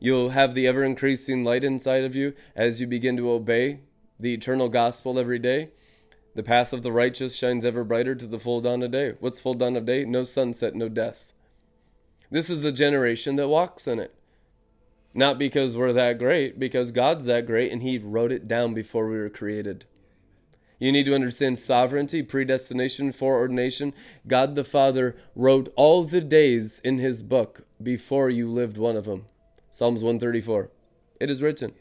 You'll 0.00 0.30
have 0.30 0.54
the 0.54 0.66
ever 0.66 0.84
increasing 0.84 1.44
light 1.44 1.64
inside 1.64 2.04
of 2.04 2.16
you 2.16 2.34
as 2.56 2.80
you 2.80 2.86
begin 2.86 3.16
to 3.16 3.30
obey 3.30 3.80
the 4.18 4.34
eternal 4.34 4.68
gospel 4.68 5.18
every 5.18 5.38
day 5.38 5.70
The 6.34 6.42
path 6.44 6.72
of 6.72 6.82
the 6.82 6.92
righteous 6.92 7.36
shines 7.36 7.64
ever 7.64 7.84
brighter 7.84 8.14
to 8.14 8.26
the 8.26 8.38
full 8.38 8.60
dawn 8.60 8.82
of 8.82 8.92
day. 8.92 9.14
What's 9.20 9.40
full 9.40 9.54
dawn 9.54 9.76
of 9.76 9.84
day? 9.86 10.04
No 10.04 10.24
sunset, 10.24 10.74
no 10.74 10.88
death. 10.88 11.32
This 12.30 12.50
is 12.50 12.62
the 12.62 12.72
generation 12.72 13.36
that 13.36 13.48
walks 13.48 13.86
in 13.86 13.98
it. 13.98 14.14
Not 15.14 15.38
because 15.38 15.76
we're 15.76 15.92
that 15.94 16.18
great, 16.18 16.58
because 16.58 16.92
God's 16.92 17.26
that 17.26 17.46
great 17.46 17.72
and 17.72 17.82
He 17.82 17.98
wrote 17.98 18.32
it 18.32 18.46
down 18.46 18.74
before 18.74 19.08
we 19.08 19.18
were 19.18 19.30
created. 19.30 19.86
You 20.78 20.92
need 20.92 21.06
to 21.06 21.14
understand 21.14 21.58
sovereignty, 21.58 22.22
predestination, 22.22 23.10
foreordination. 23.12 23.94
God 24.26 24.54
the 24.54 24.62
Father 24.62 25.16
wrote 25.34 25.72
all 25.74 26.04
the 26.04 26.20
days 26.20 26.80
in 26.84 26.98
His 26.98 27.22
book 27.22 27.66
before 27.82 28.30
you 28.30 28.48
lived 28.48 28.78
one 28.78 28.96
of 28.96 29.04
them. 29.04 29.26
Psalms 29.70 30.04
134. 30.04 30.70
It 31.20 31.30
is 31.30 31.42
written. 31.42 31.72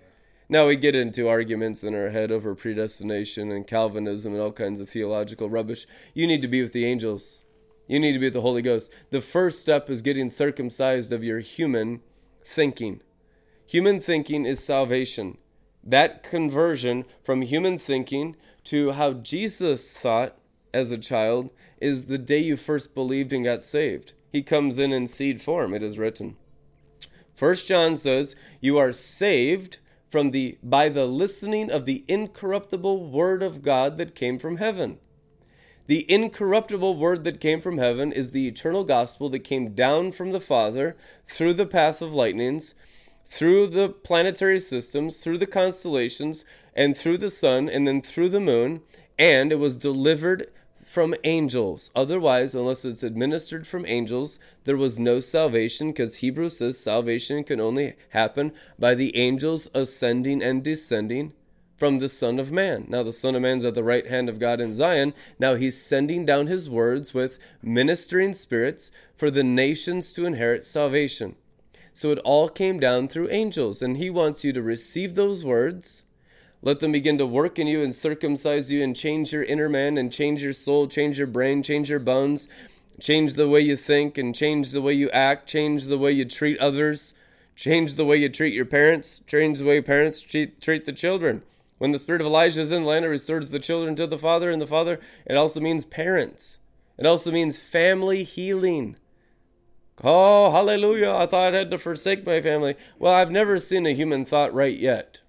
Now 0.49 0.67
we 0.67 0.77
get 0.77 0.95
into 0.95 1.27
arguments 1.27 1.83
in 1.83 1.93
our 1.93 2.09
head 2.09 2.31
over 2.31 2.55
predestination 2.55 3.51
and 3.51 3.67
Calvinism 3.67 4.33
and 4.33 4.41
all 4.41 4.53
kinds 4.53 4.79
of 4.79 4.89
theological 4.89 5.49
rubbish. 5.49 5.85
You 6.13 6.25
need 6.25 6.41
to 6.41 6.47
be 6.47 6.61
with 6.61 6.71
the 6.71 6.85
angels. 6.85 7.43
You 7.87 7.99
need 7.99 8.13
to 8.13 8.19
be 8.19 8.27
with 8.27 8.33
the 8.33 8.41
Holy 8.41 8.61
Ghost. 8.61 8.93
The 9.11 9.21
first 9.21 9.61
step 9.61 9.89
is 9.89 10.01
getting 10.01 10.29
circumcised 10.29 11.11
of 11.11 11.23
your 11.23 11.39
human 11.39 12.01
thinking. 12.43 13.01
Human 13.67 13.99
thinking 13.99 14.45
is 14.45 14.63
salvation. 14.63 15.37
That 15.83 16.21
conversion 16.21 17.05
from 17.23 17.41
human 17.41 17.77
thinking 17.77 18.35
to 18.65 18.91
how 18.91 19.13
Jesus 19.13 19.93
thought 19.93 20.37
as 20.73 20.91
a 20.91 20.97
child 20.97 21.51
is 21.79 22.07
the 22.07 22.17
day 22.17 22.39
you 22.39 22.57
first 22.57 22.93
believed 22.93 23.31
and 23.31 23.45
got 23.45 23.63
saved. 23.63 24.13
He 24.31 24.43
comes 24.43 24.77
in 24.77 24.91
in 24.91 25.07
seed 25.07 25.41
form, 25.41 25.73
it 25.73 25.81
is 25.81 25.97
written. 25.97 26.35
First 27.35 27.67
John 27.67 27.95
says, 27.95 28.35
You 28.59 28.77
are 28.77 28.91
saved 28.91 29.77
from 30.09 30.31
the 30.31 30.57
by 30.63 30.89
the 30.89 31.05
listening 31.05 31.69
of 31.69 31.85
the 31.85 32.03
incorruptible 32.07 33.09
word 33.09 33.43
of 33.43 33.61
God 33.61 33.97
that 33.97 34.15
came 34.15 34.37
from 34.37 34.57
heaven. 34.57 34.99
The 35.87 36.09
incorruptible 36.11 36.95
word 36.95 37.23
that 37.23 37.41
came 37.41 37.61
from 37.61 37.77
heaven 37.77 38.11
is 38.11 38.31
the 38.31 38.47
eternal 38.47 38.83
gospel 38.83 39.29
that 39.29 39.39
came 39.39 39.73
down 39.73 40.11
from 40.11 40.31
the 40.31 40.39
Father 40.39 40.95
through 41.25 41.53
the 41.53 41.65
path 41.65 42.01
of 42.01 42.13
lightnings 42.13 42.75
through 43.27 43.67
the 43.67 43.89
planetary 43.89 44.59
systems, 44.59 45.21
through 45.21 45.37
the 45.37 45.45
constellations, 45.45 46.45
and 46.73 46.95
through 46.95 47.17
the 47.17 47.29
sun, 47.29 47.67
and 47.69 47.87
then 47.87 48.01
through 48.01 48.29
the 48.29 48.39
moon, 48.39 48.81
and 49.19 49.51
it 49.51 49.59
was 49.59 49.77
delivered 49.77 50.49
from 50.83 51.13
angels. 51.25 51.91
Otherwise, 51.95 52.55
unless 52.55 52.85
it's 52.85 53.03
administered 53.03 53.67
from 53.67 53.85
angels, 53.85 54.39
there 54.63 54.77
was 54.77 54.97
no 54.97 55.19
salvation 55.19 55.89
because 55.89 56.17
Hebrews 56.17 56.57
says 56.57 56.79
salvation 56.79 57.43
can 57.43 57.59
only 57.59 57.95
happen 58.09 58.53
by 58.79 58.95
the 58.95 59.15
angels 59.17 59.69
ascending 59.73 60.41
and 60.41 60.63
descending 60.63 61.33
from 61.77 61.99
the 61.99 62.09
Son 62.09 62.39
of 62.39 62.51
Man. 62.51 62.85
Now, 62.89 63.03
the 63.03 63.13
Son 63.13 63.35
of 63.35 63.43
Man's 63.43 63.63
at 63.63 63.75
the 63.75 63.83
right 63.83 64.07
hand 64.07 64.27
of 64.27 64.39
God 64.39 64.59
in 64.59 64.73
Zion. 64.73 65.13
Now, 65.39 65.55
he's 65.55 65.81
sending 65.81 66.25
down 66.25 66.47
his 66.47 66.69
words 66.69 67.13
with 67.13 67.37
ministering 67.61 68.33
spirits 68.33 68.91
for 69.15 69.29
the 69.29 69.43
nations 69.43 70.11
to 70.13 70.25
inherit 70.25 70.63
salvation. 70.63 71.35
So 71.93 72.11
it 72.11 72.19
all 72.19 72.49
came 72.49 72.79
down 72.79 73.07
through 73.07 73.29
angels. 73.29 73.81
And 73.81 73.97
he 73.97 74.09
wants 74.09 74.43
you 74.43 74.51
to 74.53 74.61
receive 74.61 75.15
those 75.15 75.45
words, 75.45 76.05
let 76.63 76.79
them 76.79 76.91
begin 76.91 77.19
to 77.19 77.25
work 77.25 77.59
in 77.59 77.67
you 77.67 77.83
and 77.83 77.93
circumcise 77.93 78.71
you 78.71 78.83
and 78.83 78.95
change 78.95 79.31
your 79.31 79.43
inner 79.43 79.69
man 79.69 79.97
and 79.97 80.11
change 80.11 80.41
your 80.41 80.53
soul, 80.53 80.87
change 80.87 81.19
your 81.19 81.27
brain, 81.27 81.61
change 81.61 81.89
your 81.89 81.99
bones, 81.99 82.47
change 82.99 83.35
the 83.35 83.47
way 83.47 83.61
you 83.61 83.75
think 83.75 84.17
and 84.17 84.33
change 84.33 84.71
the 84.71 84.81
way 84.81 84.93
you 84.93 85.09
act, 85.11 85.47
change 85.47 85.85
the 85.85 85.99
way 85.99 86.11
you 86.11 86.25
treat 86.25 86.57
others, 86.57 87.13
change 87.55 87.95
the 87.95 88.05
way 88.05 88.17
you 88.17 88.27
treat 88.27 88.55
your 88.55 88.65
parents, 88.65 89.21
change 89.27 89.59
the 89.59 89.65
way 89.65 89.79
parents 89.81 90.21
treat, 90.21 90.59
treat 90.59 90.85
the 90.85 90.93
children. 90.93 91.43
When 91.77 91.91
the 91.91 91.99
spirit 91.99 92.21
of 92.21 92.27
Elijah 92.27 92.61
is 92.61 92.71
in 92.71 92.83
the 92.83 92.87
land, 92.87 93.05
it 93.05 93.09
restores 93.09 93.51
the 93.51 93.59
children 93.59 93.95
to 93.95 94.07
the 94.07 94.17
father, 94.17 94.49
and 94.49 94.59
the 94.59 94.67
father, 94.67 94.99
it 95.25 95.35
also 95.35 95.59
means 95.59 95.85
parents. 95.85 96.59
It 96.97 97.05
also 97.05 97.31
means 97.31 97.59
family 97.59 98.23
healing. 98.23 98.97
Oh, 100.03 100.51
hallelujah. 100.51 101.11
I 101.11 101.25
thought 101.25 101.53
I 101.53 101.57
had 101.57 101.71
to 101.71 101.77
forsake 101.77 102.25
my 102.25 102.41
family. 102.41 102.75
Well, 102.99 103.13
I've 103.13 103.31
never 103.31 103.59
seen 103.59 103.85
a 103.85 103.91
human 103.91 104.25
thought 104.25 104.53
right 104.53 104.77
yet. 104.77 105.21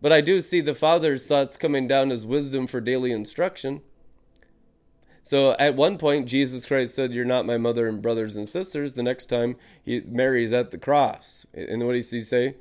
But 0.00 0.12
I 0.12 0.20
do 0.20 0.40
see 0.40 0.60
the 0.60 0.74
Father's 0.74 1.26
thoughts 1.26 1.56
coming 1.56 1.86
down 1.86 2.10
as 2.10 2.26
wisdom 2.26 2.66
for 2.66 2.80
daily 2.80 3.12
instruction. 3.12 3.82
So 5.22 5.54
at 5.60 5.76
one 5.76 5.96
point, 5.98 6.26
Jesus 6.26 6.66
Christ 6.66 6.96
said, 6.96 7.12
You're 7.12 7.24
not 7.24 7.46
my 7.46 7.56
mother 7.56 7.86
and 7.88 8.02
brothers 8.02 8.36
and 8.36 8.48
sisters. 8.48 8.94
The 8.94 9.04
next 9.04 9.26
time, 9.26 9.56
he, 9.84 10.02
Mary's 10.08 10.52
at 10.52 10.72
the 10.72 10.78
cross. 10.78 11.46
And 11.54 11.86
what 11.86 11.92
does 11.92 12.10
he 12.10 12.20
say 12.20 12.56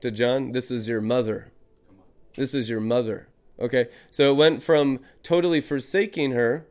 to 0.00 0.12
John? 0.12 0.52
This 0.52 0.70
is 0.70 0.88
your 0.88 1.00
mother. 1.00 1.50
This 2.38 2.54
is 2.54 2.70
your 2.70 2.80
mother. 2.80 3.28
Okay, 3.60 3.88
so 4.10 4.32
it 4.32 4.36
went 4.36 4.62
from 4.62 5.00
totally 5.22 5.60
forsaking 5.60 6.30
her 6.30 6.66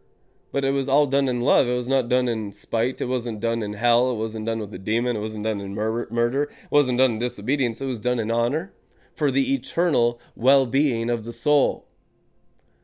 but 0.51 0.63
it 0.65 0.71
was 0.71 0.87
all 0.87 1.05
done 1.05 1.27
in 1.27 1.41
love. 1.41 1.67
It 1.67 1.75
was 1.75 1.89
not 1.89 2.09
done 2.09 2.27
in 2.27 2.51
spite. 2.51 3.01
It 3.01 3.05
wasn't 3.05 3.39
done 3.39 3.61
in 3.61 3.73
hell. 3.73 4.11
It 4.11 4.15
wasn't 4.15 4.45
done 4.45 4.59
with 4.59 4.71
the 4.71 4.79
demon. 4.79 5.15
It 5.15 5.19
wasn't 5.19 5.45
done 5.45 5.59
in 5.59 5.75
mur- 5.75 6.07
murder. 6.09 6.43
It 6.43 6.71
wasn't 6.71 6.97
done 6.97 7.11
in 7.11 7.19
disobedience. 7.19 7.81
It 7.81 7.85
was 7.85 7.99
done 7.99 8.19
in 8.19 8.31
honor 8.31 8.73
for 9.15 9.29
the 9.29 9.53
eternal 9.53 10.19
well 10.35 10.65
being 10.65 11.09
of 11.09 11.25
the 11.25 11.33
soul. 11.33 11.87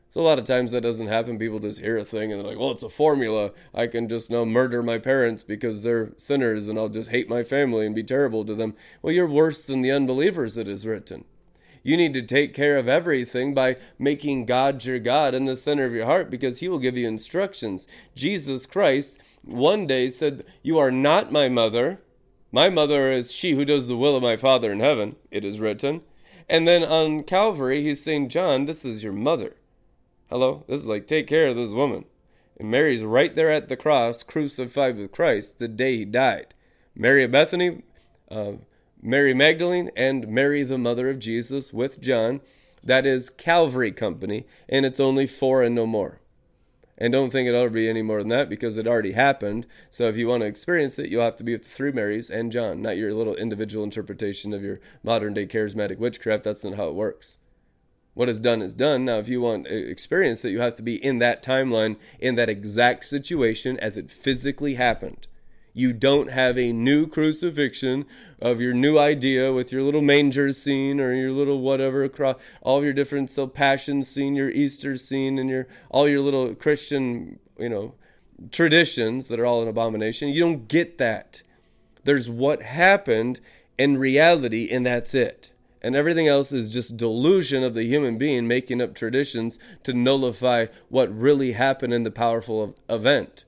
So 0.08 0.20
a 0.20 0.22
lot 0.22 0.38
of 0.38 0.44
times 0.44 0.70
that 0.70 0.82
doesn't 0.82 1.08
happen. 1.08 1.38
People 1.38 1.58
just 1.58 1.80
hear 1.80 1.98
a 1.98 2.04
thing 2.04 2.30
and 2.30 2.40
they're 2.40 2.48
like, 2.48 2.58
well, 2.58 2.70
it's 2.70 2.84
a 2.84 2.88
formula. 2.88 3.50
I 3.74 3.88
can 3.88 4.08
just 4.08 4.30
now 4.30 4.44
murder 4.44 4.80
my 4.80 4.98
parents 4.98 5.42
because 5.42 5.82
they're 5.82 6.12
sinners 6.16 6.68
and 6.68 6.78
I'll 6.78 6.88
just 6.88 7.10
hate 7.10 7.28
my 7.28 7.42
family 7.42 7.86
and 7.86 7.94
be 7.94 8.04
terrible 8.04 8.44
to 8.44 8.54
them. 8.54 8.76
Well, 9.02 9.12
you're 9.12 9.26
worse 9.26 9.64
than 9.64 9.80
the 9.80 9.90
unbelievers, 9.90 10.56
it 10.56 10.68
is 10.68 10.86
written. 10.86 11.24
You 11.84 11.96
need 11.96 12.14
to 12.14 12.22
take 12.22 12.54
care 12.54 12.78
of 12.78 12.88
everything 12.88 13.54
by 13.54 13.76
making 13.98 14.46
God 14.46 14.84
your 14.84 14.98
God 14.98 15.34
in 15.34 15.44
the 15.44 15.54
center 15.54 15.84
of 15.84 15.92
your 15.92 16.06
heart 16.06 16.30
because 16.30 16.58
He 16.58 16.68
will 16.68 16.80
give 16.80 16.96
you 16.96 17.06
instructions. 17.06 17.86
Jesus 18.16 18.66
Christ 18.66 19.22
one 19.44 19.86
day 19.86 20.08
said, 20.08 20.44
You 20.62 20.78
are 20.78 20.90
not 20.90 21.30
my 21.30 21.48
mother. 21.48 22.00
My 22.50 22.70
mother 22.70 23.12
is 23.12 23.32
she 23.32 23.52
who 23.52 23.64
does 23.64 23.86
the 23.86 23.96
will 23.96 24.16
of 24.16 24.22
my 24.22 24.36
Father 24.36 24.72
in 24.72 24.80
heaven, 24.80 25.16
it 25.30 25.44
is 25.44 25.60
written. 25.60 26.00
And 26.48 26.66
then 26.66 26.82
on 26.82 27.22
Calvary, 27.22 27.82
He's 27.82 28.02
saying, 28.02 28.30
John, 28.30 28.64
this 28.64 28.84
is 28.84 29.04
your 29.04 29.12
mother. 29.12 29.56
Hello? 30.30 30.64
This 30.66 30.80
is 30.80 30.88
like, 30.88 31.06
take 31.06 31.26
care 31.26 31.48
of 31.48 31.56
this 31.56 31.72
woman. 31.72 32.06
And 32.58 32.70
Mary's 32.70 33.04
right 33.04 33.34
there 33.34 33.50
at 33.50 33.68
the 33.68 33.76
cross, 33.76 34.22
crucified 34.22 34.96
with 34.96 35.12
Christ, 35.12 35.58
the 35.58 35.68
day 35.68 35.96
he 35.98 36.04
died. 36.04 36.54
Mary 36.94 37.24
of 37.24 37.32
Bethany, 37.32 37.82
uh, 38.30 38.52
Mary 39.06 39.34
Magdalene 39.34 39.90
and 39.94 40.26
Mary, 40.28 40.62
the 40.62 40.78
mother 40.78 41.10
of 41.10 41.18
Jesus, 41.18 41.74
with 41.74 42.00
John. 42.00 42.40
That 42.82 43.04
is 43.04 43.28
Calvary 43.28 43.92
Company, 43.92 44.46
and 44.66 44.86
it's 44.86 44.98
only 44.98 45.26
four 45.26 45.62
and 45.62 45.74
no 45.74 45.86
more. 45.86 46.22
And 46.96 47.12
don't 47.12 47.28
think 47.28 47.46
it 47.46 47.54
ought 47.54 47.64
to 47.64 47.70
be 47.70 47.86
any 47.86 48.00
more 48.00 48.20
than 48.20 48.28
that 48.28 48.48
because 48.48 48.78
it 48.78 48.86
already 48.86 49.12
happened. 49.12 49.66
So 49.90 50.08
if 50.08 50.16
you 50.16 50.28
want 50.28 50.40
to 50.40 50.46
experience 50.46 50.98
it, 50.98 51.10
you'll 51.10 51.22
have 51.22 51.36
to 51.36 51.44
be 51.44 51.52
with 51.52 51.64
the 51.64 51.68
three 51.68 51.92
Marys 51.92 52.30
and 52.30 52.50
John, 52.50 52.80
not 52.80 52.96
your 52.96 53.12
little 53.12 53.34
individual 53.34 53.84
interpretation 53.84 54.54
of 54.54 54.62
your 54.62 54.80
modern 55.02 55.34
day 55.34 55.46
charismatic 55.46 55.98
witchcraft. 55.98 56.44
That's 56.44 56.64
not 56.64 56.76
how 56.76 56.88
it 56.88 56.94
works. 56.94 57.36
What 58.14 58.30
is 58.30 58.40
done 58.40 58.62
is 58.62 58.74
done. 58.74 59.04
Now, 59.04 59.18
if 59.18 59.28
you 59.28 59.42
want 59.42 59.66
to 59.66 59.90
experience 59.90 60.46
it, 60.46 60.50
you 60.50 60.60
have 60.60 60.76
to 60.76 60.82
be 60.82 61.04
in 61.04 61.18
that 61.18 61.42
timeline, 61.42 61.98
in 62.20 62.36
that 62.36 62.48
exact 62.48 63.04
situation 63.04 63.78
as 63.80 63.98
it 63.98 64.10
physically 64.10 64.76
happened 64.76 65.28
you 65.76 65.92
don't 65.92 66.30
have 66.30 66.56
a 66.56 66.72
new 66.72 67.06
crucifixion 67.06 68.06
of 68.40 68.60
your 68.60 68.72
new 68.72 68.96
idea 68.96 69.52
with 69.52 69.72
your 69.72 69.82
little 69.82 70.00
manger 70.00 70.52
scene 70.52 71.00
or 71.00 71.12
your 71.12 71.32
little 71.32 71.60
whatever 71.60 72.04
across 72.04 72.36
all 72.62 72.84
your 72.84 72.92
different 72.92 73.28
so 73.28 73.48
passion 73.48 74.02
scene, 74.02 74.36
your 74.36 74.50
Easter 74.50 74.96
scene, 74.96 75.36
and 75.36 75.50
your 75.50 75.66
all 75.90 76.08
your 76.08 76.20
little 76.20 76.54
Christian, 76.54 77.40
you 77.58 77.68
know, 77.68 77.94
traditions 78.52 79.26
that 79.28 79.40
are 79.40 79.46
all 79.46 79.62
an 79.62 79.68
abomination. 79.68 80.28
You 80.28 80.40
don't 80.40 80.68
get 80.68 80.98
that. 80.98 81.42
There's 82.04 82.30
what 82.30 82.62
happened 82.62 83.40
in 83.76 83.98
reality, 83.98 84.68
and 84.70 84.86
that's 84.86 85.12
it. 85.12 85.50
And 85.82 85.96
everything 85.96 86.28
else 86.28 86.52
is 86.52 86.72
just 86.72 86.96
delusion 86.96 87.64
of 87.64 87.74
the 87.74 87.82
human 87.82 88.16
being 88.16 88.46
making 88.46 88.80
up 88.80 88.94
traditions 88.94 89.58
to 89.82 89.92
nullify 89.92 90.66
what 90.88 91.14
really 91.14 91.52
happened 91.52 91.92
in 91.92 92.04
the 92.04 92.10
powerful 92.10 92.76
event. 92.88 93.44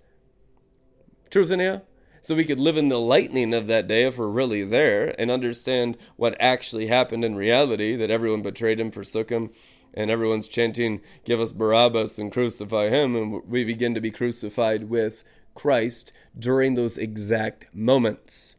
Truth 1.31 1.53
in 1.53 1.61
here? 1.61 1.83
So 2.27 2.35
we 2.35 2.45
could 2.45 2.59
live 2.59 2.77
in 2.77 2.89
the 2.89 2.99
lightning 2.99 3.55
of 3.55 3.68
that 3.68 3.87
day 3.87 4.03
if 4.03 4.18
we're 4.18 4.27
really 4.27 4.64
there 4.64 5.14
and 5.16 5.31
understand 5.31 5.97
what 6.16 6.35
actually 6.41 6.89
happened 6.89 7.24
in 7.24 7.37
reality 7.37 7.95
that 7.95 8.11
everyone 8.11 8.43
betrayed 8.43 8.81
him, 8.81 8.91
forsook 8.91 9.31
him, 9.31 9.51
and 9.95 10.11
everyone's 10.11 10.49
chanting, 10.49 11.01
Give 11.24 11.41
us 11.41 11.53
Barabbas 11.53 12.18
and 12.18 12.33
crucify 12.33 12.89
him. 12.89 13.14
And 13.14 13.45
we 13.47 13.62
begin 13.62 13.95
to 13.95 14.01
be 14.01 14.11
crucified 14.11 14.91
with 14.91 15.22
Christ 15.55 16.12
during 16.37 16.74
those 16.74 16.99
exact 16.99 17.66
moments. 17.72 18.57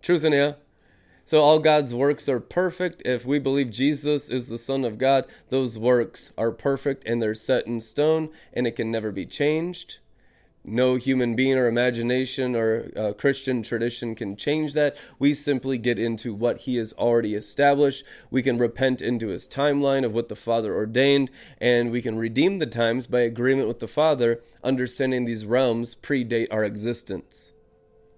Truth 0.00 0.24
in 0.24 0.32
here. 0.32 0.56
So 1.24 1.40
all 1.40 1.58
God's 1.58 1.94
works 1.94 2.26
are 2.26 2.40
perfect. 2.40 3.02
If 3.04 3.26
we 3.26 3.38
believe 3.38 3.70
Jesus 3.70 4.30
is 4.30 4.48
the 4.48 4.56
Son 4.56 4.86
of 4.86 4.96
God, 4.96 5.26
those 5.50 5.78
works 5.78 6.32
are 6.38 6.52
perfect 6.52 7.06
and 7.06 7.20
they're 7.20 7.34
set 7.34 7.66
in 7.66 7.82
stone 7.82 8.30
and 8.54 8.66
it 8.66 8.76
can 8.76 8.90
never 8.90 9.12
be 9.12 9.26
changed 9.26 9.98
No 10.64 10.96
human 10.96 11.34
being 11.34 11.56
or 11.56 11.66
imagination 11.66 12.54
or 12.54 12.90
uh, 12.96 13.12
Christian 13.14 13.62
tradition 13.62 14.14
can 14.14 14.36
change 14.36 14.74
that. 14.74 14.96
We 15.18 15.32
simply 15.32 15.78
get 15.78 15.98
into 15.98 16.34
what 16.34 16.62
He 16.62 16.76
has 16.76 16.92
already 16.94 17.34
established. 17.34 18.04
We 18.30 18.42
can 18.42 18.58
repent 18.58 19.00
into 19.00 19.28
His 19.28 19.48
timeline 19.48 20.04
of 20.04 20.12
what 20.12 20.28
the 20.28 20.36
Father 20.36 20.74
ordained, 20.74 21.30
and 21.60 21.90
we 21.90 22.02
can 22.02 22.18
redeem 22.18 22.58
the 22.58 22.66
times 22.66 23.06
by 23.06 23.20
agreement 23.20 23.68
with 23.68 23.78
the 23.78 23.88
Father, 23.88 24.42
understanding 24.62 25.24
these 25.24 25.46
realms 25.46 25.94
predate 25.94 26.48
our 26.50 26.64
existence. 26.64 27.52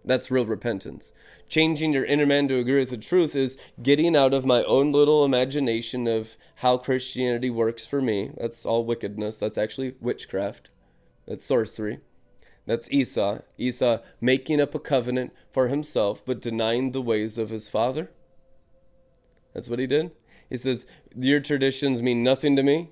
That's 0.04 0.30
real 0.30 0.46
repentance. 0.46 1.12
Changing 1.48 1.92
your 1.92 2.04
inner 2.04 2.26
man 2.26 2.48
to 2.48 2.58
agree 2.58 2.78
with 2.78 2.90
the 2.90 2.96
truth 2.96 3.36
is 3.36 3.58
getting 3.82 4.16
out 4.16 4.32
of 4.32 4.46
my 4.46 4.64
own 4.64 4.92
little 4.92 5.24
imagination 5.24 6.06
of 6.06 6.36
how 6.56 6.78
Christianity 6.78 7.50
works 7.50 7.86
for 7.86 8.00
me. 8.00 8.32
That's 8.36 8.64
all 8.64 8.84
wickedness. 8.84 9.38
That's 9.38 9.58
actually 9.58 9.94
witchcraft. 10.00 10.70
That's 11.26 11.44
sorcery. 11.44 12.00
That's 12.66 12.90
Esau. 12.90 13.40
Esau 13.58 13.98
making 14.20 14.60
up 14.60 14.74
a 14.74 14.78
covenant 14.78 15.32
for 15.50 15.68
himself, 15.68 16.24
but 16.24 16.40
denying 16.40 16.92
the 16.92 17.02
ways 17.02 17.38
of 17.38 17.50
his 17.50 17.68
father. 17.68 18.10
That's 19.54 19.68
what 19.68 19.78
he 19.78 19.86
did. 19.86 20.12
He 20.48 20.56
says, 20.56 20.86
Your 21.16 21.40
traditions 21.40 22.02
mean 22.02 22.22
nothing 22.22 22.56
to 22.56 22.62
me. 22.62 22.90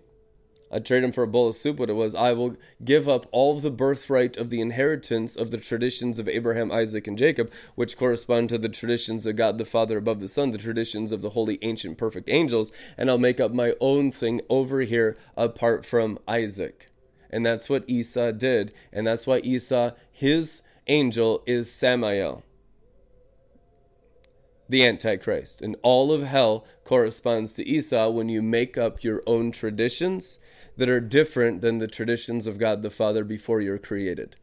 I'd 0.71 0.85
trade 0.85 1.03
him 1.03 1.12
for 1.12 1.23
a 1.23 1.29
bowl 1.29 1.49
of 1.49 1.55
soup. 1.55 1.79
What 1.79 1.91
it 1.91 1.95
was, 1.95 2.14
I 2.14 2.33
will 2.33 2.57
give 2.85 3.09
up 3.09 3.27
all 3.33 3.57
of 3.57 3.62
the 3.62 3.71
birthright 3.71 4.37
of 4.37 4.51
the 4.51 4.61
inheritance 4.61 5.35
of 5.35 5.51
the 5.51 5.57
traditions 5.57 6.19
of 6.19 6.29
Abraham, 6.29 6.71
Isaac, 6.71 7.07
and 7.07 7.16
Jacob, 7.16 7.51
which 7.75 7.97
correspond 7.97 8.51
to 8.51 8.59
the 8.59 8.69
traditions 8.69 9.25
of 9.25 9.37
God 9.37 9.59
the 9.59 9.64
Father 9.64 9.97
above 9.97 10.21
the 10.21 10.29
sun, 10.29 10.51
the 10.51 10.59
traditions 10.59 11.11
of 11.11 11.23
the 11.23 11.31
holy, 11.31 11.59
ancient, 11.62 11.97
perfect 11.97 12.29
angels, 12.29 12.71
and 12.99 13.09
I'll 13.09 13.19
make 13.19 13.41
up 13.41 13.53
my 13.53 13.75
own 13.81 14.12
thing 14.12 14.43
over 14.51 14.81
here 14.83 15.16
apart 15.37 15.85
from 15.85 16.19
Isaac. 16.29 16.88
And 17.31 17.45
that's 17.45 17.68
what 17.68 17.85
Esau 17.89 18.33
did. 18.33 18.72
And 18.93 19.07
that's 19.07 19.26
why 19.26 19.39
Esau, 19.39 19.93
his 20.11 20.62
angel, 20.87 21.43
is 21.47 21.70
Samael, 21.70 22.43
the 24.68 24.85
Antichrist. 24.85 25.61
And 25.61 25.76
all 25.83 26.12
of 26.12 26.22
hell 26.22 26.66
corresponds 26.85 27.55
to 27.55 27.66
Esau 27.66 28.11
when 28.11 28.29
you 28.29 28.43
make 28.43 28.79
up 28.79 29.05
your 29.05 29.22
own 29.26 29.51
traditions 29.51 30.41
that 30.76 30.89
are 30.89 31.01
different 31.01 31.61
than 31.61 31.79
the 31.79 31.87
traditions 31.87 32.47
of 32.47 32.59
God 32.59 32.83
the 32.83 32.91
Father 32.91 33.24
before 33.24 33.61
you're 33.61 33.79
created. 33.79 34.37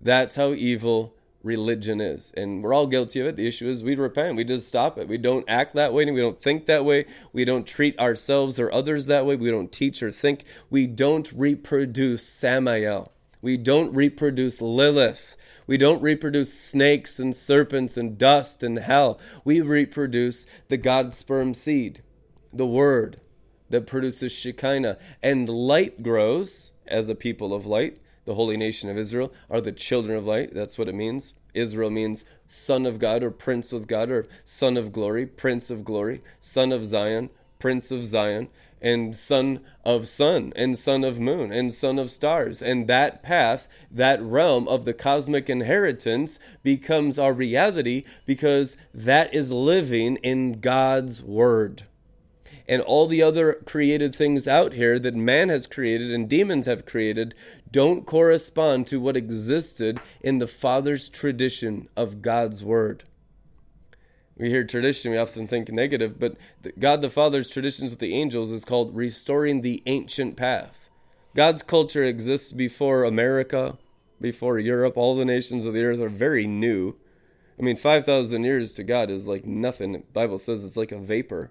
That's 0.00 0.36
how 0.36 0.52
evil 0.52 1.14
religion 1.44 2.00
is. 2.00 2.32
And 2.36 2.62
we're 2.62 2.74
all 2.74 2.86
guilty 2.86 3.20
of 3.20 3.26
it. 3.26 3.36
The 3.36 3.46
issue 3.46 3.66
is 3.66 3.84
we 3.84 3.94
repent. 3.94 4.36
We 4.36 4.44
just 4.44 4.66
stop 4.66 4.98
it. 4.98 5.06
We 5.06 5.18
don't 5.18 5.48
act 5.48 5.74
that 5.74 5.92
way. 5.92 6.10
We 6.10 6.20
don't 6.20 6.40
think 6.40 6.66
that 6.66 6.84
way. 6.84 7.04
We 7.32 7.44
don't 7.44 7.66
treat 7.66 7.96
ourselves 8.00 8.58
or 8.58 8.72
others 8.72 9.06
that 9.06 9.26
way. 9.26 9.36
We 9.36 9.50
don't 9.50 9.70
teach 9.70 10.02
or 10.02 10.10
think. 10.10 10.44
We 10.70 10.86
don't 10.86 11.30
reproduce 11.32 12.26
Samael. 12.26 13.12
We 13.42 13.58
don't 13.58 13.94
reproduce 13.94 14.62
Lilith. 14.62 15.36
We 15.66 15.76
don't 15.76 16.02
reproduce 16.02 16.58
snakes 16.58 17.18
and 17.18 17.36
serpents 17.36 17.98
and 17.98 18.16
dust 18.16 18.62
and 18.62 18.78
hell. 18.78 19.20
We 19.44 19.60
reproduce 19.60 20.46
the 20.68 20.78
God 20.78 21.12
sperm 21.12 21.52
seed, 21.52 22.02
the 22.52 22.66
Word 22.66 23.20
that 23.68 23.86
produces 23.86 24.32
Shekinah. 24.32 24.98
And 25.22 25.48
light 25.48 26.02
grows 26.02 26.72
as 26.86 27.10
a 27.10 27.14
people 27.14 27.52
of 27.52 27.66
light 27.66 27.98
the 28.24 28.34
holy 28.34 28.56
nation 28.56 28.88
of 28.88 28.96
Israel, 28.96 29.32
are 29.50 29.60
the 29.60 29.72
children 29.72 30.16
of 30.16 30.26
light. 30.26 30.54
That's 30.54 30.78
what 30.78 30.88
it 30.88 30.94
means. 30.94 31.34
Israel 31.54 31.90
means 31.90 32.24
son 32.46 32.86
of 32.86 32.98
God 32.98 33.22
or 33.22 33.30
prince 33.30 33.72
of 33.72 33.86
God 33.86 34.10
or 34.10 34.26
son 34.44 34.76
of 34.76 34.92
glory, 34.92 35.26
prince 35.26 35.70
of 35.70 35.84
glory, 35.84 36.22
son 36.40 36.72
of 36.72 36.86
Zion, 36.86 37.30
prince 37.58 37.90
of 37.90 38.04
Zion, 38.04 38.48
and 38.82 39.16
son 39.16 39.60
of 39.82 40.06
sun, 40.06 40.52
and 40.56 40.76
son 40.78 41.04
of 41.04 41.18
moon, 41.18 41.50
and 41.50 41.72
son 41.72 41.98
of 41.98 42.10
stars. 42.10 42.60
And 42.60 42.86
that 42.86 43.22
path, 43.22 43.66
that 43.90 44.20
realm 44.20 44.68
of 44.68 44.84
the 44.84 44.92
cosmic 44.92 45.48
inheritance 45.48 46.38
becomes 46.62 47.18
our 47.18 47.32
reality 47.32 48.04
because 48.26 48.76
that 48.92 49.32
is 49.32 49.50
living 49.50 50.16
in 50.16 50.60
God's 50.60 51.22
word 51.22 51.84
and 52.68 52.80
all 52.82 53.06
the 53.06 53.22
other 53.22 53.54
created 53.66 54.14
things 54.14 54.48
out 54.48 54.72
here 54.72 54.98
that 54.98 55.14
man 55.14 55.48
has 55.48 55.66
created 55.66 56.10
and 56.10 56.28
demons 56.28 56.66
have 56.66 56.86
created 56.86 57.34
don't 57.70 58.06
correspond 58.06 58.86
to 58.86 59.00
what 59.00 59.16
existed 59.16 60.00
in 60.20 60.38
the 60.38 60.46
Father's 60.46 61.08
tradition 61.08 61.88
of 61.96 62.22
God's 62.22 62.64
Word. 62.64 63.04
We 64.36 64.48
hear 64.48 64.64
tradition, 64.64 65.12
we 65.12 65.18
often 65.18 65.46
think 65.46 65.68
negative, 65.70 66.18
but 66.18 66.36
God 66.78 67.02
the 67.02 67.10
Father's 67.10 67.50
traditions 67.50 67.92
with 67.92 68.00
the 68.00 68.14
angels 68.14 68.50
is 68.50 68.64
called 68.64 68.94
restoring 68.94 69.60
the 69.60 69.82
ancient 69.86 70.36
path. 70.36 70.90
God's 71.34 71.62
culture 71.62 72.04
exists 72.04 72.52
before 72.52 73.04
America, 73.04 73.76
before 74.20 74.58
Europe. 74.58 74.96
All 74.96 75.14
the 75.14 75.24
nations 75.24 75.64
of 75.64 75.74
the 75.74 75.84
earth 75.84 76.00
are 76.00 76.08
very 76.08 76.46
new. 76.46 76.96
I 77.58 77.62
mean, 77.62 77.76
5,000 77.76 78.42
years 78.44 78.72
to 78.74 78.84
God 78.84 79.10
is 79.10 79.28
like 79.28 79.44
nothing. 79.44 79.92
The 79.92 79.98
Bible 80.12 80.38
says 80.38 80.64
it's 80.64 80.76
like 80.76 80.92
a 80.92 80.98
vapor. 80.98 81.50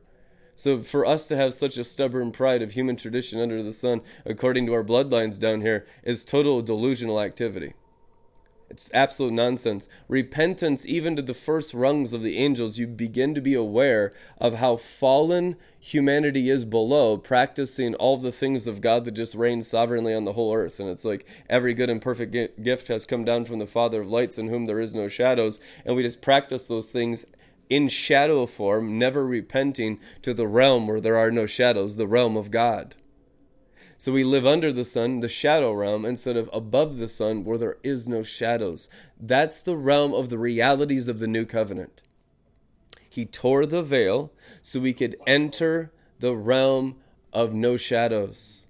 So 0.55 0.79
for 0.79 1.05
us 1.05 1.27
to 1.27 1.35
have 1.35 1.53
such 1.53 1.77
a 1.77 1.83
stubborn 1.83 2.31
pride 2.31 2.61
of 2.61 2.71
human 2.71 2.95
tradition 2.95 3.39
under 3.39 3.63
the 3.63 3.73
sun, 3.73 4.01
according 4.25 4.65
to 4.67 4.73
our 4.73 4.83
bloodlines 4.83 5.39
down 5.39 5.61
here, 5.61 5.85
is 6.03 6.23
total 6.23 6.61
delusional 6.61 7.19
activity. 7.19 7.73
It's 8.69 8.89
absolute 8.91 9.33
nonsense. 9.33 9.87
Repentance, 10.07 10.83
even 10.87 11.15
to 11.15 11.21
the 11.21 11.35
first 11.35 11.75
rungs 11.75 12.11
of 12.11 12.23
the 12.23 12.39
angels, 12.39 12.79
you 12.79 12.87
begin 12.87 13.35
to 13.35 13.41
be 13.41 13.53
aware 13.53 14.13
of 14.39 14.55
how 14.55 14.77
fallen 14.77 15.57
humanity 15.79 16.49
is 16.49 16.65
below, 16.65 17.17
practicing 17.17 17.93
all 17.95 18.17
the 18.17 18.31
things 18.31 18.65
of 18.65 18.81
God 18.81 19.05
that 19.05 19.11
just 19.11 19.35
reign 19.35 19.61
sovereignly 19.61 20.15
on 20.15 20.23
the 20.23 20.33
whole 20.33 20.55
earth. 20.55 20.79
And 20.79 20.89
it's 20.89 21.05
like 21.05 21.27
every 21.47 21.75
good 21.75 21.91
and 21.91 22.01
perfect 22.01 22.31
gift 22.63 22.87
has 22.87 23.05
come 23.05 23.23
down 23.23 23.45
from 23.45 23.59
the 23.59 23.67
Father 23.67 24.01
of 24.01 24.09
lights, 24.09 24.39
in 24.39 24.47
whom 24.47 24.65
there 24.65 24.79
is 24.79 24.95
no 24.95 25.07
shadows. 25.07 25.59
And 25.85 25.95
we 25.95 26.01
just 26.01 26.23
practice 26.23 26.67
those 26.67 26.91
things 26.91 27.27
in 27.69 27.87
shadow 27.87 28.45
form, 28.45 28.97
never 28.97 29.25
repenting 29.25 29.99
to 30.21 30.33
the 30.33 30.47
realm 30.47 30.87
where 30.87 31.01
there 31.01 31.17
are 31.17 31.31
no 31.31 31.45
shadows, 31.45 31.95
the 31.95 32.07
realm 32.07 32.35
of 32.37 32.51
God. 32.51 32.95
So 33.97 34.11
we 34.11 34.23
live 34.23 34.45
under 34.45 34.73
the 34.73 34.83
sun, 34.83 35.21
the 35.21 35.29
shadow 35.29 35.71
realm, 35.71 36.03
instead 36.03 36.35
of 36.35 36.49
above 36.51 36.97
the 36.97 37.07
sun 37.07 37.45
where 37.45 37.57
there 37.57 37.77
is 37.83 38.07
no 38.07 38.21
shadows. 38.21 38.89
That's 39.17 39.61
the 39.61 39.77
realm 39.77 40.13
of 40.13 40.29
the 40.29 40.37
realities 40.37 41.07
of 41.07 41.19
the 41.19 41.27
new 41.27 41.45
covenant. 41.45 42.03
He 43.09 43.25
tore 43.25 43.65
the 43.65 43.81
veil 43.81 44.33
so 44.61 44.79
we 44.79 44.91
could 44.91 45.15
enter 45.25 45.93
the 46.19 46.35
realm 46.35 46.97
of 47.31 47.53
no 47.53 47.77
shadows. 47.77 48.67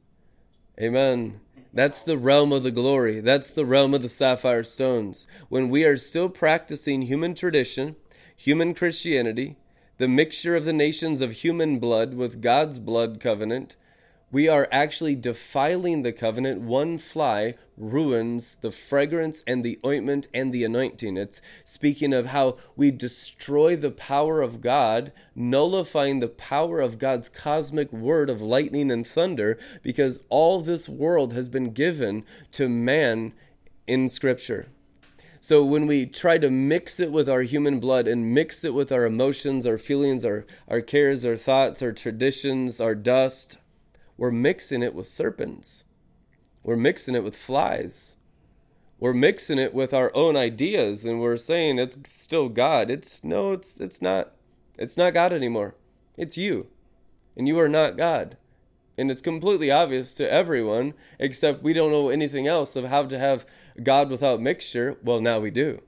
Amen. 0.80 1.40
That's 1.74 2.04
the 2.04 2.18
realm 2.20 2.52
of 2.52 2.62
the 2.62 2.72
glory. 2.72 3.20
That's 3.20 3.52
the 3.52 3.66
realm 3.66 3.96
of 3.96 4.04
the 4.04 4.10
sapphire 4.10 4.64
stones. 4.64 5.26
When 5.50 5.70
we 5.70 5.86
are 5.86 5.98
still 5.98 6.30
practicing 6.30 7.04
human 7.04 7.34
tradition, 7.34 7.96
human 8.44 8.74
Christianity, 8.74 9.56
the 10.00 10.08
mixture 10.10 10.54
of 10.54 10.66
the 10.66 10.74
nations 10.74 11.22
of 11.22 11.32
human 11.32 11.80
blood 11.80 12.14
with 12.14 12.42
God's 12.42 12.78
blood 12.78 13.22
covenant, 13.22 13.78
we 14.34 14.50
are 14.50 14.68
actually 14.70 15.16
defiling 15.16 16.02
the 16.02 16.12
covenant. 16.12 16.60
One 16.60 16.98
fly 16.98 17.54
ruins 17.78 18.58
the 18.58 18.72
fragrance 18.72 19.44
and 19.48 19.64
the 19.64 19.80
ointment 19.86 20.28
and 20.34 20.52
the 20.52 20.66
anointing. 20.66 21.16
It's 21.16 21.40
speaking 21.64 22.12
of 22.12 22.26
how 22.26 22.58
we 22.76 22.92
destroy 22.92 23.78
the 23.78 23.92
power 23.92 24.42
of 24.42 24.60
God, 24.60 25.14
nullifying 25.34 26.20
the 26.20 26.28
power 26.28 26.82
of 26.82 27.00
God's 27.00 27.30
cosmic 27.30 27.94
word 27.94 28.30
of 28.30 28.42
lightning 28.42 28.92
and 28.92 29.08
thunder, 29.08 29.58
because 29.84 30.20
all 30.28 30.60
this 30.60 30.90
world 30.90 31.32
has 31.32 31.48
been 31.48 31.72
given 31.72 32.26
to 32.52 32.68
man 32.68 33.32
in 33.88 34.10
Scripture. 34.10 34.68
So 35.44 35.66
when 35.66 35.88
we 35.88 36.06
try 36.06 36.38
to 36.38 36.50
mix 36.50 37.02
it 37.02 37.12
with 37.12 37.28
our 37.28 37.42
human 37.42 37.82
blood 37.82 38.08
and 38.08 38.34
mix 38.34 38.64
it 38.64 38.74
with 38.74 38.94
our 38.94 39.04
emotions, 39.04 39.68
our 39.68 39.78
feelings, 39.78 40.24
our, 40.24 40.46
our 40.70 40.80
cares, 40.80 41.26
our 41.26 41.36
thoughts, 41.36 41.82
our 41.82 41.92
traditions, 41.92 42.80
our 42.80 42.96
dust, 42.96 43.58
we're 44.16 44.32
mixing 44.32 44.82
it 44.82 44.96
with 44.96 45.06
serpents. 45.06 45.84
We're 46.64 46.78
mixing 46.78 47.14
it 47.14 47.26
with 47.26 47.36
flies. 47.36 48.16
We're 49.02 49.14
mixing 49.14 49.60
it 49.60 49.74
with 49.74 49.94
our 49.94 50.16
own 50.16 50.38
ideas 50.38 51.04
and 51.04 51.20
we're 51.20 51.36
saying 51.36 51.78
it's 51.78 51.98
still 52.10 52.48
God. 52.48 52.90
It's 52.90 53.22
no, 53.22 53.52
it's 53.52 53.78
it's 53.82 54.02
not. 54.02 54.32
It's 54.78 54.96
not 54.96 55.14
God 55.14 55.34
anymore. 55.34 55.76
It's 56.16 56.38
you. 56.38 56.68
And 57.36 57.50
you 57.50 57.60
are 57.60 57.68
not 57.68 57.98
God. 57.98 58.38
And 58.98 59.10
it's 59.10 59.22
completely 59.22 59.72
obvious 59.72 60.14
to 60.16 60.32
everyone, 60.32 60.94
except 61.20 61.64
we 61.64 61.74
don't 61.74 61.92
know 61.92 62.10
anything 62.10 62.48
else 62.48 62.76
of 62.76 62.86
how 62.86 63.04
to 63.04 63.18
have 63.18 63.46
God 63.82 64.10
without 64.10 64.42
mixture. 64.42 64.98
Well, 65.04 65.20
now 65.20 65.40
we 65.40 65.50
do. 65.50 65.82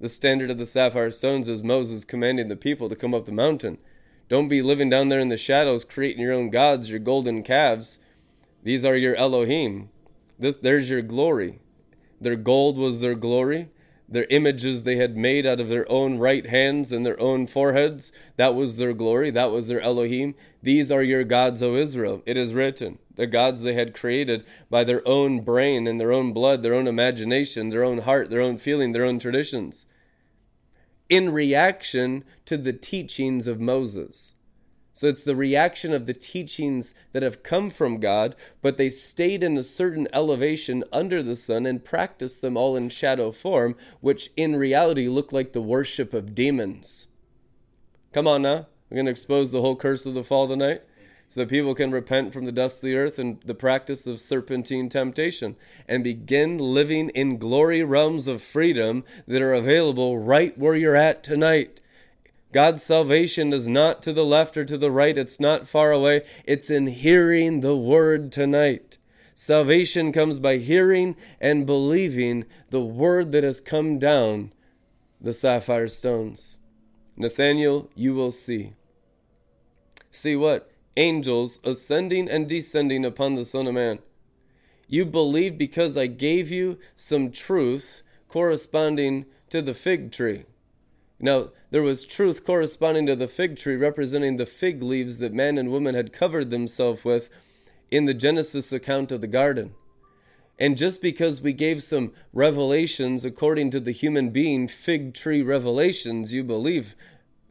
The 0.00 0.08
standard 0.08 0.50
of 0.50 0.58
the 0.58 0.66
sapphire 0.66 1.10
stones 1.10 1.48
is 1.48 1.62
Moses 1.62 2.04
commanding 2.04 2.48
the 2.48 2.56
people 2.56 2.88
to 2.88 2.96
come 2.96 3.14
up 3.14 3.26
the 3.26 3.32
mountain. 3.32 3.78
Don't 4.28 4.48
be 4.48 4.62
living 4.62 4.88
down 4.88 5.10
there 5.10 5.20
in 5.20 5.28
the 5.28 5.36
shadows, 5.36 5.84
creating 5.84 6.22
your 6.22 6.32
own 6.32 6.48
gods, 6.48 6.90
your 6.90 6.98
golden 6.98 7.42
calves. 7.42 7.98
These 8.62 8.84
are 8.84 8.96
your 8.96 9.14
Elohim. 9.16 9.90
This, 10.38 10.56
there's 10.56 10.90
your 10.90 11.02
glory. 11.02 11.60
Their 12.20 12.36
gold 12.36 12.78
was 12.78 13.00
their 13.00 13.14
glory. 13.14 13.68
Their 14.12 14.26
images 14.30 14.82
they 14.82 14.96
had 14.96 15.16
made 15.16 15.46
out 15.46 15.60
of 15.60 15.68
their 15.68 15.90
own 15.90 16.18
right 16.18 16.46
hands 16.46 16.92
and 16.92 17.04
their 17.04 17.20
own 17.20 17.46
foreheads. 17.46 18.12
That 18.36 18.54
was 18.54 18.76
their 18.76 18.92
glory. 18.92 19.30
That 19.30 19.50
was 19.50 19.68
their 19.68 19.80
Elohim. 19.80 20.34
These 20.62 20.92
are 20.92 21.02
your 21.02 21.24
gods, 21.24 21.62
O 21.62 21.74
Israel. 21.74 22.22
It 22.26 22.36
is 22.36 22.54
written. 22.54 22.98
The 23.14 23.26
gods 23.26 23.62
they 23.62 23.74
had 23.74 23.94
created 23.94 24.44
by 24.70 24.84
their 24.84 25.06
own 25.06 25.40
brain 25.40 25.86
and 25.86 26.00
their 26.00 26.12
own 26.12 26.32
blood, 26.32 26.62
their 26.62 26.74
own 26.74 26.86
imagination, 26.86 27.70
their 27.70 27.84
own 27.84 27.98
heart, 27.98 28.30
their 28.30 28.40
own 28.40 28.58
feeling, 28.58 28.92
their 28.92 29.04
own 29.04 29.18
traditions. 29.18 29.86
In 31.08 31.30
reaction 31.30 32.24
to 32.46 32.56
the 32.56 32.72
teachings 32.72 33.46
of 33.46 33.60
Moses. 33.60 34.34
So 34.92 35.06
it's 35.06 35.22
the 35.22 35.36
reaction 35.36 35.92
of 35.92 36.06
the 36.06 36.12
teachings 36.12 36.94
that 37.12 37.22
have 37.22 37.42
come 37.42 37.70
from 37.70 37.98
God, 37.98 38.36
but 38.60 38.76
they 38.76 38.90
stayed 38.90 39.42
in 39.42 39.56
a 39.56 39.62
certain 39.62 40.06
elevation 40.12 40.84
under 40.92 41.22
the 41.22 41.36
sun 41.36 41.64
and 41.64 41.84
practiced 41.84 42.42
them 42.42 42.56
all 42.56 42.76
in 42.76 42.90
shadow 42.90 43.30
form, 43.30 43.74
which 44.00 44.30
in 44.36 44.56
reality 44.56 45.08
look 45.08 45.32
like 45.32 45.52
the 45.52 45.62
worship 45.62 46.12
of 46.12 46.34
demons. 46.34 47.08
Come 48.12 48.26
on 48.26 48.42
now. 48.42 48.66
We're 48.90 48.96
going 48.96 49.06
to 49.06 49.10
expose 49.10 49.52
the 49.52 49.62
whole 49.62 49.76
curse 49.76 50.04
of 50.04 50.12
the 50.12 50.22
fall 50.22 50.46
tonight 50.46 50.82
so 51.32 51.40
that 51.40 51.48
people 51.48 51.74
can 51.74 51.90
repent 51.90 52.34
from 52.34 52.44
the 52.44 52.52
dust 52.52 52.82
of 52.82 52.90
the 52.90 52.96
earth 52.96 53.18
and 53.18 53.40
the 53.40 53.54
practice 53.54 54.06
of 54.06 54.20
serpentine 54.20 54.90
temptation 54.90 55.56
and 55.88 56.04
begin 56.04 56.58
living 56.58 57.08
in 57.10 57.38
glory 57.38 57.82
realms 57.82 58.28
of 58.28 58.42
freedom 58.42 59.02
that 59.26 59.40
are 59.40 59.54
available 59.54 60.18
right 60.18 60.58
where 60.58 60.76
you're 60.76 60.94
at 60.94 61.24
tonight. 61.24 61.80
God's 62.52 62.82
salvation 62.82 63.52
is 63.52 63.68
not 63.68 64.02
to 64.02 64.12
the 64.12 64.24
left 64.24 64.56
or 64.58 64.64
to 64.64 64.76
the 64.76 64.90
right, 64.90 65.16
it's 65.16 65.40
not 65.40 65.66
far 65.66 65.90
away, 65.90 66.22
it's 66.44 66.70
in 66.70 66.86
hearing 66.86 67.60
the 67.60 67.76
word 67.76 68.30
tonight. 68.30 68.98
Salvation 69.34 70.12
comes 70.12 70.38
by 70.38 70.58
hearing 70.58 71.16
and 71.40 71.64
believing 71.64 72.44
the 72.68 72.82
word 72.82 73.32
that 73.32 73.42
has 73.42 73.60
come 73.60 73.98
down 73.98 74.52
the 75.18 75.32
sapphire 75.32 75.88
stones. 75.88 76.58
Nathaniel, 77.16 77.90
you 77.94 78.14
will 78.14 78.30
see. 78.30 78.74
See 80.10 80.36
what? 80.36 80.70
Angels 80.96 81.58
ascending 81.64 82.28
and 82.28 82.46
descending 82.46 83.04
upon 83.04 83.34
the 83.34 83.46
Son 83.46 83.66
of 83.66 83.74
Man. 83.74 84.00
You 84.88 85.06
believe 85.06 85.56
because 85.56 85.96
I 85.96 86.06
gave 86.06 86.50
you 86.50 86.78
some 86.94 87.30
truth 87.30 88.02
corresponding 88.28 89.24
to 89.48 89.62
the 89.62 89.72
fig 89.72 90.12
tree. 90.12 90.44
Now, 91.22 91.50
there 91.70 91.84
was 91.84 92.04
truth 92.04 92.44
corresponding 92.44 93.06
to 93.06 93.14
the 93.14 93.28
fig 93.28 93.56
tree, 93.56 93.76
representing 93.76 94.36
the 94.36 94.44
fig 94.44 94.82
leaves 94.82 95.20
that 95.20 95.32
man 95.32 95.56
and 95.56 95.70
woman 95.70 95.94
had 95.94 96.12
covered 96.12 96.50
themselves 96.50 97.04
with 97.04 97.30
in 97.92 98.06
the 98.06 98.12
Genesis 98.12 98.72
account 98.72 99.12
of 99.12 99.20
the 99.20 99.28
garden. 99.28 99.74
And 100.58 100.76
just 100.76 101.00
because 101.00 101.40
we 101.40 101.52
gave 101.52 101.82
some 101.82 102.12
revelations 102.32 103.24
according 103.24 103.70
to 103.70 103.80
the 103.80 103.92
human 103.92 104.30
being 104.30 104.66
fig 104.66 105.14
tree 105.14 105.42
revelations, 105.42 106.34
you 106.34 106.42
believe, 106.42 106.96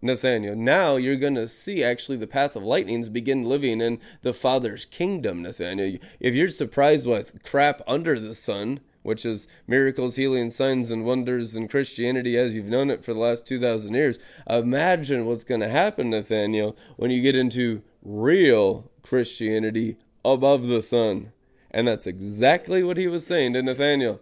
Nathaniel. 0.01 0.55
Now 0.55 0.95
you're 0.95 1.15
going 1.15 1.36
to 1.36 1.47
see 1.47 1.84
actually 1.84 2.17
the 2.17 2.28
path 2.28 2.55
of 2.55 2.63
lightnings 2.63 3.07
begin 3.07 3.45
living 3.45 3.82
in 3.82 3.99
the 4.22 4.34
Father's 4.34 4.86
kingdom, 4.86 5.43
Nathaniel. 5.43 5.99
If 6.19 6.36
you're 6.36 6.49
surprised 6.49 7.07
with 7.07 7.43
crap 7.43 7.82
under 7.88 8.19
the 8.19 8.36
sun, 8.36 8.80
which 9.04 9.26
is 9.26 9.47
miracles, 9.68 10.16
healing, 10.16 10.49
signs, 10.49 10.91
and 10.91 11.06
wonders 11.06 11.56
in 11.56 11.68
Christianity 11.68 12.38
as 12.38 12.56
you've 12.56 12.66
known 12.66 12.89
it 12.89 13.04
for 13.04 13.14
the 13.14 13.20
last 13.20 13.47
2,000 13.47 13.93
years. 13.93 14.20
Imagine 14.49 15.26
what's 15.26 15.43
going 15.43 15.62
to 15.62 15.70
happen, 15.70 16.10
Nathaniel, 16.10 16.76
when 16.97 17.12
you 17.12 17.22
get 17.22 17.36
into 17.36 17.82
real 18.04 18.91
Christianity 19.04 19.97
above 20.24 20.68
the 20.68 20.82
sun. 20.82 21.32
And 21.72 21.88
that's 21.88 22.08
exactly 22.08 22.84
what 22.84 22.97
he 22.97 23.08
was 23.08 23.26
saying 23.26 23.54
to 23.54 23.64
Nathaniel. 23.64 24.20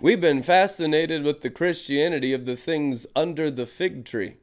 We've 0.00 0.20
been 0.20 0.42
fascinated 0.42 1.22
with 1.22 1.42
the 1.42 1.50
Christianity 1.50 2.32
of 2.32 2.46
the 2.46 2.56
things 2.56 3.06
under 3.14 3.50
the 3.50 3.66
fig 3.66 4.04
tree. 4.04 4.36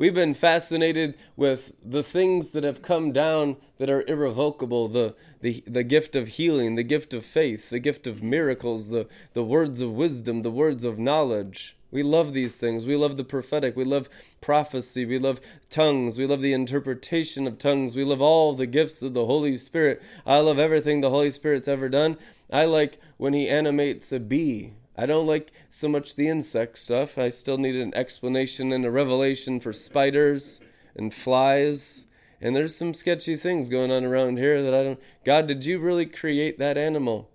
We've 0.00 0.14
been 0.14 0.32
fascinated 0.32 1.18
with 1.36 1.72
the 1.84 2.02
things 2.02 2.52
that 2.52 2.64
have 2.64 2.80
come 2.80 3.12
down 3.12 3.58
that 3.76 3.90
are 3.90 4.02
irrevocable 4.08 4.88
the, 4.88 5.14
the, 5.42 5.62
the 5.66 5.84
gift 5.84 6.16
of 6.16 6.26
healing, 6.26 6.76
the 6.76 6.82
gift 6.82 7.12
of 7.12 7.22
faith, 7.22 7.68
the 7.68 7.80
gift 7.80 8.06
of 8.06 8.22
miracles, 8.22 8.88
the, 8.88 9.06
the 9.34 9.44
words 9.44 9.82
of 9.82 9.90
wisdom, 9.90 10.40
the 10.40 10.50
words 10.50 10.84
of 10.84 10.98
knowledge. 10.98 11.76
We 11.90 12.02
love 12.02 12.32
these 12.32 12.56
things. 12.56 12.86
We 12.86 12.96
love 12.96 13.18
the 13.18 13.24
prophetic. 13.24 13.76
We 13.76 13.84
love 13.84 14.08
prophecy. 14.40 15.04
We 15.04 15.18
love 15.18 15.38
tongues. 15.68 16.16
We 16.16 16.24
love 16.24 16.40
the 16.40 16.54
interpretation 16.54 17.46
of 17.46 17.58
tongues. 17.58 17.94
We 17.94 18.04
love 18.04 18.22
all 18.22 18.54
the 18.54 18.66
gifts 18.66 19.02
of 19.02 19.12
the 19.12 19.26
Holy 19.26 19.58
Spirit. 19.58 20.00
I 20.24 20.40
love 20.40 20.58
everything 20.58 21.02
the 21.02 21.10
Holy 21.10 21.28
Spirit's 21.28 21.68
ever 21.68 21.90
done. 21.90 22.16
I 22.50 22.64
like 22.64 22.98
when 23.18 23.34
He 23.34 23.50
animates 23.50 24.12
a 24.12 24.20
bee 24.20 24.72
I 25.00 25.06
don't 25.06 25.26
like 25.26 25.50
so 25.70 25.88
much 25.88 26.14
the 26.14 26.28
insect 26.28 26.78
stuff. 26.78 27.16
I 27.16 27.30
still 27.30 27.56
need 27.56 27.74
an 27.74 27.94
explanation 27.94 28.70
and 28.70 28.84
a 28.84 28.90
revelation 28.90 29.58
for 29.58 29.72
spiders 29.72 30.60
and 30.94 31.14
flies. 31.14 32.04
And 32.38 32.54
there's 32.54 32.76
some 32.76 32.92
sketchy 32.92 33.34
things 33.36 33.70
going 33.70 33.90
on 33.90 34.04
around 34.04 34.36
here 34.36 34.62
that 34.62 34.74
I 34.74 34.82
don't. 34.82 35.00
God, 35.24 35.46
did 35.46 35.64
you 35.64 35.78
really 35.78 36.04
create 36.04 36.58
that 36.58 36.76
animal? 36.76 37.30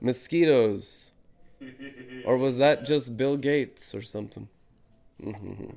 Mosquitoes. 0.00 1.12
or 2.24 2.36
was 2.36 2.58
that 2.58 2.84
just 2.84 3.16
Bill 3.16 3.36
Gates 3.36 3.94
or 3.94 4.02
something? 4.02 4.48
Mm-hmm. 5.22 5.70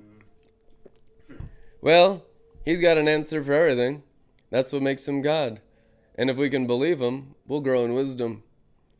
well, 1.81 2.25
he's 2.65 2.81
got 2.81 2.97
an 2.97 3.07
answer 3.07 3.43
for 3.43 3.53
everything. 3.53 4.01
That's 4.49 4.73
what 4.73 4.81
makes 4.81 5.07
him 5.07 5.21
God. 5.21 5.61
And 6.15 6.31
if 6.31 6.37
we 6.37 6.49
can 6.49 6.65
believe 6.65 6.99
him, 6.99 7.35
we'll 7.45 7.61
grow 7.61 7.85
in 7.85 7.93
wisdom. 7.93 8.41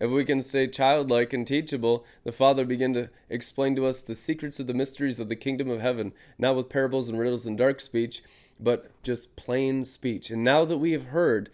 If 0.01 0.09
we 0.09 0.25
can 0.25 0.41
stay 0.41 0.65
childlike 0.65 1.31
and 1.31 1.45
teachable, 1.45 2.03
the 2.23 2.31
Father 2.31 2.65
began 2.65 2.91
to 2.95 3.11
explain 3.29 3.75
to 3.75 3.85
us 3.85 4.01
the 4.01 4.15
secrets 4.15 4.59
of 4.59 4.65
the 4.65 4.73
mysteries 4.73 5.19
of 5.19 5.29
the 5.29 5.35
kingdom 5.35 5.69
of 5.69 5.79
heaven, 5.79 6.11
not 6.39 6.55
with 6.55 6.69
parables 6.69 7.07
and 7.07 7.19
riddles 7.19 7.45
and 7.45 7.55
dark 7.55 7.79
speech, 7.79 8.23
but 8.59 8.89
just 9.03 9.35
plain 9.35 9.85
speech. 9.85 10.31
And 10.31 10.43
now 10.43 10.65
that 10.65 10.79
we 10.79 10.93
have 10.93 11.09
heard 11.09 11.51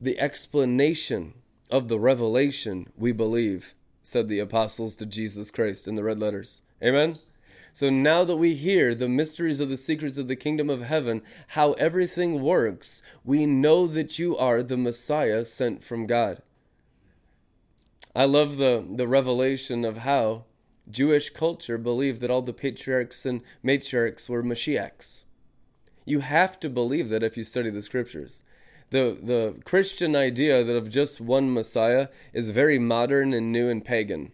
the 0.00 0.18
explanation 0.18 1.34
of 1.70 1.88
the 1.88 1.98
revelation, 1.98 2.88
we 2.96 3.12
believe, 3.12 3.74
said 4.02 4.30
the 4.30 4.38
apostles 4.38 4.96
to 4.96 5.04
Jesus 5.04 5.50
Christ 5.50 5.86
in 5.86 5.94
the 5.94 6.02
red 6.02 6.18
letters. 6.18 6.62
Amen? 6.82 7.18
So 7.74 7.90
now 7.90 8.24
that 8.24 8.36
we 8.36 8.54
hear 8.54 8.94
the 8.94 9.10
mysteries 9.10 9.60
of 9.60 9.68
the 9.68 9.76
secrets 9.76 10.16
of 10.16 10.26
the 10.26 10.36
kingdom 10.36 10.70
of 10.70 10.80
heaven, 10.80 11.20
how 11.48 11.72
everything 11.72 12.40
works, 12.40 13.02
we 13.26 13.44
know 13.44 13.86
that 13.88 14.18
you 14.18 14.38
are 14.38 14.62
the 14.62 14.78
Messiah 14.78 15.44
sent 15.44 15.84
from 15.84 16.06
God. 16.06 16.40
I 18.14 18.26
love 18.26 18.58
the, 18.58 18.86
the 18.88 19.08
revelation 19.08 19.84
of 19.84 19.98
how 19.98 20.44
Jewish 20.88 21.30
culture 21.30 21.78
believed 21.78 22.20
that 22.20 22.30
all 22.30 22.42
the 22.42 22.52
patriarchs 22.52 23.26
and 23.26 23.40
matriarchs 23.64 24.28
were 24.28 24.42
Mashiachs. 24.42 25.24
You 26.04 26.20
have 26.20 26.60
to 26.60 26.70
believe 26.70 27.08
that 27.08 27.24
if 27.24 27.36
you 27.36 27.42
study 27.42 27.70
the 27.70 27.82
scriptures. 27.82 28.42
The, 28.90 29.18
the 29.20 29.56
Christian 29.64 30.14
idea 30.14 30.62
that 30.62 30.76
of 30.76 30.90
just 30.90 31.20
one 31.20 31.52
Messiah 31.52 32.08
is 32.32 32.50
very 32.50 32.78
modern 32.78 33.32
and 33.32 33.50
new 33.50 33.68
and 33.68 33.84
pagan. 33.84 34.30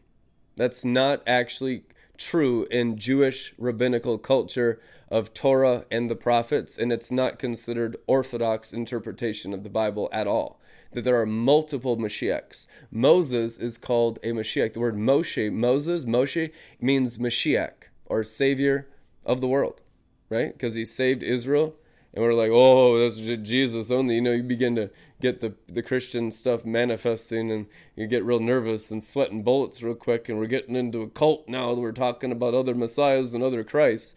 That's 0.57 0.85
not 0.85 1.23
actually 1.27 1.85
true 2.19 2.67
in 2.71 2.99
Jewish 2.99 3.55
rabbinical 3.57 4.19
culture 4.19 4.79
of 5.09 5.33
Torah 5.33 5.87
and 5.91 6.11
the 6.11 6.17
prophets, 6.17 6.77
and 6.77 6.93
it's 6.93 7.11
not 7.11 7.39
considered 7.39 7.97
orthodox 8.07 8.75
interpretation 8.75 9.55
of 9.55 9.63
the 9.63 9.71
Bible 9.71 10.11
at 10.13 10.27
all 10.27 10.60
that 10.93 11.03
there 11.03 11.21
are 11.21 11.27
multiple 11.27 11.97
Mashiachs. 11.97 12.67
Moses 12.91 13.59
is 13.59 13.79
called 13.79 14.19
a 14.23 14.33
Mashiach. 14.33 14.73
The 14.73 14.81
word 14.81 14.97
Moshe, 14.97 15.53
Moses, 15.53 16.05
Moshe, 16.05 16.53
means 16.81 17.19
Mashiach 17.19 17.89
or 18.07 18.25
Savior 18.25 18.89
of 19.25 19.41
the 19.41 19.49
world, 19.49 19.83
right? 20.29 20.53
Because 20.53 20.75
he 20.75 20.85
saved 20.85 21.23
Israel. 21.23 21.77
And 22.13 22.25
we're 22.25 22.35
like, 22.35 22.51
oh, 22.53 22.99
that's 22.99 23.21
Jesus 23.21 23.93
only. 23.93 24.17
You 24.17 24.21
know, 24.21 24.33
you 24.33 24.43
begin 24.43 24.75
to 24.75 24.91
get 25.21 25.41
the, 25.41 25.55
the 25.69 25.83
Christian 25.83 26.33
stuff 26.33 26.65
manifesting 26.65 27.53
and 27.53 27.67
you 27.95 28.09
get 28.09 28.25
real 28.25 28.41
nervous 28.41 28.91
and 28.91 29.01
sweating 29.01 29.45
bullets 29.45 29.81
real 29.81 29.95
quick. 29.95 30.29
And 30.29 30.39
we're 30.39 30.47
getting 30.47 30.75
into 30.75 31.03
a 31.03 31.09
cult 31.09 31.49
now. 31.49 31.73
That 31.73 31.81
we're 31.81 31.93
talking 31.93 32.33
about 32.33 32.55
other 32.55 32.75
messiahs 32.75 33.33
and 33.33 33.45
other 33.45 33.63
Christs. 33.63 34.17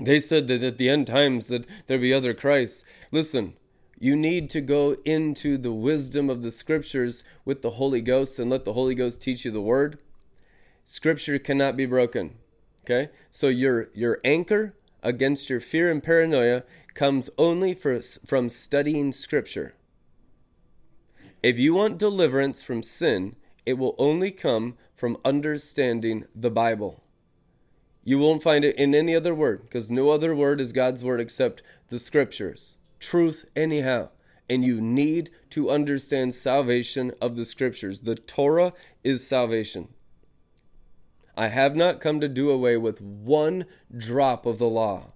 They 0.00 0.20
said 0.20 0.48
that 0.48 0.62
at 0.62 0.78
the 0.78 0.88
end 0.88 1.06
times 1.06 1.48
that 1.48 1.66
there 1.86 1.98
be 1.98 2.14
other 2.14 2.32
Christs. 2.32 2.82
Listen, 3.10 3.54
you 4.02 4.16
need 4.16 4.50
to 4.50 4.60
go 4.60 4.96
into 5.04 5.56
the 5.56 5.72
wisdom 5.72 6.28
of 6.28 6.42
the 6.42 6.50
scriptures 6.50 7.22
with 7.44 7.62
the 7.62 7.70
Holy 7.70 8.00
Ghost 8.00 8.36
and 8.40 8.50
let 8.50 8.64
the 8.64 8.72
Holy 8.72 8.96
Ghost 8.96 9.22
teach 9.22 9.44
you 9.44 9.52
the 9.52 9.60
word. 9.60 9.96
Scripture 10.84 11.38
cannot 11.38 11.76
be 11.76 11.86
broken. 11.86 12.34
Okay? 12.84 13.10
So 13.30 13.46
your 13.46 13.90
your 13.94 14.18
anchor 14.24 14.74
against 15.04 15.48
your 15.48 15.60
fear 15.60 15.88
and 15.88 16.02
paranoia 16.02 16.64
comes 16.94 17.30
only 17.38 17.74
for, 17.74 18.00
from 18.26 18.48
studying 18.48 19.12
scripture. 19.12 19.74
If 21.40 21.60
you 21.60 21.74
want 21.74 21.96
deliverance 21.96 22.60
from 22.60 22.82
sin, 22.82 23.36
it 23.64 23.78
will 23.78 23.94
only 23.98 24.32
come 24.32 24.76
from 24.96 25.16
understanding 25.24 26.24
the 26.34 26.50
Bible. 26.50 27.04
You 28.02 28.18
won't 28.18 28.42
find 28.42 28.64
it 28.64 28.74
in 28.74 28.96
any 28.96 29.14
other 29.14 29.32
word 29.32 29.62
because 29.62 29.92
no 29.92 30.10
other 30.10 30.34
word 30.34 30.60
is 30.60 30.72
God's 30.72 31.04
word 31.04 31.20
except 31.20 31.62
the 31.86 32.00
scriptures 32.00 32.78
truth 33.02 33.44
anyhow. 33.54 34.08
And 34.48 34.64
you 34.64 34.80
need 34.80 35.30
to 35.50 35.70
understand 35.70 36.34
salvation 36.34 37.12
of 37.20 37.36
the 37.36 37.44
scriptures. 37.44 38.00
The 38.00 38.14
Torah 38.14 38.72
is 39.04 39.26
salvation. 39.26 39.88
I 41.36 41.48
have 41.48 41.76
not 41.76 42.00
come 42.00 42.20
to 42.20 42.28
do 42.28 42.50
away 42.50 42.76
with 42.76 43.00
one 43.00 43.64
drop 43.96 44.46
of 44.46 44.58
the 44.58 44.68
law, 44.68 45.12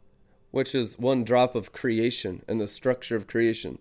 which 0.51 0.75
is 0.75 0.99
one 0.99 1.25
drop 1.25 1.55
of 1.55 1.73
creation 1.73 2.43
and 2.49 2.61
the 2.61 2.69
structure 2.69 3.17
of 3.17 3.27
creation 3.27 3.79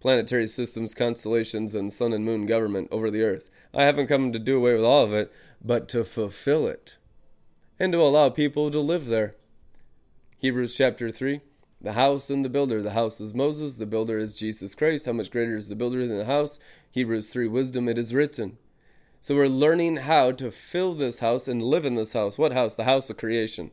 planetary 0.00 0.46
systems, 0.46 0.94
constellations, 0.94 1.74
and 1.74 1.92
sun 1.92 2.12
and 2.12 2.24
moon 2.24 2.46
government 2.46 2.88
over 2.90 3.10
the 3.10 3.22
earth. 3.22 3.50
I 3.72 3.84
haven't 3.84 4.06
come 4.06 4.32
to 4.32 4.38
do 4.38 4.56
away 4.56 4.74
with 4.74 4.84
all 4.84 5.04
of 5.04 5.12
it, 5.12 5.30
but 5.62 5.88
to 5.88 6.04
fulfill 6.04 6.66
it 6.66 6.96
and 7.78 7.92
to 7.92 8.00
allow 8.00 8.30
people 8.30 8.70
to 8.70 8.80
live 8.80 9.06
there. 9.06 9.36
Hebrews 10.38 10.76
chapter 10.76 11.10
3 11.10 11.42
The 11.82 11.92
house 11.92 12.28
and 12.28 12.44
the 12.44 12.50
builder. 12.50 12.82
The 12.82 12.90
house 12.90 13.20
is 13.20 13.32
Moses, 13.32 13.78
the 13.78 13.86
builder 13.86 14.18
is 14.18 14.34
Jesus 14.34 14.74
Christ. 14.74 15.06
How 15.06 15.12
much 15.12 15.30
greater 15.30 15.56
is 15.56 15.68
the 15.68 15.76
builder 15.76 16.06
than 16.06 16.18
the 16.18 16.26
house? 16.26 16.58
Hebrews 16.90 17.32
3 17.32 17.48
Wisdom, 17.48 17.88
it 17.88 17.96
is 17.96 18.12
written. 18.12 18.58
So 19.20 19.34
we're 19.34 19.48
learning 19.48 19.96
how 19.96 20.32
to 20.32 20.50
fill 20.50 20.92
this 20.92 21.20
house 21.20 21.48
and 21.48 21.62
live 21.62 21.86
in 21.86 21.94
this 21.94 22.12
house. 22.12 22.36
What 22.36 22.52
house? 22.52 22.74
The 22.74 22.84
house 22.84 23.08
of 23.08 23.16
creation. 23.16 23.70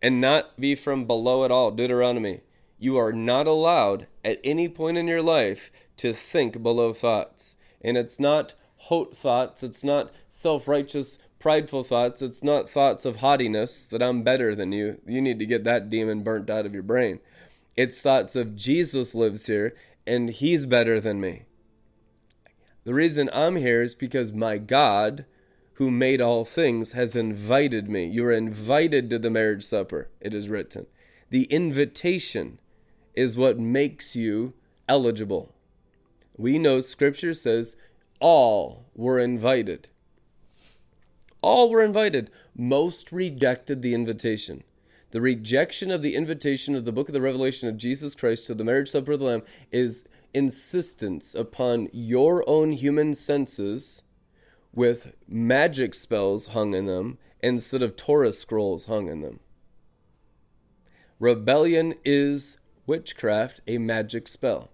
And 0.00 0.20
not 0.20 0.60
be 0.60 0.76
from 0.76 1.06
below 1.06 1.44
at 1.44 1.50
all. 1.50 1.72
Deuteronomy. 1.72 2.42
You 2.78 2.98
are 2.98 3.12
not 3.12 3.46
allowed 3.46 4.06
at 4.24 4.40
any 4.44 4.68
point 4.68 4.98
in 4.98 5.08
your 5.08 5.22
life 5.22 5.72
to 5.96 6.12
think 6.12 6.62
below 6.62 6.92
thoughts. 6.92 7.56
And 7.80 7.96
it's 7.96 8.20
not 8.20 8.54
hot 8.76 9.16
thoughts, 9.16 9.62
it's 9.62 9.82
not 9.82 10.12
self 10.28 10.68
righteous, 10.68 11.18
prideful 11.44 11.82
thoughts, 11.82 12.22
it's 12.22 12.42
not 12.42 12.70
thoughts 12.70 13.04
of 13.04 13.16
haughtiness 13.16 13.86
that 13.88 14.02
I'm 14.02 14.22
better 14.22 14.54
than 14.54 14.72
you. 14.72 14.98
You 15.06 15.20
need 15.20 15.38
to 15.40 15.44
get 15.44 15.62
that 15.64 15.90
demon 15.90 16.22
burnt 16.22 16.48
out 16.48 16.64
of 16.64 16.72
your 16.72 16.82
brain. 16.82 17.20
It's 17.76 18.00
thoughts 18.00 18.34
of 18.34 18.56
Jesus 18.56 19.14
lives 19.14 19.44
here 19.44 19.76
and 20.06 20.30
he's 20.30 20.64
better 20.64 21.02
than 21.02 21.20
me. 21.20 21.42
The 22.84 22.94
reason 22.94 23.28
I'm 23.34 23.56
here 23.56 23.82
is 23.82 23.94
because 23.94 24.32
my 24.32 24.56
God, 24.56 25.26
who 25.74 25.90
made 25.90 26.22
all 26.22 26.46
things, 26.46 26.92
has 26.92 27.14
invited 27.14 27.90
me. 27.90 28.06
You 28.06 28.24
are 28.24 28.32
invited 28.32 29.10
to 29.10 29.18
the 29.18 29.28
marriage 29.28 29.64
supper, 29.64 30.08
it 30.22 30.32
is 30.32 30.48
written. 30.48 30.86
The 31.28 31.44
invitation 31.52 32.58
is 33.12 33.36
what 33.36 33.58
makes 33.58 34.16
you 34.16 34.54
eligible. 34.88 35.54
We 36.38 36.58
know 36.58 36.80
scripture 36.80 37.34
says 37.34 37.76
all 38.18 38.86
were 38.94 39.20
invited. 39.20 39.88
All 41.44 41.68
were 41.68 41.82
invited. 41.82 42.30
Most 42.56 43.12
rejected 43.12 43.82
the 43.82 43.92
invitation. 43.92 44.64
The 45.10 45.20
rejection 45.20 45.90
of 45.90 46.00
the 46.00 46.16
invitation 46.16 46.74
of 46.74 46.86
the 46.86 46.92
book 46.92 47.10
of 47.10 47.12
the 47.12 47.20
Revelation 47.20 47.68
of 47.68 47.76
Jesus 47.76 48.14
Christ 48.14 48.46
to 48.46 48.54
the 48.54 48.64
marriage 48.64 48.88
supper 48.88 49.12
of 49.12 49.18
the 49.18 49.26
Lamb 49.26 49.42
is 49.70 50.08
insistence 50.32 51.34
upon 51.34 51.90
your 51.92 52.48
own 52.48 52.72
human 52.72 53.12
senses 53.12 54.04
with 54.72 55.16
magic 55.28 55.94
spells 55.94 56.46
hung 56.46 56.72
in 56.72 56.86
them 56.86 57.18
instead 57.42 57.82
of 57.82 57.94
Torah 57.94 58.32
scrolls 58.32 58.86
hung 58.86 59.08
in 59.08 59.20
them. 59.20 59.40
Rebellion 61.20 61.92
is 62.06 62.58
witchcraft, 62.86 63.60
a 63.66 63.76
magic 63.76 64.28
spell. 64.28 64.70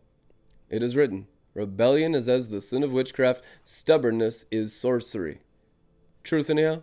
It 0.69 0.85
is 0.85 0.95
written, 0.95 1.27
Rebellion 1.53 2.15
is 2.15 2.29
as 2.29 2.49
the 2.49 2.61
sin 2.61 2.85
of 2.85 2.93
witchcraft, 2.93 3.43
stubbornness 3.65 4.47
is 4.53 4.73
sorcery. 4.73 5.41
Truth 6.23 6.51
anyhow? 6.51 6.83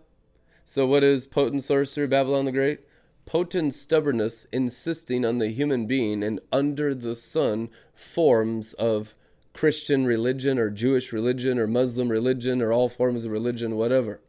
So, 0.63 0.85
what 0.85 1.03
is 1.03 1.27
potent 1.27 1.63
sorcery, 1.63 2.07
Babylon 2.07 2.45
the 2.45 2.51
Great? 2.51 2.81
potent 3.27 3.73
stubbornness 3.73 4.45
insisting 4.53 5.23
on 5.25 5.37
the 5.37 5.49
human 5.49 5.85
being 5.85 6.23
and 6.23 6.39
under 6.51 6.95
the 6.95 7.13
sun 7.13 7.69
forms 7.93 8.73
of 8.75 9.13
Christian 9.53 10.05
religion 10.05 10.57
or 10.57 10.71
Jewish 10.71 11.11
religion 11.11 11.59
or 11.59 11.67
Muslim 11.67 12.09
religion 12.09 12.61
or 12.61 12.71
all 12.71 12.89
forms 12.89 13.25
of 13.25 13.31
religion, 13.31 13.75
whatever. 13.75 14.21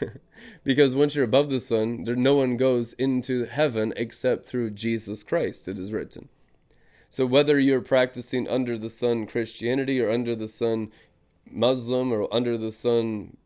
because 0.64 0.94
once 0.96 1.14
you're 1.14 1.24
above 1.24 1.50
the 1.50 1.60
sun, 1.60 2.04
there 2.04 2.16
no 2.16 2.34
one 2.34 2.56
goes 2.56 2.92
into 2.94 3.46
heaven 3.46 3.92
except 3.96 4.44
through 4.44 4.70
Jesus 4.70 5.22
Christ, 5.22 5.68
it 5.68 5.78
is 5.78 5.92
written. 5.92 6.28
So 7.10 7.26
whether 7.26 7.58
you're 7.58 7.80
practicing 7.80 8.48
under 8.48 8.76
the 8.76 8.90
sun 8.90 9.26
Christianity 9.26 10.00
or 10.00 10.10
under 10.10 10.34
the 10.34 10.48
sun 10.48 10.90
Muslim 11.48 12.12
or 12.12 12.32
under 12.32 12.58
the 12.58 12.72
sun 12.72 13.36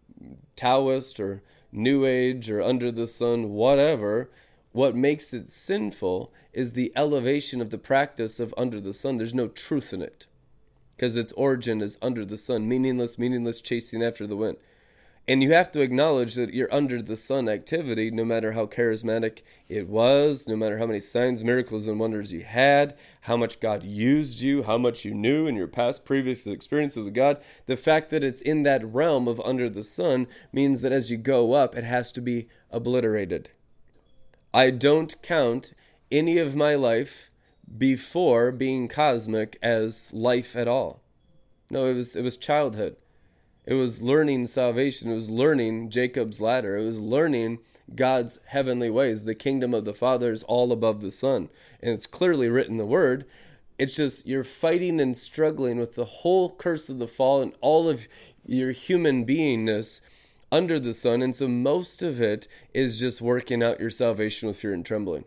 Taoist 0.56 1.18
or 1.20 1.42
New 1.72 2.06
Age 2.06 2.50
or 2.50 2.62
under 2.62 2.92
the 2.92 3.06
sun 3.06 3.50
whatever, 3.50 4.30
what 4.72 4.94
makes 4.94 5.32
it 5.32 5.48
sinful 5.48 6.32
is 6.52 6.72
the 6.72 6.92
elevation 6.96 7.60
of 7.60 7.70
the 7.70 7.78
practice 7.78 8.40
of 8.40 8.54
under 8.56 8.80
the 8.80 8.94
sun. 8.94 9.16
There's 9.16 9.34
no 9.34 9.48
truth 9.48 9.92
in 9.92 10.02
it 10.02 10.26
because 10.96 11.16
its 11.16 11.32
origin 11.32 11.80
is 11.80 11.98
under 12.00 12.24
the 12.24 12.38
sun, 12.38 12.68
meaningless, 12.68 13.18
meaningless, 13.18 13.60
chasing 13.60 14.02
after 14.02 14.26
the 14.26 14.36
wind. 14.36 14.56
And 15.26 15.42
you 15.42 15.52
have 15.52 15.70
to 15.72 15.80
acknowledge 15.80 16.34
that 16.34 16.52
your 16.52 16.72
under 16.72 17.00
the 17.00 17.16
sun 17.16 17.48
activity, 17.48 18.10
no 18.10 18.26
matter 18.26 18.52
how 18.52 18.66
charismatic 18.66 19.40
it 19.70 19.88
was, 19.88 20.46
no 20.46 20.54
matter 20.54 20.76
how 20.76 20.86
many 20.86 21.00
signs, 21.00 21.42
miracles, 21.42 21.86
and 21.86 21.98
wonders 21.98 22.30
you 22.30 22.42
had, 22.42 22.94
how 23.22 23.36
much 23.38 23.58
God 23.58 23.82
used 23.84 24.40
you, 24.40 24.64
how 24.64 24.76
much 24.76 25.02
you 25.02 25.14
knew 25.14 25.46
in 25.46 25.56
your 25.56 25.66
past 25.66 26.04
previous 26.04 26.46
experiences 26.46 27.06
with 27.06 27.14
God, 27.14 27.40
the 27.64 27.76
fact 27.76 28.10
that 28.10 28.22
it's 28.22 28.42
in 28.42 28.64
that 28.64 28.84
realm 28.84 29.26
of 29.26 29.40
under 29.40 29.70
the 29.70 29.84
sun 29.84 30.26
means 30.52 30.82
that 30.82 30.92
as 30.92 31.10
you 31.10 31.16
go 31.16 31.54
up, 31.54 31.74
it 31.74 31.84
has 31.84 32.12
to 32.12 32.20
be 32.20 32.46
obliterated. 32.70 33.48
I 34.52 34.70
don't 34.70 35.20
count 35.22 35.72
any 36.10 36.36
of 36.36 36.54
my 36.54 36.74
life 36.74 37.30
before 37.78 38.52
being 38.52 38.88
cosmic 38.88 39.58
as 39.62 40.12
life 40.12 40.54
at 40.54 40.68
all. 40.68 41.00
No, 41.70 41.86
it 41.86 41.94
was 41.94 42.14
it 42.14 42.22
was 42.22 42.36
childhood. 42.36 42.96
It 43.66 43.74
was 43.74 44.02
learning 44.02 44.46
salvation. 44.46 45.10
It 45.10 45.14
was 45.14 45.30
learning 45.30 45.90
Jacob's 45.90 46.40
ladder. 46.40 46.76
It 46.76 46.84
was 46.84 47.00
learning 47.00 47.60
God's 47.94 48.38
heavenly 48.46 48.90
ways. 48.90 49.24
The 49.24 49.34
kingdom 49.34 49.72
of 49.72 49.84
the 49.84 49.94
Father 49.94 50.30
is 50.30 50.42
all 50.42 50.70
above 50.72 51.00
the 51.00 51.10
sun. 51.10 51.48
And 51.82 51.92
it's 51.92 52.06
clearly 52.06 52.48
written 52.48 52.76
the 52.76 52.86
Word. 52.86 53.24
It's 53.78 53.96
just 53.96 54.26
you're 54.26 54.44
fighting 54.44 55.00
and 55.00 55.16
struggling 55.16 55.78
with 55.78 55.94
the 55.94 56.04
whole 56.04 56.50
curse 56.50 56.88
of 56.88 56.98
the 56.98 57.08
fall 57.08 57.42
and 57.42 57.54
all 57.60 57.88
of 57.88 58.06
your 58.46 58.72
human 58.72 59.24
beingness 59.24 60.00
under 60.52 60.78
the 60.78 60.94
sun. 60.94 61.22
And 61.22 61.34
so 61.34 61.48
most 61.48 62.02
of 62.02 62.20
it 62.20 62.46
is 62.72 63.00
just 63.00 63.20
working 63.20 63.62
out 63.62 63.80
your 63.80 63.90
salvation 63.90 64.46
with 64.46 64.58
fear 64.58 64.72
and 64.72 64.84
trembling. 64.84 65.24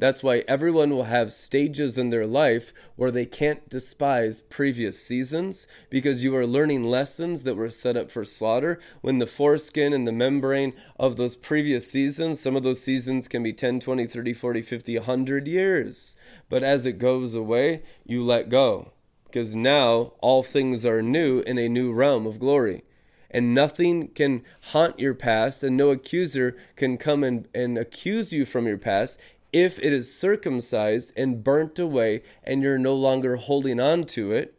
That's 0.00 0.22
why 0.22 0.44
everyone 0.48 0.88
will 0.88 1.04
have 1.04 1.30
stages 1.30 1.98
in 1.98 2.08
their 2.08 2.26
life 2.26 2.72
where 2.96 3.10
they 3.10 3.26
can't 3.26 3.68
despise 3.68 4.40
previous 4.40 4.98
seasons 4.98 5.66
because 5.90 6.24
you 6.24 6.34
are 6.36 6.46
learning 6.46 6.84
lessons 6.84 7.42
that 7.42 7.54
were 7.54 7.68
set 7.68 7.98
up 7.98 8.10
for 8.10 8.24
slaughter. 8.24 8.80
When 9.02 9.18
the 9.18 9.26
foreskin 9.26 9.92
and 9.92 10.08
the 10.08 10.12
membrane 10.12 10.72
of 10.98 11.16
those 11.16 11.36
previous 11.36 11.90
seasons, 11.90 12.40
some 12.40 12.56
of 12.56 12.62
those 12.62 12.82
seasons 12.82 13.28
can 13.28 13.42
be 13.42 13.52
10, 13.52 13.78
20, 13.80 14.06
30, 14.06 14.32
40, 14.32 14.62
50, 14.62 14.96
100 14.96 15.46
years. 15.46 16.16
But 16.48 16.62
as 16.62 16.86
it 16.86 16.98
goes 16.98 17.34
away, 17.34 17.82
you 18.06 18.22
let 18.22 18.48
go 18.48 18.92
because 19.26 19.54
now 19.54 20.14
all 20.20 20.42
things 20.42 20.86
are 20.86 21.02
new 21.02 21.40
in 21.40 21.58
a 21.58 21.68
new 21.68 21.92
realm 21.92 22.26
of 22.26 22.40
glory 22.40 22.84
and 23.30 23.54
nothing 23.54 24.08
can 24.08 24.42
haunt 24.72 24.98
your 24.98 25.14
past, 25.14 25.62
and 25.62 25.76
no 25.76 25.90
accuser 25.90 26.56
can 26.74 26.96
come 26.96 27.22
and, 27.22 27.46
and 27.54 27.78
accuse 27.78 28.32
you 28.32 28.44
from 28.44 28.66
your 28.66 28.78
past 28.78 29.20
if 29.52 29.78
it 29.78 29.92
is 29.92 30.16
circumcised 30.16 31.12
and 31.16 31.42
burnt 31.42 31.78
away, 31.78 32.22
and 32.44 32.62
you're 32.62 32.78
no 32.78 32.94
longer 32.94 33.36
holding 33.36 33.80
on 33.80 34.04
to 34.04 34.32
it 34.32 34.54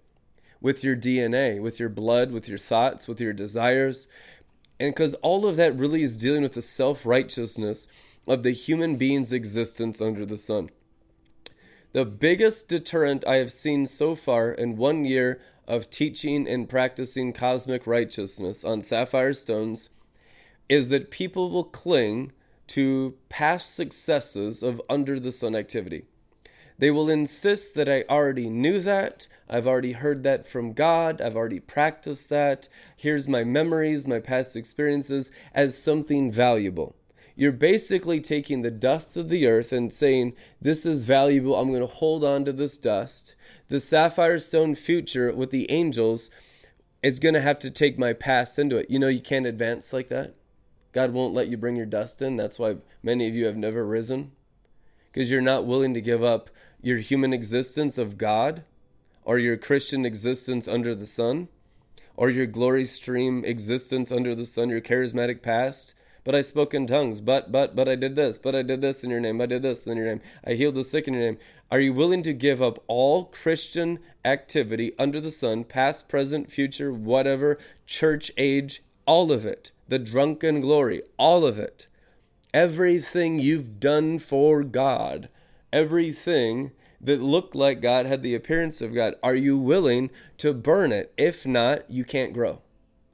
with 0.59 0.83
your 0.83 0.95
DNA, 0.95 1.61
with 1.61 1.79
your 1.79 1.89
blood, 1.89 2.31
with 2.31 2.47
your 2.47 2.57
thoughts, 2.57 3.07
with 3.07 3.19
your 3.19 3.33
desires. 3.33 4.07
And 4.79 4.93
because 4.93 5.13
all 5.15 5.45
of 5.45 5.55
that 5.55 5.77
really 5.77 6.03
is 6.03 6.17
dealing 6.17 6.43
with 6.43 6.53
the 6.53 6.61
self 6.61 7.05
righteousness 7.05 7.87
of 8.27 8.43
the 8.43 8.51
human 8.51 8.97
being's 8.97 9.33
existence 9.33 10.01
under 10.01 10.25
the 10.25 10.37
sun. 10.37 10.69
The 11.93 12.05
biggest 12.05 12.67
deterrent 12.67 13.27
I 13.27 13.35
have 13.35 13.51
seen 13.51 13.85
so 13.85 14.15
far 14.15 14.51
in 14.51 14.77
one 14.77 15.03
year 15.03 15.41
of 15.67 15.89
teaching 15.89 16.47
and 16.47 16.69
practicing 16.69 17.33
cosmic 17.33 17.85
righteousness 17.85 18.63
on 18.63 18.81
sapphire 18.81 19.33
stones 19.33 19.89
is 20.69 20.89
that 20.89 21.11
people 21.11 21.49
will 21.49 21.65
cling 21.65 22.31
to 22.71 23.15
past 23.29 23.75
successes 23.75 24.63
of 24.63 24.81
under 24.89 25.19
the 25.19 25.31
sun 25.31 25.55
activity. 25.55 26.03
They 26.77 26.91
will 26.91 27.09
insist 27.09 27.75
that 27.75 27.89
I 27.89 28.03
already 28.09 28.49
knew 28.49 28.79
that, 28.81 29.27
I've 29.49 29.67
already 29.67 29.91
heard 29.93 30.23
that 30.23 30.47
from 30.47 30.73
God, 30.73 31.21
I've 31.21 31.35
already 31.35 31.59
practiced 31.59 32.29
that, 32.29 32.67
here's 32.97 33.27
my 33.27 33.43
memories, 33.43 34.07
my 34.07 34.19
past 34.19 34.55
experiences 34.55 35.31
as 35.53 35.81
something 35.81 36.31
valuable. 36.31 36.95
You're 37.35 37.51
basically 37.51 38.19
taking 38.19 38.61
the 38.61 38.71
dust 38.71 39.15
of 39.15 39.29
the 39.29 39.47
earth 39.47 39.71
and 39.71 39.91
saying, 39.91 40.33
This 40.59 40.85
is 40.85 41.05
valuable, 41.05 41.55
I'm 41.55 41.69
going 41.69 41.81
to 41.81 41.87
hold 41.87 42.23
on 42.23 42.45
to 42.45 42.53
this 42.53 42.77
dust 42.77 43.35
the 43.71 43.79
sapphire 43.79 44.37
stone 44.37 44.75
future 44.75 45.33
with 45.33 45.49
the 45.49 45.71
angels 45.71 46.29
is 47.01 47.19
going 47.19 47.33
to 47.33 47.41
have 47.41 47.57
to 47.59 47.71
take 47.71 47.97
my 47.97 48.11
past 48.11 48.59
into 48.59 48.75
it. 48.75 48.91
You 48.91 48.99
know, 48.99 49.07
you 49.07 49.21
can't 49.21 49.45
advance 49.45 49.93
like 49.93 50.09
that. 50.09 50.35
God 50.91 51.11
won't 51.11 51.33
let 51.33 51.47
you 51.47 51.57
bring 51.57 51.75
your 51.75 51.85
dust 51.85 52.21
in. 52.21 52.35
That's 52.35 52.59
why 52.59 52.77
many 53.01 53.27
of 53.27 53.35
you 53.35 53.45
have 53.45 53.57
never 53.57 53.85
risen. 53.85 54.31
Because 55.11 55.31
you're 55.31 55.41
not 55.41 55.65
willing 55.65 55.93
to 55.93 56.01
give 56.01 56.23
up 56.23 56.49
your 56.81 56.97
human 56.97 57.33
existence 57.33 57.97
of 57.97 58.17
God 58.17 58.63
or 59.23 59.37
your 59.37 59.57
Christian 59.57 60.05
existence 60.05 60.67
under 60.67 60.95
the 60.95 61.05
sun 61.05 61.47
or 62.15 62.29
your 62.29 62.45
glory 62.45 62.85
stream 62.85 63.43
existence 63.45 64.11
under 64.11 64.35
the 64.35 64.45
sun, 64.45 64.69
your 64.69 64.81
charismatic 64.81 65.41
past, 65.41 65.95
but 66.23 66.35
I 66.35 66.41
spoke 66.41 66.73
in 66.73 66.85
tongues, 66.85 67.19
but, 67.19 67.51
but, 67.51 67.75
but 67.75 67.89
I 67.89 67.95
did 67.95 68.15
this, 68.15 68.37
but 68.37 68.55
I 68.55 68.61
did 68.61 68.81
this 68.81 69.03
in 69.03 69.09
your 69.09 69.19
name, 69.19 69.41
I 69.41 69.47
did 69.47 69.63
this 69.63 69.87
in 69.87 69.97
your 69.97 70.05
name, 70.05 70.21
I 70.45 70.53
healed 70.53 70.75
the 70.75 70.83
sick 70.83 71.07
in 71.07 71.15
your 71.15 71.23
name. 71.23 71.37
Are 71.71 71.79
you 71.79 71.93
willing 71.93 72.21
to 72.23 72.33
give 72.33 72.61
up 72.61 72.83
all 72.87 73.25
Christian 73.25 73.99
activity 74.23 74.93
under 74.99 75.19
the 75.19 75.31
sun, 75.31 75.63
past, 75.63 76.09
present, 76.09 76.51
future, 76.51 76.91
whatever, 76.91 77.57
church 77.85 78.31
age, 78.37 78.83
all 79.07 79.31
of 79.31 79.45
it, 79.45 79.71
the 79.91 79.99
drunken 79.99 80.61
glory, 80.61 81.01
all 81.17 81.45
of 81.45 81.59
it, 81.59 81.87
everything 82.53 83.39
you've 83.39 83.77
done 83.77 84.19
for 84.19 84.63
God, 84.63 85.27
everything 85.73 86.71
that 87.01 87.21
looked 87.21 87.55
like 87.55 87.81
God, 87.81 88.05
had 88.05 88.23
the 88.23 88.33
appearance 88.33 88.81
of 88.81 88.93
God, 88.93 89.15
are 89.21 89.35
you 89.35 89.57
willing 89.57 90.09
to 90.37 90.53
burn 90.53 90.93
it? 90.93 91.13
If 91.17 91.45
not, 91.45 91.89
you 91.89 92.05
can't 92.05 92.31
grow. 92.31 92.61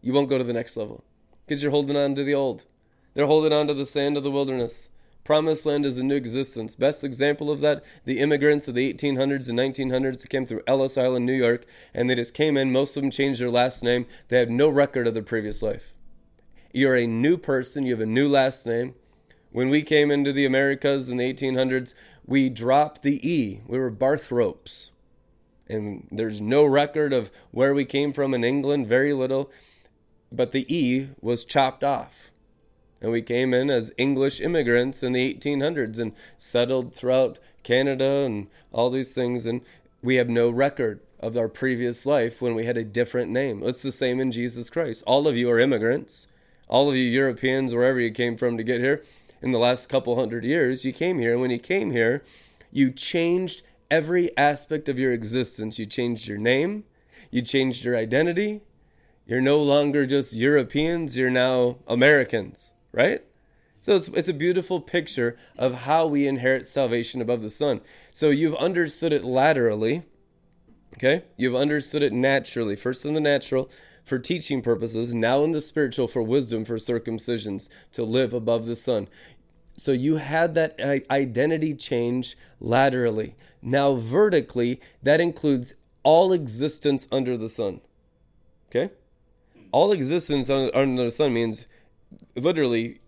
You 0.03 0.13
won't 0.13 0.29
go 0.29 0.37
to 0.37 0.43
the 0.43 0.53
next 0.53 0.77
level 0.77 1.03
because 1.47 1.63
you're 1.63 1.71
holding 1.71 1.97
on 1.97 2.13
to 2.13 2.23
the 2.23 2.35
old. 2.35 2.65
They're 3.15 3.25
holding 3.25 3.53
on 3.53 3.65
to 3.69 3.73
the 3.73 3.87
sand 3.87 4.15
of 4.15 4.23
the 4.23 4.29
wilderness. 4.29 4.91
Promised 5.23 5.65
land 5.65 5.83
is 5.83 5.97
a 5.97 6.03
new 6.03 6.15
existence. 6.15 6.75
Best 6.75 7.03
example 7.03 7.49
of 7.49 7.59
that, 7.61 7.83
the 8.05 8.19
immigrants 8.19 8.67
of 8.67 8.75
the 8.75 8.93
1800s 8.93 9.49
and 9.49 9.57
1900s 9.57 10.21
that 10.21 10.29
came 10.29 10.45
through 10.45 10.61
Ellis 10.67 10.95
Island, 10.95 11.25
New 11.25 11.33
York, 11.33 11.65
and 11.95 12.07
they 12.07 12.13
just 12.13 12.35
came 12.35 12.55
in. 12.55 12.71
Most 12.71 12.95
of 12.95 13.01
them 13.01 13.09
changed 13.09 13.41
their 13.41 13.49
last 13.49 13.83
name. 13.83 14.05
They 14.27 14.37
have 14.37 14.51
no 14.51 14.69
record 14.69 15.07
of 15.07 15.15
their 15.15 15.23
previous 15.23 15.63
life. 15.63 15.95
You're 16.77 16.95
a 16.95 17.07
new 17.07 17.37
person. 17.37 17.87
You 17.87 17.93
have 17.93 18.01
a 18.01 18.05
new 18.05 18.29
last 18.29 18.67
name. 18.67 18.93
When 19.51 19.71
we 19.71 19.81
came 19.81 20.11
into 20.11 20.31
the 20.31 20.45
Americas 20.45 21.09
in 21.09 21.17
the 21.17 21.33
1800s, 21.33 21.95
we 22.23 22.49
dropped 22.49 23.01
the 23.01 23.27
E. 23.27 23.61
We 23.65 23.79
were 23.79 23.89
Barthropes. 23.89 24.91
And 25.67 26.07
there's 26.11 26.39
no 26.39 26.65
record 26.65 27.13
of 27.13 27.31
where 27.49 27.73
we 27.73 27.83
came 27.83 28.13
from 28.13 28.35
in 28.35 28.43
England, 28.43 28.85
very 28.85 29.11
little. 29.11 29.49
But 30.31 30.51
the 30.51 30.71
E 30.71 31.09
was 31.19 31.43
chopped 31.43 31.83
off. 31.83 32.29
And 33.01 33.11
we 33.11 33.23
came 33.23 33.55
in 33.55 33.71
as 33.71 33.91
English 33.97 34.39
immigrants 34.39 35.01
in 35.01 35.13
the 35.13 35.33
1800s 35.33 35.97
and 35.97 36.13
settled 36.37 36.93
throughout 36.93 37.39
Canada 37.63 38.23
and 38.23 38.49
all 38.71 38.91
these 38.91 39.13
things. 39.13 39.47
And 39.47 39.61
we 40.03 40.17
have 40.17 40.29
no 40.29 40.51
record 40.51 40.99
of 41.19 41.37
our 41.37 41.49
previous 41.49 42.05
life 42.05 42.39
when 42.39 42.53
we 42.53 42.65
had 42.65 42.77
a 42.77 42.83
different 42.83 43.31
name. 43.31 43.63
It's 43.63 43.81
the 43.81 43.91
same 43.91 44.19
in 44.19 44.31
Jesus 44.31 44.69
Christ. 44.69 45.03
All 45.07 45.27
of 45.27 45.35
you 45.35 45.49
are 45.49 45.57
immigrants. 45.57 46.27
All 46.67 46.89
of 46.89 46.95
you 46.95 47.03
Europeans, 47.03 47.73
wherever 47.73 47.99
you 47.99 48.11
came 48.11 48.37
from 48.37 48.57
to 48.57 48.63
get 48.63 48.81
here, 48.81 49.03
in 49.41 49.51
the 49.51 49.59
last 49.59 49.87
couple 49.87 50.15
hundred 50.15 50.43
years, 50.43 50.83
you 50.83 50.91
came 50.91 51.19
here. 51.19 51.33
And 51.33 51.41
when 51.41 51.51
you 51.51 51.59
came 51.59 51.91
here, 51.91 52.23
you 52.71 52.91
changed 52.91 53.63
every 53.89 54.35
aspect 54.37 54.89
of 54.89 54.99
your 54.99 55.13
existence. 55.13 55.79
You 55.79 55.85
changed 55.85 56.27
your 56.27 56.37
name, 56.37 56.83
you 57.31 57.41
changed 57.41 57.85
your 57.85 57.95
identity. 57.95 58.61
You're 59.25 59.41
no 59.41 59.61
longer 59.61 60.05
just 60.05 60.35
Europeans, 60.35 61.17
you're 61.17 61.29
now 61.29 61.79
Americans, 61.85 62.73
right? 62.93 63.23
So 63.81 63.95
it's, 63.95 64.07
it's 64.09 64.29
a 64.29 64.33
beautiful 64.33 64.79
picture 64.79 65.37
of 65.57 65.81
how 65.81 66.07
we 66.07 66.27
inherit 66.27 66.65
salvation 66.65 67.21
above 67.21 67.41
the 67.41 67.49
sun. 67.49 67.81
So 68.13 68.29
you've 68.29 68.55
understood 68.55 69.11
it 69.11 69.25
laterally, 69.25 70.03
okay? 70.97 71.23
You've 71.35 71.55
understood 71.55 72.03
it 72.03 72.13
naturally, 72.13 72.77
first 72.77 73.05
in 73.05 73.13
the 73.13 73.21
natural 73.21 73.69
for 74.07 74.17
teaching 74.17 74.61
purposes, 74.61 75.13
now 75.13 75.43
in 75.43 75.51
the 75.51 75.59
spiritual 75.59 76.07
for 76.07 76.23
wisdom 76.23 76.63
for 76.63 76.77
circumcisions, 76.77 77.69
to 77.91 78.03
live 78.03 78.33
above 78.33 78.65
the 78.65 78.75
sun. 78.75 79.07
So 79.75 79.91
you 79.91 80.15
had 80.15 80.55
that 80.55 80.79
uh, 80.79 81.13
identity 81.13 81.73
change 81.73 82.37
laterally. 82.59 83.35
Now, 83.61 83.95
vertically, 83.95 84.79
that 85.03 85.19
includes 85.19 85.75
all 86.03 86.31
existence 86.31 87.07
under 87.11 87.37
the 87.37 87.49
sun. 87.49 87.81
Okay? 88.69 88.93
All 89.73 89.91
existence 89.91 90.49
under 90.49 91.03
the 91.03 91.11
sun 91.11 91.33
means 91.33 91.67
literally 92.35 93.01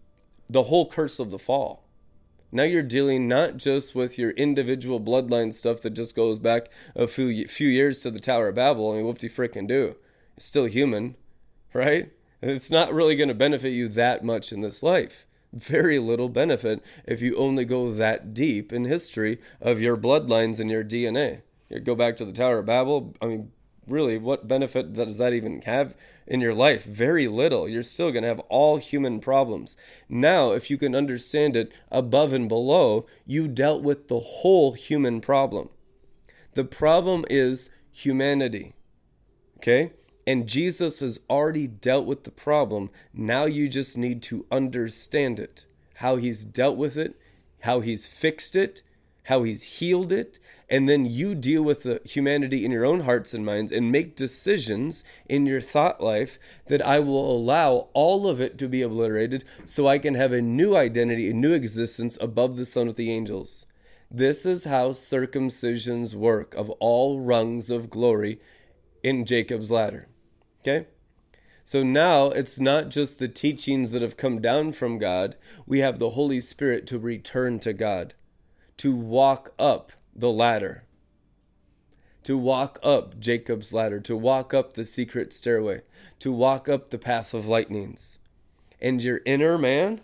the 0.50 0.64
whole 0.64 0.86
curse 0.86 1.18
of 1.18 1.32
the 1.32 1.40
fall. 1.40 1.86
Now 2.52 2.64
you're 2.64 2.84
dealing 2.84 3.28
not 3.28 3.58
just 3.58 3.96
with 3.96 4.18
your 4.18 4.32
individual 4.32 5.00
bloodline 5.00 5.54
stuff 5.54 5.82
that 5.84 5.92
just 5.92 6.16
goes 6.16 6.40
back 6.40 6.70
a 6.96 7.08
few 7.08 7.48
few 7.48 7.70
years 7.70 8.00
to 8.00 8.12
the 8.12 8.20
Tower 8.20 8.50
of 8.50 8.56
Babel. 8.56 8.92
I 8.92 8.98
mean, 8.98 9.06
whoop 9.06 9.20
de 9.20 9.30
frickin' 9.30 9.68
do. 9.68 9.96
Still 10.40 10.66
human, 10.66 11.16
right? 11.74 12.11
It's 12.41 12.72
not 12.72 12.94
really 12.94 13.16
going 13.16 13.28
to 13.28 13.36
benefit 13.36 13.72
you 13.72 13.90
that 13.90 14.24
much 14.24 14.52
in 14.52 14.61
this 14.61 14.82
life. 14.82 15.28
Very 15.52 15.99
little 15.99 16.30
benefit 16.30 16.82
if 17.06 17.22
you 17.22 17.36
only 17.36 17.66
go 17.66 17.91
that 17.91 18.34
deep 18.34 18.72
in 18.72 18.86
history 18.86 19.40
of 19.60 19.82
your 19.82 19.98
bloodlines 19.98 20.60
and 20.60 20.70
your 20.70 20.84
DNA. 20.84 21.41
You 21.70 21.80
go 21.80 21.95
back 21.95 22.18
to 22.18 22.26
the 22.26 22.32
Tower 22.32 22.60
of 22.60 22.68
Babel. 22.68 23.14
I 23.22 23.28
mean, 23.28 23.52
really, 23.88 24.18
what 24.18 24.48
benefit 24.48 24.94
does 24.94 25.18
that 25.18 25.34
even 25.34 25.61
have 25.64 25.95
in 26.26 26.40
your 26.40 26.53
life? 26.53 26.86
Very 26.86 27.28
little. 27.28 27.68
You're 27.68 27.84
still 27.84 28.11
going 28.11 28.24
to 28.24 28.30
have 28.30 28.40
all 28.41 28.78
human 28.78 29.20
problems. 29.20 29.76
Now, 30.07 30.52
if 30.52 30.70
you 30.70 30.78
can 30.78 30.95
understand 30.95 31.56
it 31.56 31.72
above 31.91 32.32
and 32.32 32.48
below, 32.48 33.06
you 33.26 33.48
dealt 33.48 33.82
with 33.82 34.07
the 34.07 34.20
whole 34.20 34.74
human 34.74 35.20
problem. 35.20 35.70
The 36.53 36.64
problem 36.64 37.26
is 37.30 37.70
humanity. 37.91 38.74
Okay? 39.57 39.91
And 40.30 40.46
Jesus 40.46 41.00
has 41.00 41.20
already 41.28 41.66
dealt 41.66 42.06
with 42.06 42.24
the 42.24 42.30
problem. 42.30 42.92
Now 43.12 43.46
you 43.46 43.68
just 43.68 43.98
need 43.98 44.22
to 44.24 44.46
understand 44.52 45.40
it 45.40 45.66
how 45.96 46.18
he's 46.18 46.44
dealt 46.44 46.78
with 46.78 46.98
it, 46.98 47.20
how 47.62 47.80
he's 47.80 48.06
fixed 48.06 48.56
it, 48.56 48.84
how 49.24 49.42
he's 49.42 49.80
healed 49.80 50.12
it, 50.12 50.38
and 50.70 50.88
then 50.88 51.08
you 51.08 51.34
deal 51.34 51.64
with 51.64 51.82
the 51.82 52.00
humanity 52.06 52.64
in 52.64 52.70
your 52.70 52.86
own 52.86 53.00
hearts 53.00 53.34
and 53.34 53.44
minds 53.44 53.72
and 53.72 53.92
make 53.92 54.16
decisions 54.16 55.04
in 55.28 55.48
your 55.48 55.62
thought 55.62 56.00
life 56.00 56.38
that 56.68 56.86
I 56.86 57.00
will 57.00 57.36
allow 57.36 57.88
all 57.94 58.28
of 58.28 58.40
it 58.40 58.60
to 58.60 58.68
be 58.68 58.84
obliterated 58.84 59.44
so 59.66 59.88
I 59.88 59.98
can 59.98 60.14
have 60.14 60.32
a 60.32 60.44
new 60.44 60.76
identity, 60.76 61.32
a 61.32 61.34
new 61.34 61.54
existence 61.54 62.20
above 62.22 62.56
the 62.56 62.68
sun 62.68 62.86
with 62.86 62.98
the 62.98 63.12
angels. 63.12 63.66
This 64.12 64.46
is 64.46 64.66
how 64.66 64.90
circumcisions 64.90 66.14
work 66.14 66.54
of 66.54 66.70
all 66.80 67.20
rungs 67.20 67.72
of 67.72 67.90
glory 67.90 68.40
in 69.02 69.26
Jacob's 69.26 69.72
ladder. 69.72 70.08
Okay? 70.61 70.88
So 71.64 71.84
now 71.84 72.27
it's 72.27 72.60
not 72.60 72.90
just 72.90 73.19
the 73.19 73.27
teachings 73.27 73.91
that 73.91 74.02
have 74.02 74.18
come 74.18 74.41
down 74.41 74.72
from 74.72 74.98
God, 74.98 75.36
we 75.68 75.80
have 75.80 75.99
the 75.99 76.11
Holy 76.11 76.41
Spirit 76.41 76.88
to 76.88 76.98
return 76.98 77.60
to 77.60 77.73
God, 77.73 78.15
to 78.77 78.95
walk 78.95 79.53
up 79.60 79.91
the 80.15 80.31
ladder, 80.31 80.84
to 82.23 82.38
walk 82.38 82.80
up 82.81 83.19
Jacob's 83.19 83.72
ladder, 83.72 83.99
to 83.99 84.18
walk 84.18 84.53
up 84.53 84.73
the 84.73 84.84
secret 84.84 85.31
stairway, 85.31 85.81
to 86.18 86.31
walk 86.31 86.68
up 86.68 86.90
the 86.90 86.98
path 86.98 87.34
of 87.34 87.48
lightnings. 87.48 88.19
And 88.81 89.03
your 89.03 89.22
inner 89.26 89.57
man 89.57 90.02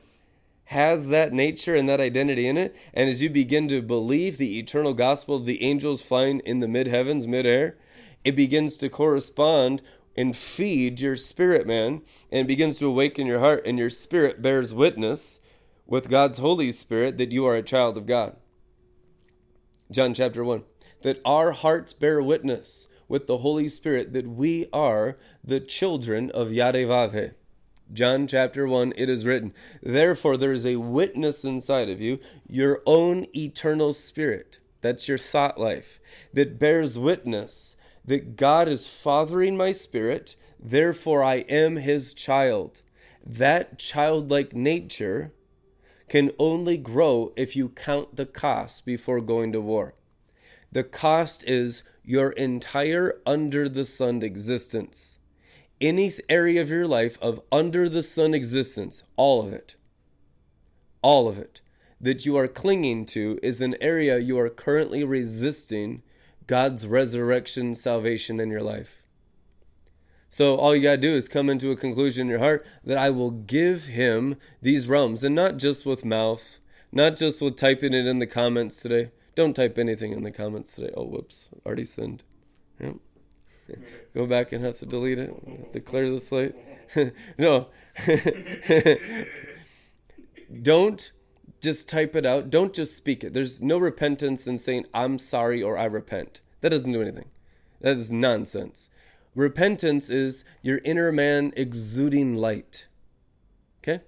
has 0.66 1.08
that 1.08 1.34
nature 1.34 1.76
and 1.76 1.88
that 1.88 2.02
identity 2.02 2.48
in 2.48 2.58
it. 2.58 2.76
And 2.94 3.10
as 3.10 3.22
you 3.22 3.30
begin 3.30 3.68
to 3.70 3.82
believe 3.82 4.38
the 4.38 4.60
eternal 4.60 4.94
gospel 4.94 5.36
of 5.36 5.46
the 5.46 5.64
angels 5.64 6.02
flying 6.02 6.42
in 6.42 6.60
the 6.60 6.68
mid 6.68 6.88
heavens, 6.88 7.26
mid 7.28 7.46
air, 7.46 7.78
it 8.24 8.36
begins 8.36 8.78
to 8.78 8.90
correspond 8.90 9.82
and 10.16 10.36
feed 10.36 11.00
your 11.00 11.18
spirit 11.18 11.68
man 11.68 12.02
and 12.32 12.48
begins 12.48 12.80
to 12.80 12.88
awaken 12.88 13.28
your 13.28 13.40
heart 13.40 13.66
and 13.66 13.78
your 13.78 13.90
spirit 13.90 14.42
bears 14.42 14.74
witness 14.74 15.42
with 15.86 16.10
God's 16.10 16.40
Holy 16.40 16.72
Spirit 16.72 17.18
that 17.18 17.32
you 17.32 17.46
are 17.46 17.56
a 17.56 17.62
child 17.62 17.98
of 17.98 18.06
God. 18.06 18.36
John 19.92 20.14
chapter 20.14 20.44
1 20.44 20.64
that 21.02 21.22
our 21.24 21.52
hearts 21.52 21.94
bear 21.94 22.22
witness 22.22 22.88
with 23.08 23.28
the 23.28 23.38
Holy 23.38 23.68
Spirit 23.68 24.14
that 24.14 24.28
we 24.28 24.66
are 24.74 25.16
the 25.44 25.60
children 25.60 26.32
of 26.32 26.50
Yarevavhe. 26.50 27.36
John 27.94 28.26
chapter 28.26 28.68
1, 28.68 28.94
it 28.98 29.10
is 29.10 29.26
written, 29.26 29.54
Therefore 29.84 30.38
there 30.38 30.54
is 30.54 30.66
a 30.66 30.78
witness 30.78 31.46
inside 31.46 31.90
of 31.90 32.02
you, 32.02 32.20
your 32.48 32.82
own 32.88 33.28
eternal 33.36 33.94
spirit. 33.94 34.58
That's 34.82 35.08
your 35.08 35.20
thought 35.20 35.60
life 35.60 36.00
that 36.34 36.60
bears 36.60 36.98
witness 36.98 37.76
that 38.06 38.36
God 38.36 38.68
is 38.68 38.88
fathering 38.88 39.58
my 39.58 39.72
spirit, 39.72 40.36
therefore 40.60 41.24
I 41.24 41.38
am 41.50 41.78
his 41.78 42.14
child. 42.14 42.82
That 43.26 43.80
childlike 43.80 44.54
nature 44.54 45.34
can 46.08 46.32
only 46.38 46.78
grow 46.78 47.34
if 47.36 47.56
you 47.56 47.70
count 47.70 48.16
the 48.16 48.26
cost 48.26 48.86
before 48.86 49.22
going 49.22 49.52
to 49.54 49.62
war. 49.62 49.96
The 50.72 50.84
cost 50.84 51.44
is 51.48 51.84
your 52.04 52.32
entire 52.32 53.20
under 53.26 53.68
the 53.68 53.86
sun 53.86 54.22
existence. 54.22 55.20
Any 55.82 56.14
area 56.30 56.62
of 56.62 56.70
your 56.70 56.88
life 56.88 57.18
of 57.22 57.42
under 57.52 57.90
the 57.90 58.04
sun 58.04 58.34
existence, 58.34 59.04
all 59.16 59.46
of 59.46 59.52
it, 59.52 59.76
all 61.02 61.28
of 61.28 61.40
it, 61.40 61.62
that 62.00 62.26
you 62.26 62.38
are 62.38 62.48
clinging 62.48 63.06
to 63.08 63.40
is 63.42 63.62
an 63.62 63.76
area 63.82 64.20
you 64.20 64.38
are 64.38 64.50
currently 64.50 65.04
resisting 65.04 66.04
God's 66.48 66.86
resurrection 66.86 67.76
salvation 67.76 68.40
in 68.40 68.50
your 68.50 68.62
life. 68.62 69.02
So 70.30 70.56
all 70.56 70.76
you 70.76 70.84
got 70.84 70.96
to 70.96 71.02
do 71.02 71.14
is 71.14 71.30
come 71.30 71.50
into 71.50 71.72
a 71.72 71.76
conclusion 71.76 72.28
in 72.28 72.30
your 72.30 72.40
heart 72.40 72.66
that 72.84 72.98
I 72.98 73.10
will 73.10 73.32
give 73.32 73.86
him 73.86 74.36
these 74.62 74.88
realms 74.88 75.24
and 75.24 75.34
not 75.34 75.58
just 75.58 75.86
with 75.86 76.04
mouth, 76.04 76.60
not 76.92 77.16
just 77.16 77.42
with 77.42 77.56
typing 77.56 77.94
it 77.94 78.06
in 78.06 78.20
the 78.20 78.28
comments 78.28 78.82
today. 78.82 79.12
Don't 79.34 79.56
type 79.56 79.78
anything 79.78 80.12
in 80.12 80.24
the 80.24 80.32
comments 80.32 80.74
today. 80.74 80.92
Oh, 80.96 81.06
whoops, 81.06 81.50
already 81.66 81.86
sinned. 81.86 82.24
Yep. 82.80 82.96
Go 84.14 84.26
back 84.26 84.52
and 84.52 84.64
have 84.64 84.76
to 84.80 84.86
delete 84.86 85.20
it, 85.20 85.74
to 85.74 85.80
clear 85.80 86.10
the 86.10 86.20
slate. 86.20 86.56
no. 87.38 87.68
Don't 90.62 91.12
just 91.66 91.90
type 91.90 92.16
it 92.16 92.26
out. 92.26 92.50
Don't 92.50 92.74
just 92.74 92.96
speak 92.96 93.24
it. 93.24 93.34
There's 93.34 93.62
no 93.62 93.78
repentance 93.78 94.48
in 94.48 94.58
saying, 94.58 94.86
I'm 94.94 95.20
sorry 95.20 95.62
or 95.62 95.78
I 95.78 95.86
repent. 95.86 96.40
That 96.62 96.70
doesn't 96.70 96.94
do 96.94 97.02
anything. 97.02 97.30
That 97.82 97.98
is 97.98 98.12
nonsense. 98.12 98.90
Repentance 99.36 100.10
is 100.10 100.46
your 100.62 100.80
inner 100.86 101.12
man 101.12 101.52
exuding 101.58 102.36
light. 102.36 102.88
Okay? 103.84 104.04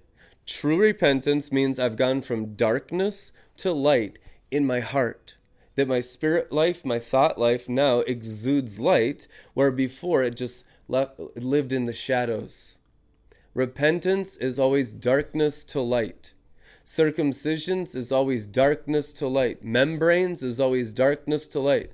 True 0.46 0.80
repentance 0.80 1.52
means 1.52 1.78
I've 1.78 1.96
gone 1.96 2.22
from 2.22 2.54
darkness 2.54 3.32
to 3.58 3.72
light 3.72 4.18
in 4.50 4.64
my 4.64 4.80
heart. 4.80 5.36
That 5.74 5.86
my 5.86 6.00
spirit 6.00 6.50
life, 6.50 6.84
my 6.84 6.98
thought 6.98 7.38
life 7.38 7.68
now 7.68 8.00
exudes 8.00 8.80
light, 8.80 9.28
where 9.52 9.70
before 9.70 10.22
it 10.22 10.36
just 10.36 10.64
lived 10.88 11.72
in 11.72 11.84
the 11.84 11.92
shadows. 11.92 12.78
Repentance 13.52 14.36
is 14.36 14.58
always 14.58 14.94
darkness 14.94 15.62
to 15.64 15.80
light. 15.80 16.32
Circumcisions 16.88 17.94
is 17.94 18.10
always 18.10 18.46
darkness 18.46 19.12
to 19.12 19.28
light. 19.28 19.62
Membranes 19.62 20.42
is 20.42 20.58
always 20.58 20.94
darkness 20.94 21.46
to 21.48 21.60
light. 21.60 21.92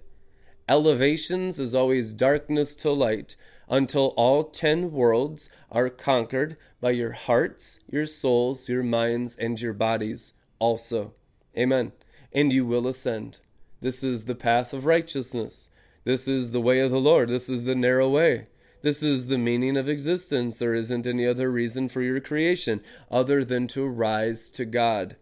Elevations 0.69 1.59
is 1.59 1.75
always 1.75 2.13
darkness 2.13 2.77
to 2.77 2.93
light 2.93 3.35
until 3.69 4.15
all 4.17 4.45
ten 4.45 4.93
worlds 4.93 5.51
are 5.69 5.91
conquered 5.91 6.57
by 6.81 6.93
your 6.93 7.11
hearts, 7.11 7.81
your 7.91 8.07
souls, 8.07 8.69
your 8.69 8.85
minds, 8.85 9.35
and 9.35 9.61
your 9.61 9.73
bodies 9.73 10.35
also. 10.61 11.13
Amen. 11.59 11.91
And 12.33 12.53
you 12.53 12.65
will 12.65 12.87
ascend. 12.87 13.41
This 13.81 14.05
is 14.05 14.27
the 14.27 14.37
path 14.37 14.73
of 14.73 14.87
righteousness. 14.87 15.71
This 16.05 16.29
is 16.29 16.53
the 16.53 16.61
way 16.61 16.79
of 16.79 16.93
the 16.93 17.01
Lord. 17.01 17.31
This 17.31 17.49
is 17.49 17.65
the 17.65 17.75
narrow 17.75 18.09
way. 18.09 18.47
This 18.85 19.03
is 19.03 19.29
the 19.29 19.39
meaning 19.39 19.79
of 19.79 19.89
existence. 19.89 20.59
There 20.59 20.75
isn't 20.75 21.07
any 21.07 21.27
other 21.27 21.51
reason 21.51 21.89
for 21.89 22.03
your 22.03 22.21
creation 22.21 22.83
other 23.11 23.43
than 23.43 23.67
to 23.69 23.87
rise 23.87 24.51
to 24.51 24.67
God. 24.67 25.17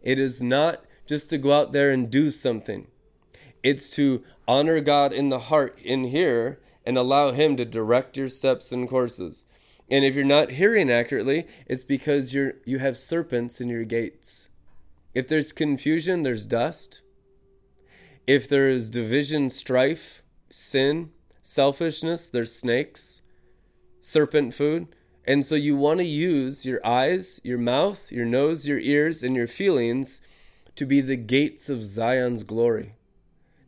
It 0.00 0.20
is 0.20 0.44
not 0.44 0.84
just 1.06 1.28
to 1.30 1.38
go 1.38 1.50
out 1.50 1.72
there 1.72 1.90
and 1.90 2.08
do 2.08 2.30
something, 2.30 2.86
it's 3.64 3.90
to 3.96 4.22
honor 4.46 4.80
God 4.80 5.12
in 5.12 5.28
the 5.28 5.40
heart 5.50 5.76
in 5.82 6.04
here 6.04 6.60
and 6.86 6.96
allow 6.96 7.32
Him 7.32 7.56
to 7.56 7.64
direct 7.64 8.16
your 8.16 8.28
steps 8.28 8.70
and 8.70 8.88
courses. 8.88 9.44
And 9.90 10.04
if 10.04 10.14
you're 10.14 10.24
not 10.24 10.52
hearing 10.52 10.88
accurately, 10.88 11.48
it's 11.66 11.82
because 11.82 12.32
you're 12.32 12.58
you 12.64 12.78
have 12.78 12.96
serpents 12.96 13.60
in 13.60 13.66
your 13.66 13.84
gates. 13.84 14.50
If 15.16 15.26
there's 15.26 15.52
confusion, 15.52 16.22
there's 16.22 16.46
dust. 16.46 17.02
If 18.28 18.48
there 18.48 18.68
is 18.68 18.88
division, 18.88 19.50
strife, 19.50 20.22
sin, 20.48 21.10
selfishness, 21.42 22.28
there's 22.28 22.54
snakes, 22.54 23.22
serpent 24.00 24.54
food. 24.54 24.88
And 25.26 25.44
so 25.44 25.54
you 25.54 25.76
want 25.76 26.00
to 26.00 26.06
use 26.06 26.64
your 26.64 26.84
eyes, 26.84 27.40
your 27.44 27.58
mouth, 27.58 28.10
your 28.10 28.24
nose, 28.24 28.66
your 28.66 28.78
ears, 28.78 29.22
and 29.22 29.36
your 29.36 29.46
feelings 29.46 30.20
to 30.76 30.86
be 30.86 31.00
the 31.00 31.16
gates 31.16 31.68
of 31.68 31.84
Zion's 31.84 32.42
glory. 32.42 32.94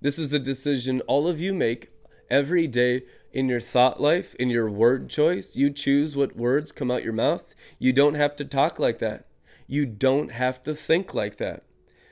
This 0.00 0.18
is 0.18 0.32
a 0.32 0.38
decision 0.38 1.00
all 1.02 1.28
of 1.28 1.40
you 1.40 1.52
make 1.54 1.90
every 2.30 2.66
day 2.66 3.02
in 3.32 3.48
your 3.48 3.60
thought 3.60 4.00
life, 4.00 4.34
in 4.36 4.50
your 4.50 4.68
word 4.70 5.08
choice. 5.08 5.56
You 5.56 5.70
choose 5.70 6.16
what 6.16 6.36
words 6.36 6.72
come 6.72 6.90
out 6.90 7.04
your 7.04 7.12
mouth. 7.12 7.54
You 7.78 7.92
don't 7.92 8.14
have 8.14 8.34
to 8.36 8.44
talk 8.44 8.78
like 8.78 8.98
that. 8.98 9.26
You 9.66 9.86
don't 9.86 10.32
have 10.32 10.62
to 10.64 10.74
think 10.74 11.14
like 11.14 11.36
that. 11.36 11.64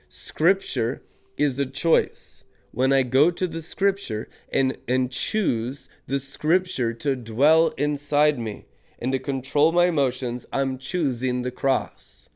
Scripture 0.08 1.02
is 1.36 1.58
a 1.58 1.66
choice 1.66 2.44
when 2.72 2.92
I 2.92 3.02
go 3.02 3.30
to 3.30 3.46
the 3.46 3.62
scripture 3.62 4.28
and, 4.52 4.76
and 4.86 5.10
choose 5.10 5.88
the 6.06 6.20
scripture 6.20 6.92
to 6.94 7.16
dwell 7.16 7.68
inside 7.78 8.38
me 8.38 8.66
and 8.98 9.12
to 9.12 9.18
control 9.18 9.72
my 9.72 9.86
emotions, 9.86 10.46
I'm 10.52 10.78
choosing 10.78 11.42
the 11.42 11.50
cross. 11.50 12.28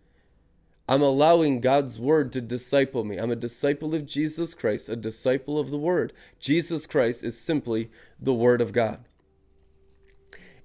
I'm 0.88 1.02
allowing 1.02 1.60
God's 1.60 1.98
word 1.98 2.32
to 2.32 2.40
disciple 2.40 3.04
me. 3.04 3.16
I'm 3.16 3.30
a 3.30 3.36
disciple 3.36 3.94
of 3.94 4.06
Jesus 4.06 4.54
Christ, 4.54 4.88
a 4.88 4.96
disciple 4.96 5.58
of 5.58 5.70
the 5.70 5.78
word. 5.78 6.12
Jesus 6.38 6.84
Christ 6.84 7.24
is 7.24 7.40
simply 7.40 7.90
the 8.20 8.34
word 8.34 8.60
of 8.60 8.72
God. 8.72 9.04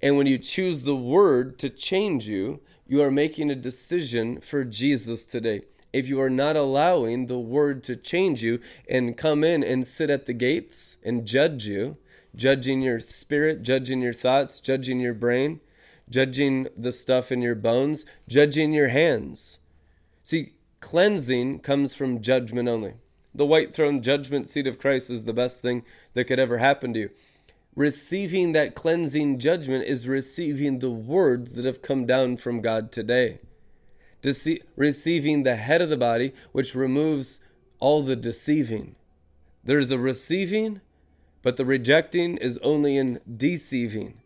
And 0.02 0.18
when 0.18 0.28
you 0.28 0.38
choose 0.38 0.84
the 0.84 0.96
word 0.96 1.58
to 1.60 1.70
change 1.70 2.28
you, 2.28 2.62
you 2.86 3.02
are 3.02 3.12
making 3.12 3.50
a 3.50 3.56
decision 3.56 4.42
for 4.42 4.64
Jesus 4.64 5.26
today 5.26 5.62
if 5.92 6.08
you 6.08 6.22
are 6.22 6.30
not 6.30 6.56
allowing 6.56 7.26
the 7.26 7.40
word 7.40 7.84
to 7.84 7.96
change 7.96 8.44
you 8.44 8.60
and 8.90 9.18
come 9.18 9.44
in 9.44 9.64
and 9.64 9.86
sit 9.86 10.10
at 10.10 10.26
the 10.26 10.34
gates 10.34 10.98
and 11.04 11.26
judge 11.26 11.66
you, 11.66 11.98
judging 12.36 12.82
your 12.82 13.00
spirit, 13.00 13.62
judging 13.62 14.02
your 14.02 14.14
thoughts, 14.14 14.60
judging 14.60 15.00
your 15.00 15.14
brain, 15.14 15.60
judging 16.10 16.68
the 16.78 16.92
stuff 16.92 17.32
in 17.32 17.42
your 17.42 17.56
bones, 17.56 18.06
judging 18.28 18.74
your 18.74 18.90
hands. 18.90 19.60
See, 20.24 20.54
cleansing 20.80 21.60
comes 21.60 21.96
from 21.96 22.22
judgment 22.22 22.70
only. 22.70 22.96
The 23.34 23.46
white 23.46 23.74
throne 23.74 24.02
judgment 24.02 24.50
seat 24.50 24.68
of 24.68 24.80
Christ 24.80 25.10
is 25.10 25.26
the 25.26 25.34
best 25.34 25.62
thing 25.62 25.84
that 26.14 26.26
could 26.26 26.40
ever 26.40 26.58
happen 26.58 26.94
to 26.94 27.00
you. 27.00 27.10
Receiving 27.76 28.52
that 28.54 28.76
cleansing 28.76 29.40
judgment 29.40 29.86
is 29.86 30.08
receiving 30.08 30.80
the 30.80 30.90
words 30.90 31.54
that 31.54 31.66
have 31.66 31.82
come 31.82 32.06
down 32.06 32.38
from 32.38 32.62
God 32.62 32.92
today 32.92 33.40
dece- 34.22 34.62
receiving 34.76 35.44
the 35.44 35.56
head 35.56 35.82
of 35.82 35.90
the 35.90 35.98
body, 35.98 36.34
which 36.52 36.76
removes 36.76 37.42
all 37.80 38.04
the 38.04 38.16
deceiving. 38.16 38.96
There's 39.64 39.92
a 39.92 40.00
receiving, 40.00 40.82
but 41.42 41.58
the 41.58 41.66
rejecting 41.66 42.38
is 42.38 42.58
only 42.60 42.98
in 42.98 43.20
deceiving. 43.38 44.22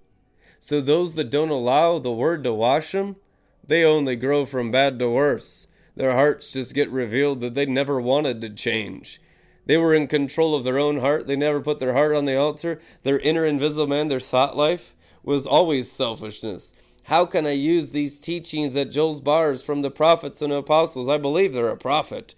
So 0.59 0.79
those 0.79 1.15
that 1.15 1.29
don't 1.29 1.49
allow 1.49 1.99
the 1.99 2.11
word 2.11 2.43
to 2.43 2.53
wash 2.53 2.91
them, 2.93 3.17
they 3.65 3.83
only 3.83 4.15
grow 4.15 4.45
from 4.45 4.71
bad 4.71 4.99
to 4.99 5.09
worse. 5.09 5.67
Their 5.95 6.13
hearts 6.13 6.53
just 6.53 6.73
get 6.73 6.89
revealed 6.89 7.41
that 7.41 7.53
they 7.53 7.65
never 7.65 7.99
wanted 8.01 8.41
to 8.41 8.49
change. 8.49 9.21
They 9.65 9.77
were 9.77 9.93
in 9.93 10.07
control 10.07 10.55
of 10.55 10.63
their 10.63 10.79
own 10.79 10.99
heart. 10.99 11.27
They 11.27 11.35
never 11.35 11.61
put 11.61 11.79
their 11.79 11.93
heart 11.93 12.15
on 12.15 12.25
the 12.25 12.37
altar. 12.37 12.79
Their 13.03 13.19
inner 13.19 13.45
invisible 13.45 13.87
man, 13.87 14.07
their 14.07 14.19
thought 14.19 14.57
life, 14.57 14.95
was 15.23 15.47
always 15.47 15.91
selfishness. 15.91 16.73
How 17.07 17.25
can 17.25 17.45
I 17.45 17.51
use 17.51 17.91
these 17.91 18.19
teachings 18.19 18.75
at 18.75 18.91
Joel's 18.91 19.19
bars 19.19 19.61
from 19.61 19.81
the 19.81 19.91
prophets 19.91 20.41
and 20.41 20.53
apostles? 20.53 21.09
I 21.09 21.17
believe 21.17 21.53
they're 21.53 21.67
a 21.67 21.77
prophet, 21.77 22.33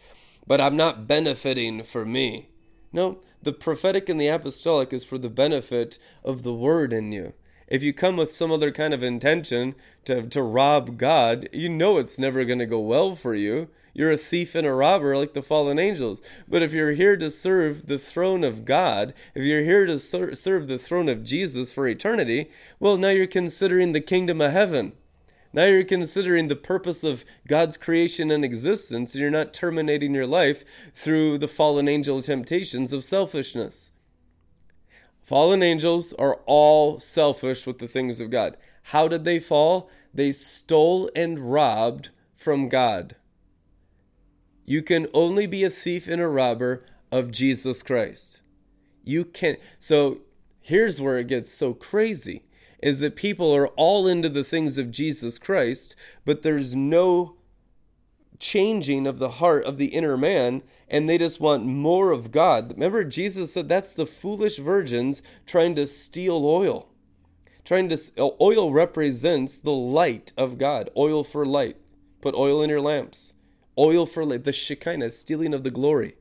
but 0.47 0.59
I'm 0.59 0.75
not 0.75 1.07
benefiting 1.07 1.83
for 1.83 2.03
me. 2.03 2.49
No, 2.91 3.19
the 3.43 3.53
prophetic 3.53 4.09
and 4.09 4.19
the 4.19 4.27
apostolic 4.27 4.91
is 4.91 5.05
for 5.05 5.19
the 5.19 5.29
benefit 5.29 5.99
of 6.23 6.41
the 6.41 6.53
word 6.53 6.93
in 6.93 7.11
you. 7.11 7.33
If 7.67 7.83
you 7.83 7.93
come 7.93 8.17
with 8.17 8.31
some 8.31 8.51
other 8.51 8.71
kind 8.71 8.93
of 8.93 9.03
intention 9.03 9.75
to, 10.05 10.23
to 10.27 10.41
rob 10.41 10.97
God, 10.97 11.47
you 11.53 11.69
know 11.69 11.97
it's 11.97 12.17
never 12.17 12.43
going 12.43 12.59
to 12.59 12.65
go 12.65 12.79
well 12.79 13.13
for 13.13 13.35
you. 13.35 13.69
You're 13.97 14.11
a 14.11 14.17
thief 14.17 14.55
and 14.55 14.67
a 14.67 14.73
robber 14.73 15.17
like 15.17 15.33
the 15.33 15.41
fallen 15.41 15.79
angels. 15.79 16.21
But 16.49 16.61
if 16.61 16.73
you're 16.73 16.91
here 16.91 17.15
to 17.15 17.31
serve 17.31 17.85
the 17.85 17.97
throne 17.97 18.43
of 18.43 18.65
God, 18.65 19.13
if 19.33 19.45
you're 19.45 19.63
here 19.63 19.85
to 19.85 19.97
ser- 19.97 20.35
serve 20.35 20.67
the 20.67 20.77
throne 20.77 21.07
of 21.07 21.23
Jesus 21.23 21.71
for 21.71 21.87
eternity, 21.87 22.51
well, 22.77 22.97
now 22.97 23.09
you're 23.09 23.25
considering 23.25 23.93
the 23.93 24.01
kingdom 24.01 24.41
of 24.41 24.51
heaven. 24.51 24.91
Now 25.53 25.63
you're 25.63 25.85
considering 25.85 26.49
the 26.49 26.57
purpose 26.57 27.05
of 27.05 27.23
God's 27.47 27.77
creation 27.77 28.29
and 28.29 28.43
existence, 28.43 29.15
and 29.15 29.21
you're 29.21 29.31
not 29.31 29.53
terminating 29.53 30.13
your 30.13 30.27
life 30.27 30.91
through 30.93 31.37
the 31.37 31.47
fallen 31.47 31.87
angel 31.87 32.21
temptations 32.21 32.91
of 32.91 33.05
selfishness. 33.05 33.93
Fallen 35.23 35.63
angels 35.63 36.11
are 36.19 36.41
all 36.45 36.99
selfish 36.99 37.65
with 37.65 37.77
the 37.77 37.87
things 37.87 38.19
of 38.19 38.29
God. 38.29 38.57
How 38.83 39.07
did 39.07 39.23
they 39.23 39.39
fall? 39.39 39.89
They 40.13 40.33
stole 40.33 41.09
and 41.15 41.39
robbed 41.39 42.09
from 42.35 42.67
God. 42.67 43.15
You 44.65 44.81
can 44.81 45.07
only 45.13 45.45
be 45.45 45.63
a 45.63 45.69
thief 45.69 46.07
and 46.07 46.19
a 46.19 46.27
robber 46.27 46.83
of 47.11 47.31
Jesus 47.31 47.83
Christ. 47.83 48.41
You 49.03 49.23
can 49.23 49.57
so 49.77 50.21
here's 50.61 50.99
where 50.99 51.19
it 51.19 51.27
gets 51.27 51.51
so 51.51 51.73
crazy 51.73 52.43
is 52.81 52.99
that 52.99 53.15
people 53.15 53.55
are 53.55 53.67
all 53.69 54.07
into 54.07 54.29
the 54.29 54.43
things 54.43 54.77
of 54.77 54.91
Jesus 54.91 55.37
Christ, 55.37 55.95
but 56.25 56.41
there's 56.41 56.75
no 56.75 57.35
changing 58.39 59.07
of 59.07 59.19
the 59.19 59.29
heart 59.29 59.63
of 59.65 59.77
the 59.77 59.87
inner 59.87 60.17
man 60.17 60.63
and 60.89 61.07
they 61.07 61.17
just 61.17 61.39
want 61.39 61.65
more 61.65 62.11
of 62.11 62.31
God. 62.31 62.73
Remember 62.73 63.03
Jesus 63.03 63.53
said 63.53 63.69
that's 63.69 63.93
the 63.93 64.07
foolish 64.07 64.57
virgins 64.57 65.21
trying 65.45 65.75
to 65.75 65.85
steal 65.85 66.45
oil. 66.45 66.89
Trying 67.63 67.89
to 67.89 67.97
oil 68.41 68.71
represents 68.71 69.57
the 69.57 69.71
light 69.71 70.31
of 70.37 70.57
God. 70.57 70.89
Oil 70.95 71.23
for 71.23 71.45
light. 71.45 71.77
Put 72.21 72.35
oil 72.35 72.61
in 72.61 72.69
your 72.69 72.81
lamps 72.81 73.35
oil 73.77 74.05
for 74.05 74.25
the 74.25 74.53
Shekinah, 74.53 75.11
stealing 75.11 75.53
of 75.53 75.63
the 75.63 75.71
glory, 75.71 76.15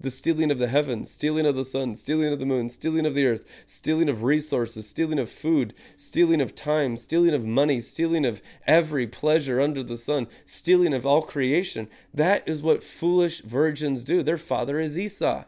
the 0.00 0.10
stealing 0.10 0.50
of 0.50 0.58
the 0.58 0.68
heavens, 0.68 1.10
stealing 1.10 1.44
of 1.46 1.54
the 1.54 1.64
sun, 1.64 1.94
stealing 1.94 2.32
of 2.32 2.38
the 2.38 2.46
moon, 2.46 2.68
stealing 2.68 3.04
of 3.04 3.14
the 3.14 3.26
earth, 3.26 3.44
stealing 3.66 4.08
of 4.08 4.22
resources, 4.22 4.88
stealing 4.88 5.18
of 5.18 5.30
food, 5.30 5.74
stealing 5.96 6.40
of 6.40 6.54
time, 6.54 6.96
stealing 6.96 7.34
of 7.34 7.44
money, 7.44 7.80
stealing 7.80 8.24
of 8.24 8.40
every 8.66 9.06
pleasure 9.06 9.60
under 9.60 9.82
the 9.82 9.98
sun, 9.98 10.26
stealing 10.44 10.94
of 10.94 11.04
all 11.04 11.22
creation. 11.22 11.88
That 12.14 12.48
is 12.48 12.62
what 12.62 12.82
foolish 12.82 13.42
virgins 13.42 14.02
do. 14.02 14.22
Their 14.22 14.38
father 14.38 14.80
is 14.80 14.98
Esau. 14.98 15.44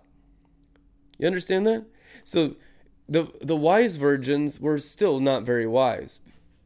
You 1.19 1.27
understand 1.27 1.67
that? 1.67 1.87
So 2.25 2.57
the 3.09 3.33
the 3.41 3.57
wise 3.57 3.97
virgins 3.97 4.61
were 4.61 4.79
still 4.79 5.21
not 5.21 5.45
very 5.45 5.67
wise. 5.67 6.21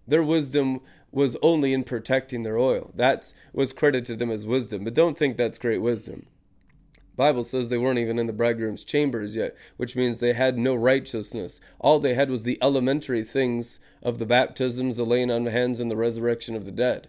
Their 0.08 0.22
wisdom 0.22 0.80
was 1.16 1.34
only 1.40 1.72
in 1.72 1.82
protecting 1.82 2.42
their 2.42 2.58
oil. 2.58 2.90
That 2.94 3.32
was 3.54 3.72
credited 3.72 4.04
to 4.04 4.16
them 4.16 4.30
as 4.30 4.46
wisdom. 4.46 4.84
But 4.84 4.92
don't 4.92 5.16
think 5.16 5.38
that's 5.38 5.56
great 5.56 5.80
wisdom. 5.80 6.26
Bible 7.16 7.42
says 7.42 7.70
they 7.70 7.78
weren't 7.78 7.98
even 7.98 8.18
in 8.18 8.26
the 8.26 8.34
bridegroom's 8.34 8.84
chambers 8.84 9.34
yet, 9.34 9.56
which 9.78 9.96
means 9.96 10.20
they 10.20 10.34
had 10.34 10.58
no 10.58 10.74
righteousness. 10.74 11.58
All 11.80 11.98
they 11.98 12.12
had 12.12 12.28
was 12.28 12.42
the 12.42 12.58
elementary 12.60 13.22
things 13.22 13.80
of 14.02 14.18
the 14.18 14.26
baptisms, 14.26 14.98
the 14.98 15.06
laying 15.06 15.30
on 15.30 15.46
of 15.46 15.54
hands, 15.54 15.80
and 15.80 15.90
the 15.90 15.96
resurrection 15.96 16.54
of 16.54 16.66
the 16.66 16.70
dead. 16.70 17.08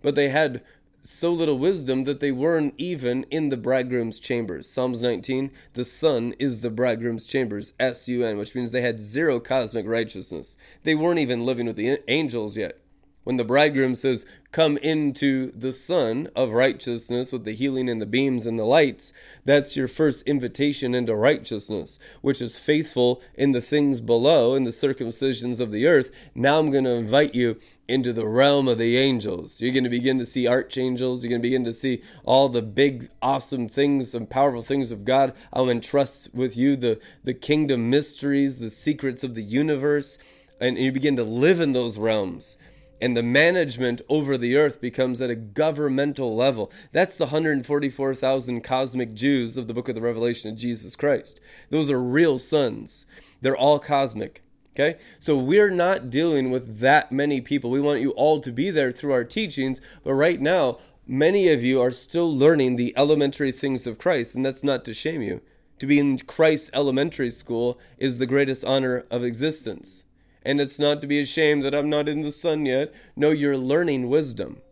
But 0.00 0.14
they 0.14 0.30
had 0.30 0.62
so 1.02 1.30
little 1.30 1.58
wisdom 1.58 2.04
that 2.04 2.20
they 2.20 2.32
weren't 2.32 2.72
even 2.78 3.24
in 3.24 3.50
the 3.50 3.58
bridegroom's 3.58 4.18
chambers. 4.18 4.70
Psalms 4.70 5.02
19, 5.02 5.50
the 5.74 5.84
sun 5.84 6.34
is 6.38 6.62
the 6.62 6.70
bridegroom's 6.70 7.26
chambers, 7.26 7.74
S 7.78 8.08
U 8.08 8.24
N, 8.24 8.38
which 8.38 8.54
means 8.54 8.70
they 8.70 8.80
had 8.80 8.98
zero 8.98 9.40
cosmic 9.40 9.86
righteousness. 9.86 10.56
They 10.84 10.94
weren't 10.94 11.18
even 11.18 11.44
living 11.44 11.66
with 11.66 11.76
the 11.76 11.98
angels 12.08 12.56
yet. 12.56 12.79
When 13.22 13.36
the 13.36 13.44
bridegroom 13.44 13.94
says, 13.94 14.24
Come 14.50 14.78
into 14.78 15.52
the 15.52 15.72
sun 15.72 16.28
of 16.34 16.52
righteousness 16.52 17.30
with 17.30 17.44
the 17.44 17.52
healing 17.52 17.88
and 17.88 18.02
the 18.02 18.06
beams 18.06 18.46
and 18.46 18.58
the 18.58 18.64
lights, 18.64 19.12
that's 19.44 19.76
your 19.76 19.86
first 19.86 20.26
invitation 20.26 20.92
into 20.92 21.14
righteousness, 21.14 22.00
which 22.20 22.42
is 22.42 22.58
faithful 22.58 23.22
in 23.34 23.52
the 23.52 23.60
things 23.60 24.00
below, 24.00 24.56
in 24.56 24.64
the 24.64 24.72
circumcisions 24.72 25.60
of 25.60 25.70
the 25.70 25.86
earth. 25.86 26.10
Now 26.34 26.58
I'm 26.58 26.72
going 26.72 26.84
to 26.84 26.94
invite 26.94 27.32
you 27.32 27.58
into 27.86 28.12
the 28.12 28.26
realm 28.26 28.66
of 28.66 28.78
the 28.78 28.96
angels. 28.96 29.60
You're 29.60 29.72
going 29.72 29.84
to 29.84 29.90
begin 29.90 30.18
to 30.18 30.26
see 30.26 30.48
archangels. 30.48 31.22
You're 31.22 31.30
going 31.30 31.42
to 31.42 31.46
begin 31.46 31.64
to 31.64 31.72
see 31.72 32.02
all 32.24 32.48
the 32.48 32.62
big, 32.62 33.10
awesome 33.22 33.68
things 33.68 34.16
and 34.16 34.28
powerful 34.28 34.62
things 34.62 34.90
of 34.90 35.04
God. 35.04 35.32
I'll 35.52 35.70
entrust 35.70 36.34
with 36.34 36.56
you 36.56 36.74
the, 36.74 37.00
the 37.22 37.34
kingdom 37.34 37.88
mysteries, 37.88 38.58
the 38.58 38.70
secrets 38.70 39.22
of 39.22 39.36
the 39.36 39.44
universe, 39.44 40.18
and 40.60 40.76
you 40.76 40.90
begin 40.90 41.14
to 41.16 41.24
live 41.24 41.60
in 41.60 41.72
those 41.72 41.98
realms 41.98 42.56
and 43.00 43.16
the 43.16 43.22
management 43.22 44.02
over 44.08 44.36
the 44.36 44.56
earth 44.56 44.80
becomes 44.80 45.20
at 45.20 45.30
a 45.30 45.34
governmental 45.34 46.34
level. 46.34 46.70
That's 46.92 47.16
the 47.16 47.26
144,000 47.26 48.60
cosmic 48.62 49.14
Jews 49.14 49.56
of 49.56 49.66
the 49.66 49.74
book 49.74 49.88
of 49.88 49.94
the 49.94 50.00
Revelation 50.00 50.50
of 50.50 50.56
Jesus 50.56 50.96
Christ. 50.96 51.40
Those 51.70 51.90
are 51.90 52.02
real 52.02 52.38
sons. 52.38 53.06
They're 53.40 53.56
all 53.56 53.78
cosmic. 53.78 54.42
Okay? 54.74 54.98
So 55.18 55.36
we're 55.36 55.70
not 55.70 56.10
dealing 56.10 56.50
with 56.50 56.78
that 56.78 57.10
many 57.10 57.40
people. 57.40 57.70
We 57.70 57.80
want 57.80 58.00
you 58.00 58.10
all 58.12 58.40
to 58.40 58.52
be 58.52 58.70
there 58.70 58.92
through 58.92 59.12
our 59.12 59.24
teachings, 59.24 59.80
but 60.04 60.14
right 60.14 60.40
now, 60.40 60.78
many 61.06 61.48
of 61.48 61.62
you 61.64 61.80
are 61.80 61.90
still 61.90 62.32
learning 62.32 62.76
the 62.76 62.94
elementary 62.96 63.52
things 63.52 63.86
of 63.86 63.98
Christ, 63.98 64.34
and 64.34 64.44
that's 64.44 64.64
not 64.64 64.84
to 64.84 64.94
shame 64.94 65.22
you. 65.22 65.40
To 65.80 65.86
be 65.86 65.98
in 65.98 66.18
Christ's 66.18 66.70
elementary 66.74 67.30
school 67.30 67.78
is 67.98 68.18
the 68.18 68.26
greatest 68.26 68.64
honor 68.64 69.04
of 69.10 69.24
existence. 69.24 70.04
And 70.42 70.60
it's 70.60 70.78
not 70.78 71.00
to 71.00 71.06
be 71.06 71.20
ashamed 71.20 71.62
that 71.62 71.74
I'm 71.74 71.90
not 71.90 72.08
in 72.08 72.22
the 72.22 72.32
sun 72.32 72.66
yet. 72.66 72.92
No, 73.14 73.30
you're 73.30 73.58
learning 73.58 74.08
wisdom. 74.08 74.62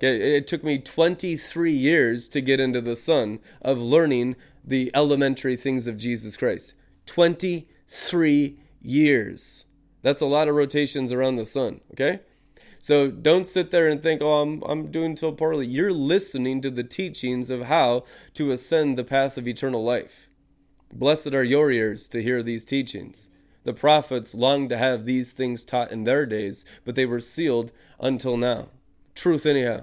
It 0.00 0.46
took 0.46 0.62
me 0.62 0.78
23 0.78 1.72
years 1.72 2.28
to 2.28 2.40
get 2.40 2.60
into 2.60 2.80
the 2.80 2.96
sun 2.96 3.38
of 3.62 3.78
learning 3.78 4.36
the 4.64 4.90
elementary 4.94 5.56
things 5.56 5.86
of 5.86 5.96
Jesus 5.96 6.36
Christ. 6.36 6.74
23 7.06 8.58
years. 8.82 9.66
That's 10.02 10.22
a 10.22 10.26
lot 10.26 10.48
of 10.48 10.54
rotations 10.54 11.12
around 11.12 11.36
the 11.36 11.46
sun, 11.46 11.80
okay? 11.92 12.20
So 12.78 13.10
don't 13.10 13.46
sit 13.46 13.70
there 13.70 13.88
and 13.88 14.02
think, 14.02 14.22
oh, 14.22 14.42
I'm, 14.42 14.62
I'm 14.62 14.90
doing 14.90 15.16
so 15.16 15.32
poorly. 15.32 15.66
You're 15.66 15.92
listening 15.92 16.60
to 16.60 16.70
the 16.70 16.84
teachings 16.84 17.50
of 17.50 17.62
how 17.62 18.04
to 18.34 18.50
ascend 18.50 18.96
the 18.96 19.04
path 19.04 19.38
of 19.38 19.48
eternal 19.48 19.82
life. 19.82 20.28
Blessed 20.92 21.34
are 21.34 21.42
your 21.42 21.72
ears 21.72 22.08
to 22.10 22.22
hear 22.22 22.42
these 22.42 22.64
teachings. 22.64 23.30
The 23.66 23.74
prophets 23.74 24.32
longed 24.32 24.70
to 24.70 24.76
have 24.76 25.06
these 25.06 25.32
things 25.32 25.64
taught 25.64 25.90
in 25.90 26.04
their 26.04 26.24
days, 26.24 26.64
but 26.84 26.94
they 26.94 27.04
were 27.04 27.18
sealed 27.18 27.72
until 27.98 28.36
now. 28.36 28.68
Truth, 29.16 29.44
anyhow. 29.44 29.82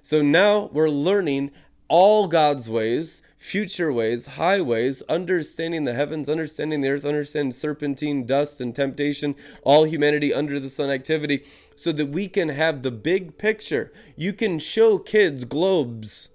So 0.00 0.22
now 0.22 0.70
we're 0.72 0.88
learning 0.88 1.50
all 1.88 2.26
God's 2.26 2.70
ways, 2.70 3.20
future 3.36 3.92
ways, 3.92 4.28
highways, 4.38 5.02
understanding 5.10 5.84
the 5.84 5.92
heavens, 5.92 6.26
understanding 6.26 6.80
the 6.80 6.88
earth, 6.88 7.04
understanding 7.04 7.52
serpentine, 7.52 8.24
dust, 8.24 8.62
and 8.62 8.74
temptation, 8.74 9.34
all 9.62 9.84
humanity 9.84 10.32
under 10.32 10.58
the 10.58 10.70
sun 10.70 10.88
activity, 10.88 11.44
so 11.76 11.92
that 11.92 12.08
we 12.08 12.28
can 12.28 12.48
have 12.48 12.80
the 12.80 12.90
big 12.90 13.36
picture. 13.36 13.92
You 14.16 14.32
can 14.32 14.58
show 14.58 14.96
kids 14.96 15.44
globes, 15.44 16.30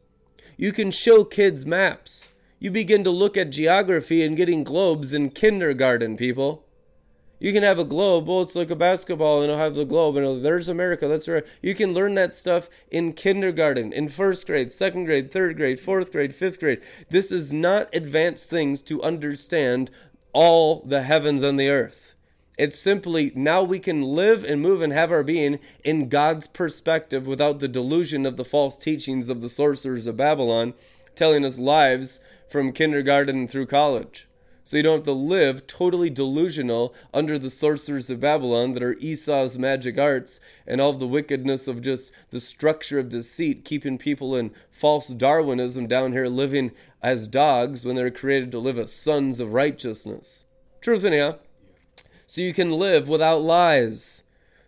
you 0.58 0.72
can 0.72 0.92
show 0.92 1.24
kids 1.24 1.66
maps. 1.66 2.32
You 2.60 2.70
begin 2.70 3.04
to 3.04 3.10
look 3.10 3.36
at 3.36 3.50
geography 3.50 4.24
and 4.24 4.38
getting 4.38 4.64
globes 4.64 5.12
in 5.12 5.32
kindergarten, 5.32 6.18
people. 6.18 6.67
You 7.40 7.54
can 7.54 7.64
have 7.64 7.78
a 7.78 7.84
globe. 7.84 8.28
Well, 8.28 8.42
it's 8.42 8.56
like 8.56 8.72
a 8.72 8.76
basketball, 8.76 9.42
and 9.42 9.52
it'll 9.52 9.62
have 9.62 9.76
the 9.76 9.86
globe, 9.86 10.16
and 10.18 10.44
there's 10.44 10.68
America. 10.68 11.08
That's 11.08 11.28
right. 11.28 11.46
You 11.62 11.76
can 11.76 11.94
learn 11.94 12.16
that 12.16 12.34
stuff 12.34 12.70
in 12.90 13.14
kindergarten, 13.14 13.94
in 13.94 14.10
first 14.10 14.48
grade, 14.48 14.72
second 14.72 15.06
grade, 15.06 15.32
third 15.32 15.56
grade, 15.58 15.80
fourth 15.80 16.12
grade, 16.12 16.34
fifth 16.34 16.60
grade. 16.60 16.82
This 17.10 17.32
is 17.32 17.54
not 17.54 17.94
advanced 17.94 18.50
things 18.50 18.82
to 18.84 19.02
understand 19.04 19.92
all 20.34 20.82
the 20.86 21.04
heavens 21.04 21.44
and 21.44 21.60
the 21.60 21.70
earth. 21.70 22.16
It's 22.58 22.80
simply 22.80 23.32
now 23.36 23.62
we 23.62 23.78
can 23.78 24.02
live 24.02 24.44
and 24.44 24.62
move 24.62 24.82
and 24.82 24.92
have 24.92 25.12
our 25.12 25.24
being 25.24 25.60
in 25.84 26.10
God's 26.10 26.48
perspective 26.48 27.28
without 27.28 27.60
the 27.60 27.68
delusion 27.68 28.26
of 28.26 28.36
the 28.36 28.46
false 28.46 28.80
teachings 28.80 29.30
of 29.30 29.42
the 29.42 29.50
sorcerers 29.50 30.08
of 30.08 30.18
Babylon 30.18 30.74
telling 31.14 31.46
us 31.46 31.60
lives 31.60 32.20
from 32.50 32.72
kindergarten 32.72 33.48
through 33.48 33.68
college 33.68 34.28
so 34.68 34.76
you 34.76 34.84
don't 34.84 34.98
have 34.98 35.04
to 35.04 35.14
live 35.14 35.66
totally 35.66 36.10
delusional 36.10 36.94
under 37.14 37.40
the 37.40 37.50
sorcerers 37.50 38.10
of 38.10 38.20
Babylon 38.20 38.74
that 38.74 38.84
are 38.84 38.98
Esau's 39.00 39.58
magic 39.58 39.98
arts 39.98 40.42
and 40.68 40.82
all 40.82 40.92
the 40.92 41.08
wickedness 41.08 41.70
of 41.70 41.80
just 41.80 42.14
the 42.32 42.42
structure 42.42 43.00
of 43.00 43.08
deceit, 43.08 43.64
keeping 43.64 43.98
people 43.98 44.36
in 44.36 44.52
false 44.70 45.08
Darwinism 45.08 45.88
down 45.88 46.12
here 46.12 46.28
living 46.28 46.74
as 47.02 47.30
dogs 47.30 47.86
when 47.86 47.96
they're 47.96 48.12
created 48.12 48.52
to 48.52 48.60
live 48.60 48.78
as 48.78 48.92
sons 48.92 49.40
of 49.40 49.54
righteousness. 49.54 50.44
Truth, 50.82 51.06
anyhow. 51.06 51.40
So 52.26 52.42
you 52.42 52.54
can 52.54 52.72
live 52.72 53.08
without 53.08 53.42
lies. 53.42 54.24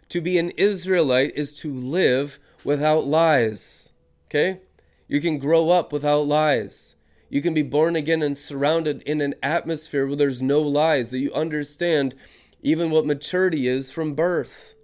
To 0.08 0.22
be 0.22 0.38
an 0.38 0.52
Israelite 0.52 1.34
is 1.36 1.54
to 1.56 1.74
live 1.74 2.40
without 2.64 3.06
lies. 3.06 3.92
Okay? 4.28 4.62
You 5.10 5.20
can 5.20 5.40
grow 5.40 5.72
up 5.72 5.92
without 5.92 6.26
lies. 6.26 6.96
You 7.30 7.42
can 7.42 7.54
be 7.54 7.62
born 7.62 7.96
again 7.96 8.22
and 8.24 8.38
surrounded 8.38 9.04
in 9.04 9.22
an 9.22 9.36
atmosphere 9.44 10.08
where 10.08 10.16
there's 10.16 10.42
no 10.42 10.62
lies, 10.62 11.12
that 11.12 11.20
you 11.20 11.32
understand 11.34 12.16
even 12.62 12.90
what 12.90 13.06
maturity 13.06 13.68
is 13.68 13.92
from 13.92 14.16
birth. 14.16 14.76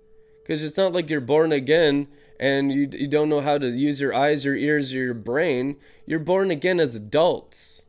Because 0.43 0.63
it's 0.63 0.77
not 0.77 0.93
like 0.93 1.09
you're 1.09 1.21
born 1.21 1.51
again 1.51 2.07
and 2.39 2.71
you, 2.71 2.89
you 2.91 3.07
don't 3.07 3.29
know 3.29 3.41
how 3.41 3.57
to 3.57 3.69
use 3.69 3.99
your 3.99 4.13
eyes, 4.13 4.45
your 4.45 4.55
ears, 4.55 4.93
or 4.93 4.97
your 4.97 5.13
brain. 5.13 5.77
You're 6.05 6.19
born 6.19 6.51
again 6.51 6.79
as 6.79 6.93
adults. 6.93 7.85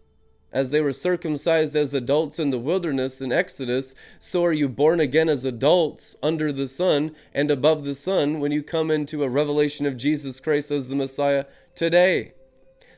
As 0.52 0.70
they 0.70 0.80
were 0.80 0.94
circumcised 0.94 1.76
as 1.76 1.92
adults 1.92 2.38
in 2.38 2.48
the 2.48 2.58
wilderness 2.58 3.20
in 3.20 3.30
Exodus, 3.30 3.94
so 4.18 4.42
are 4.42 4.54
you 4.54 4.70
born 4.70 5.00
again 5.00 5.28
as 5.28 5.44
adults 5.44 6.16
under 6.22 6.50
the 6.50 6.68
sun 6.68 7.14
and 7.34 7.50
above 7.50 7.84
the 7.84 7.94
sun 7.94 8.40
when 8.40 8.52
you 8.52 8.62
come 8.62 8.90
into 8.90 9.22
a 9.22 9.28
revelation 9.28 9.84
of 9.84 9.98
Jesus 9.98 10.40
Christ 10.40 10.70
as 10.70 10.88
the 10.88 10.96
Messiah 10.96 11.44
today. 11.74 12.32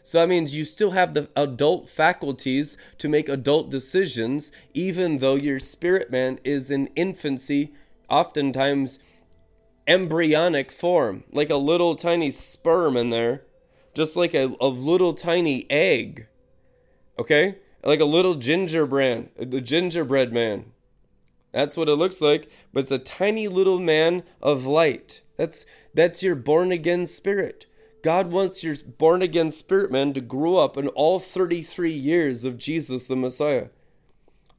So 0.08 0.16
that 0.16 0.28
means 0.30 0.56
you 0.56 0.64
still 0.64 0.92
have 0.92 1.12
the 1.12 1.28
adult 1.36 1.86
faculties 1.86 2.78
to 2.96 3.10
make 3.10 3.28
adult 3.28 3.68
decisions, 3.68 4.50
even 4.72 5.18
though 5.18 5.34
your 5.34 5.60
spirit 5.60 6.10
man 6.10 6.38
is 6.44 6.70
in 6.70 6.86
infancy, 6.96 7.74
oftentimes 8.08 8.98
embryonic 9.86 10.72
form, 10.72 11.24
like 11.30 11.50
a 11.50 11.56
little 11.56 11.94
tiny 11.94 12.30
sperm 12.30 12.96
in 12.96 13.10
there, 13.10 13.42
just 13.92 14.16
like 14.16 14.32
a, 14.32 14.56
a 14.62 14.68
little 14.68 15.12
tiny 15.12 15.70
egg. 15.70 16.26
Okay? 17.18 17.56
Like 17.84 18.00
a 18.00 18.06
little 18.06 18.36
gingerbread, 18.36 19.28
the 19.36 19.60
gingerbread 19.60 20.32
man. 20.32 20.72
That's 21.52 21.76
what 21.76 21.90
it 21.90 21.96
looks 21.96 22.22
like, 22.22 22.50
but 22.72 22.80
it's 22.80 22.90
a 22.90 22.98
tiny 22.98 23.46
little 23.46 23.78
man 23.78 24.22
of 24.40 24.64
light. 24.64 25.20
That's 25.36 25.66
that's 25.92 26.22
your 26.22 26.34
born 26.34 26.72
again 26.72 27.04
spirit. 27.06 27.66
God 28.02 28.30
wants 28.30 28.62
your 28.62 28.76
born 28.98 29.22
again 29.22 29.50
spirit 29.50 29.90
man 29.90 30.12
to 30.12 30.20
grow 30.20 30.56
up 30.56 30.76
in 30.76 30.88
all 30.88 31.18
33 31.18 31.90
years 31.90 32.44
of 32.44 32.58
Jesus 32.58 33.06
the 33.06 33.16
Messiah. 33.16 33.68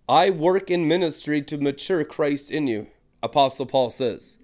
I 0.08 0.30
work 0.30 0.72
in 0.72 0.88
ministry 0.88 1.42
to 1.44 1.58
mature 1.58 2.04
Christ 2.04 2.52
in 2.52 2.68
you, 2.68 2.88
Apostle 3.22 3.66
Paul 3.66 3.90
says. 3.92 4.40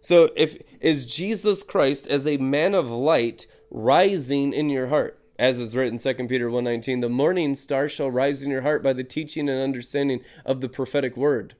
So 0.00 0.30
if 0.36 0.60
is 0.80 1.06
Jesus 1.06 1.62
Christ 1.62 2.06
as 2.06 2.26
a 2.26 2.38
man 2.38 2.74
of 2.74 2.90
light 2.90 3.46
rising 3.70 4.52
in 4.52 4.68
your 4.68 4.88
heart? 4.88 5.18
As 5.38 5.58
is 5.58 5.74
written 5.74 5.94
in 5.94 5.98
2 5.98 6.28
Peter 6.28 6.50
1:19, 6.50 7.00
the 7.00 7.08
morning 7.08 7.54
star 7.54 7.88
shall 7.88 8.10
rise 8.10 8.42
in 8.42 8.50
your 8.50 8.62
heart 8.62 8.82
by 8.82 8.92
the 8.92 9.04
teaching 9.04 9.48
and 9.48 9.62
understanding 9.62 10.20
of 10.44 10.60
the 10.60 10.68
prophetic 10.68 11.16
word. 11.16 11.54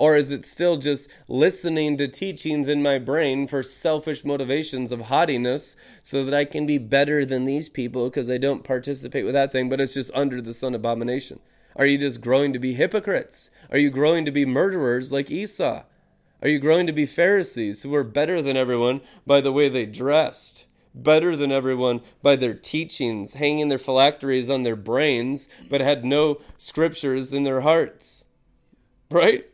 Or 0.00 0.16
is 0.16 0.30
it 0.30 0.46
still 0.46 0.78
just 0.78 1.10
listening 1.28 1.98
to 1.98 2.08
teachings 2.08 2.68
in 2.68 2.82
my 2.82 2.98
brain 2.98 3.46
for 3.46 3.62
selfish 3.62 4.24
motivations 4.24 4.92
of 4.92 5.02
haughtiness 5.02 5.76
so 6.02 6.24
that 6.24 6.32
I 6.32 6.46
can 6.46 6.64
be 6.64 6.78
better 6.78 7.26
than 7.26 7.44
these 7.44 7.68
people 7.68 8.08
because 8.08 8.30
I 8.30 8.38
don't 8.38 8.64
participate 8.64 9.26
with 9.26 9.34
that 9.34 9.52
thing, 9.52 9.68
but 9.68 9.78
it's 9.78 9.92
just 9.92 10.10
under 10.14 10.40
the 10.40 10.54
sun 10.54 10.74
abomination? 10.74 11.38
Are 11.76 11.84
you 11.84 11.98
just 11.98 12.22
growing 12.22 12.54
to 12.54 12.58
be 12.58 12.72
hypocrites? 12.72 13.50
Are 13.70 13.76
you 13.76 13.90
growing 13.90 14.24
to 14.24 14.30
be 14.30 14.46
murderers 14.46 15.12
like 15.12 15.30
Esau? 15.30 15.82
Are 16.40 16.48
you 16.48 16.58
growing 16.58 16.86
to 16.86 16.94
be 16.94 17.04
Pharisees 17.04 17.82
who 17.82 17.94
are 17.94 18.02
better 18.02 18.40
than 18.40 18.56
everyone 18.56 19.02
by 19.26 19.42
the 19.42 19.52
way 19.52 19.68
they 19.68 19.84
dressed? 19.84 20.64
Better 20.94 21.36
than 21.36 21.52
everyone 21.52 22.00
by 22.22 22.36
their 22.36 22.54
teachings, 22.54 23.34
hanging 23.34 23.68
their 23.68 23.76
phylacteries 23.76 24.48
on 24.48 24.62
their 24.62 24.76
brains, 24.76 25.50
but 25.68 25.82
had 25.82 26.06
no 26.06 26.40
scriptures 26.56 27.34
in 27.34 27.42
their 27.42 27.60
hearts? 27.60 28.24
Right? 29.10 29.44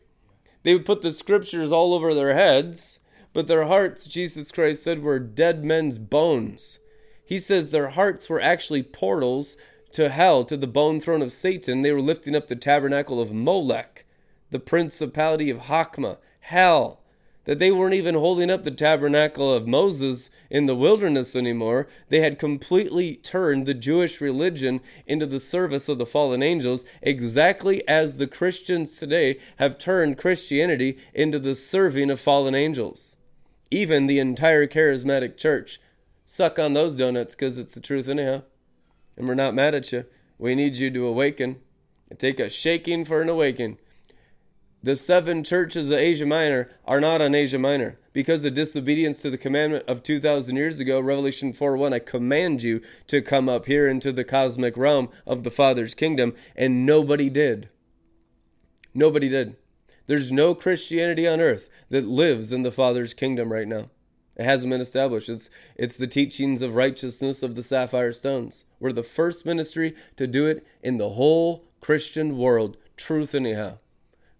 They 0.66 0.74
would 0.74 0.84
put 0.84 1.00
the 1.00 1.12
scriptures 1.12 1.70
all 1.70 1.94
over 1.94 2.12
their 2.12 2.34
heads, 2.34 2.98
but 3.32 3.46
their 3.46 3.66
hearts, 3.66 4.08
Jesus 4.08 4.50
Christ 4.50 4.82
said, 4.82 5.00
were 5.00 5.20
dead 5.20 5.64
men's 5.64 5.96
bones. 5.96 6.80
He 7.24 7.38
says 7.38 7.70
their 7.70 7.90
hearts 7.90 8.28
were 8.28 8.40
actually 8.40 8.82
portals 8.82 9.56
to 9.92 10.08
hell, 10.08 10.44
to 10.44 10.56
the 10.56 10.66
bone 10.66 11.00
throne 11.00 11.22
of 11.22 11.30
Satan. 11.30 11.82
They 11.82 11.92
were 11.92 12.00
lifting 12.00 12.34
up 12.34 12.48
the 12.48 12.56
tabernacle 12.56 13.20
of 13.20 13.32
Molech, 13.32 14.06
the 14.50 14.58
principality 14.58 15.50
of 15.50 15.66
Hakma, 15.66 16.18
hell. 16.40 17.00
That 17.46 17.58
they 17.58 17.72
weren't 17.72 17.94
even 17.94 18.14
holding 18.14 18.50
up 18.50 18.62
the 18.62 18.70
tabernacle 18.70 19.52
of 19.52 19.66
Moses 19.66 20.30
in 20.50 20.66
the 20.66 20.76
wilderness 20.76 21.34
anymore. 21.34 21.88
They 22.10 22.20
had 22.20 22.38
completely 22.38 23.16
turned 23.16 23.66
the 23.66 23.74
Jewish 23.74 24.20
religion 24.20 24.80
into 25.06 25.26
the 25.26 25.40
service 25.40 25.88
of 25.88 25.98
the 25.98 26.06
fallen 26.06 26.42
angels, 26.42 26.84
exactly 27.02 27.86
as 27.88 28.18
the 28.18 28.26
Christians 28.26 28.98
today 28.98 29.38
have 29.56 29.78
turned 29.78 30.18
Christianity 30.18 30.98
into 31.14 31.38
the 31.38 31.54
serving 31.54 32.10
of 32.10 32.20
fallen 32.20 32.54
angels 32.54 33.16
even 33.70 34.06
the 34.06 34.18
entire 34.18 34.66
charismatic 34.66 35.36
church. 35.36 35.80
Suck 36.24 36.58
on 36.58 36.72
those 36.72 36.94
donuts 36.94 37.34
because 37.34 37.58
it's 37.58 37.74
the 37.74 37.80
truth, 37.80 38.08
anyhow. 38.08 38.42
And 39.16 39.26
we're 39.26 39.34
not 39.34 39.54
mad 39.54 39.74
at 39.74 39.92
you. 39.92 40.04
We 40.38 40.54
need 40.54 40.76
you 40.76 40.90
to 40.90 41.06
awaken. 41.06 41.60
Take 42.18 42.40
a 42.40 42.48
shaking 42.48 43.04
for 43.04 43.22
an 43.22 43.28
awakening. 43.28 43.78
The 44.86 44.94
seven 44.94 45.42
churches 45.42 45.90
of 45.90 45.98
Asia 45.98 46.24
Minor 46.24 46.70
are 46.84 47.00
not 47.00 47.20
on 47.20 47.34
Asia 47.34 47.58
Minor. 47.58 47.98
Because 48.12 48.44
of 48.44 48.54
disobedience 48.54 49.20
to 49.22 49.30
the 49.30 49.36
commandment 49.36 49.84
of 49.88 50.04
2,000 50.04 50.54
years 50.54 50.78
ago, 50.78 51.00
Revelation 51.00 51.52
4 51.52 51.76
1, 51.76 51.92
I 51.92 51.98
command 51.98 52.62
you 52.62 52.80
to 53.08 53.20
come 53.20 53.48
up 53.48 53.66
here 53.66 53.88
into 53.88 54.12
the 54.12 54.22
cosmic 54.22 54.76
realm 54.76 55.08
of 55.26 55.42
the 55.42 55.50
Father's 55.50 55.96
kingdom. 55.96 56.36
And 56.54 56.86
nobody 56.86 57.28
did. 57.28 57.68
Nobody 58.94 59.28
did. 59.28 59.56
There's 60.06 60.30
no 60.30 60.54
Christianity 60.54 61.26
on 61.26 61.40
earth 61.40 61.68
that 61.90 62.06
lives 62.06 62.52
in 62.52 62.62
the 62.62 62.70
Father's 62.70 63.12
kingdom 63.12 63.52
right 63.52 63.66
now. 63.66 63.90
It 64.36 64.44
hasn't 64.44 64.70
been 64.70 64.80
established. 64.80 65.28
It's 65.28 65.50
it's 65.74 65.96
the 65.96 66.06
teachings 66.06 66.62
of 66.62 66.76
righteousness 66.76 67.42
of 67.42 67.56
the 67.56 67.64
sapphire 67.64 68.12
stones. 68.12 68.66
We're 68.78 68.92
the 68.92 69.02
first 69.02 69.44
ministry 69.44 69.96
to 70.14 70.28
do 70.28 70.46
it 70.46 70.64
in 70.80 70.98
the 70.98 71.10
whole 71.10 71.64
Christian 71.80 72.38
world. 72.38 72.76
Truth 72.96 73.34
anyhow. 73.34 73.78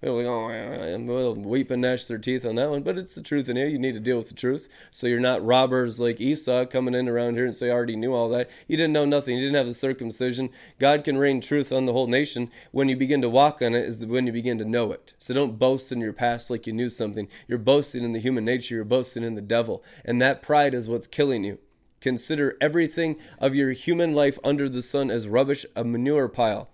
People 0.07 0.19
like, 0.19 0.27
oh, 0.27 0.99
well, 1.01 1.35
weep 1.35 1.69
and 1.73 1.83
gnash 1.83 2.05
their 2.05 2.17
teeth 2.17 2.47
on 2.47 2.55
that 2.55 2.71
one, 2.71 2.85
but 2.85 2.97
it's 2.97 3.17
the 3.17 3.21
truth 3.21 3.49
in 3.49 3.57
here. 3.57 3.67
You 3.67 3.77
need 3.77 3.95
to 3.95 4.01
deal 4.01 4.19
with 4.19 4.29
the 4.29 4.37
truth. 4.37 4.69
So 4.93 5.09
you're 5.09 5.19
not 5.19 5.45
robbers 5.45 5.99
like 5.99 6.21
Esau 6.21 6.65
coming 6.67 6.95
in 6.95 7.09
around 7.09 7.35
here 7.35 7.45
and 7.45 7.57
say, 7.57 7.71
I 7.71 7.73
already 7.73 7.97
knew 7.97 8.15
all 8.15 8.29
that. 8.29 8.49
You 8.69 8.77
didn't 8.77 8.93
know 8.93 9.05
nothing. 9.05 9.37
You 9.37 9.43
didn't 9.43 9.57
have 9.57 9.67
the 9.67 9.75
circumcision. 9.75 10.51
God 10.79 11.03
can 11.03 11.19
rain 11.19 11.41
truth 11.41 11.73
on 11.73 11.87
the 11.87 11.93
whole 11.93 12.07
nation. 12.07 12.53
When 12.71 12.89
you 12.89 12.95
begin 12.95 13.21
to 13.23 13.29
walk 13.29 13.61
on 13.61 13.75
it 13.75 13.85
is 13.85 14.07
when 14.07 14.29
you 14.29 14.33
begin 14.33 14.59
to 14.59 14.65
know 14.65 14.93
it. 14.93 15.13
So 15.19 15.35
don't 15.35 15.59
boast 15.59 15.91
in 15.91 16.01
your 16.01 16.13
past 16.13 16.51
like 16.51 16.69
you 16.69 16.73
knew 16.73 16.89
something. 16.89 17.27
You're 17.49 17.59
boasting 17.59 18.05
in 18.05 18.13
the 18.13 18.21
human 18.21 18.45
nature. 18.45 18.77
You're 18.77 18.85
boasting 18.85 19.25
in 19.25 19.35
the 19.35 19.43
devil. 19.43 19.83
And 20.05 20.23
that 20.23 20.41
pride 20.41 20.73
is 20.73 20.89
what's 20.89 21.09
killing 21.09 21.43
you. 21.43 21.59
Consider 22.01 22.57
everything 22.61 23.17
of 23.41 23.57
your 23.57 23.73
human 23.73 24.15
life 24.15 24.39
under 24.45 24.69
the 24.69 24.83
sun 24.83 25.11
as 25.11 25.27
rubbish, 25.27 25.67
a 25.75 25.83
manure 25.83 26.29
pile. 26.29 26.71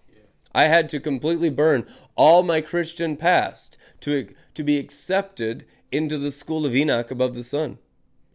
I 0.55 0.65
had 0.65 0.89
to 0.91 1.01
completely 1.01 1.51
burn 1.51 1.87
all 2.15 2.43
my 2.43 2.61
Christian 2.61 3.17
past 3.17 3.79
to, 4.01 4.35
to 4.55 4.63
be 4.63 4.79
accepted 4.79 5.65
into 5.91 6.19
the 6.19 6.31
school 6.31 6.67
of 6.67 6.75
Enoch 6.75 7.11
above 7.11 7.35
the 7.35 7.45
sun. 7.45 7.79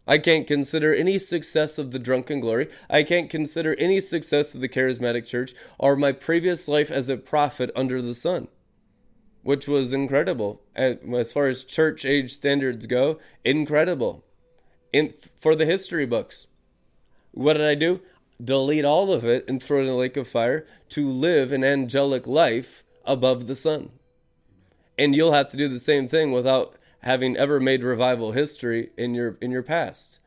I 0.06 0.16
can't 0.16 0.46
consider 0.46 0.94
any 0.94 1.18
success 1.18 1.78
of 1.78 1.90
the 1.90 1.98
drunken 1.98 2.40
glory. 2.40 2.68
I 2.88 3.02
can't 3.02 3.28
consider 3.28 3.74
any 3.78 4.00
success 4.00 4.54
of 4.54 4.62
the 4.62 4.68
charismatic 4.68 5.26
church 5.26 5.52
or 5.78 5.96
my 5.96 6.12
previous 6.12 6.66
life 6.66 6.90
as 6.90 7.10
a 7.10 7.18
prophet 7.18 7.70
under 7.76 8.00
the 8.00 8.14
sun, 8.14 8.48
which 9.42 9.68
was 9.68 9.92
incredible. 9.92 10.62
As 10.74 11.30
far 11.30 11.46
as 11.46 11.62
church 11.62 12.06
age 12.06 12.30
standards 12.30 12.86
go, 12.86 13.18
incredible. 13.44 14.24
In, 14.94 15.12
for 15.36 15.54
the 15.54 15.66
history 15.66 16.06
books. 16.06 16.46
What 17.32 17.52
did 17.52 17.66
I 17.66 17.74
do? 17.74 18.00
Delete 18.42 18.84
all 18.84 19.12
of 19.12 19.24
it 19.24 19.48
and 19.48 19.62
throw 19.62 19.78
it 19.78 19.82
in 19.82 19.86
the 19.88 19.94
lake 19.94 20.16
of 20.16 20.28
fire 20.28 20.66
to 20.90 21.08
live 21.08 21.52
an 21.52 21.64
angelic 21.64 22.26
life 22.26 22.84
above 23.04 23.46
the 23.46 23.56
sun. 23.56 23.90
And 24.96 25.14
you'll 25.14 25.32
have 25.32 25.48
to 25.48 25.56
do 25.56 25.68
the 25.68 25.78
same 25.78 26.08
thing 26.08 26.32
without 26.32 26.74
having 27.00 27.36
ever 27.36 27.60
made 27.60 27.84
revival 27.84 28.32
history 28.32 28.90
in 28.96 29.14
your 29.14 29.38
in 29.40 29.50
your 29.50 29.62
past. 29.62 30.20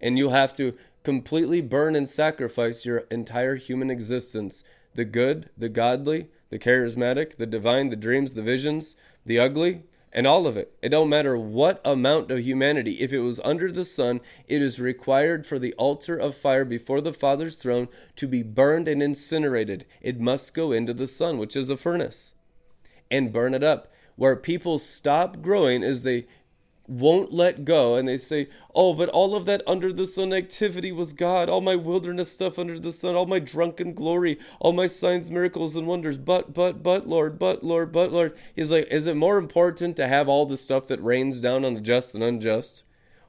And 0.00 0.16
you'll 0.16 0.30
have 0.30 0.52
to 0.54 0.74
completely 1.02 1.60
burn 1.60 1.94
and 1.96 2.08
sacrifice 2.08 2.86
your 2.86 2.98
entire 3.10 3.56
human 3.56 3.90
existence, 3.90 4.64
the 4.94 5.04
good, 5.04 5.50
the 5.56 5.68
godly, 5.68 6.28
the 6.50 6.58
charismatic, 6.58 7.36
the 7.36 7.46
divine, 7.46 7.88
the 7.88 7.96
dreams, 7.96 8.34
the 8.34 8.42
visions, 8.42 8.96
the 9.24 9.38
ugly, 9.38 9.84
and 10.12 10.26
all 10.26 10.46
of 10.46 10.56
it. 10.56 10.72
It 10.82 10.88
don't 10.90 11.08
matter 11.08 11.36
what 11.36 11.80
amount 11.84 12.30
of 12.30 12.40
humanity. 12.40 12.94
If 13.00 13.12
it 13.12 13.20
was 13.20 13.40
under 13.40 13.70
the 13.70 13.84
sun, 13.84 14.20
it 14.48 14.60
is 14.60 14.80
required 14.80 15.46
for 15.46 15.58
the 15.58 15.74
altar 15.74 16.16
of 16.16 16.34
fire 16.34 16.64
before 16.64 17.00
the 17.00 17.12
Father's 17.12 17.56
throne 17.56 17.88
to 18.16 18.26
be 18.26 18.42
burned 18.42 18.88
and 18.88 19.02
incinerated. 19.02 19.86
It 20.00 20.20
must 20.20 20.54
go 20.54 20.72
into 20.72 20.94
the 20.94 21.06
sun, 21.06 21.38
which 21.38 21.56
is 21.56 21.70
a 21.70 21.76
furnace, 21.76 22.34
and 23.10 23.32
burn 23.32 23.54
it 23.54 23.64
up. 23.64 23.88
Where 24.16 24.36
people 24.36 24.78
stop 24.78 25.40
growing 25.40 25.82
is 25.82 26.02
they 26.02 26.26
won't 26.90 27.32
let 27.32 27.64
go 27.64 27.94
and 27.94 28.08
they 28.08 28.16
say, 28.16 28.48
Oh, 28.74 28.94
but 28.94 29.08
all 29.08 29.36
of 29.36 29.44
that 29.44 29.62
under 29.66 29.92
the 29.92 30.06
sun 30.06 30.32
activity 30.32 30.90
was 30.90 31.12
God, 31.12 31.48
all 31.48 31.60
my 31.60 31.76
wilderness 31.76 32.32
stuff 32.32 32.58
under 32.58 32.78
the 32.78 32.92
sun, 32.92 33.14
all 33.14 33.26
my 33.26 33.38
drunken 33.38 33.94
glory, 33.94 34.38
all 34.58 34.72
my 34.72 34.86
signs, 34.86 35.30
miracles, 35.30 35.76
and 35.76 35.86
wonders. 35.86 36.18
But, 36.18 36.52
but, 36.52 36.82
but, 36.82 37.06
Lord, 37.06 37.38
but, 37.38 37.62
Lord, 37.62 37.92
but, 37.92 38.10
Lord. 38.10 38.36
He's 38.56 38.72
like, 38.72 38.88
Is 38.88 39.06
it 39.06 39.16
more 39.16 39.38
important 39.38 39.96
to 39.96 40.08
have 40.08 40.28
all 40.28 40.46
the 40.46 40.56
stuff 40.56 40.88
that 40.88 41.02
rains 41.02 41.38
down 41.38 41.64
on 41.64 41.74
the 41.74 41.80
just 41.80 42.14
and 42.14 42.24
unjust? 42.24 42.82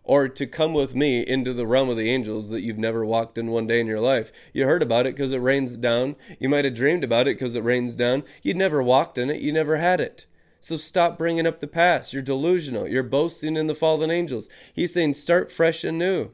Or 0.03 0.27
to 0.27 0.47
come 0.47 0.73
with 0.73 0.95
me 0.95 1.21
into 1.21 1.53
the 1.53 1.67
realm 1.67 1.87
of 1.87 1.95
the 1.95 2.09
angels 2.09 2.49
that 2.49 2.61
you've 2.61 2.79
never 2.79 3.05
walked 3.05 3.37
in 3.37 3.51
one 3.51 3.67
day 3.67 3.79
in 3.79 3.85
your 3.85 3.99
life. 3.99 4.31
You 4.51 4.65
heard 4.65 4.81
about 4.81 5.05
it 5.05 5.15
because 5.15 5.31
it 5.31 5.37
rains 5.37 5.77
down. 5.77 6.15
You 6.39 6.49
might 6.49 6.65
have 6.65 6.73
dreamed 6.73 7.03
about 7.03 7.27
it 7.27 7.35
because 7.35 7.53
it 7.53 7.63
rains 7.63 7.93
down. 7.93 8.23
You'd 8.41 8.57
never 8.57 8.81
walked 8.81 9.19
in 9.19 9.29
it. 9.29 9.41
You 9.41 9.53
never 9.53 9.77
had 9.77 10.01
it. 10.01 10.25
So 10.61 10.77
stop 10.77 11.17
bringing 11.17 11.47
up 11.47 11.59
the 11.59 11.67
past. 11.67 12.13
You're 12.13 12.21
delusional. 12.21 12.87
You're 12.87 13.01
boasting 13.01 13.57
in 13.57 13.65
the 13.65 13.73
fallen 13.73 14.11
angels. 14.11 14.47
He's 14.73 14.93
saying 14.93 15.15
start 15.15 15.51
fresh 15.51 15.83
and 15.83 15.97
new. 15.97 16.29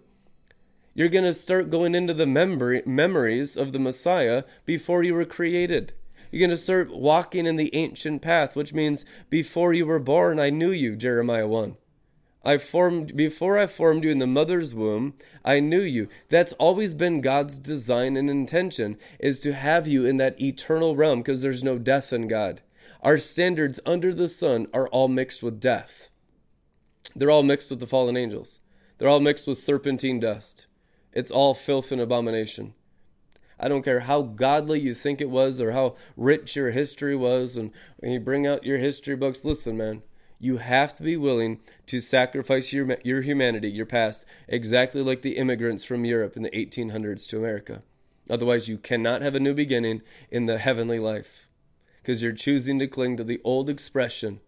You're 0.94 1.08
going 1.08 1.24
to 1.24 1.34
start 1.34 1.70
going 1.70 1.96
into 1.96 2.14
the 2.14 2.28
memory, 2.28 2.84
memories 2.86 3.56
of 3.56 3.72
the 3.72 3.80
Messiah 3.80 4.44
before 4.66 5.02
you 5.02 5.14
were 5.14 5.26
created. 5.26 5.94
You're 6.30 6.42
going 6.42 6.50
to 6.50 6.58
start 6.58 6.94
walking 6.94 7.46
in 7.46 7.56
the 7.56 7.74
ancient 7.74 8.22
path, 8.22 8.54
which 8.56 8.74
means 8.74 9.06
before 9.30 9.74
you 9.74 9.86
were 9.86 10.00
born, 10.00 10.40
I 10.42 10.50
knew 10.50 10.72
you, 10.72 10.98
Jeremiah 10.98 11.48
1. 11.48 11.78
I 12.44 12.58
formed 12.58 13.16
before 13.16 13.58
I 13.58 13.68
formed 13.68 14.04
you 14.04 14.10
in 14.10 14.20
the 14.20 14.28
mother's 14.28 14.74
womb, 14.74 15.14
I 15.46 15.60
knew 15.62 15.82
you. 15.82 16.10
That's 16.30 16.54
always 16.54 16.94
been 16.94 17.22
God's 17.22 17.58
design 17.60 18.18
and 18.18 18.30
intention 18.30 18.98
is 19.20 19.40
to 19.42 19.54
have 19.54 19.88
you 19.88 20.06
in 20.06 20.18
that 20.18 20.40
eternal 20.42 20.96
realm 20.96 21.20
because 21.20 21.42
there's 21.42 21.64
no 21.64 21.78
death 21.78 22.12
in 22.12 22.28
God. 22.28 22.62
Our 23.08 23.20
standards 23.20 23.80
under 23.86 24.14
the 24.14 24.28
sun 24.28 24.68
are 24.74 24.90
all 24.90 25.08
mixed 25.08 25.42
with 25.42 25.62
death. 25.62 26.10
They're 27.16 27.32
all 27.32 27.42
mixed 27.42 27.70
with 27.70 27.80
the 27.80 27.88
fallen 27.88 28.18
angels. 28.18 28.60
They're 28.98 29.08
all 29.08 29.22
mixed 29.22 29.48
with 29.48 29.60
serpentine 29.60 30.20
dust. 30.20 30.68
It's 31.14 31.32
all 31.32 31.54
filth 31.54 31.94
and 31.94 32.02
abomination. 32.02 32.74
I 33.58 33.70
don't 33.70 33.84
care 33.84 34.02
how 34.02 34.24
godly 34.24 34.82
you 34.82 34.94
think 34.94 35.22
it 35.22 35.30
was 35.30 35.62
or 35.62 35.72
how 35.72 35.96
rich 36.18 36.58
your 36.58 36.72
history 36.72 37.16
was, 37.16 37.56
and 37.56 37.72
when 38.00 38.12
you 38.12 38.20
bring 38.20 38.46
out 38.46 38.66
your 38.66 38.78
history 38.78 39.16
books, 39.16 39.46
listen, 39.46 39.78
man, 39.78 40.04
you 40.38 40.58
have 40.58 40.94
to 40.96 41.04
be 41.04 41.16
willing 41.16 41.62
to 41.86 42.02
sacrifice 42.02 42.74
your, 42.74 42.98
your 43.06 43.22
humanity, 43.22 43.72
your 43.72 43.86
past, 43.86 44.26
exactly 44.50 45.02
like 45.02 45.22
the 45.22 45.38
immigrants 45.38 45.86
from 45.86 46.04
Europe 46.04 46.36
in 46.36 46.44
the 46.44 46.50
1800s 46.50 47.26
to 47.30 47.38
America. 47.38 47.84
Otherwise, 48.30 48.68
you 48.68 48.78
cannot 48.78 49.22
have 49.22 49.34
a 49.34 49.40
new 49.40 49.54
beginning 49.54 50.02
in 50.30 50.46
the 50.46 50.58
heavenly 50.58 51.00
life 51.00 51.47
because 52.08 52.24
you're 52.24 52.32
choosing 52.32 52.80
to 52.80 52.88
cling 52.88 53.18
to 53.18 53.24
the 53.26 53.42
old 53.44 53.70
expression. 53.70 54.40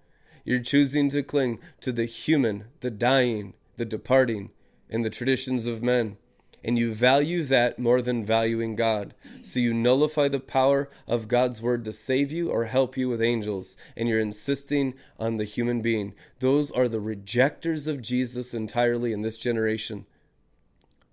You're 0.46 0.62
choosing 0.62 1.10
to 1.10 1.22
cling 1.22 1.60
to 1.82 1.92
the 1.92 2.06
human, 2.06 2.68
the 2.80 2.90
dying, 2.90 3.54
the 3.76 3.84
departing, 3.84 4.52
and 4.90 5.04
the 5.04 5.10
traditions 5.10 5.66
of 5.66 5.84
men. 5.84 6.16
And 6.64 6.78
you 6.78 6.94
value 6.94 7.44
that 7.44 7.78
more 7.78 8.02
than 8.02 8.24
valuing 8.24 8.78
God. 8.78 9.14
So 9.44 9.60
you 9.60 9.74
nullify 9.74 10.30
the 10.30 10.40
power 10.40 10.90
of 11.06 11.28
God's 11.28 11.62
word 11.62 11.84
to 11.84 11.92
save 11.92 12.32
you 12.32 12.50
or 12.50 12.64
help 12.64 12.96
you 12.96 13.10
with 13.10 13.22
angels, 13.22 13.76
and 13.98 14.08
you're 14.08 14.22
insisting 14.22 14.94
on 15.20 15.36
the 15.36 15.44
human 15.44 15.82
being. 15.82 16.14
Those 16.40 16.72
are 16.72 16.88
the 16.88 17.02
rejectors 17.02 17.88
of 17.88 18.02
Jesus 18.02 18.54
entirely 18.54 19.12
in 19.12 19.22
this 19.22 19.38
generation. 19.38 20.06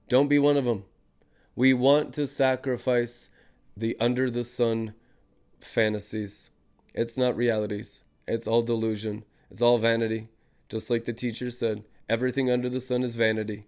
Don't 0.08 0.28
be 0.28 0.38
one 0.38 0.56
of 0.56 0.64
them. 0.64 0.84
We 1.56 1.74
want 1.74 2.14
to 2.14 2.24
sacrifice 2.24 3.30
the 3.76 3.96
under 3.98 4.30
the 4.30 4.44
sun 4.44 4.94
fantasies. 5.66 6.50
It's 6.94 7.18
not 7.18 7.36
realities. 7.36 8.04
It's 8.26 8.46
all 8.46 8.62
delusion. 8.62 9.24
It's 9.50 9.62
all 9.62 9.78
vanity. 9.78 10.28
Just 10.68 10.90
like 10.90 11.04
the 11.04 11.12
teacher 11.12 11.50
said, 11.50 11.84
everything 12.08 12.50
under 12.50 12.68
the 12.68 12.80
sun 12.80 13.02
is 13.02 13.14
vanity. 13.14 13.66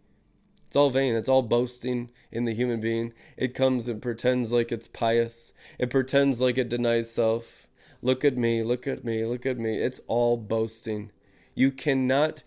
It's 0.66 0.76
all 0.76 0.90
vain. 0.90 1.14
It's 1.14 1.28
all 1.28 1.42
boasting 1.42 2.10
in 2.30 2.44
the 2.44 2.52
human 2.52 2.80
being. 2.80 3.14
It 3.36 3.54
comes 3.54 3.88
and 3.88 4.02
pretends 4.02 4.52
like 4.52 4.70
it's 4.70 4.86
pious. 4.86 5.54
It 5.78 5.88
pretends 5.90 6.40
like 6.40 6.58
it 6.58 6.68
denies 6.68 7.10
self. 7.10 7.68
Look 8.02 8.24
at 8.24 8.36
me, 8.36 8.62
look 8.62 8.86
at 8.86 9.04
me, 9.04 9.24
look 9.24 9.46
at 9.46 9.58
me. 9.58 9.78
It's 9.78 10.00
all 10.06 10.36
boasting. 10.36 11.10
You 11.54 11.70
cannot 11.70 12.42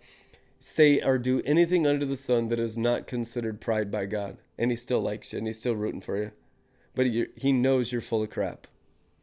say 0.60 1.02
or 1.02 1.18
do 1.18 1.42
anything 1.46 1.88
under 1.88 2.06
the 2.06 2.16
sun 2.16 2.50
that 2.50 2.60
is 2.60 2.78
not 2.78 3.08
considered 3.08 3.60
pride 3.60 3.90
by 3.90 4.06
God. 4.06 4.38
And 4.58 4.70
He 4.70 4.78
still 4.78 5.02
likes 5.02 5.34
you 5.34 5.40
and 5.40 5.48
He's 5.48 5.60
still 5.60 5.76
rooting 5.76 6.02
for 6.02 6.18
you. 6.18 6.32
But 6.94 7.08
He 7.08 7.52
knows 7.52 7.92
you're 7.92 8.02
full 8.02 8.22
of 8.22 8.30
crap. 8.30 8.68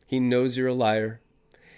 He 0.09 0.19
knows 0.19 0.57
you're 0.57 0.69
a 0.69 0.75
liar. 0.75 1.21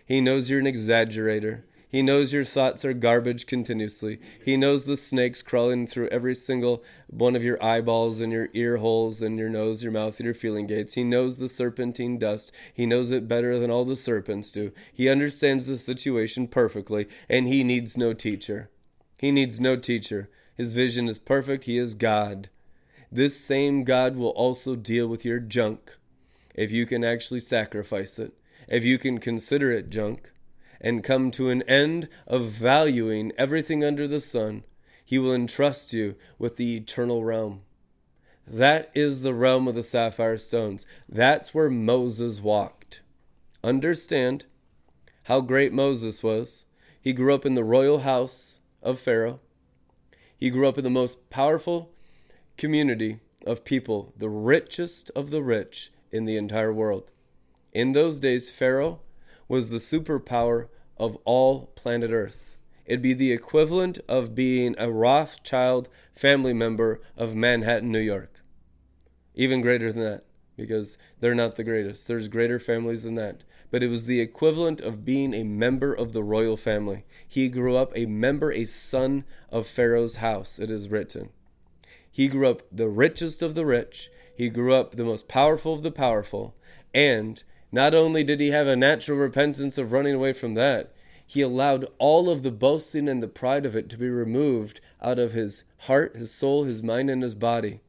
He 0.07 0.21
knows 0.21 0.49
you're 0.49 0.61
an 0.61 0.67
exaggerator. 0.67 1.65
He 1.89 2.01
knows 2.01 2.33
your 2.33 2.45
thoughts 2.45 2.85
are 2.85 2.93
garbage 2.93 3.49
continuously. 3.49 4.21
He 4.45 4.57
knows 4.57 4.85
the 4.85 4.97
snakes 4.97 5.43
crawling 5.43 5.89
through 5.89 6.07
every 6.09 6.37
single 6.37 6.85
one 7.09 7.35
of 7.35 7.43
your 7.43 7.61
eyeballs 7.61 8.21
and 8.21 8.33
your 8.33 8.49
ear 8.55 8.77
holes 8.77 9.21
and 9.21 9.37
your 9.37 9.49
nose, 9.49 9.83
your 9.83 9.91
mouth, 9.91 10.21
and 10.21 10.25
your 10.25 10.35
feeling 10.35 10.69
gates. 10.69 10.95
He 10.95 11.03
knows 11.03 11.39
the 11.39 11.49
serpentine 11.49 12.19
dust. 12.19 12.53
He 12.73 12.87
knows 12.87 13.11
it 13.11 13.27
better 13.27 13.59
than 13.59 13.73
all 13.73 13.85
the 13.85 13.97
serpents 13.97 14.53
do. 14.53 14.71
He 14.95 15.09
understands 15.09 15.67
the 15.67 15.77
situation 15.77 16.47
perfectly, 16.47 17.09
and 17.29 17.49
he 17.49 17.65
needs 17.65 17.99
no 17.99 18.13
teacher. 18.13 18.71
He 19.19 19.33
needs 19.33 19.59
no 19.59 19.75
teacher. 19.75 20.31
His 20.55 20.73
vision 20.73 21.09
is 21.09 21.19
perfect. 21.19 21.65
He 21.65 21.79
is 21.79 21.95
God. 21.95 22.49
This 23.11 23.41
same 23.41 23.83
God 23.83 24.15
will 24.15 24.31
also 24.31 24.77
deal 24.77 25.09
with 25.09 25.25
your 25.25 25.41
junk 25.41 25.97
if 26.55 26.73
you 26.73 26.87
can 26.87 27.05
actually 27.05 27.41
sacrifice 27.41 28.19
it, 28.19 28.33
if 28.69 28.85
you 28.85 28.99
can 28.99 29.19
consider 29.19 29.71
it 29.73 29.91
junk 29.91 30.31
and 30.81 31.05
come 31.05 31.31
to 31.33 31.51
an 31.51 31.63
end 31.63 32.09
of 32.27 32.45
valuing 32.47 33.33
everything 33.37 33.85
under 33.85 34.07
the 34.09 34.21
sun, 34.21 34.65
he 35.05 35.19
will 35.19 35.35
entrust 35.35 35.93
you 35.93 36.15
with 36.39 36.57
the 36.57 36.77
eternal 36.77 37.25
realm. 37.25 37.63
That 38.47 38.91
is 38.95 39.23
the 39.23 39.35
realm 39.35 39.69
of 39.69 39.75
the 39.75 39.83
sapphire 39.83 40.39
stones. 40.39 40.87
That's 41.09 41.55
where 41.55 41.71
Moses 41.71 42.41
walked. 42.41 43.01
Understand 43.63 44.47
how 45.25 45.41
great 45.41 45.73
Moses 45.73 46.23
was. 46.23 46.67
He 47.01 47.13
grew 47.13 47.35
up 47.35 47.47
in 47.47 47.55
the 47.55 47.65
royal 47.65 48.01
house 48.01 48.61
of 48.83 48.99
Pharaoh. 48.99 49.41
He 50.37 50.51
grew 50.51 50.67
up 50.67 50.79
in 50.79 50.85
the 50.85 50.91
most 50.91 51.31
powerful 51.31 51.93
community 52.57 53.21
of 53.47 53.65
people, 53.65 54.13
the 54.17 54.29
richest 54.29 55.11
of 55.15 55.31
the 55.31 55.43
rich 55.43 55.91
in 56.13 56.25
the 56.25 56.37
entire 56.37 56.73
world. 56.73 57.11
In 57.73 57.93
those 57.93 58.21
days, 58.21 58.51
Pharaoh 58.51 59.01
was 59.49 59.71
the 59.71 59.79
superpower 59.79 60.69
of 60.97 61.17
all 61.25 61.67
planet 61.77 62.11
Earth. 62.11 62.57
It'd 62.85 63.03
be 63.03 63.15
the 63.15 63.33
equivalent 63.33 64.01
of 64.09 64.35
being 64.35 64.75
a 64.77 64.91
Rothschild 64.91 65.89
family 66.13 66.53
member 66.53 67.01
of 67.17 67.35
Manhattan, 67.35 67.93
New 67.93 68.01
York. 68.01 68.43
Even 69.35 69.61
greater 69.61 69.93
than 69.93 70.03
that, 70.03 70.25
because 70.57 70.99
they're 71.21 71.35
not 71.35 71.55
the 71.55 71.65
greatest. 71.65 72.09
There's 72.09 72.29
greater 72.29 72.59
families 72.59 73.05
than 73.05 73.15
that. 73.15 73.45
But 73.71 73.85
it 73.85 73.91
was 73.91 74.07
the 74.07 74.21
equivalent 74.21 74.81
of 74.81 75.05
being 75.05 75.33
a 75.33 75.45
member 75.45 75.95
of 75.95 76.13
the 76.13 76.25
royal 76.25 76.57
family. 76.57 77.05
He 77.27 77.49
grew 77.49 77.77
up 77.77 77.93
a 77.95 78.07
member, 78.07 78.51
a 78.51 78.65
son 78.65 79.25
of 79.51 79.69
Pharaoh's 79.69 80.17
house, 80.17 80.59
it 80.59 80.71
is 80.71 80.89
written. 80.89 81.31
He 82.11 82.27
grew 82.27 82.49
up 82.49 82.63
the 82.73 82.89
richest 82.89 83.41
of 83.41 83.55
the 83.55 83.65
rich. 83.65 84.11
He 84.41 84.49
grew 84.49 84.73
up 84.73 84.93
the 84.93 85.05
most 85.05 85.29
powerful 85.29 85.75
of 85.75 85.83
the 85.83 85.91
powerful. 85.91 86.55
And 86.95 87.45
not 87.71 87.95
only 87.95 88.25
did 88.25 88.41
he 88.41 88.53
have 88.53 88.67
a 88.67 88.75
natural 88.75 89.19
repentance 89.19 89.77
of 89.77 89.93
running 89.93 90.15
away 90.15 90.33
from 90.33 90.55
that, 90.55 90.95
he 91.27 91.43
allowed 91.43 91.85
all 91.99 92.31
of 92.31 92.43
the 92.43 92.51
boasting 92.51 93.07
and 93.07 93.23
the 93.23 93.29
pride 93.29 93.67
of 93.67 93.77
it 93.77 93.91
to 93.91 93.99
be 93.99 94.09
removed 94.09 94.81
out 95.03 95.19
of 95.19 95.35
his 95.35 95.65
heart, 95.81 96.17
his 96.17 96.33
soul, 96.33 96.65
his 96.65 96.83
mind, 96.83 97.11
and 97.11 97.23
his 97.23 97.35
body 97.35 97.83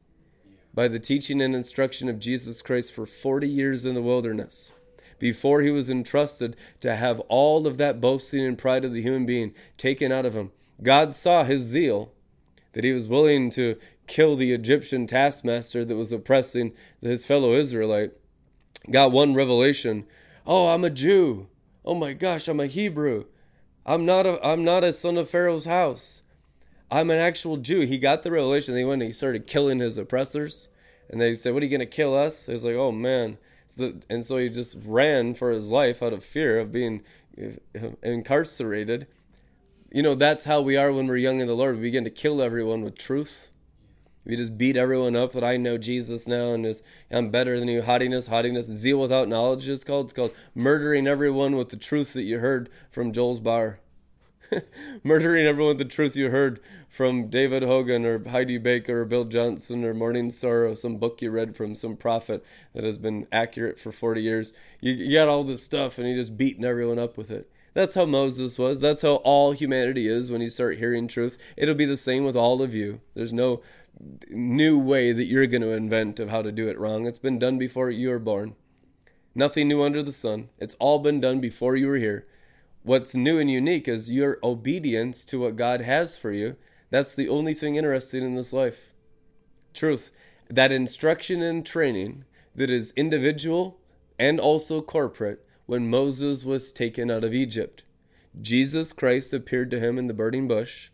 by 0.74 0.88
the 0.88 0.98
teaching 0.98 1.40
and 1.40 1.54
instruction 1.54 2.10
of 2.10 2.20
Jesus 2.20 2.60
Christ 2.60 2.92
for 2.92 3.06
40 3.06 3.48
years 3.48 3.86
in 3.86 3.94
the 3.94 4.02
wilderness 4.02 4.72
before 5.18 5.62
he 5.62 5.70
was 5.70 5.88
entrusted 5.88 6.54
to 6.80 6.96
have 6.96 7.20
all 7.30 7.66
of 7.66 7.78
that 7.78 7.98
boasting 7.98 8.44
and 8.44 8.58
pride 8.58 8.84
of 8.84 8.92
the 8.92 9.00
human 9.00 9.24
being 9.24 9.54
taken 9.78 10.12
out 10.12 10.26
of 10.26 10.34
him. 10.36 10.52
God 10.82 11.14
saw 11.14 11.44
his 11.44 11.62
zeal, 11.62 12.12
that 12.72 12.84
he 12.84 12.92
was 12.92 13.08
willing 13.08 13.48
to 13.50 13.78
kill 14.06 14.36
the 14.36 14.52
Egyptian 14.52 15.06
taskmaster 15.06 15.84
that 15.84 15.96
was 15.96 16.12
oppressing 16.12 16.72
his 17.00 17.24
fellow 17.24 17.52
Israelite 17.52 18.12
got 18.90 19.12
one 19.12 19.34
revelation. 19.34 20.04
Oh, 20.46 20.68
I'm 20.68 20.84
a 20.84 20.90
Jew. 20.90 21.48
Oh 21.84 21.94
my 21.94 22.12
gosh, 22.12 22.48
I'm 22.48 22.60
a 22.60 22.66
Hebrew. 22.66 23.26
I'm 23.84 24.04
not 24.04 24.26
a 24.26 24.44
I'm 24.46 24.64
not 24.64 24.84
a 24.84 24.92
son 24.92 25.16
of 25.16 25.30
Pharaoh's 25.30 25.66
house. 25.66 26.22
I'm 26.90 27.10
an 27.10 27.18
actual 27.18 27.56
Jew. 27.56 27.80
He 27.80 27.98
got 27.98 28.22
the 28.22 28.30
revelation. 28.30 28.76
He 28.76 28.84
went 28.84 29.02
and 29.02 29.08
he 29.08 29.14
started 29.14 29.46
killing 29.46 29.78
his 29.78 29.98
oppressors. 29.98 30.68
And 31.08 31.20
they 31.20 31.34
said, 31.34 31.54
What 31.54 31.62
are 31.62 31.66
you 31.66 31.72
gonna 31.72 31.86
kill 31.86 32.14
us? 32.14 32.46
He's 32.46 32.64
like, 32.64 32.74
Oh 32.76 32.92
man. 32.92 33.38
So 33.66 33.88
the, 33.88 34.02
and 34.10 34.24
so 34.24 34.36
he 34.36 34.48
just 34.48 34.76
ran 34.84 35.34
for 35.34 35.50
his 35.50 35.70
life 35.70 36.02
out 36.02 36.12
of 36.12 36.24
fear 36.24 36.60
of 36.60 36.72
being 36.72 37.02
uh, 37.40 37.88
incarcerated. 38.02 39.06
You 39.90 40.02
know, 40.02 40.14
that's 40.14 40.44
how 40.44 40.60
we 40.60 40.76
are 40.76 40.92
when 40.92 41.06
we're 41.06 41.16
young 41.16 41.40
in 41.40 41.46
the 41.46 41.54
Lord. 41.54 41.76
We 41.76 41.82
begin 41.82 42.04
to 42.04 42.10
kill 42.10 42.42
everyone 42.42 42.82
with 42.82 42.98
truth 42.98 43.51
we 44.24 44.36
just 44.36 44.56
beat 44.56 44.76
everyone 44.76 45.16
up 45.16 45.32
that 45.32 45.44
I 45.44 45.56
know 45.56 45.78
Jesus 45.78 46.28
now 46.28 46.54
and 46.54 46.64
is 46.64 46.82
I'm 47.10 47.30
better 47.30 47.58
than 47.58 47.68
you. 47.68 47.82
Haughtiness, 47.82 48.28
haughtiness, 48.28 48.66
zeal 48.66 48.98
without 48.98 49.28
knowledge 49.28 49.68
is 49.68 49.84
called. 49.84 50.06
It's 50.06 50.12
called 50.12 50.34
murdering 50.54 51.06
everyone 51.06 51.56
with 51.56 51.70
the 51.70 51.76
truth 51.76 52.12
that 52.12 52.22
you 52.22 52.38
heard 52.38 52.70
from 52.90 53.12
Joel's 53.12 53.40
bar. 53.40 53.80
murdering 55.02 55.46
everyone 55.46 55.70
with 55.70 55.78
the 55.78 55.84
truth 55.84 56.16
you 56.16 56.30
heard 56.30 56.60
from 56.88 57.28
David 57.28 57.62
Hogan 57.62 58.04
or 58.04 58.28
Heidi 58.28 58.58
Baker 58.58 59.00
or 59.00 59.04
Bill 59.04 59.24
Johnson 59.24 59.84
or 59.84 59.94
Morning 59.94 60.30
Star 60.30 60.66
or 60.66 60.76
some 60.76 60.98
book 60.98 61.22
you 61.22 61.30
read 61.30 61.56
from 61.56 61.74
some 61.74 61.96
prophet 61.96 62.44
that 62.74 62.84
has 62.84 62.98
been 62.98 63.26
accurate 63.32 63.78
for 63.78 63.90
40 63.90 64.22
years. 64.22 64.52
You, 64.80 64.92
you 64.92 65.14
got 65.14 65.28
all 65.28 65.42
this 65.42 65.62
stuff 65.62 65.98
and 65.98 66.06
you're 66.06 66.16
just 66.16 66.36
beating 66.36 66.64
everyone 66.64 66.98
up 66.98 67.16
with 67.16 67.30
it. 67.30 67.50
That's 67.74 67.94
how 67.94 68.04
Moses 68.04 68.58
was. 68.58 68.82
That's 68.82 69.00
how 69.00 69.16
all 69.16 69.52
humanity 69.52 70.06
is 70.06 70.30
when 70.30 70.42
you 70.42 70.48
start 70.48 70.76
hearing 70.76 71.08
truth. 71.08 71.38
It'll 71.56 71.74
be 71.74 71.86
the 71.86 71.96
same 71.96 72.26
with 72.26 72.36
all 72.36 72.60
of 72.60 72.74
you. 72.74 73.00
There's 73.14 73.32
no 73.32 73.62
new 74.30 74.78
way 74.78 75.12
that 75.12 75.26
you're 75.26 75.46
going 75.46 75.62
to 75.62 75.72
invent 75.72 76.18
of 76.18 76.30
how 76.30 76.42
to 76.42 76.52
do 76.52 76.68
it 76.68 76.78
wrong. 76.78 77.06
It's 77.06 77.18
been 77.18 77.38
done 77.38 77.58
before 77.58 77.90
you 77.90 78.08
were 78.08 78.18
born. 78.18 78.56
Nothing 79.34 79.68
new 79.68 79.82
under 79.82 80.02
the 80.02 80.12
sun. 80.12 80.48
It's 80.58 80.74
all 80.74 80.98
been 80.98 81.20
done 81.20 81.40
before 81.40 81.76
you 81.76 81.86
were 81.86 81.96
here. 81.96 82.26
What's 82.82 83.14
new 83.14 83.38
and 83.38 83.50
unique 83.50 83.88
is 83.88 84.10
your 84.10 84.38
obedience 84.42 85.24
to 85.26 85.40
what 85.40 85.56
God 85.56 85.82
has 85.82 86.16
for 86.16 86.32
you. 86.32 86.56
That's 86.90 87.14
the 87.14 87.28
only 87.28 87.54
thing 87.54 87.76
interesting 87.76 88.22
in 88.22 88.34
this 88.34 88.52
life. 88.52 88.92
Truth. 89.72 90.10
That 90.48 90.72
instruction 90.72 91.42
and 91.42 91.64
training 91.64 92.24
that 92.54 92.70
is 92.70 92.92
individual 92.96 93.78
and 94.18 94.38
also 94.38 94.82
corporate 94.82 95.46
when 95.66 95.88
Moses 95.88 96.44
was 96.44 96.72
taken 96.72 97.10
out 97.10 97.24
of 97.24 97.32
Egypt. 97.32 97.84
Jesus 98.40 98.92
Christ 98.92 99.32
appeared 99.32 99.70
to 99.70 99.80
him 99.80 99.98
in 99.98 100.06
the 100.06 100.14
burning 100.14 100.48
bush, 100.48 100.90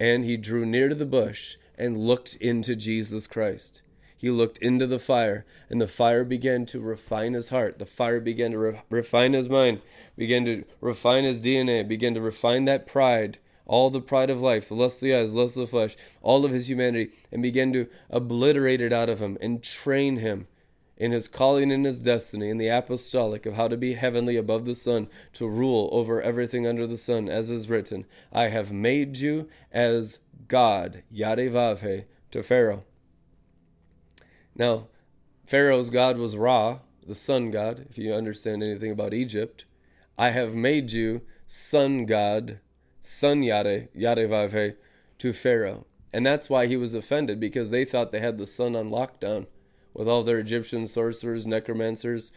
and 0.00 0.24
he 0.24 0.36
drew 0.36 0.64
near 0.64 0.88
to 0.88 0.94
the 0.94 1.06
bush 1.06 1.56
and 1.82 1.98
looked 1.98 2.36
into 2.36 2.76
Jesus 2.76 3.26
Christ. 3.26 3.82
He 4.16 4.30
looked 4.30 4.58
into 4.58 4.86
the 4.86 5.00
fire, 5.00 5.44
and 5.68 5.80
the 5.80 5.88
fire 5.88 6.24
began 6.24 6.64
to 6.66 6.78
refine 6.78 7.32
his 7.32 7.48
heart. 7.48 7.80
The 7.80 7.86
fire 7.86 8.20
began 8.20 8.52
to 8.52 8.58
re- 8.58 8.82
refine 8.88 9.32
his 9.32 9.48
mind, 9.48 9.82
began 10.16 10.44
to 10.44 10.62
refine 10.80 11.24
his 11.24 11.40
DNA, 11.40 11.86
began 11.86 12.14
to 12.14 12.20
refine 12.20 12.66
that 12.66 12.86
pride, 12.86 13.38
all 13.66 13.90
the 13.90 14.00
pride 14.00 14.30
of 14.30 14.40
life, 14.40 14.68
the 14.68 14.76
lust 14.76 15.02
of 15.02 15.06
the 15.06 15.14
eyes, 15.16 15.34
lust 15.34 15.56
of 15.56 15.62
the 15.62 15.66
flesh, 15.66 15.96
all 16.22 16.44
of 16.44 16.52
his 16.52 16.70
humanity, 16.70 17.10
and 17.32 17.42
began 17.42 17.72
to 17.72 17.88
obliterate 18.10 18.80
it 18.80 18.92
out 18.92 19.08
of 19.08 19.18
him 19.20 19.36
and 19.40 19.64
train 19.64 20.18
him 20.18 20.46
in 21.02 21.10
his 21.10 21.26
calling 21.26 21.72
and 21.72 21.84
his 21.84 22.00
destiny, 22.00 22.48
in 22.48 22.58
the 22.58 22.68
apostolic 22.68 23.44
of 23.44 23.54
how 23.54 23.66
to 23.66 23.76
be 23.76 23.94
heavenly 23.94 24.36
above 24.36 24.66
the 24.66 24.74
sun, 24.74 25.08
to 25.32 25.48
rule 25.48 25.88
over 25.90 26.22
everything 26.22 26.64
under 26.64 26.86
the 26.86 26.96
sun, 26.96 27.28
as 27.28 27.50
is 27.50 27.68
written, 27.68 28.06
I 28.32 28.44
have 28.44 28.70
made 28.70 29.16
you 29.16 29.48
as 29.72 30.20
God, 30.46 31.02
Yarevavhe, 31.12 32.04
to 32.30 32.42
Pharaoh. 32.44 32.84
Now, 34.54 34.86
Pharaoh's 35.44 35.90
God 35.90 36.18
was 36.18 36.36
Ra, 36.36 36.78
the 37.04 37.16
sun 37.16 37.50
god, 37.50 37.84
if 37.90 37.98
you 37.98 38.14
understand 38.14 38.62
anything 38.62 38.92
about 38.92 39.12
Egypt. 39.12 39.64
I 40.16 40.28
have 40.28 40.54
made 40.54 40.92
you 40.92 41.22
sun 41.46 42.06
god, 42.06 42.60
sun 43.00 43.42
Yare, 43.42 43.88
Yarevavhe, 43.98 44.76
to 45.18 45.32
Pharaoh. 45.32 45.84
And 46.12 46.24
that's 46.24 46.48
why 46.48 46.68
he 46.68 46.76
was 46.76 46.94
offended, 46.94 47.40
because 47.40 47.70
they 47.70 47.84
thought 47.84 48.12
they 48.12 48.20
had 48.20 48.38
the 48.38 48.46
sun 48.46 48.76
on 48.76 48.88
lockdown 48.88 49.48
with 49.94 50.08
all 50.08 50.22
their 50.22 50.38
Egyptian 50.38 50.86
sorcerers, 50.86 51.46
necromancers, 51.46 52.32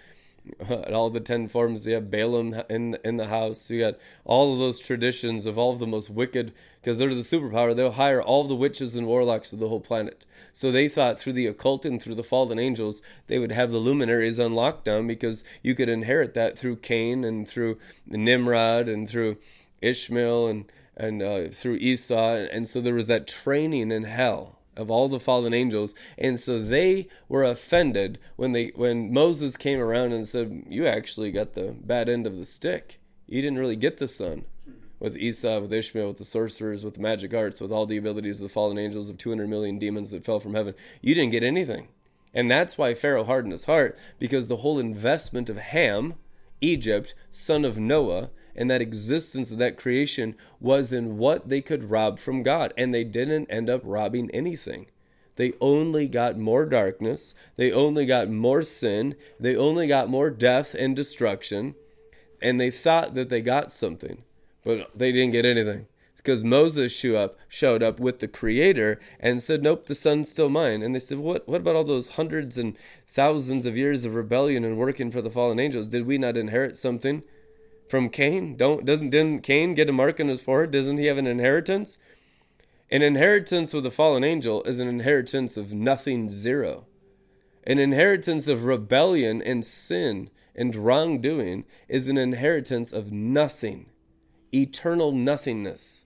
and 0.60 0.94
all 0.96 1.10
the 1.10 1.20
ten 1.20 1.48
forms. 1.48 1.86
You 1.88 1.96
have 1.96 2.12
Balaam 2.12 2.62
in 2.70 2.98
in 3.04 3.18
the 3.18 3.28
house. 3.28 3.70
You 3.70 3.82
got 3.82 3.96
all 4.24 4.54
of 4.54 4.60
those 4.60 4.80
traditions 4.80 5.46
of 5.46 5.58
all 5.58 5.72
of 5.74 5.80
the 5.80 5.88
most 5.88 6.10
wicked, 6.10 6.54
because 6.82 6.98
they're 6.98 7.10
the 7.10 7.22
superpower. 7.22 7.76
They'll 7.76 7.92
hire 7.92 8.22
all 8.22 8.44
the 8.44 8.56
witches 8.56 8.96
and 8.96 9.08
warlocks 9.08 9.54
of 9.54 9.60
the 9.60 9.70
whole 9.70 9.80
planet. 9.80 10.26
So 10.52 10.72
they 10.72 10.88
thought 10.88 11.20
through 11.20 11.34
the 11.34 11.48
occult 11.48 11.86
and 11.86 12.02
through 12.02 12.16
the 12.16 12.24
fallen 12.24 12.60
angels, 12.60 13.02
they 13.28 13.40
would 13.40 13.52
have 13.52 13.72
the 13.72 13.78
luminaries 13.78 14.40
on 14.40 14.52
lockdown 14.52 15.08
because 15.08 15.44
you 15.62 15.76
could 15.76 15.90
inherit 15.90 16.34
that 16.36 16.58
through 16.58 16.78
Cain 16.78 17.24
and 17.26 17.48
through 17.48 17.78
Nimrod 18.06 18.88
and 18.88 19.10
through 19.10 19.38
Ishmael 19.82 20.48
and 20.48 20.72
and 20.98 21.22
uh, 21.22 21.48
through 21.48 21.76
Esau, 21.76 22.36
and 22.52 22.68
so 22.68 22.80
there 22.80 22.96
was 22.96 23.08
that 23.08 23.28
training 23.28 23.92
in 23.92 24.04
hell 24.04 24.60
of 24.78 24.92
all 24.92 25.08
the 25.10 25.20
fallen 25.20 25.54
angels, 25.54 25.96
and 26.18 26.40
so 26.40 26.60
they 26.60 27.08
were 27.28 27.44
offended 27.44 28.20
when 28.36 28.52
they 28.52 28.68
when 28.76 29.14
Moses 29.14 29.58
came 29.58 29.80
around 29.80 30.14
and 30.14 30.28
said, 30.28 30.64
"You 30.68 30.86
actually 30.86 31.32
got 31.32 31.54
the 31.54 31.76
bad 31.80 32.10
end 32.10 32.28
of 32.28 32.38
the 32.38 32.46
stick. 32.46 33.00
You 33.28 33.42
didn't 33.42 33.60
really 33.60 33.76
get 33.76 33.98
the 33.98 34.08
sun." 34.08 34.46
With 34.98 35.18
Esau, 35.18 35.60
with 35.60 35.74
Ishmael, 35.74 36.08
with 36.08 36.18
the 36.18 36.26
sorcerers, 36.26 36.86
with 36.86 36.96
the 36.96 37.02
magic 37.02 37.34
arts, 37.34 37.60
with 37.60 37.72
all 37.72 37.86
the 37.86 37.98
abilities 37.98 38.40
of 38.40 38.44
the 38.44 38.54
fallen 38.54 38.78
angels 38.78 39.10
of 39.10 39.18
200 39.18 39.48
million 39.50 39.78
demons 39.78 40.10
that 40.12 40.24
fell 40.24 40.40
from 40.40 40.54
heaven. 40.54 40.74
You 41.02 41.14
didn't 41.14 41.34
get 41.34 41.44
anything. 41.44 41.90
And 42.34 42.50
that's 42.50 42.78
why 42.78 42.94
Pharaoh 42.94 43.26
hardened 43.26 43.52
his 43.52 43.66
heart, 43.66 43.98
because 44.20 44.48
the 44.48 44.58
whole 44.58 44.80
investment 44.80 45.50
of 45.50 45.58
Ham, 45.58 46.16
Egypt, 46.62 47.14
son 47.30 47.66
of 47.66 47.78
Noah, 47.78 48.30
and 48.56 48.70
that 48.70 48.82
existence 48.82 49.52
of 49.52 49.58
that 49.58 49.78
creation 49.78 50.36
was 50.60 50.94
in 50.94 51.18
what 51.18 51.50
they 51.50 51.62
could 51.62 51.90
rob 51.90 52.20
from 52.20 52.44
God. 52.44 52.74
And 52.78 52.94
they 52.94 53.04
didn't 53.04 53.50
end 53.52 53.70
up 53.70 53.82
robbing 53.84 54.30
anything. 54.32 54.88
They 55.36 55.54
only 55.60 56.08
got 56.08 56.38
more 56.38 56.66
darkness. 56.66 57.36
They 57.58 57.72
only 57.72 58.06
got 58.06 58.30
more 58.30 58.64
sin. 58.64 59.16
They 59.40 59.56
only 59.56 59.88
got 59.88 60.10
more 60.10 60.30
death 60.30 60.74
and 60.74 60.96
destruction. 60.96 61.76
And 62.42 62.60
they 62.60 62.72
thought 62.72 63.16
that 63.16 63.30
they 63.30 63.42
got 63.42 63.72
something, 63.72 64.24
but 64.64 64.90
they 64.96 65.12
didn't 65.12 65.32
get 65.32 65.46
anything. 65.46 65.88
Because 66.16 66.44
Moses 66.44 66.96
show 66.96 67.16
up, 67.18 67.38
showed 67.48 67.84
up 67.84 68.00
with 68.00 68.20
the 68.20 68.28
Creator 68.28 69.00
and 69.20 69.42
said, 69.42 69.62
Nope, 69.62 69.86
the 69.86 69.94
sun's 69.94 70.30
still 70.30 70.50
mine. 70.50 70.82
And 70.82 70.96
they 70.96 71.00
said, 71.00 71.20
What 71.20 71.48
what 71.48 71.62
about 71.62 71.76
all 71.76 71.84
those 71.84 72.10
hundreds 72.10 72.58
and 72.58 72.76
thousands 73.08 73.68
of 73.68 73.78
years 73.78 74.06
of 74.06 74.16
rebellion 74.16 74.66
and 74.66 74.78
working 74.78 75.12
for 75.12 75.22
the 75.22 75.30
fallen 75.30 75.60
angels? 75.60 75.86
Did 75.86 76.08
we 76.08 76.18
not 76.18 76.36
inherit 76.36 76.78
something? 76.78 77.24
From 77.88 78.10
Cain? 78.10 78.56
Don't 78.56 78.86
doesn't 78.86 79.10
didn't 79.10 79.42
Cain 79.42 79.76
get 79.76 79.90
a 79.90 79.94
mark 79.94 80.20
on 80.20 80.28
his 80.28 80.42
forehead? 80.42 80.72
Doesn't 80.72 80.98
he 80.98 81.06
have 81.06 81.18
an 81.18 81.28
inheritance? 81.28 81.98
An 82.92 83.02
inheritance 83.02 83.74
with 83.74 83.86
a 83.86 83.92
fallen 83.92 84.24
angel 84.24 84.62
is 84.64 84.80
an 84.80 84.88
inheritance 84.88 85.58
of 85.58 85.74
nothing 85.74 86.30
zero. 86.30 86.86
An 87.64 87.80
inheritance 87.80 88.48
of 88.48 88.64
rebellion 88.64 89.42
and 89.42 89.66
sin 89.66 90.30
and 90.56 90.76
wrongdoing 90.76 91.66
is 91.88 92.08
an 92.08 92.18
inheritance 92.18 92.94
of 92.94 93.12
nothing, 93.12 93.88
eternal 94.54 95.12
nothingness. 95.12 96.06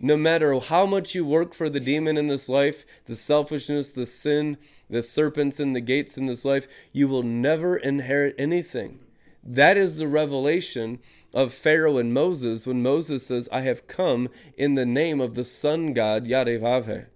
No 0.00 0.16
matter 0.16 0.58
how 0.58 0.86
much 0.86 1.14
you 1.14 1.24
work 1.24 1.54
for 1.54 1.68
the 1.68 1.80
demon 1.80 2.16
in 2.16 2.26
this 2.26 2.48
life, 2.48 2.84
the 3.04 3.14
selfishness, 3.14 3.92
the 3.92 4.06
sin, 4.06 4.56
the 4.90 5.02
serpents 5.02 5.60
and 5.60 5.76
the 5.76 5.80
gates 5.80 6.18
in 6.18 6.26
this 6.26 6.44
life, 6.44 6.66
you 6.92 7.08
will 7.08 7.22
never 7.22 7.76
inherit 7.76 8.34
anything. 8.38 9.03
That 9.46 9.76
is 9.76 9.98
the 9.98 10.08
revelation 10.08 11.00
of 11.34 11.52
Pharaoh 11.52 11.98
and 11.98 12.14
Moses 12.14 12.66
when 12.66 12.82
Moses 12.82 13.26
says, 13.26 13.48
I 13.52 13.60
have 13.60 13.86
come 13.86 14.30
in 14.56 14.74
the 14.74 14.86
name 14.86 15.20
of 15.20 15.34
the 15.34 15.44
sun 15.44 15.92
god 15.92 16.26
Yadevavhe. 16.26 17.06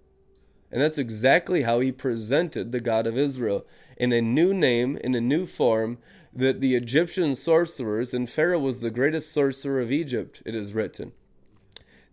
And 0.71 0.81
that's 0.81 0.99
exactly 0.99 1.63
how 1.63 1.79
he 1.79 1.91
presented 1.91 2.71
the 2.71 2.79
God 2.79 3.07
of 3.07 3.17
Israel 3.17 3.65
in 3.97 4.13
a 4.13 4.21
new 4.21 4.53
name, 4.53 4.97
in 4.97 5.15
a 5.15 5.21
new 5.21 5.47
form, 5.47 5.97
that 6.31 6.61
the 6.61 6.75
Egyptian 6.75 7.33
sorcerers, 7.33 8.13
and 8.13 8.29
Pharaoh 8.29 8.59
was 8.59 8.81
the 8.81 8.91
greatest 8.91 9.33
sorcerer 9.33 9.81
of 9.81 9.91
Egypt, 9.91 10.43
it 10.45 10.53
is 10.53 10.73
written. 10.73 11.13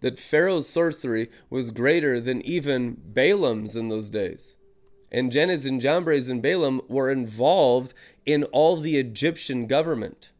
That 0.00 0.18
Pharaoh's 0.18 0.68
sorcery 0.68 1.30
was 1.50 1.70
greater 1.70 2.18
than 2.18 2.40
even 2.40 2.96
Balaam's 3.12 3.76
in 3.76 3.88
those 3.88 4.08
days. 4.08 4.56
And 5.10 5.30
Jannes 5.30 5.64
and 5.64 5.80
Jambres 5.80 6.28
and 6.28 6.42
Balaam 6.42 6.80
were 6.88 7.10
involved 7.10 7.94
in 8.24 8.44
all 8.44 8.76
the 8.76 8.96
Egyptian 8.96 9.66
government 9.66 10.30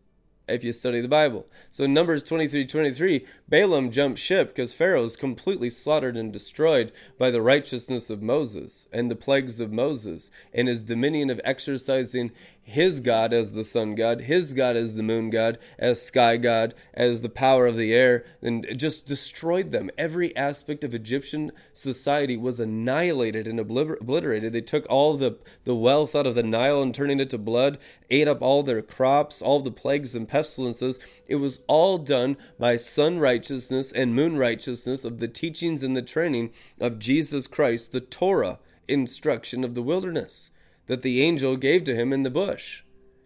if 0.49 0.63
you 0.63 0.73
study 0.73 1.01
the 1.01 1.09
Bible. 1.09 1.47
So 1.71 1.85
in 1.85 1.95
Numbers 1.95 2.23
23 2.23 2.67
23, 2.67 3.25
Balaam 3.49 3.91
jumped 3.91 4.19
ship 4.19 4.49
because 4.49 4.73
Pharaoh 4.73 5.05
is 5.05 5.17
completely 5.17 5.71
slaughtered 5.71 6.17
and 6.17 6.33
destroyed 6.33 6.93
by 7.19 7.31
the 7.31 7.43
righteousness 7.43 8.11
of 8.11 8.23
Moses 8.23 8.89
and 8.93 9.11
the 9.11 9.17
plagues 9.17 9.61
of 9.61 9.73
Moses 9.73 10.31
and 10.55 10.69
his 10.69 10.83
dominion 10.83 11.31
of 11.31 11.41
exercising 11.45 12.33
his 12.67 12.99
God 12.99 13.33
as 13.33 13.53
the 13.53 13.63
sun 13.63 13.95
god, 13.95 14.23
his 14.23 14.53
God 14.53 14.75
as 14.75 14.97
the 14.97 15.03
moon 15.05 15.31
god, 15.31 15.57
as 15.79 16.03
sky 16.03 16.37
god, 16.37 16.75
as 16.93 17.23
the 17.23 17.29
power 17.29 17.65
of 17.65 17.77
the 17.77 17.95
air, 17.95 18.25
and 18.43 18.67
just 18.77 19.07
destroyed 19.07 19.71
them. 19.71 19.89
Every 19.97 20.37
aspect 20.37 20.83
of 20.83 20.93
Egyptian 20.93 21.53
society 21.73 22.37
was 22.37 22.59
annihilated 22.59 23.47
and 23.47 23.61
obliterated. 23.61 24.53
They 24.53 24.61
took 24.63 24.85
all 24.91 25.17
the, 25.17 25.39
the 25.63 25.77
wealth 25.77 26.17
out 26.17 26.27
of 26.27 26.35
the 26.35 26.43
Nile 26.43 26.83
and 26.83 26.93
turning 26.93 27.21
it 27.21 27.31
to 27.31 27.39
blood, 27.39 27.79
ate 28.11 28.27
up 28.27 28.43
all 28.43 28.65
their 28.65 28.83
crops, 28.83 29.41
all 29.41 29.61
the 29.61 29.71
plagues 29.71 30.17
and 30.17 30.29
pestilences. 30.29 30.99
It 31.29 31.37
was 31.37 31.61
all 31.69 31.99
done 31.99 32.37
by 32.59 32.79
sun 32.79 33.21
righteousness 33.21 33.93
and 33.93 34.13
moon 34.13 34.37
righteousness 34.37 35.05
of 35.05 35.21
the 35.21 35.29
teachings 35.29 35.85
and 35.85 35.97
the 35.97 36.03
training 36.03 36.51
of 36.81 36.99
Jesus 36.99 37.47
Christ, 37.47 37.93
the 37.93 38.01
Torah 38.01 38.59
instruction 38.89 39.63
of 39.63 39.77
the 39.77 39.83
wilderness 39.83 40.51
that 40.87 41.03
the 41.03 41.23
angel 41.23 41.57
gave 41.57 41.85
to 41.85 41.95
him 41.95 42.13
in 42.13 42.23
the 42.23 42.31
bush 42.31 42.83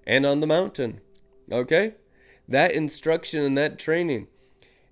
and 0.07 0.27
on 0.27 0.41
the 0.41 0.47
mountain. 0.47 1.01
Okay? 1.51 1.95
That 2.49 2.73
instruction 2.73 3.45
and 3.45 3.57
that 3.57 3.79
training, 3.79 4.29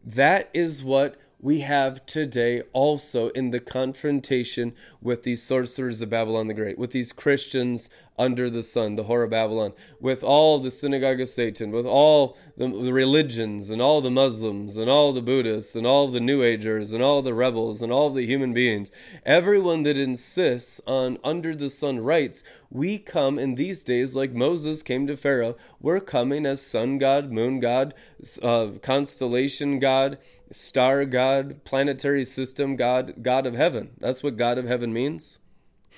that 0.05 0.51
is 0.55 0.85
what 0.85 1.17
we 1.41 1.61
have 1.61 2.05
today 2.07 2.63
also 2.73 3.29
in 3.31 3.51
the 3.51 3.61
confrontation 3.61 4.75
with 5.01 5.23
these 5.23 5.43
sorcerers 5.43 6.03
of 6.03 6.11
Babylon 6.11 6.49
the 6.49 6.55
Great, 6.55 6.79
with 6.79 6.91
these 6.91 7.13
Christians 7.13 7.89
under 8.19 8.51
the 8.51 8.63
sun, 8.63 8.97
the 8.97 9.05
whore 9.05 9.25
of 9.25 9.31
Babylon, 9.31 9.73
with 10.01 10.23
all 10.23 10.59
the 10.59 10.71
synagogue 10.71 11.21
of 11.21 11.29
Satan, 11.29 11.71
with 11.71 11.87
all 11.87 12.37
the, 12.57 12.69
the, 12.69 12.93
religions 12.93 13.71
and 13.71 13.81
all 13.81 14.01
the 14.01 14.11
Muslims 14.11 14.77
and 14.77 14.91
all 14.91 15.13
the 15.13 15.23
Buddhists 15.23 15.77
and 15.77 15.87
all 15.87 16.09
the 16.09 16.21
New 16.21 16.43
Agers 16.43 16.93
and 16.93 17.03
all 17.03 17.23
the 17.23 17.35
rebels 17.35 17.81
and 17.81 17.93
all 17.93 18.11
the 18.11 18.27
human 18.27 18.53
beings, 18.53 18.91
everyone 19.25 19.85
that 19.85 19.97
insists 19.97 20.81
on 20.87 21.19
under 21.23 21.55
the 21.55 21.71
sun 21.71 22.01
rights, 22.01 22.43
we 22.71 22.99
come 22.99 23.39
in 23.39 23.55
these 23.55 23.85
days 23.85 24.17
like 24.17 24.33
Moses 24.33 24.83
came 24.83 25.07
to 25.07 25.17
Pharaoh. 25.17 25.57
We're 25.81 26.01
coming 26.01 26.45
as 26.45 26.61
sun 26.61 26.99
god, 26.99 27.31
moon 27.31 27.61
god, 27.61 27.95
uh, 28.43 28.73
constellation 28.83 29.79
god, 29.79 30.19
star 30.51 31.05
god, 31.05 31.65
planetary 31.65 32.25
system 32.25 32.77
god, 32.77 33.23
god 33.23 33.47
of 33.47 33.55
heaven. 33.55 33.91
That's 33.99 34.23
what 34.23 34.37
God 34.37 34.59
of 34.59 34.67
heaven 34.67 34.93
means. 34.93 35.39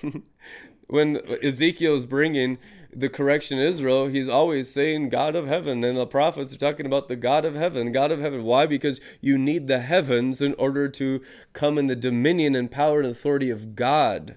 when 0.91 1.21
Ezekiel 1.43 1.95
is 1.95 2.05
bringing 2.05 2.59
the 2.93 3.09
correction 3.09 3.59
Israel, 3.59 4.09
he's 4.09 4.29
always 4.29 4.71
saying 4.71 5.09
God 5.09 5.37
of 5.37 5.47
heaven. 5.47 5.85
And 5.85 5.97
the 5.97 6.07
prophets 6.07 6.53
are 6.53 6.59
talking 6.59 6.87
about 6.87 7.09
the 7.09 7.17
God 7.17 7.45
of 7.45 7.55
heaven, 7.55 7.93
God 7.93 8.11
of 8.11 8.21
heaven. 8.21 8.45
Why? 8.45 8.67
Because 8.67 9.01
you 9.21 9.39
need 9.39 9.69
the 9.69 9.81
heavens 9.81 10.43
in 10.43 10.55
order 10.55 10.89
to 10.89 11.23
come 11.53 11.79
in 11.79 11.87
the 11.87 11.97
dominion 11.97 12.55
and 12.55 12.71
power 12.71 13.01
and 13.01 13.09
authority 13.09 13.51
of 13.51 13.75
God 13.75 14.37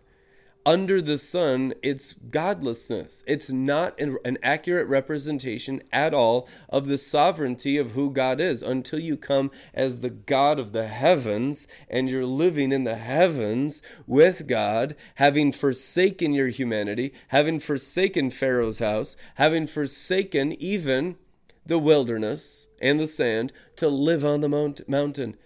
under 0.66 1.02
the 1.02 1.18
sun, 1.18 1.74
it's 1.82 2.14
godlessness. 2.14 3.24
It's 3.28 3.52
not 3.52 4.00
an 4.00 4.38
accurate 4.42 4.88
representation 4.88 5.82
at 5.92 6.14
all 6.14 6.48
of 6.70 6.88
the 6.88 6.98
sovereignty 6.98 7.78
of 7.78 7.92
who 7.92 8.10
God 8.12 8.40
is 8.40 8.62
until 8.62 9.00
you 9.00 9.18
come 9.18 9.52
as 9.74 10.00
the 10.00 10.10
God 10.10 10.60
of 10.60 10.72
the 10.72 10.88
heavens 10.88 11.68
and 11.90 12.10
you're 12.10 12.26
living 12.26 12.72
in 12.72 12.84
the 12.84 12.96
heavens 12.96 13.82
with 14.08 14.48
God, 14.48 14.96
having 15.16 15.52
forsaken 15.52 16.34
your 16.34 16.50
humanity, 16.50 17.14
having 17.30 17.60
forsaken 17.60 18.32
Pharaoh's 18.32 18.80
house, 18.80 19.18
having 19.36 19.68
forsaken 19.68 20.54
even 20.54 21.18
the 21.66 21.80
wilderness 21.80 22.68
and 22.82 23.00
the 23.00 23.08
sand 23.08 23.54
to 23.78 23.88
live 23.88 24.24
on 24.24 24.42
the 24.42 24.50
mount- 24.50 24.88
mountain 24.88 25.38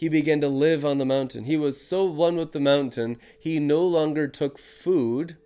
he 0.00 0.08
began 0.08 0.40
to 0.40 0.48
live 0.48 0.82
on 0.82 0.96
the 0.96 1.04
mountain. 1.04 1.44
He 1.44 1.58
was 1.58 1.78
so 1.78 2.06
one 2.06 2.36
with 2.36 2.52
the 2.52 2.58
mountain, 2.58 3.18
he 3.38 3.58
no 3.58 3.82
longer 3.86 4.26
took 4.26 4.58
food 4.58 5.36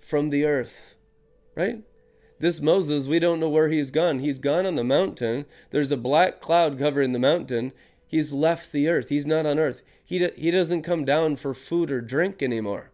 from 0.00 0.30
the 0.30 0.44
earth. 0.44 0.96
Right? 1.54 1.84
This 2.40 2.60
Moses, 2.60 3.06
we 3.06 3.20
don't 3.20 3.38
know 3.38 3.48
where 3.48 3.68
he's 3.68 3.92
gone. 3.92 4.18
He's 4.18 4.40
gone 4.40 4.66
on 4.66 4.74
the 4.74 4.82
mountain. 4.82 5.46
There's 5.70 5.92
a 5.92 5.96
black 5.96 6.40
cloud 6.40 6.76
covering 6.76 7.12
the 7.12 7.20
mountain. 7.20 7.70
He's 8.04 8.32
left 8.32 8.72
the 8.72 8.88
earth. 8.88 9.10
He's 9.10 9.26
not 9.26 9.46
on 9.46 9.60
earth. 9.60 9.80
He, 10.04 10.28
he 10.36 10.50
doesn't 10.50 10.82
come 10.82 11.04
down 11.04 11.36
for 11.36 11.54
food 11.54 11.92
or 11.92 12.00
drink 12.00 12.42
anymore. 12.42 12.90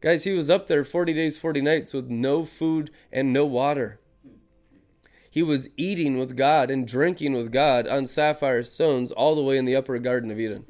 Guys, 0.00 0.24
he 0.24 0.32
was 0.32 0.48
up 0.48 0.66
there 0.66 0.82
40 0.82 1.12
days, 1.12 1.36
40 1.36 1.60
nights 1.60 1.92
with 1.92 2.08
no 2.08 2.46
food 2.46 2.90
and 3.12 3.34
no 3.34 3.44
water. 3.44 4.00
He 5.38 5.44
was 5.44 5.68
eating 5.76 6.18
with 6.18 6.36
God 6.36 6.68
and 6.68 6.84
drinking 6.84 7.32
with 7.34 7.52
God 7.52 7.86
on 7.86 8.06
sapphire 8.06 8.64
stones 8.64 9.12
all 9.12 9.36
the 9.36 9.42
way 9.44 9.56
in 9.56 9.66
the 9.66 9.76
upper 9.76 9.96
Garden 10.00 10.32
of 10.32 10.40
Eden. 10.40 10.64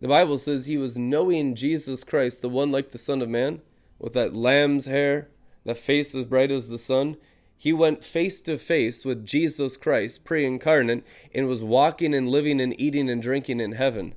The 0.00 0.08
Bible 0.08 0.38
says 0.38 0.64
he 0.64 0.78
was 0.78 0.96
knowing 0.96 1.54
Jesus 1.54 2.02
Christ, 2.02 2.40
the 2.40 2.48
one 2.48 2.72
like 2.72 2.92
the 2.92 2.96
Son 2.96 3.20
of 3.20 3.28
Man, 3.28 3.60
with 3.98 4.14
that 4.14 4.34
lamb's 4.34 4.86
hair, 4.86 5.28
that 5.66 5.76
face 5.76 6.14
as 6.14 6.24
bright 6.24 6.50
as 6.50 6.70
the 6.70 6.78
sun. 6.78 7.18
He 7.58 7.74
went 7.74 8.02
face 8.02 8.40
to 8.40 8.56
face 8.56 9.04
with 9.04 9.26
Jesus 9.26 9.76
Christ, 9.76 10.24
pre 10.24 10.46
incarnate, 10.46 11.04
and 11.34 11.46
was 11.46 11.62
walking 11.62 12.14
and 12.14 12.26
living 12.26 12.62
and 12.62 12.72
eating 12.80 13.10
and 13.10 13.20
drinking 13.20 13.60
in 13.60 13.72
heaven. 13.72 14.14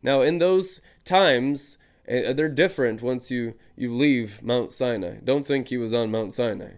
Now, 0.00 0.20
in 0.20 0.38
those 0.38 0.80
times, 1.04 1.76
eh, 2.06 2.32
they're 2.34 2.48
different 2.48 3.02
once 3.02 3.32
you, 3.32 3.54
you 3.74 3.92
leave 3.92 4.44
Mount 4.44 4.72
Sinai. 4.72 5.16
Don't 5.24 5.44
think 5.44 5.70
he 5.70 5.76
was 5.76 5.92
on 5.92 6.12
Mount 6.12 6.34
Sinai. 6.34 6.74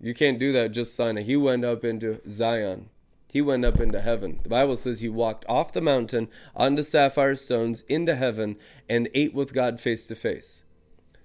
You 0.00 0.14
can't 0.14 0.38
do 0.38 0.52
that 0.52 0.72
just 0.72 0.94
Sinai. 0.94 1.22
He 1.22 1.36
went 1.36 1.64
up 1.64 1.84
into 1.84 2.20
Zion. 2.28 2.90
He 3.30 3.42
went 3.42 3.64
up 3.64 3.80
into 3.80 4.00
heaven. 4.00 4.40
The 4.42 4.48
Bible 4.48 4.76
says 4.76 5.00
he 5.00 5.08
walked 5.08 5.44
off 5.48 5.72
the 5.72 5.80
mountain 5.80 6.28
onto 6.56 6.82
sapphire 6.82 7.36
stones 7.36 7.82
into 7.82 8.14
heaven 8.14 8.56
and 8.88 9.08
ate 9.12 9.34
with 9.34 9.52
God 9.52 9.80
face 9.80 10.06
to 10.06 10.14
face. 10.14 10.64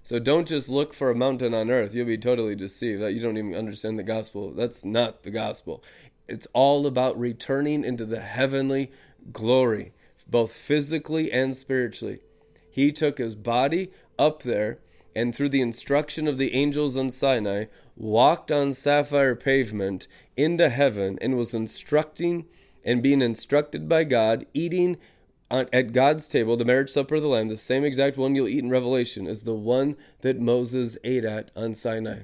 So 0.02 0.18
don't 0.18 0.46
just 0.46 0.68
look 0.68 0.92
for 0.92 1.10
a 1.10 1.14
mountain 1.14 1.54
on 1.54 1.70
earth. 1.70 1.94
You'll 1.94 2.06
be 2.06 2.18
totally 2.18 2.54
deceived 2.54 3.00
that 3.02 3.14
you 3.14 3.20
don't 3.22 3.38
even 3.38 3.54
understand 3.54 3.98
the 3.98 4.02
gospel. 4.02 4.52
That's 4.52 4.84
not 4.84 5.22
the 5.22 5.30
gospel. 5.30 5.82
It's 6.28 6.46
all 6.52 6.86
about 6.86 7.18
returning 7.18 7.84
into 7.84 8.04
the 8.04 8.20
heavenly 8.20 8.90
glory, 9.32 9.92
both 10.28 10.52
physically 10.52 11.32
and 11.32 11.56
spiritually. 11.56 12.20
He 12.70 12.92
took 12.92 13.16
his 13.16 13.34
body 13.34 13.92
up 14.18 14.42
there 14.42 14.78
and 15.16 15.34
through 15.34 15.50
the 15.50 15.62
instruction 15.62 16.28
of 16.28 16.36
the 16.36 16.54
angels 16.54 16.96
on 16.96 17.08
Sinai, 17.08 17.66
walked 17.96 18.50
on 18.50 18.72
sapphire 18.72 19.36
pavement 19.36 20.06
into 20.36 20.68
heaven 20.68 21.18
and 21.20 21.36
was 21.36 21.54
instructing 21.54 22.46
and 22.84 23.02
being 23.02 23.22
instructed 23.22 23.88
by 23.88 24.04
God, 24.04 24.46
eating 24.52 24.98
at 25.50 25.92
God's 25.92 26.26
table, 26.28 26.56
the 26.56 26.64
marriage 26.64 26.90
supper 26.90 27.14
of 27.14 27.22
the 27.22 27.28
Lamb, 27.28 27.48
the 27.48 27.56
same 27.56 27.84
exact 27.84 28.16
one 28.16 28.34
you'll 28.34 28.48
eat 28.48 28.64
in 28.64 28.70
Revelation, 28.70 29.26
is 29.26 29.42
the 29.42 29.54
one 29.54 29.96
that 30.22 30.40
Moses 30.40 30.98
ate 31.04 31.24
at 31.24 31.50
on 31.54 31.74
Sinai. 31.74 32.22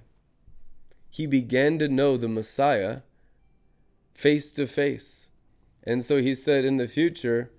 He 1.08 1.26
began 1.26 1.78
to 1.78 1.88
know 1.88 2.16
the 2.16 2.28
Messiah 2.28 3.00
face 4.14 4.52
to 4.52 4.66
face. 4.66 5.28
And 5.84 6.04
so 6.04 6.20
he 6.20 6.34
said, 6.34 6.64
in 6.64 6.76
the 6.76 6.88
future, 6.88 7.50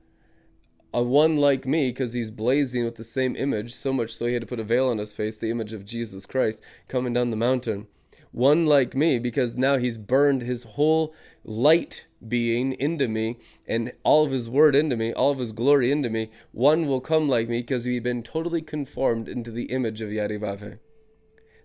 a 0.93 1.01
one 1.01 1.37
like 1.37 1.65
me, 1.65 1.89
because 1.89 2.13
he's 2.13 2.31
blazing 2.31 2.83
with 2.83 2.95
the 2.95 3.03
same 3.03 3.35
image, 3.35 3.73
so 3.73 3.93
much 3.93 4.11
so 4.11 4.25
he 4.25 4.33
had 4.33 4.41
to 4.41 4.47
put 4.47 4.59
a 4.59 4.63
veil 4.63 4.89
on 4.89 4.97
his 4.97 5.13
face, 5.13 5.37
the 5.37 5.51
image 5.51 5.73
of 5.73 5.85
Jesus 5.85 6.25
Christ 6.25 6.61
coming 6.87 7.13
down 7.13 7.29
the 7.29 7.37
mountain. 7.37 7.87
One 8.31 8.65
like 8.65 8.95
me, 8.95 9.19
because 9.19 9.57
now 9.57 9.77
he's 9.77 9.97
burned 9.97 10.41
his 10.41 10.63
whole 10.63 11.13
light 11.43 12.07
being 12.25 12.73
into 12.73 13.07
me 13.07 13.37
and 13.67 13.91
all 14.03 14.25
of 14.25 14.31
his 14.31 14.49
word 14.49 14.75
into 14.75 14.95
me, 14.95 15.11
all 15.13 15.31
of 15.31 15.39
his 15.39 15.51
glory 15.51 15.91
into 15.91 16.09
me. 16.09 16.29
One 16.51 16.87
will 16.87 17.01
come 17.01 17.27
like 17.27 17.49
me 17.49 17.61
because 17.61 17.83
he'd 17.83 18.03
been 18.03 18.23
totally 18.23 18.61
conformed 18.61 19.27
into 19.27 19.51
the 19.51 19.65
image 19.65 20.01
of 20.01 20.09
Yarivave. 20.09 20.79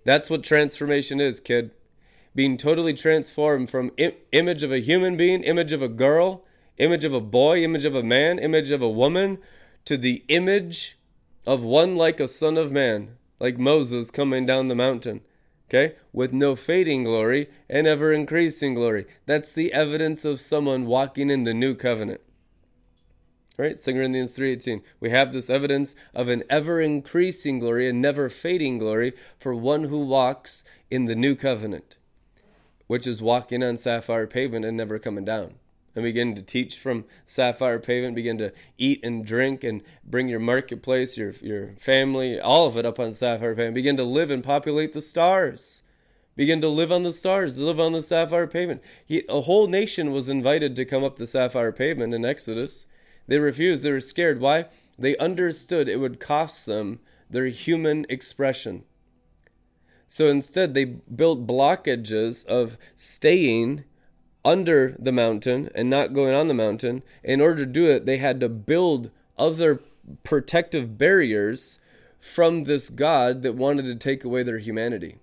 That's 0.05 0.31
what 0.31 0.43
transformation 0.43 1.21
is, 1.21 1.41
kid. 1.41 1.71
Being 2.35 2.57
totally 2.57 2.95
transformed 2.95 3.71
from 3.71 3.93
Im- 3.97 4.13
image 4.33 4.63
of 4.63 4.73
a 4.73 4.81
human 4.81 5.17
being, 5.17 5.43
image 5.43 5.73
of 5.73 5.83
a 5.83 5.89
girl, 5.89 6.45
image 6.79 7.05
of 7.05 7.15
a 7.15 7.21
boy, 7.21 7.63
image 7.63 7.85
of 7.85 7.95
a 7.95 8.03
man, 8.03 8.39
image 8.39 8.71
of 8.71 8.83
a 8.83 8.89
woman, 8.89 9.39
to 9.85 9.97
the 9.97 10.25
image 10.29 10.99
of 11.47 11.63
one 11.63 11.97
like 11.97 12.21
a 12.21 12.29
son 12.29 12.57
of 12.57 12.73
man, 12.73 13.17
like 13.39 13.57
Moses 13.59 14.11
coming 14.11 14.45
down 14.47 14.69
the 14.69 14.75
mountain. 14.75 15.21
Okay? 15.69 15.97
With 16.13 16.33
no 16.33 16.55
fading 16.55 17.05
glory 17.05 17.49
and 17.69 17.87
ever 17.87 18.13
increasing 18.13 18.75
glory. 18.75 19.07
That's 19.27 19.53
the 19.53 19.73
evidence 19.73 20.25
of 20.25 20.41
someone 20.41 20.87
walking 20.87 21.31
in 21.31 21.45
the 21.45 21.55
new 21.55 21.75
covenant. 21.75 22.21
Right? 23.59 23.79
2 23.79 23.95
Corinthians 23.95 24.37
3:18. 24.37 24.83
We 25.01 25.11
have 25.11 25.33
this 25.33 25.49
evidence 25.49 25.95
of 26.15 26.29
an 26.29 26.45
ever 26.51 26.81
increasing 26.81 27.59
glory 27.59 27.89
and 27.89 28.03
never 28.03 28.29
fading 28.29 28.79
glory 28.79 29.15
for 29.39 29.55
one 29.55 29.85
who 29.85 30.05
walks 30.05 30.63
in 30.91 31.07
the 31.07 31.17
new 31.17 31.35
covenant, 31.35 31.97
which 32.87 33.07
is 33.07 33.23
walking 33.23 33.63
on 33.63 33.79
sapphire 33.79 34.27
pavement 34.27 34.67
and 34.67 34.77
never 34.77 34.99
coming 34.99 35.25
down 35.25 35.55
and 35.97 36.05
begin 36.05 36.35
to 36.35 36.43
teach 36.43 36.79
from 36.79 37.07
Sapphire 37.25 37.79
Pavement, 37.79 38.15
begin 38.15 38.37
to 38.39 38.53
eat 38.77 39.01
and 39.03 39.25
drink 39.25 39.65
and 39.65 39.83
bring 40.05 40.29
your 40.29 40.39
marketplace, 40.39 41.17
your, 41.17 41.31
your 41.41 41.69
family, 41.79 42.39
all 42.39 42.67
of 42.67 42.77
it 42.77 42.85
up 42.85 43.01
on 43.01 43.15
Sapphire 43.15 43.55
Pavement. 43.55 43.75
Begin 43.75 43.97
to 43.97 44.05
live 44.05 44.31
and 44.31 44.45
populate 44.45 44.93
the 44.93 45.01
stars. 45.01 45.85
Begin 46.37 46.61
to 46.61 46.69
live 46.69 46.93
on 46.93 47.03
the 47.03 47.13
stars, 47.13 47.57
live 47.57 47.81
on 47.81 47.93
the 47.93 48.03
Sapphire 48.03 48.47
Pavement. 48.47 48.83
He, 49.07 49.25
a 49.27 49.41
whole 49.41 49.69
nation 49.69 50.13
was 50.13 50.29
invited 50.29 50.77
to 50.77 50.85
come 50.85 51.03
up 51.03 51.17
the 51.17 51.27
Sapphire 51.27 51.73
Pavement 51.73 52.13
in 52.13 52.27
Exodus. 52.27 52.87
They 53.27 53.39
refused. 53.39 53.83
They 53.83 53.91
were 53.91 54.01
scared. 54.01 54.39
Why? 54.39 54.67
They 54.99 55.17
understood 55.17 55.89
it 55.89 55.99
would 55.99 56.21
cost 56.21 56.67
them 56.67 57.01
their 57.31 57.47
human 57.47 58.05
expression. 58.11 58.85
So 60.07 60.27
instead, 60.27 60.75
they 60.75 60.85
built 60.85 61.47
blockages 61.47 62.45
of 62.45 62.77
staying 62.95 63.85
under 64.47 64.95
the 64.97 65.13
mountain 65.13 65.69
and 65.75 65.91
not 65.91 66.13
going 66.15 66.33
on 66.33 66.47
the 66.47 66.55
mountain. 66.55 67.03
In 67.25 67.41
order 67.41 67.67
to 67.67 67.71
do 67.71 67.85
it, 67.85 68.07
they 68.07 68.19
had 68.19 68.39
to 68.41 68.49
build 68.49 69.11
other 69.37 69.83
protective 70.23 70.97
barriers 70.97 71.81
from 72.21 72.65
this 72.65 72.89
God 72.89 73.43
that 73.43 73.57
wanted 73.57 73.85
to 73.87 73.97
take 73.97 74.25
away 74.25 74.45
their 74.45 74.59
humanity. 74.59 75.17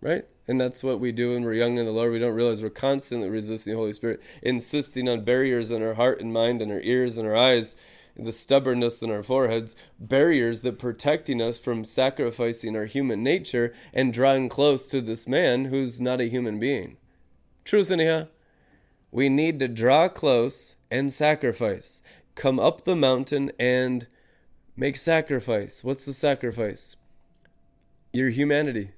Right? 0.00 0.24
And 0.48 0.60
that's 0.60 0.82
what 0.82 0.98
we 0.98 1.12
do 1.12 1.32
when 1.32 1.44
we're 1.44 1.54
young 1.54 1.78
in 1.78 1.86
the 1.86 1.92
Lord. 1.92 2.12
We 2.12 2.18
don't 2.18 2.34
realize 2.34 2.62
we're 2.62 2.70
constantly 2.70 3.30
resisting 3.30 3.72
the 3.72 3.78
Holy 3.78 3.92
Spirit, 3.92 4.20
insisting 4.42 5.08
on 5.08 5.24
barriers 5.24 5.70
in 5.70 5.82
our 5.82 5.94
heart 5.94 6.20
and 6.20 6.32
mind 6.32 6.60
and 6.60 6.72
our 6.72 6.80
ears 6.80 7.18
and 7.18 7.28
our 7.28 7.36
eyes, 7.36 7.76
the 8.16 8.32
stubbornness 8.32 9.02
in 9.02 9.10
our 9.10 9.22
foreheads, 9.22 9.76
barriers 10.00 10.62
that 10.62 10.78
protecting 10.80 11.40
us 11.40 11.60
from 11.60 11.84
sacrificing 11.84 12.76
our 12.76 12.86
human 12.86 13.22
nature 13.22 13.72
and 13.92 14.12
drawing 14.12 14.48
close 14.48 14.88
to 14.90 15.00
this 15.00 15.28
man 15.28 15.66
who's 15.66 16.00
not 16.00 16.20
a 16.20 16.28
human 16.28 16.58
being. 16.58 16.96
Truth, 17.66 17.90
anyhow. 17.90 18.28
We 19.10 19.28
need 19.28 19.58
to 19.58 19.66
draw 19.66 20.06
close 20.06 20.76
and 20.88 21.12
sacrifice. 21.12 22.00
Come 22.36 22.60
up 22.60 22.84
the 22.84 22.94
mountain 22.94 23.50
and 23.58 24.06
make 24.76 24.96
sacrifice. 24.96 25.82
What's 25.82 26.06
the 26.06 26.12
sacrifice? 26.12 26.94
Your 28.12 28.30
humanity, 28.30 28.92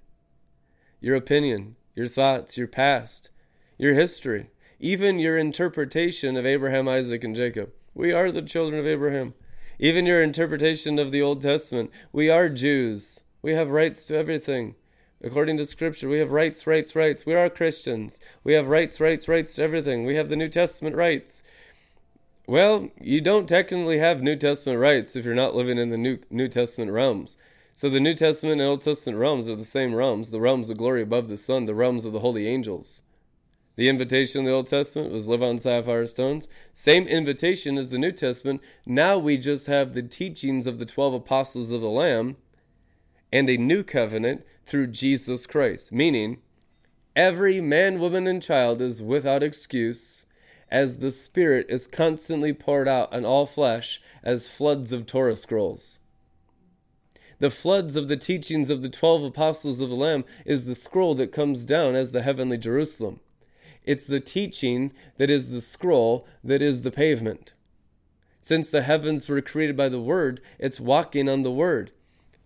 your 1.00 1.16
opinion, 1.16 1.76
your 1.94 2.08
thoughts, 2.08 2.58
your 2.58 2.66
past, 2.66 3.30
your 3.78 3.94
history, 3.94 4.50
even 4.78 5.18
your 5.18 5.38
interpretation 5.38 6.36
of 6.36 6.44
Abraham, 6.44 6.88
Isaac, 6.88 7.24
and 7.24 7.34
Jacob. 7.34 7.72
We 7.94 8.12
are 8.12 8.30
the 8.30 8.42
children 8.42 8.78
of 8.78 8.86
Abraham. 8.86 9.32
Even 9.78 10.04
your 10.04 10.22
interpretation 10.22 10.98
of 10.98 11.10
the 11.10 11.22
Old 11.22 11.40
Testament. 11.40 11.90
We 12.12 12.28
are 12.28 12.50
Jews. 12.50 13.24
We 13.40 13.52
have 13.52 13.70
rights 13.70 14.04
to 14.06 14.18
everything. 14.18 14.74
According 15.22 15.56
to 15.56 15.66
Scripture, 15.66 16.08
we 16.08 16.20
have 16.20 16.30
rights, 16.30 16.64
rights, 16.66 16.94
rights. 16.94 17.26
We 17.26 17.34
are 17.34 17.50
Christians. 17.50 18.20
We 18.44 18.52
have 18.52 18.68
rights, 18.68 19.00
rights, 19.00 19.26
rights 19.26 19.56
to 19.56 19.62
everything. 19.62 20.04
We 20.04 20.14
have 20.14 20.28
the 20.28 20.36
New 20.36 20.48
Testament 20.48 20.94
rights. 20.94 21.42
Well, 22.46 22.90
you 23.00 23.20
don't 23.20 23.48
technically 23.48 23.98
have 23.98 24.22
New 24.22 24.36
Testament 24.36 24.78
rights 24.78 25.16
if 25.16 25.24
you're 25.24 25.34
not 25.34 25.56
living 25.56 25.76
in 25.76 25.90
the 25.90 25.98
New, 25.98 26.18
New 26.30 26.46
Testament 26.46 26.92
realms. 26.92 27.36
So 27.74 27.90
the 27.90 28.00
New 28.00 28.14
Testament 28.14 28.60
and 28.60 28.70
Old 28.70 28.80
Testament 28.80 29.18
realms 29.18 29.48
are 29.48 29.56
the 29.56 29.64
same 29.64 29.94
realms 29.94 30.30
the 30.30 30.40
realms 30.40 30.70
of 30.70 30.78
glory 30.78 31.02
above 31.02 31.28
the 31.28 31.36
sun, 31.36 31.64
the 31.64 31.74
realms 31.74 32.04
of 32.04 32.12
the 32.12 32.20
holy 32.20 32.46
angels. 32.46 33.02
The 33.74 33.88
invitation 33.88 34.40
in 34.40 34.44
the 34.44 34.52
Old 34.52 34.66
Testament 34.68 35.12
was 35.12 35.28
live 35.28 35.42
on 35.42 35.58
sapphire 35.58 36.06
stones. 36.06 36.48
Same 36.72 37.06
invitation 37.06 37.76
as 37.76 37.90
the 37.90 37.98
New 37.98 38.12
Testament. 38.12 38.60
Now 38.86 39.18
we 39.18 39.36
just 39.36 39.66
have 39.66 39.94
the 39.94 40.02
teachings 40.02 40.66
of 40.66 40.78
the 40.78 40.86
12 40.86 41.14
apostles 41.14 41.70
of 41.70 41.80
the 41.80 41.88
Lamb 41.88 42.36
and 43.32 43.48
a 43.48 43.56
new 43.56 43.82
covenant 43.82 44.44
through 44.64 44.88
Jesus 44.88 45.46
Christ, 45.46 45.92
meaning 45.92 46.38
every 47.16 47.60
man, 47.60 47.98
woman, 47.98 48.26
and 48.26 48.42
child 48.42 48.80
is 48.80 49.02
without 49.02 49.42
excuse 49.42 50.26
as 50.70 50.98
the 50.98 51.10
Spirit 51.10 51.66
is 51.68 51.86
constantly 51.86 52.52
poured 52.52 52.88
out 52.88 53.12
on 53.12 53.24
all 53.24 53.46
flesh 53.46 54.00
as 54.22 54.48
floods 54.48 54.92
of 54.92 55.06
Torah 55.06 55.36
scrolls. 55.36 56.00
The 57.38 57.50
floods 57.50 57.96
of 57.96 58.08
the 58.08 58.16
teachings 58.16 58.68
of 58.68 58.82
the 58.82 58.88
twelve 58.88 59.22
apostles 59.22 59.80
of 59.80 59.90
the 59.90 59.96
Lamb 59.96 60.24
is 60.44 60.66
the 60.66 60.74
scroll 60.74 61.14
that 61.14 61.32
comes 61.32 61.64
down 61.64 61.94
as 61.94 62.12
the 62.12 62.22
heavenly 62.22 62.58
Jerusalem. 62.58 63.20
It's 63.84 64.06
the 64.06 64.20
teaching 64.20 64.92
that 65.16 65.30
is 65.30 65.50
the 65.50 65.60
scroll 65.60 66.26
that 66.42 66.60
is 66.60 66.82
the 66.82 66.90
pavement. 66.90 67.54
Since 68.40 68.70
the 68.70 68.82
heavens 68.82 69.28
were 69.28 69.40
created 69.40 69.76
by 69.76 69.88
the 69.88 70.00
Word, 70.00 70.40
it's 70.58 70.80
walking 70.80 71.28
on 71.28 71.42
the 71.42 71.50
Word. 71.50 71.92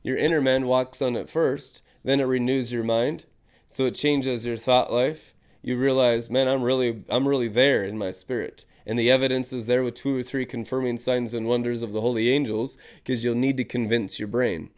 Your 0.02 0.16
inner 0.16 0.40
man 0.40 0.66
walks 0.66 1.00
on 1.00 1.16
it 1.16 1.28
first, 1.28 1.82
then 2.04 2.20
it 2.20 2.24
renews 2.24 2.72
your 2.72 2.84
mind. 2.84 3.24
So 3.68 3.86
it 3.86 3.94
changes 3.94 4.44
your 4.44 4.56
thought 4.56 4.92
life. 4.92 5.34
You 5.62 5.78
realize, 5.78 6.28
man, 6.28 6.48
I'm 6.48 6.62
really 6.62 7.04
I'm 7.08 7.26
really 7.26 7.48
there 7.48 7.84
in 7.84 7.96
my 7.96 8.10
spirit. 8.10 8.64
And 8.84 8.98
the 8.98 9.10
evidence 9.10 9.52
is 9.52 9.68
there 9.68 9.84
with 9.84 9.94
two 9.94 10.16
or 10.18 10.22
three 10.24 10.44
confirming 10.44 10.98
signs 10.98 11.32
and 11.32 11.46
wonders 11.46 11.82
of 11.82 11.92
the 11.92 12.00
holy 12.00 12.30
angels, 12.30 12.76
because 12.96 13.22
you'll 13.22 13.36
need 13.36 13.56
to 13.58 13.64
convince 13.64 14.18
your 14.18 14.28
brain. 14.28 14.70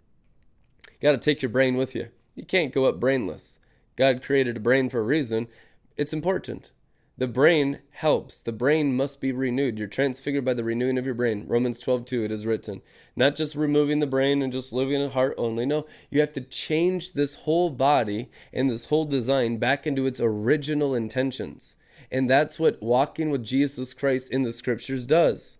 You 0.92 0.96
got 1.00 1.12
to 1.12 1.18
take 1.18 1.40
your 1.40 1.48
brain 1.48 1.76
with 1.76 1.94
you. 1.94 2.08
You 2.34 2.44
can't 2.44 2.72
go 2.72 2.84
up 2.84 3.00
brainless. 3.00 3.60
God 3.96 4.22
created 4.22 4.58
a 4.58 4.60
brain 4.60 4.90
for 4.90 5.00
a 5.00 5.04
reason. 5.04 5.48
It's 5.96 6.12
important. 6.12 6.70
The 7.16 7.28
brain 7.28 7.78
helps. 7.90 8.40
The 8.40 8.52
brain 8.52 8.96
must 8.96 9.20
be 9.20 9.30
renewed. 9.30 9.78
You're 9.78 9.86
transfigured 9.86 10.44
by 10.44 10.54
the 10.54 10.64
renewing 10.64 10.98
of 10.98 11.06
your 11.06 11.14
brain. 11.14 11.44
Romans 11.46 11.80
12, 11.80 12.04
2, 12.06 12.24
it 12.24 12.32
is 12.32 12.44
written. 12.44 12.82
Not 13.14 13.36
just 13.36 13.54
removing 13.54 14.00
the 14.00 14.06
brain 14.08 14.42
and 14.42 14.52
just 14.52 14.72
living 14.72 15.00
in 15.00 15.10
heart 15.12 15.36
only. 15.38 15.64
No, 15.64 15.86
you 16.10 16.18
have 16.18 16.32
to 16.32 16.40
change 16.40 17.12
this 17.12 17.36
whole 17.36 17.70
body 17.70 18.30
and 18.52 18.68
this 18.68 18.86
whole 18.86 19.04
design 19.04 19.58
back 19.58 19.86
into 19.86 20.06
its 20.06 20.20
original 20.20 20.92
intentions. 20.92 21.76
And 22.10 22.28
that's 22.28 22.58
what 22.58 22.82
walking 22.82 23.30
with 23.30 23.44
Jesus 23.44 23.94
Christ 23.94 24.32
in 24.32 24.42
the 24.42 24.52
scriptures 24.52 25.06
does. 25.06 25.58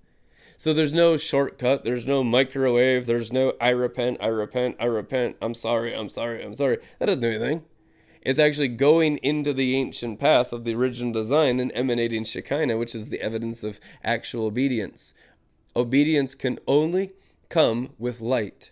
So 0.57 0.73
there's 0.73 0.95
no 0.95 1.17
shortcut, 1.17 1.85
there's 1.85 2.07
no 2.07 2.25
microwave, 2.25 3.07
there's 3.07 3.33
no 3.33 3.53
I 3.61 3.71
repent, 3.71 4.19
I 4.21 4.27
repent, 4.27 4.77
I 4.81 4.87
repent, 4.87 5.37
I'm 5.41 5.55
sorry, 5.55 5.95
I'm 5.95 6.09
sorry, 6.09 6.45
I'm 6.45 6.57
sorry. 6.57 6.79
That 6.99 7.07
doesn't 7.07 7.21
do 7.21 7.29
anything. 7.29 7.63
It's 8.25 8.39
actually 8.39 8.69
going 8.69 9.19
into 9.19 9.53
the 9.53 9.77
ancient 9.77 10.19
path 10.19 10.53
of 10.53 10.65
the 10.65 10.75
original 10.75 11.13
design 11.13 11.61
and 11.61 11.71
emanating 11.75 12.25
Shekinah, 12.25 12.79
which 12.79 12.95
is 12.95 13.11
the 13.11 13.21
evidence 13.21 13.63
of 13.63 13.79
actual 14.03 14.47
obedience. 14.47 15.13
Obedience 15.77 16.35
can 16.35 16.59
only 16.67 17.13
come 17.51 17.91
with 17.99 18.23
light. 18.23 18.71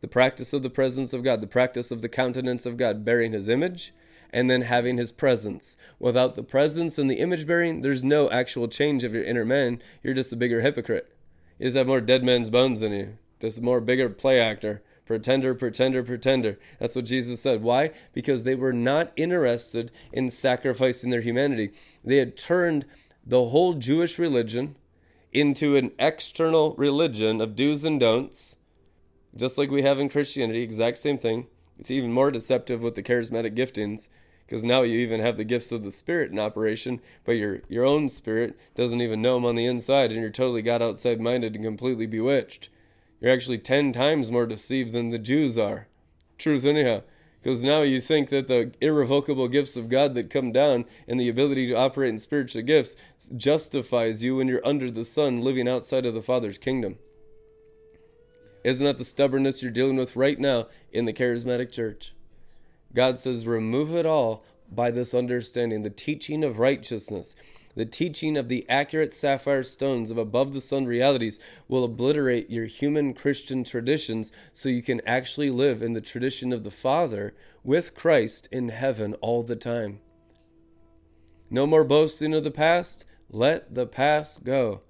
The 0.00 0.08
practice 0.08 0.52
of 0.52 0.62
the 0.62 0.70
presence 0.70 1.12
of 1.12 1.22
God, 1.22 1.40
the 1.40 1.46
practice 1.46 1.92
of 1.92 2.02
the 2.02 2.08
countenance 2.08 2.66
of 2.66 2.76
God, 2.76 3.04
bearing 3.04 3.32
His 3.32 3.48
image, 3.48 3.94
and 4.30 4.50
then 4.50 4.62
having 4.62 4.96
His 4.96 5.12
presence. 5.12 5.76
Without 6.00 6.34
the 6.34 6.42
presence 6.42 6.98
and 6.98 7.08
the 7.08 7.20
image 7.20 7.46
bearing, 7.46 7.82
there's 7.82 8.02
no 8.02 8.28
actual 8.30 8.66
change 8.66 9.04
of 9.04 9.14
your 9.14 9.22
inner 9.24 9.44
man. 9.44 9.80
You're 10.02 10.14
just 10.14 10.32
a 10.32 10.36
bigger 10.36 10.60
hypocrite. 10.60 11.14
You 11.58 11.66
just 11.66 11.76
have 11.76 11.86
more 11.86 12.00
dead 12.00 12.24
man's 12.24 12.50
bones 12.50 12.82
in 12.82 12.92
you, 12.92 13.18
just 13.40 13.60
a 13.60 13.62
more 13.62 13.80
bigger 13.80 14.08
play 14.08 14.40
actor. 14.40 14.82
Pretender, 15.08 15.54
pretender, 15.54 16.02
pretender. 16.02 16.58
That's 16.78 16.94
what 16.94 17.06
Jesus 17.06 17.40
said. 17.40 17.62
Why? 17.62 17.92
Because 18.12 18.44
they 18.44 18.54
were 18.54 18.74
not 18.74 19.10
interested 19.16 19.90
in 20.12 20.28
sacrificing 20.28 21.08
their 21.08 21.22
humanity. 21.22 21.70
They 22.04 22.18
had 22.18 22.36
turned 22.36 22.84
the 23.24 23.46
whole 23.46 23.72
Jewish 23.72 24.18
religion 24.18 24.76
into 25.32 25.76
an 25.76 25.92
external 25.98 26.74
religion 26.74 27.40
of 27.40 27.56
do's 27.56 27.84
and 27.84 27.98
don'ts, 27.98 28.58
just 29.34 29.56
like 29.56 29.70
we 29.70 29.80
have 29.80 29.98
in 29.98 30.10
Christianity, 30.10 30.60
exact 30.60 30.98
same 30.98 31.16
thing. 31.16 31.46
It's 31.78 31.90
even 31.90 32.12
more 32.12 32.30
deceptive 32.30 32.82
with 32.82 32.94
the 32.94 33.02
charismatic 33.02 33.56
giftings 33.56 34.10
because 34.44 34.66
now 34.66 34.82
you 34.82 34.98
even 34.98 35.20
have 35.20 35.38
the 35.38 35.44
gifts 35.44 35.72
of 35.72 35.84
the 35.84 35.90
spirit 35.90 36.30
in 36.30 36.38
operation, 36.38 37.00
but 37.24 37.38
your 37.38 37.62
your 37.70 37.86
own 37.86 38.10
spirit 38.10 38.58
doesn't 38.74 39.00
even 39.00 39.22
know 39.22 39.36
them 39.36 39.46
on 39.46 39.54
the 39.54 39.64
inside, 39.64 40.12
and 40.12 40.20
you're 40.20 40.28
totally 40.28 40.60
God 40.60 40.82
outside 40.82 41.18
minded 41.18 41.54
and 41.54 41.64
completely 41.64 42.04
bewitched. 42.04 42.68
You're 43.20 43.32
actually 43.32 43.58
10 43.58 43.92
times 43.92 44.30
more 44.30 44.46
deceived 44.46 44.92
than 44.92 45.10
the 45.10 45.18
Jews 45.18 45.58
are. 45.58 45.88
Truth, 46.38 46.64
anyhow. 46.64 47.02
Because 47.42 47.62
now 47.62 47.82
you 47.82 48.00
think 48.00 48.30
that 48.30 48.48
the 48.48 48.72
irrevocable 48.80 49.48
gifts 49.48 49.76
of 49.76 49.88
God 49.88 50.14
that 50.14 50.30
come 50.30 50.52
down 50.52 50.84
and 51.06 51.20
the 51.20 51.28
ability 51.28 51.68
to 51.68 51.74
operate 51.74 52.10
in 52.10 52.18
spiritual 52.18 52.62
gifts 52.62 52.96
justifies 53.36 54.24
you 54.24 54.36
when 54.36 54.48
you're 54.48 54.66
under 54.66 54.90
the 54.90 55.04
sun 55.04 55.40
living 55.40 55.68
outside 55.68 56.04
of 56.04 56.14
the 56.14 56.22
Father's 56.22 56.58
kingdom. 56.58 56.98
Isn't 58.64 58.84
that 58.84 58.98
the 58.98 59.04
stubbornness 59.04 59.62
you're 59.62 59.70
dealing 59.70 59.96
with 59.96 60.16
right 60.16 60.38
now 60.38 60.66
in 60.90 61.04
the 61.04 61.12
charismatic 61.12 61.70
church? 61.70 62.12
God 62.92 63.18
says, 63.18 63.46
remove 63.46 63.94
it 63.94 64.04
all 64.06 64.44
by 64.70 64.90
this 64.90 65.14
understanding, 65.14 65.82
the 65.82 65.90
teaching 65.90 66.42
of 66.42 66.58
righteousness. 66.58 67.36
The 67.78 67.86
teaching 67.86 68.36
of 68.36 68.48
the 68.48 68.68
accurate 68.68 69.14
sapphire 69.14 69.62
stones 69.62 70.10
of 70.10 70.18
above 70.18 70.52
the 70.52 70.60
sun 70.60 70.86
realities 70.86 71.38
will 71.68 71.84
obliterate 71.84 72.50
your 72.50 72.66
human 72.66 73.14
Christian 73.14 73.62
traditions 73.62 74.32
so 74.52 74.68
you 74.68 74.82
can 74.82 75.00
actually 75.06 75.50
live 75.50 75.80
in 75.80 75.92
the 75.92 76.00
tradition 76.00 76.52
of 76.52 76.64
the 76.64 76.72
Father 76.72 77.36
with 77.62 77.94
Christ 77.94 78.48
in 78.50 78.70
heaven 78.70 79.14
all 79.20 79.44
the 79.44 79.54
time. 79.54 80.00
No 81.50 81.68
more 81.68 81.84
boasting 81.84 82.34
of 82.34 82.42
the 82.42 82.50
past. 82.50 83.06
Let 83.30 83.76
the 83.76 83.86
past 83.86 84.42
go. 84.42 84.80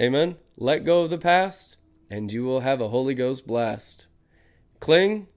Amen. 0.00 0.36
Let 0.56 0.82
go 0.86 1.02
of 1.02 1.10
the 1.10 1.18
past, 1.18 1.76
and 2.08 2.32
you 2.32 2.44
will 2.44 2.60
have 2.60 2.80
a 2.80 2.88
Holy 2.88 3.14
Ghost 3.14 3.46
blast. 3.46 4.06
Cling, 4.80 5.28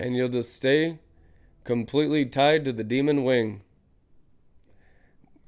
and 0.00 0.16
you'll 0.16 0.26
just 0.26 0.52
stay 0.52 0.98
completely 1.62 2.26
tied 2.26 2.64
to 2.64 2.72
the 2.72 2.82
demon 2.82 3.22
wing. 3.22 3.62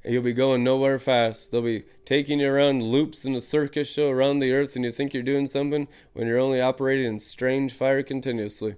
You'll 0.06 0.22
be 0.22 0.34
going 0.34 0.62
nowhere 0.62 1.00
fast. 1.00 1.50
They'll 1.50 1.62
be 1.62 1.82
taking 2.04 2.38
you 2.38 2.48
around 2.48 2.84
loops 2.84 3.24
in 3.24 3.34
a 3.34 3.40
circus 3.40 3.92
show 3.92 4.08
around 4.08 4.38
the 4.38 4.52
earth, 4.52 4.76
and 4.76 4.84
you 4.84 4.92
think 4.92 5.12
you're 5.12 5.22
doing 5.24 5.46
something 5.46 5.88
when 6.12 6.28
you're 6.28 6.38
only 6.38 6.60
operating 6.60 7.06
in 7.06 7.18
strange 7.18 7.72
fire 7.72 8.04
continuously. 8.04 8.76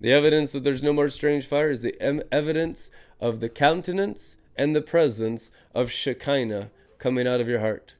The 0.00 0.12
evidence 0.12 0.50
that 0.52 0.64
there's 0.64 0.82
no 0.82 0.92
more 0.92 1.08
strange 1.08 1.46
fire 1.46 1.70
is 1.70 1.82
the 1.82 2.00
em- 2.02 2.22
evidence 2.32 2.90
of 3.20 3.38
the 3.38 3.48
countenance 3.48 4.38
and 4.56 4.74
the 4.74 4.82
presence 4.82 5.52
of 5.72 5.92
Shekinah 5.92 6.70
coming 6.98 7.28
out 7.28 7.40
of 7.40 7.48
your 7.48 7.60
heart. 7.60 7.94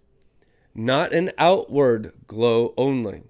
Not 0.75 1.13
an 1.13 1.31
outward 1.39 2.13
glow 2.27 2.75
only, 2.77 3.25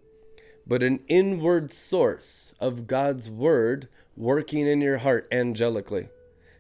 but 0.67 0.83
an 0.83 1.01
inward 1.09 1.71
source 1.73 2.55
of 2.59 2.87
God's 2.87 3.31
word 3.31 3.89
working 4.17 4.67
in 4.67 4.81
your 4.81 4.99
heart 4.99 5.29
angelically. 5.31 6.09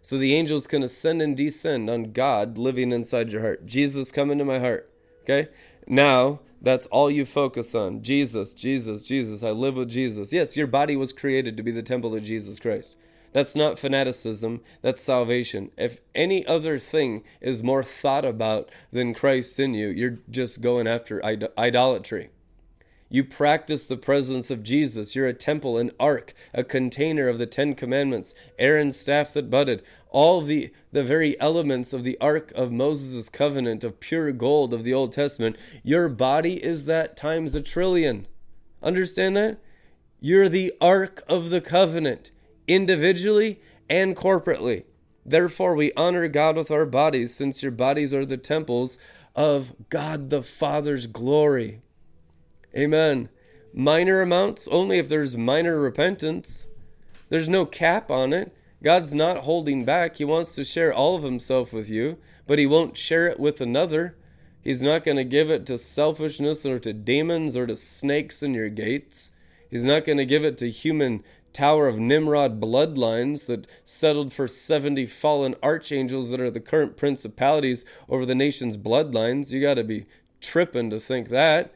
So 0.02 0.16
the 0.16 0.34
angels 0.34 0.66
can 0.66 0.82
ascend 0.82 1.20
and 1.22 1.36
descend 1.36 1.90
on 1.90 2.12
God 2.12 2.56
living 2.58 2.92
inside 2.92 3.32
your 3.32 3.42
heart. 3.42 3.66
Jesus, 3.66 4.12
come 4.12 4.30
into 4.30 4.44
my 4.44 4.58
heart. 4.58 4.90
Okay? 5.22 5.48
Now, 5.86 6.40
that's 6.62 6.86
all 6.86 7.10
you 7.10 7.24
focus 7.24 7.74
on. 7.74 8.02
Jesus, 8.02 8.54
Jesus, 8.54 9.02
Jesus. 9.02 9.42
I 9.42 9.50
live 9.50 9.76
with 9.76 9.88
Jesus. 9.88 10.32
Yes, 10.32 10.56
your 10.56 10.66
body 10.66 10.96
was 10.96 11.12
created 11.12 11.56
to 11.56 11.62
be 11.62 11.70
the 11.70 11.82
temple 11.82 12.14
of 12.14 12.22
Jesus 12.22 12.58
Christ. 12.58 12.96
That's 13.32 13.54
not 13.54 13.78
fanaticism, 13.78 14.60
that's 14.82 15.00
salvation. 15.00 15.70
If 15.78 16.00
any 16.16 16.44
other 16.46 16.78
thing 16.78 17.22
is 17.40 17.62
more 17.62 17.84
thought 17.84 18.24
about 18.24 18.68
than 18.90 19.14
Christ 19.14 19.60
in 19.60 19.72
you, 19.72 19.88
you're 19.88 20.18
just 20.28 20.60
going 20.60 20.88
after 20.88 21.24
idolatry. 21.24 22.30
You 23.12 23.24
practice 23.24 23.86
the 23.86 23.96
presence 23.96 24.52
of 24.52 24.62
Jesus. 24.62 25.16
You're 25.16 25.26
a 25.26 25.34
temple, 25.34 25.76
an 25.76 25.90
ark, 25.98 26.32
a 26.54 26.62
container 26.62 27.28
of 27.28 27.38
the 27.38 27.46
Ten 27.46 27.74
Commandments, 27.74 28.36
Aaron's 28.56 28.96
staff 28.96 29.32
that 29.32 29.50
budded, 29.50 29.82
all 30.10 30.40
the, 30.42 30.72
the 30.92 31.02
very 31.02 31.38
elements 31.40 31.92
of 31.92 32.04
the 32.04 32.16
ark 32.20 32.52
of 32.54 32.70
Moses' 32.70 33.28
covenant 33.28 33.82
of 33.82 33.98
pure 33.98 34.30
gold 34.30 34.72
of 34.72 34.84
the 34.84 34.94
Old 34.94 35.10
Testament. 35.10 35.56
Your 35.82 36.08
body 36.08 36.62
is 36.62 36.86
that 36.86 37.16
times 37.16 37.56
a 37.56 37.60
trillion. 37.60 38.28
Understand 38.80 39.36
that? 39.36 39.58
You're 40.20 40.48
the 40.48 40.72
ark 40.80 41.24
of 41.28 41.50
the 41.50 41.60
covenant, 41.60 42.30
individually 42.68 43.60
and 43.88 44.14
corporately. 44.14 44.84
Therefore, 45.26 45.74
we 45.74 45.92
honor 45.96 46.28
God 46.28 46.56
with 46.56 46.70
our 46.70 46.86
bodies, 46.86 47.34
since 47.34 47.60
your 47.60 47.72
bodies 47.72 48.14
are 48.14 48.24
the 48.24 48.36
temples 48.36 48.98
of 49.34 49.72
God 49.88 50.30
the 50.30 50.42
Father's 50.42 51.08
glory. 51.08 51.80
Amen. 52.76 53.28
Minor 53.72 54.22
amounts 54.22 54.68
only 54.68 54.98
if 54.98 55.08
there's 55.08 55.36
minor 55.36 55.78
repentance. 55.78 56.68
There's 57.28 57.48
no 57.48 57.64
cap 57.64 58.10
on 58.10 58.32
it. 58.32 58.54
God's 58.82 59.14
not 59.14 59.38
holding 59.38 59.84
back. 59.84 60.16
He 60.16 60.24
wants 60.24 60.54
to 60.54 60.64
share 60.64 60.92
all 60.92 61.16
of 61.16 61.22
Himself 61.22 61.72
with 61.72 61.90
you, 61.90 62.18
but 62.46 62.58
He 62.58 62.66
won't 62.66 62.96
share 62.96 63.26
it 63.26 63.38
with 63.38 63.60
another. 63.60 64.16
He's 64.62 64.82
not 64.82 65.04
going 65.04 65.16
to 65.16 65.24
give 65.24 65.50
it 65.50 65.66
to 65.66 65.78
selfishness 65.78 66.66
or 66.66 66.78
to 66.80 66.92
demons 66.92 67.56
or 67.56 67.66
to 67.66 67.76
snakes 67.76 68.42
in 68.42 68.54
your 68.54 68.68
gates. 68.68 69.32
He's 69.70 69.86
not 69.86 70.04
going 70.04 70.18
to 70.18 70.26
give 70.26 70.44
it 70.44 70.56
to 70.58 70.70
human 70.70 71.22
Tower 71.52 71.88
of 71.88 71.98
Nimrod 71.98 72.60
bloodlines 72.60 73.46
that 73.46 73.66
settled 73.82 74.32
for 74.32 74.46
70 74.46 75.06
fallen 75.06 75.56
archangels 75.62 76.30
that 76.30 76.40
are 76.40 76.50
the 76.50 76.60
current 76.60 76.96
principalities 76.96 77.84
over 78.08 78.24
the 78.24 78.34
nation's 78.34 78.76
bloodlines. 78.76 79.50
You 79.50 79.60
got 79.60 79.74
to 79.74 79.84
be 79.84 80.06
tripping 80.40 80.90
to 80.90 81.00
think 81.00 81.28
that. 81.30 81.74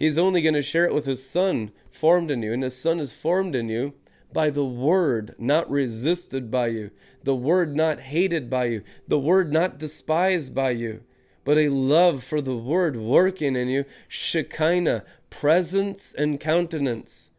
He's 0.00 0.16
only 0.16 0.40
going 0.40 0.54
to 0.54 0.62
share 0.62 0.86
it 0.86 0.94
with 0.94 1.04
his 1.04 1.28
son 1.28 1.72
formed 1.90 2.30
in 2.30 2.42
you, 2.42 2.54
and 2.54 2.62
his 2.62 2.80
son 2.80 2.98
is 3.00 3.12
formed 3.12 3.54
in 3.54 3.68
you 3.68 3.92
by 4.32 4.48
the 4.48 4.64
word 4.64 5.34
not 5.38 5.70
resisted 5.70 6.50
by 6.50 6.68
you, 6.68 6.90
the 7.22 7.36
word 7.36 7.76
not 7.76 8.00
hated 8.00 8.48
by 8.48 8.64
you, 8.64 8.82
the 9.06 9.18
word 9.18 9.52
not 9.52 9.78
despised 9.78 10.54
by 10.54 10.70
you, 10.70 11.02
but 11.44 11.58
a 11.58 11.68
love 11.68 12.24
for 12.24 12.40
the 12.40 12.56
word 12.56 12.96
working 12.96 13.54
in 13.54 13.68
you, 13.68 13.84
Shekinah, 14.08 15.04
presence 15.28 16.14
and 16.14 16.40
countenance. 16.40 17.32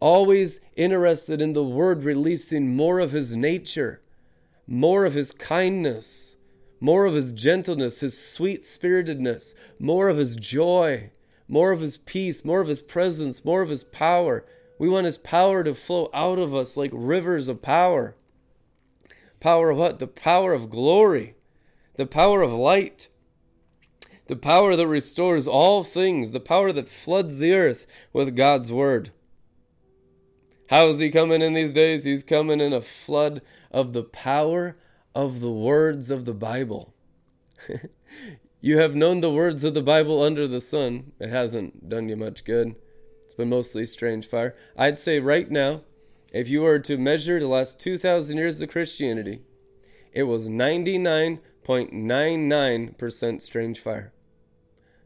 Always 0.00 0.60
interested 0.74 1.40
in 1.40 1.52
the 1.52 1.62
word 1.62 2.02
releasing 2.02 2.74
more 2.74 2.98
of 2.98 3.12
his 3.12 3.36
nature, 3.36 4.02
more 4.66 5.04
of 5.04 5.14
his 5.14 5.30
kindness, 5.30 6.36
more 6.80 7.04
of 7.04 7.14
his 7.14 7.30
gentleness, 7.30 8.00
his 8.00 8.20
sweet 8.20 8.64
spiritedness, 8.64 9.54
more 9.78 10.08
of 10.08 10.16
his 10.16 10.34
joy 10.34 11.12
more 11.52 11.70
of 11.70 11.82
His 11.82 11.98
peace, 11.98 12.46
more 12.46 12.62
of 12.62 12.68
His 12.68 12.80
presence, 12.80 13.44
more 13.44 13.60
of 13.60 13.68
His 13.68 13.84
power. 13.84 14.42
We 14.78 14.88
want 14.88 15.04
His 15.04 15.18
power 15.18 15.62
to 15.62 15.74
flow 15.74 16.08
out 16.14 16.38
of 16.38 16.54
us 16.54 16.78
like 16.78 16.90
rivers 16.94 17.46
of 17.46 17.60
power. 17.60 18.16
Power 19.38 19.68
of 19.68 19.76
what? 19.76 19.98
The 19.98 20.06
power 20.06 20.54
of 20.54 20.70
glory, 20.70 21.34
the 21.96 22.06
power 22.06 22.40
of 22.40 22.54
light, 22.54 23.08
the 24.28 24.36
power 24.36 24.74
that 24.74 24.86
restores 24.86 25.46
all 25.46 25.84
things, 25.84 26.32
the 26.32 26.40
power 26.40 26.72
that 26.72 26.88
floods 26.88 27.36
the 27.36 27.52
earth 27.52 27.86
with 28.14 28.34
God's 28.34 28.72
word. 28.72 29.10
How 30.70 30.86
is 30.86 31.00
He 31.00 31.10
coming 31.10 31.42
in 31.42 31.52
these 31.52 31.72
days? 31.72 32.04
He's 32.04 32.22
coming 32.22 32.62
in 32.62 32.72
a 32.72 32.80
flood 32.80 33.42
of 33.70 33.92
the 33.92 34.04
power 34.04 34.78
of 35.14 35.40
the 35.40 35.52
words 35.52 36.10
of 36.10 36.24
the 36.24 36.32
Bible. 36.32 36.94
You 38.64 38.78
have 38.78 38.94
known 38.94 39.20
the 39.20 39.32
words 39.32 39.64
of 39.64 39.74
the 39.74 39.82
Bible 39.82 40.22
under 40.22 40.46
the 40.46 40.60
sun. 40.60 41.10
It 41.18 41.30
hasn't 41.30 41.88
done 41.88 42.08
you 42.08 42.16
much 42.16 42.44
good. 42.44 42.76
It's 43.24 43.34
been 43.34 43.48
mostly 43.48 43.84
strange 43.84 44.24
fire. 44.24 44.54
I'd 44.78 45.00
say 45.00 45.18
right 45.18 45.50
now, 45.50 45.80
if 46.32 46.48
you 46.48 46.60
were 46.60 46.78
to 46.78 46.96
measure 46.96 47.40
the 47.40 47.48
last 47.48 47.80
2,000 47.80 48.38
years 48.38 48.62
of 48.62 48.68
Christianity, 48.68 49.40
it 50.12 50.22
was 50.22 50.48
99.99% 50.48 53.42
strange 53.42 53.80
fire. 53.80 54.12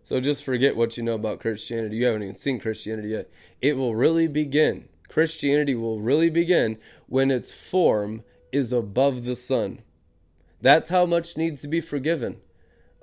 So 0.03 0.21
just 0.21 0.45
forget 0.45 0.77
what 0.77 0.99
you 0.99 1.03
know 1.03 1.15
about 1.15 1.41
Christianity. 1.41 1.97
You 1.97 2.05
haven't 2.05 2.25
even 2.25 2.35
seen 2.35 2.61
Christianity 2.61 3.09
yet. 3.09 3.31
It 3.63 3.79
will 3.79 3.95
really 3.95 4.29
begin 4.29 4.91
Christianity 5.09 5.75
will 5.75 6.01
really 6.01 6.29
begin 6.29 6.77
when 7.07 7.31
its 7.31 7.55
form 7.55 8.23
is 8.53 8.71
above 8.71 9.25
the 9.25 9.37
sun. 9.37 9.81
That's 10.61 10.91
how 10.91 11.07
much 11.07 11.39
needs 11.39 11.63
to 11.63 11.69
be 11.69 11.81
forgiven 11.81 12.43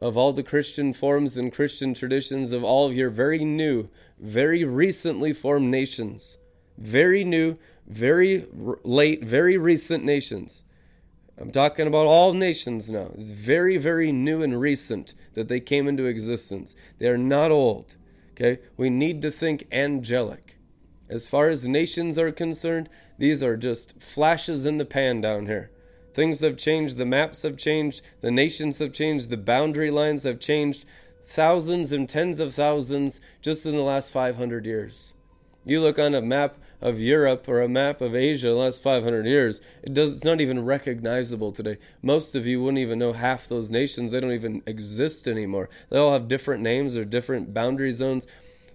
of 0.03 0.17
all 0.17 0.33
the 0.33 0.43
Christian 0.43 0.91
forms 0.91 1.37
and 1.37 1.53
Christian 1.53 1.93
traditions 1.93 2.51
of 2.51 2.61
all 2.61 2.85
of 2.85 2.95
your 2.95 3.09
very 3.09 3.45
new, 3.45 3.87
very 4.19 4.65
recently 4.65 5.31
formed 5.31 5.71
nations. 5.71 6.37
Very 6.77 7.23
new, 7.23 7.57
very 7.87 8.45
late, 8.83 9.23
very 9.23 9.57
recent 9.57 10.03
nations. 10.03 10.65
I'm 11.37 11.51
talking 11.51 11.87
about 11.87 12.05
all 12.05 12.33
nations 12.33 12.91
now. 12.91 13.11
It's 13.17 13.29
very, 13.31 13.77
very 13.77 14.11
new 14.11 14.43
and 14.43 14.59
recent 14.59 15.13
that 15.35 15.47
they 15.47 15.61
came 15.61 15.87
into 15.87 16.05
existence. 16.05 16.75
They 16.99 17.07
are 17.07 17.17
not 17.17 17.51
old. 17.51 17.95
Okay? 18.31 18.59
We 18.75 18.89
need 18.89 19.21
to 19.21 19.31
think 19.31 19.67
angelic. 19.71 20.57
As 21.07 21.29
far 21.29 21.47
as 21.47 21.65
nations 21.65 22.19
are 22.19 22.31
concerned, 22.33 22.89
these 23.17 23.41
are 23.41 23.55
just 23.55 24.01
flashes 24.01 24.65
in 24.65 24.75
the 24.75 24.85
pan 24.85 25.21
down 25.21 25.45
here. 25.45 25.71
Things 26.13 26.41
have 26.41 26.57
changed, 26.57 26.97
the 26.97 27.05
maps 27.05 27.41
have 27.41 27.57
changed, 27.57 28.01
the 28.21 28.31
nations 28.31 28.79
have 28.79 28.93
changed, 28.93 29.29
the 29.29 29.37
boundary 29.37 29.89
lines 29.89 30.23
have 30.23 30.39
changed 30.39 30.85
thousands 31.23 31.91
and 31.91 32.07
tens 32.07 32.39
of 32.39 32.53
thousands 32.53 33.19
just 33.41 33.65
in 33.65 33.75
the 33.75 33.81
last 33.81 34.11
500 34.11 34.65
years. 34.65 35.15
You 35.65 35.81
look 35.81 35.97
on 35.97 36.13
a 36.13 36.21
map 36.21 36.57
of 36.81 36.99
Europe 36.99 37.47
or 37.47 37.61
a 37.61 37.69
map 37.69 38.01
of 38.01 38.13
Asia 38.13 38.49
the 38.49 38.55
last 38.55 38.83
500 38.83 39.25
years, 39.25 39.61
it 39.81 39.93
does, 39.93 40.17
it's 40.17 40.25
not 40.25 40.41
even 40.41 40.65
recognizable 40.65 41.51
today. 41.53 41.77
Most 42.01 42.35
of 42.35 42.45
you 42.45 42.61
wouldn't 42.61 42.79
even 42.79 42.99
know 42.99 43.13
half 43.13 43.47
those 43.47 43.71
nations. 43.71 44.11
They 44.11 44.19
don't 44.19 44.33
even 44.33 44.61
exist 44.67 45.27
anymore. 45.27 45.69
They 45.89 45.97
all 45.97 46.11
have 46.11 46.27
different 46.27 46.61
names 46.61 46.97
or 46.97 47.05
different 47.05 47.53
boundary 47.53 47.91
zones. 47.91 48.27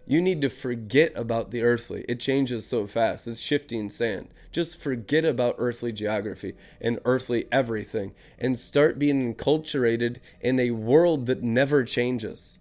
You 0.07 0.23
need 0.23 0.41
to 0.41 0.49
forget 0.49 1.13
about 1.15 1.51
the 1.51 1.63
earthly. 1.63 2.07
It 2.09 2.19
changes 2.19 2.67
so 2.67 2.87
fast. 2.87 3.29
It's 3.29 3.43
shifting 3.43 3.91
sand. 3.91 4.29
Just 4.51 4.81
forget 4.81 5.25
about 5.25 5.57
earthly 5.59 5.93
geography 5.93 6.55
and 6.81 6.99
earthly 7.05 7.47
everything 7.53 8.15
and 8.39 8.59
start 8.59 8.99
being 8.99 9.35
enculturated 9.35 10.19
in 10.41 10.59
a 10.59 10.71
world 10.71 11.27
that 11.27 11.43
never 11.43 11.85
changes. 11.85 12.61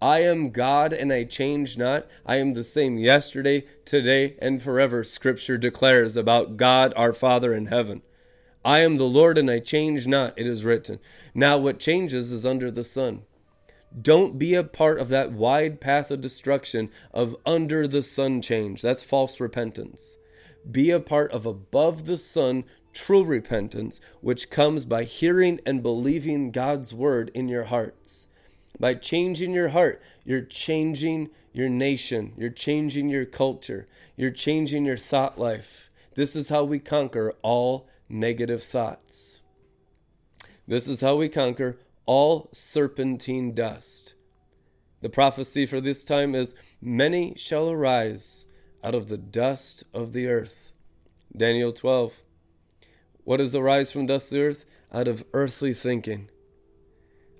I 0.00 0.20
am 0.20 0.50
God 0.50 0.92
and 0.92 1.10
I 1.10 1.24
change 1.24 1.78
not. 1.78 2.06
I 2.26 2.36
am 2.36 2.52
the 2.52 2.64
same 2.64 2.98
yesterday, 2.98 3.64
today, 3.86 4.36
and 4.42 4.62
forever, 4.62 5.02
Scripture 5.02 5.56
declares 5.56 6.16
about 6.16 6.58
God 6.58 6.92
our 6.96 7.14
Father 7.14 7.54
in 7.54 7.66
heaven. 7.66 8.02
I 8.62 8.80
am 8.80 8.98
the 8.98 9.04
Lord 9.04 9.38
and 9.38 9.50
I 9.50 9.60
change 9.60 10.06
not, 10.06 10.38
it 10.38 10.46
is 10.46 10.64
written. 10.64 10.98
Now, 11.34 11.56
what 11.56 11.78
changes 11.78 12.30
is 12.30 12.44
under 12.44 12.70
the 12.70 12.84
sun. 12.84 13.22
Don't 13.98 14.38
be 14.38 14.54
a 14.54 14.64
part 14.64 14.98
of 14.98 15.08
that 15.08 15.32
wide 15.32 15.80
path 15.80 16.10
of 16.10 16.20
destruction 16.20 16.90
of 17.14 17.36
under 17.46 17.88
the 17.88 18.02
sun 18.02 18.42
change. 18.42 18.82
That's 18.82 19.02
false 19.02 19.40
repentance. 19.40 20.18
Be 20.70 20.90
a 20.90 21.00
part 21.00 21.32
of 21.32 21.46
above 21.46 22.06
the 22.06 22.18
sun 22.18 22.64
true 22.92 23.22
repentance, 23.22 24.00
which 24.20 24.50
comes 24.50 24.84
by 24.84 25.04
hearing 25.04 25.60
and 25.66 25.82
believing 25.82 26.50
God's 26.50 26.94
word 26.94 27.30
in 27.34 27.48
your 27.48 27.64
hearts. 27.64 28.28
By 28.80 28.94
changing 28.94 29.52
your 29.52 29.68
heart, 29.68 30.02
you're 30.24 30.42
changing 30.42 31.30
your 31.52 31.68
nation, 31.68 32.32
you're 32.36 32.50
changing 32.50 33.08
your 33.08 33.24
culture, 33.24 33.86
you're 34.16 34.30
changing 34.30 34.84
your 34.84 34.96
thought 34.96 35.38
life. 35.38 35.90
This 36.14 36.34
is 36.34 36.48
how 36.48 36.64
we 36.64 36.78
conquer 36.78 37.34
all 37.42 37.88
negative 38.08 38.62
thoughts. 38.62 39.42
This 40.66 40.88
is 40.88 41.00
how 41.00 41.16
we 41.16 41.28
conquer 41.28 41.78
all 42.06 42.48
serpentine 42.52 43.54
dust. 43.54 44.14
The 45.00 45.08
prophecy 45.08 45.66
for 45.66 45.80
this 45.80 46.04
time 46.04 46.34
is 46.34 46.54
Many 46.80 47.34
shall 47.36 47.70
arise 47.70 48.46
out 48.82 48.94
of 48.94 49.08
the 49.08 49.18
dust 49.18 49.84
of 49.92 50.12
the 50.12 50.28
earth. 50.28 50.72
Daniel 51.36 51.72
12. 51.72 52.22
What 53.24 53.40
is 53.40 53.54
arise 53.54 53.90
from 53.90 54.06
dust 54.06 54.32
of 54.32 54.36
the 54.36 54.44
earth? 54.44 54.66
Out 54.92 55.08
of 55.08 55.24
earthly 55.32 55.74
thinking, 55.74 56.28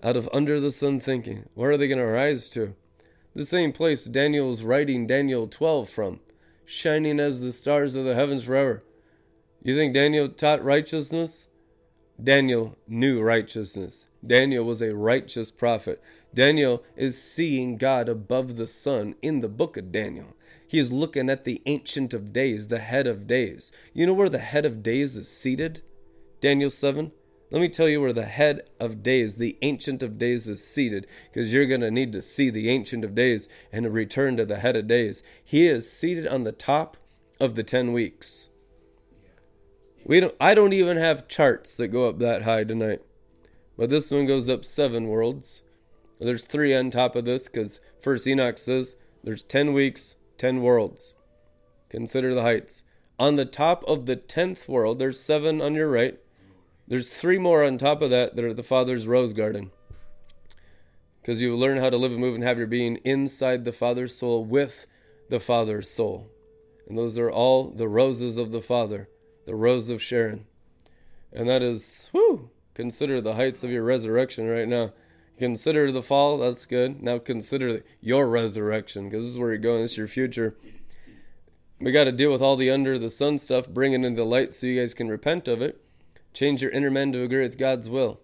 out 0.02 0.16
of 0.16 0.28
under 0.32 0.58
the 0.58 0.72
sun 0.72 0.98
thinking. 0.98 1.48
Where 1.54 1.70
are 1.70 1.76
they 1.76 1.88
going 1.88 1.98
to 1.98 2.04
arise 2.04 2.48
to? 2.50 2.74
The 3.34 3.44
same 3.44 3.72
place 3.72 4.04
Daniel 4.04 4.50
is 4.50 4.64
writing 4.64 5.06
Daniel 5.06 5.46
12 5.46 5.88
from, 5.88 6.20
shining 6.66 7.20
as 7.20 7.40
the 7.40 7.52
stars 7.52 7.94
of 7.94 8.04
the 8.04 8.14
heavens 8.14 8.44
forever. 8.44 8.82
You 9.62 9.74
think 9.74 9.94
Daniel 9.94 10.28
taught 10.28 10.64
righteousness? 10.64 11.48
Daniel 12.22 12.76
knew 12.88 13.20
righteousness. 13.20 14.08
Daniel 14.26 14.64
was 14.64 14.80
a 14.80 14.94
righteous 14.94 15.50
prophet. 15.50 16.02
Daniel 16.32 16.82
is 16.96 17.22
seeing 17.22 17.76
God 17.76 18.08
above 18.08 18.56
the 18.56 18.66
sun 18.66 19.14
in 19.22 19.40
the 19.40 19.48
book 19.48 19.76
of 19.76 19.92
Daniel. 19.92 20.35
He 20.66 20.78
is 20.78 20.93
looking 20.93 21.30
at 21.30 21.44
the 21.44 21.62
Ancient 21.66 22.12
of 22.12 22.32
Days, 22.32 22.68
the 22.68 22.78
head 22.78 23.06
of 23.06 23.26
days. 23.26 23.72
You 23.93 24.06
know 24.06 24.14
where 24.14 24.28
the 24.28 24.38
head 24.38 24.66
of 24.66 24.82
days 24.82 25.16
is 25.16 25.30
seated? 25.30 25.82
Daniel 26.40 26.70
7. 26.70 27.12
Let 27.51 27.62
me 27.62 27.68
tell 27.68 27.88
you 27.88 28.01
where 28.01 28.12
the 28.12 28.24
head 28.24 28.62
of 28.80 29.05
days, 29.05 29.36
the 29.36 29.56
Ancient 29.62 30.02
of 30.02 30.18
Days, 30.18 30.48
is 30.48 30.66
seated, 30.66 31.06
because 31.26 31.52
you're 31.52 31.66
going 31.66 31.80
to 31.82 31.93
need 31.93 32.12
to 32.12 32.20
see 32.20 32.51
the 32.51 32.68
Ancient 32.68 33.05
of 33.05 33.14
Days 33.14 33.48
and 33.72 33.94
return 33.94 34.36
to 34.36 34.44
the 34.44 34.56
head 34.56 34.74
of 34.74 34.88
days. 34.88 35.22
He 35.44 35.66
is 35.68 35.90
seated 35.90 36.26
on 36.26 36.43
the 36.43 36.51
top 36.51 36.97
of 37.40 37.55
the 37.55 37.62
10 37.62 37.93
weeks. 37.93 38.48
We 40.05 40.20
don't 40.20 40.34
I 40.40 40.55
don't 40.55 40.72
even 40.72 40.97
have 40.97 41.28
charts 41.28 41.76
that 41.76 41.88
go 41.88 42.09
up 42.09 42.18
that 42.18 42.43
high 42.43 42.64
tonight. 42.64 43.02
But 43.76 43.90
this 43.90 44.10
one 44.10 44.26
goes 44.26 44.48
up 44.48 44.64
7 44.64 45.06
worlds. 45.09 45.62
There's 46.18 46.47
3 46.47 46.74
on 46.74 46.90
top 46.90 47.16
of 47.16 47.24
this 47.24 47.48
cuz 47.48 47.80
first 48.01 48.26
Enoch 48.26 48.59
says 48.59 48.97
there's 49.22 49.43
10 49.43 49.72
weeks, 49.72 50.16
10 50.38 50.62
worlds. 50.62 51.14
Consider 51.88 52.34
the 52.34 52.42
heights. 52.42 52.82
On 53.18 53.36
the 53.36 53.44
top 53.44 53.84
of 53.84 54.06
the 54.06 54.16
10th 54.16 54.68
world, 54.68 54.98
there's 54.98 55.18
7 55.20 55.62
on 55.62 55.74
your 55.74 55.90
right. 55.90 56.18
There's 56.86 57.10
3 57.10 57.38
more 57.38 57.64
on 57.64 57.78
top 57.78 58.02
of 58.02 58.10
that 58.10 58.36
that 58.36 58.44
are 58.44 58.54
the 58.54 58.62
Father's 58.62 59.06
rose 59.06 59.32
garden. 59.32 59.70
Because 61.20 61.40
you 61.40 61.56
learn 61.56 61.78
how 61.78 61.90
to 61.90 61.96
live 61.96 62.12
and 62.12 62.20
move 62.20 62.34
and 62.34 62.44
have 62.44 62.58
your 62.58 62.66
being 62.66 62.96
inside 62.98 63.64
the 63.64 63.72
Father's 63.72 64.14
soul 64.14 64.44
with 64.44 64.86
the 65.28 65.40
Father's 65.40 65.90
soul. 65.90 66.28
And 66.88 66.96
those 66.96 67.18
are 67.18 67.30
all 67.30 67.70
the 67.70 67.88
roses 67.88 68.38
of 68.38 68.52
the 68.52 68.62
Father 68.62 69.08
the 69.46 69.54
rose 69.54 69.88
of 69.90 70.02
Sharon. 70.02 70.44
And 71.32 71.48
that 71.48 71.62
is, 71.62 72.10
consider 72.74 73.20
the 73.20 73.34
heights 73.34 73.64
of 73.64 73.70
your 73.70 73.84
resurrection 73.84 74.46
right 74.48 74.68
now. 74.68 74.92
Consider 75.38 75.92
the 75.92 76.02
fall, 76.02 76.38
that's 76.38 76.64
good. 76.64 77.02
Now 77.02 77.18
consider 77.18 77.82
your 78.00 78.28
resurrection, 78.28 79.08
because 79.08 79.24
this 79.24 79.32
is 79.32 79.38
where 79.38 79.50
you're 79.50 79.58
going, 79.58 79.82
this 79.82 79.92
is 79.92 79.98
your 79.98 80.08
future. 80.08 80.56
We 81.78 81.92
got 81.92 82.04
to 82.04 82.12
deal 82.12 82.32
with 82.32 82.40
all 82.40 82.56
the 82.56 82.70
under 82.70 82.98
the 82.98 83.10
sun 83.10 83.36
stuff, 83.36 83.68
bring 83.68 83.92
it 83.92 83.96
into 83.96 84.22
the 84.22 84.24
light 84.24 84.54
so 84.54 84.66
you 84.66 84.80
guys 84.80 84.94
can 84.94 85.08
repent 85.08 85.46
of 85.46 85.60
it. 85.60 85.82
Change 86.32 86.62
your 86.62 86.70
inner 86.70 86.90
man 86.90 87.12
to 87.12 87.22
agree 87.22 87.42
with 87.42 87.58
God's 87.58 87.88
will, 87.88 88.20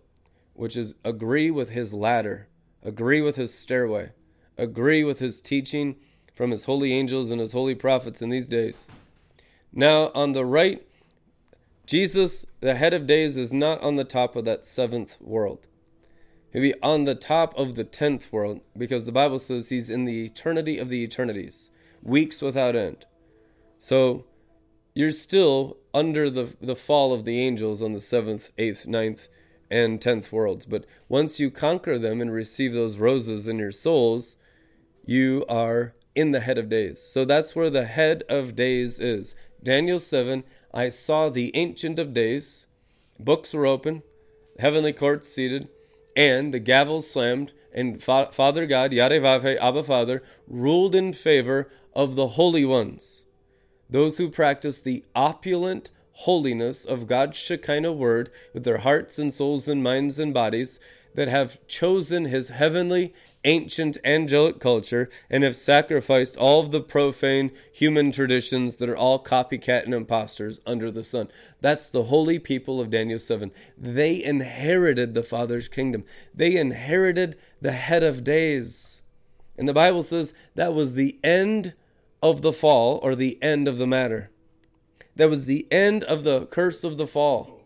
which 0.54 0.76
is 0.76 0.94
agree 1.04 1.50
with 1.50 1.70
his 1.70 1.92
ladder, 1.92 2.48
agree 2.82 3.20
with 3.20 3.36
his 3.36 3.58
stairway, 3.58 4.12
agree 4.56 5.04
with 5.04 5.18
his 5.18 5.42
teaching 5.42 5.96
from 6.34 6.50
his 6.50 6.64
holy 6.64 6.94
angels 6.94 7.30
and 7.30 7.40
his 7.40 7.52
holy 7.52 7.74
prophets 7.74 8.22
in 8.22 8.30
these 8.30 8.48
days. 8.48 8.88
Now, 9.70 10.10
on 10.14 10.32
the 10.32 10.46
right, 10.46 10.86
Jesus, 11.84 12.46
the 12.60 12.74
head 12.74 12.94
of 12.94 13.06
days, 13.06 13.36
is 13.36 13.52
not 13.52 13.82
on 13.82 13.96
the 13.96 14.04
top 14.04 14.34
of 14.34 14.46
that 14.46 14.64
seventh 14.64 15.20
world. 15.20 15.66
He'll 16.52 16.62
be 16.62 16.74
on 16.82 17.04
the 17.04 17.14
top 17.14 17.56
of 17.56 17.74
the 17.74 17.84
tenth 17.84 18.32
world 18.32 18.60
because 18.76 19.06
the 19.06 19.12
Bible 19.12 19.38
says 19.38 19.68
he's 19.68 19.88
in 19.88 20.04
the 20.04 20.26
eternity 20.26 20.78
of 20.78 20.88
the 20.88 21.02
eternities, 21.02 21.70
weeks 22.02 22.42
without 22.42 22.76
end. 22.76 23.06
So 23.78 24.26
you're 24.94 25.12
still 25.12 25.78
under 25.94 26.28
the, 26.28 26.54
the 26.60 26.76
fall 26.76 27.12
of 27.12 27.24
the 27.24 27.40
angels 27.40 27.82
on 27.82 27.94
the 27.94 28.00
seventh, 28.00 28.50
eighth, 28.58 28.86
ninth, 28.86 29.28
and 29.70 30.00
tenth 30.00 30.30
worlds. 30.30 30.66
But 30.66 30.84
once 31.08 31.40
you 31.40 31.50
conquer 31.50 31.98
them 31.98 32.20
and 32.20 32.30
receive 32.30 32.74
those 32.74 32.98
roses 32.98 33.48
in 33.48 33.58
your 33.58 33.70
souls, 33.70 34.36
you 35.06 35.46
are 35.48 35.94
in 36.14 36.32
the 36.32 36.40
head 36.40 36.58
of 36.58 36.68
days. 36.68 37.00
So 37.00 37.24
that's 37.24 37.56
where 37.56 37.70
the 37.70 37.86
head 37.86 38.24
of 38.28 38.54
days 38.54 39.00
is. 39.00 39.34
Daniel 39.62 39.98
7 39.98 40.44
I 40.74 40.88
saw 40.88 41.28
the 41.28 41.54
Ancient 41.54 41.98
of 41.98 42.14
Days, 42.14 42.66
books 43.18 43.52
were 43.52 43.66
open, 43.66 44.02
heavenly 44.58 44.94
courts 44.94 45.28
seated, 45.28 45.68
and 46.16 46.52
the 46.52 46.60
gavels 46.60 47.04
slammed, 47.04 47.52
and 47.72 48.02
Fa- 48.02 48.30
Father 48.32 48.66
God, 48.66 48.92
Yarevave, 48.92 49.58
Abba 49.60 49.82
Father, 49.82 50.22
ruled 50.46 50.94
in 50.94 51.12
favor 51.12 51.70
of 51.94 52.16
the 52.16 52.28
holy 52.28 52.64
ones, 52.64 53.26
those 53.88 54.18
who 54.18 54.30
practice 54.30 54.80
the 54.80 55.04
opulent 55.14 55.90
holiness 56.12 56.84
of 56.84 57.06
God's 57.06 57.38
Shekinah 57.38 57.92
word 57.92 58.30
with 58.52 58.64
their 58.64 58.78
hearts 58.78 59.18
and 59.18 59.32
souls 59.32 59.68
and 59.68 59.82
minds 59.82 60.18
and 60.18 60.32
bodies, 60.32 60.78
that 61.14 61.28
have 61.28 61.66
chosen 61.66 62.26
his 62.26 62.50
heavenly 62.50 63.12
ancient 63.44 63.98
angelic 64.04 64.60
culture 64.60 65.08
and 65.28 65.44
have 65.44 65.56
sacrificed 65.56 66.36
all 66.36 66.60
of 66.60 66.70
the 66.70 66.80
profane 66.80 67.50
human 67.72 68.12
traditions 68.12 68.76
that 68.76 68.88
are 68.88 68.96
all 68.96 69.22
copycat 69.22 69.84
and 69.84 69.94
imposters 69.94 70.60
under 70.66 70.90
the 70.90 71.04
sun. 71.04 71.28
That's 71.60 71.88
the 71.88 72.04
holy 72.04 72.38
people 72.38 72.80
of 72.80 72.90
Daniel 72.90 73.18
7. 73.18 73.50
They 73.76 74.22
inherited 74.22 75.14
the 75.14 75.22
Father's 75.22 75.68
kingdom, 75.68 76.04
they 76.34 76.56
inherited 76.56 77.36
the 77.60 77.72
head 77.72 78.02
of 78.02 78.24
days. 78.24 79.02
And 79.56 79.68
the 79.68 79.74
Bible 79.74 80.02
says 80.02 80.34
that 80.54 80.74
was 80.74 80.94
the 80.94 81.18
end 81.22 81.74
of 82.22 82.42
the 82.42 82.52
fall 82.52 82.98
or 83.02 83.14
the 83.14 83.42
end 83.42 83.68
of 83.68 83.78
the 83.78 83.86
matter. 83.86 84.30
That 85.16 85.28
was 85.28 85.46
the 85.46 85.66
end 85.70 86.04
of 86.04 86.24
the 86.24 86.46
curse 86.46 86.84
of 86.84 86.96
the 86.96 87.06
fall. 87.06 87.61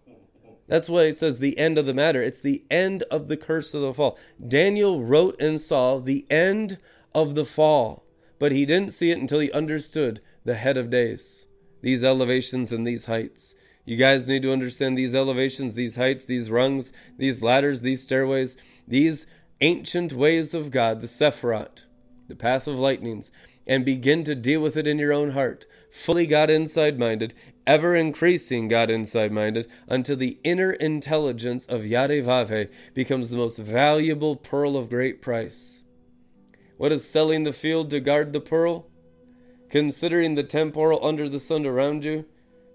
That's 0.69 0.89
why 0.89 1.05
it 1.05 1.19
says 1.19 1.39
the 1.39 1.59
end 1.59 1.79
of 1.79 1.87
the 1.87 1.95
matter. 1.95 2.23
It's 2.23 2.41
the 2.41 2.65
end 2.71 3.03
of 3.05 3.29
the 3.29 3.37
curse 3.37 3.73
of 3.75 3.81
the 3.81 3.95
fall. 3.95 4.19
Daniel 4.47 5.03
wrote 5.03 5.41
and 5.41 5.61
saw 5.61 5.99
the 5.99 6.27
end 6.31 6.79
of 7.15 7.35
the 7.35 7.45
fall, 7.45 8.05
but 8.39 8.53
he 8.53 8.67
didn't 8.67 8.93
see 8.93 9.11
it 9.11 9.19
until 9.19 9.41
he 9.41 9.53
understood 9.53 10.21
the 10.45 10.55
head 10.55 10.77
of 10.77 10.91
days, 10.91 11.47
these 11.83 12.05
elevations 12.05 12.73
and 12.73 12.87
these 12.87 13.07
heights. 13.07 13.55
You 13.85 13.97
guys 13.97 14.27
need 14.27 14.43
to 14.43 14.53
understand 14.53 14.99
these 14.99 15.15
elevations, 15.15 15.75
these 15.75 15.97
heights, 15.97 16.25
these 16.25 16.51
rungs, 16.51 16.93
these 17.17 17.43
ladders, 17.43 17.83
these 17.83 18.03
stairways, 18.03 18.57
these 18.87 19.27
ancient 19.61 20.13
ways 20.13 20.55
of 20.55 20.73
God, 20.73 21.01
the 21.01 21.07
Sephirot, 21.07 21.85
the 22.27 22.35
path 22.35 22.67
of 22.67 22.79
lightnings, 22.79 23.31
and 23.67 23.85
begin 23.85 24.25
to 24.25 24.35
deal 24.35 24.61
with 24.61 24.77
it 24.77 24.89
in 24.89 24.99
your 24.99 25.13
own 25.13 25.31
heart, 25.31 25.67
fully 25.91 26.27
God 26.27 26.51
inside 26.51 26.99
minded, 26.99 27.35
ever 27.67 27.97
increasing 27.97 28.69
God 28.69 28.91
inside 28.91 29.33
minded, 29.33 29.67
until 29.89 30.17
the 30.17 30.39
inner 30.45 30.73
intelligence 30.73 31.67
of 31.67 31.83
Yadevave 31.83 32.71
becomes 32.95 33.31
the 33.31 33.37
most 33.37 33.59
valuable 33.59 34.37
pearl 34.37 34.77
of 34.77 34.89
great 34.89 35.21
price. 35.21 35.85
What 36.77 36.93
is 36.93 37.09
selling 37.09 37.45
the 37.45 37.53
field 37.53 37.91
to 37.91 38.01
guard 38.01 38.33
the 38.33 38.41
pearl? 38.41 38.89
Considering 39.69 40.35
the 40.35 40.45
temporal 40.45 41.05
under 41.05 41.29
the 41.29 41.41
sun 41.41 41.67
around 41.67 42.05
you, 42.05 42.27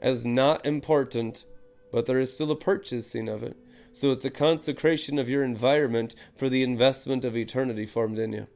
as 0.02 0.26
not 0.26 0.66
important, 0.66 1.46
but 1.92 2.06
there 2.06 2.20
is 2.20 2.34
still 2.34 2.52
a 2.52 2.56
purchasing 2.56 3.30
of 3.30 3.44
it. 3.44 3.56
So 3.94 4.12
it's 4.12 4.26
a 4.26 4.32
consecration 4.32 5.20
of 5.20 5.30
your 5.30 5.44
environment 5.44 6.16
for 6.36 6.50
the 6.50 6.64
investment 6.64 7.24
of 7.24 7.36
eternity 7.36 7.86
formed 7.86 8.18
in 8.18 8.34
you. 8.34 8.48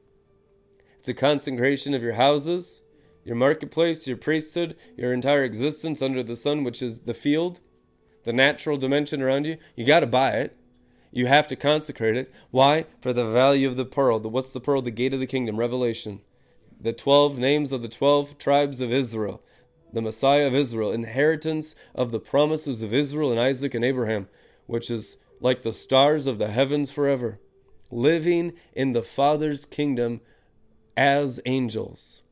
It's 0.97 1.07
a 1.07 1.13
consecration 1.13 1.93
of 1.93 2.01
your 2.01 2.13
houses, 2.13 2.83
your 3.25 3.35
marketplace, 3.35 4.07
your 4.07 4.15
priesthood, 4.15 4.77
your 4.95 5.11
entire 5.13 5.43
existence 5.43 6.01
under 6.01 6.23
the 6.23 6.37
sun, 6.37 6.63
which 6.63 6.81
is 6.81 7.01
the 7.01 7.13
field, 7.13 7.59
the 8.23 8.31
natural 8.31 8.77
dimension 8.77 9.21
around 9.21 9.45
you. 9.45 9.57
You 9.75 9.85
got 9.85 9.99
to 9.99 10.07
buy 10.07 10.31
it. 10.31 10.55
You 11.11 11.27
have 11.27 11.47
to 11.49 11.57
consecrate 11.57 12.15
it. 12.15 12.33
Why? 12.51 12.85
For 13.01 13.11
the 13.11 13.29
value 13.29 13.67
of 13.67 13.75
the 13.75 13.85
pearl. 13.85 14.19
The, 14.19 14.29
what's 14.29 14.51
the 14.53 14.61
pearl? 14.61 14.81
The 14.81 14.91
gate 14.91 15.13
of 15.13 15.19
the 15.19 15.27
kingdom, 15.27 15.57
Revelation. 15.57 16.21
The 16.79 16.93
12 16.93 17.37
names 17.37 17.73
of 17.73 17.81
the 17.81 17.89
12 17.89 18.37
tribes 18.37 18.79
of 18.79 18.93
Israel 18.93 19.41
the 19.95 20.01
Messiah 20.01 20.45
of 20.45 20.53
Israel, 20.53 20.91
inheritance 20.91 21.73
of 21.95 22.11
the 22.11 22.19
promises 22.19 22.83
of 22.83 22.93
Israel 22.93 23.31
and 23.31 23.39
Isaac 23.39 23.73
and 23.73 23.85
Abraham, 23.85 24.27
which 24.67 24.91
is 24.91 25.17
like 25.39 25.61
the 25.61 25.71
stars 25.71 26.27
of 26.27 26.37
the 26.37 26.49
heavens 26.49 26.91
forever, 26.91 27.39
living 27.89 28.51
in 28.73 28.91
the 28.91 29.01
Father's 29.01 29.63
kingdom 29.63 30.19
as 30.97 31.39
angels. 31.45 32.23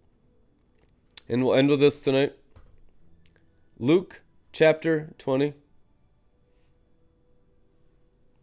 And 1.29 1.43
we'll 1.43 1.55
end 1.55 1.69
with 1.69 1.79
this 1.79 2.01
tonight. 2.01 2.33
Luke 3.79 4.21
chapter 4.51 5.13
20. 5.17 5.53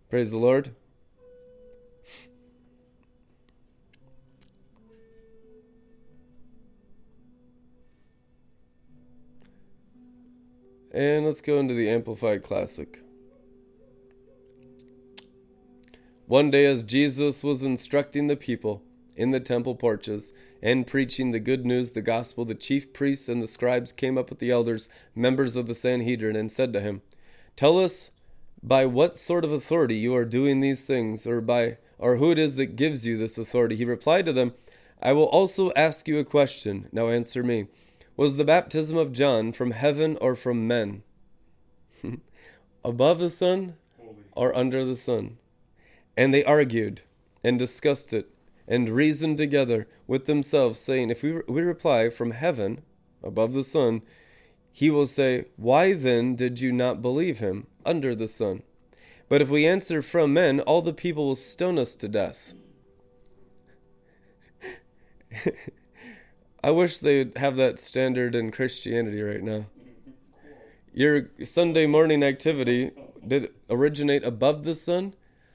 Praise 0.08 0.30
the 0.30 0.38
Lord. 0.38 0.74
And 10.92 11.24
let's 11.24 11.40
go 11.40 11.58
into 11.58 11.74
the 11.74 11.88
Amplified 11.88 12.42
Classic. 12.42 13.00
One 16.26 16.50
day, 16.50 16.64
as 16.66 16.82
Jesus 16.82 17.44
was 17.44 17.62
instructing 17.62 18.26
the 18.26 18.36
people 18.36 18.82
in 19.20 19.32
the 19.32 19.38
temple 19.38 19.74
porches 19.74 20.32
and 20.62 20.86
preaching 20.86 21.30
the 21.30 21.38
good 21.38 21.66
news, 21.66 21.90
the 21.90 22.00
gospel, 22.00 22.46
the 22.46 22.54
chief 22.54 22.94
priests 22.94 23.28
and 23.28 23.42
the 23.42 23.46
scribes 23.46 23.92
came 23.92 24.16
up 24.16 24.30
with 24.30 24.38
the 24.38 24.50
elders, 24.50 24.88
members 25.14 25.56
of 25.56 25.66
the 25.66 25.74
Sanhedrin, 25.74 26.36
and 26.36 26.50
said 26.50 26.72
to 26.72 26.80
him, 26.80 27.02
Tell 27.54 27.78
us 27.78 28.10
by 28.62 28.86
what 28.86 29.16
sort 29.16 29.44
of 29.44 29.52
authority 29.52 29.96
you 29.96 30.16
are 30.16 30.24
doing 30.24 30.60
these 30.60 30.86
things, 30.86 31.26
or 31.26 31.42
by 31.42 31.76
or 31.98 32.16
who 32.16 32.30
it 32.30 32.38
is 32.38 32.56
that 32.56 32.76
gives 32.76 33.06
you 33.06 33.18
this 33.18 33.36
authority. 33.36 33.76
He 33.76 33.84
replied 33.84 34.24
to 34.24 34.32
them, 34.32 34.54
I 35.02 35.12
will 35.12 35.24
also 35.24 35.70
ask 35.72 36.08
you 36.08 36.18
a 36.18 36.24
question. 36.24 36.88
Now 36.90 37.08
answer 37.08 37.42
me. 37.42 37.66
Was 38.16 38.38
the 38.38 38.44
baptism 38.44 38.96
of 38.96 39.12
John 39.12 39.52
from 39.52 39.72
heaven 39.72 40.16
or 40.20 40.34
from 40.34 40.66
men? 40.66 41.02
Above 42.84 43.18
the 43.18 43.30
sun 43.30 43.76
or 44.32 44.56
under 44.56 44.82
the 44.82 44.96
sun? 44.96 45.36
And 46.16 46.32
they 46.32 46.44
argued 46.44 47.02
and 47.44 47.58
discussed 47.58 48.14
it 48.14 48.30
and 48.70 48.88
reasoned 48.88 49.36
together 49.36 49.88
with 50.06 50.26
themselves, 50.26 50.78
saying, 50.78 51.10
If 51.10 51.24
we, 51.24 51.40
we 51.48 51.60
reply 51.60 52.08
from 52.08 52.30
heaven, 52.30 52.82
above 53.22 53.52
the 53.52 53.64
sun, 53.64 54.02
he 54.72 54.88
will 54.90 55.08
say, 55.08 55.46
Why 55.56 55.92
then 55.92 56.36
did 56.36 56.60
you 56.60 56.70
not 56.72 57.02
believe 57.02 57.40
him 57.40 57.66
under 57.84 58.14
the 58.14 58.28
sun? 58.28 58.62
But 59.28 59.42
if 59.42 59.48
we 59.48 59.66
answer 59.66 60.02
from 60.02 60.32
men, 60.32 60.60
all 60.60 60.82
the 60.82 60.92
people 60.92 61.26
will 61.26 61.34
stone 61.34 61.78
us 61.78 61.96
to 61.96 62.08
death. 62.08 62.54
I 66.62 66.70
wish 66.70 66.98
they'd 66.98 67.36
have 67.36 67.56
that 67.56 67.80
standard 67.80 68.36
in 68.36 68.52
Christianity 68.52 69.20
right 69.20 69.42
now. 69.42 69.66
Your 70.92 71.30
Sunday 71.42 71.86
morning 71.86 72.22
activity 72.22 72.92
did 73.26 73.50
originate 73.68 74.22
above 74.24 74.64
the 74.64 74.74
sun 74.74 75.14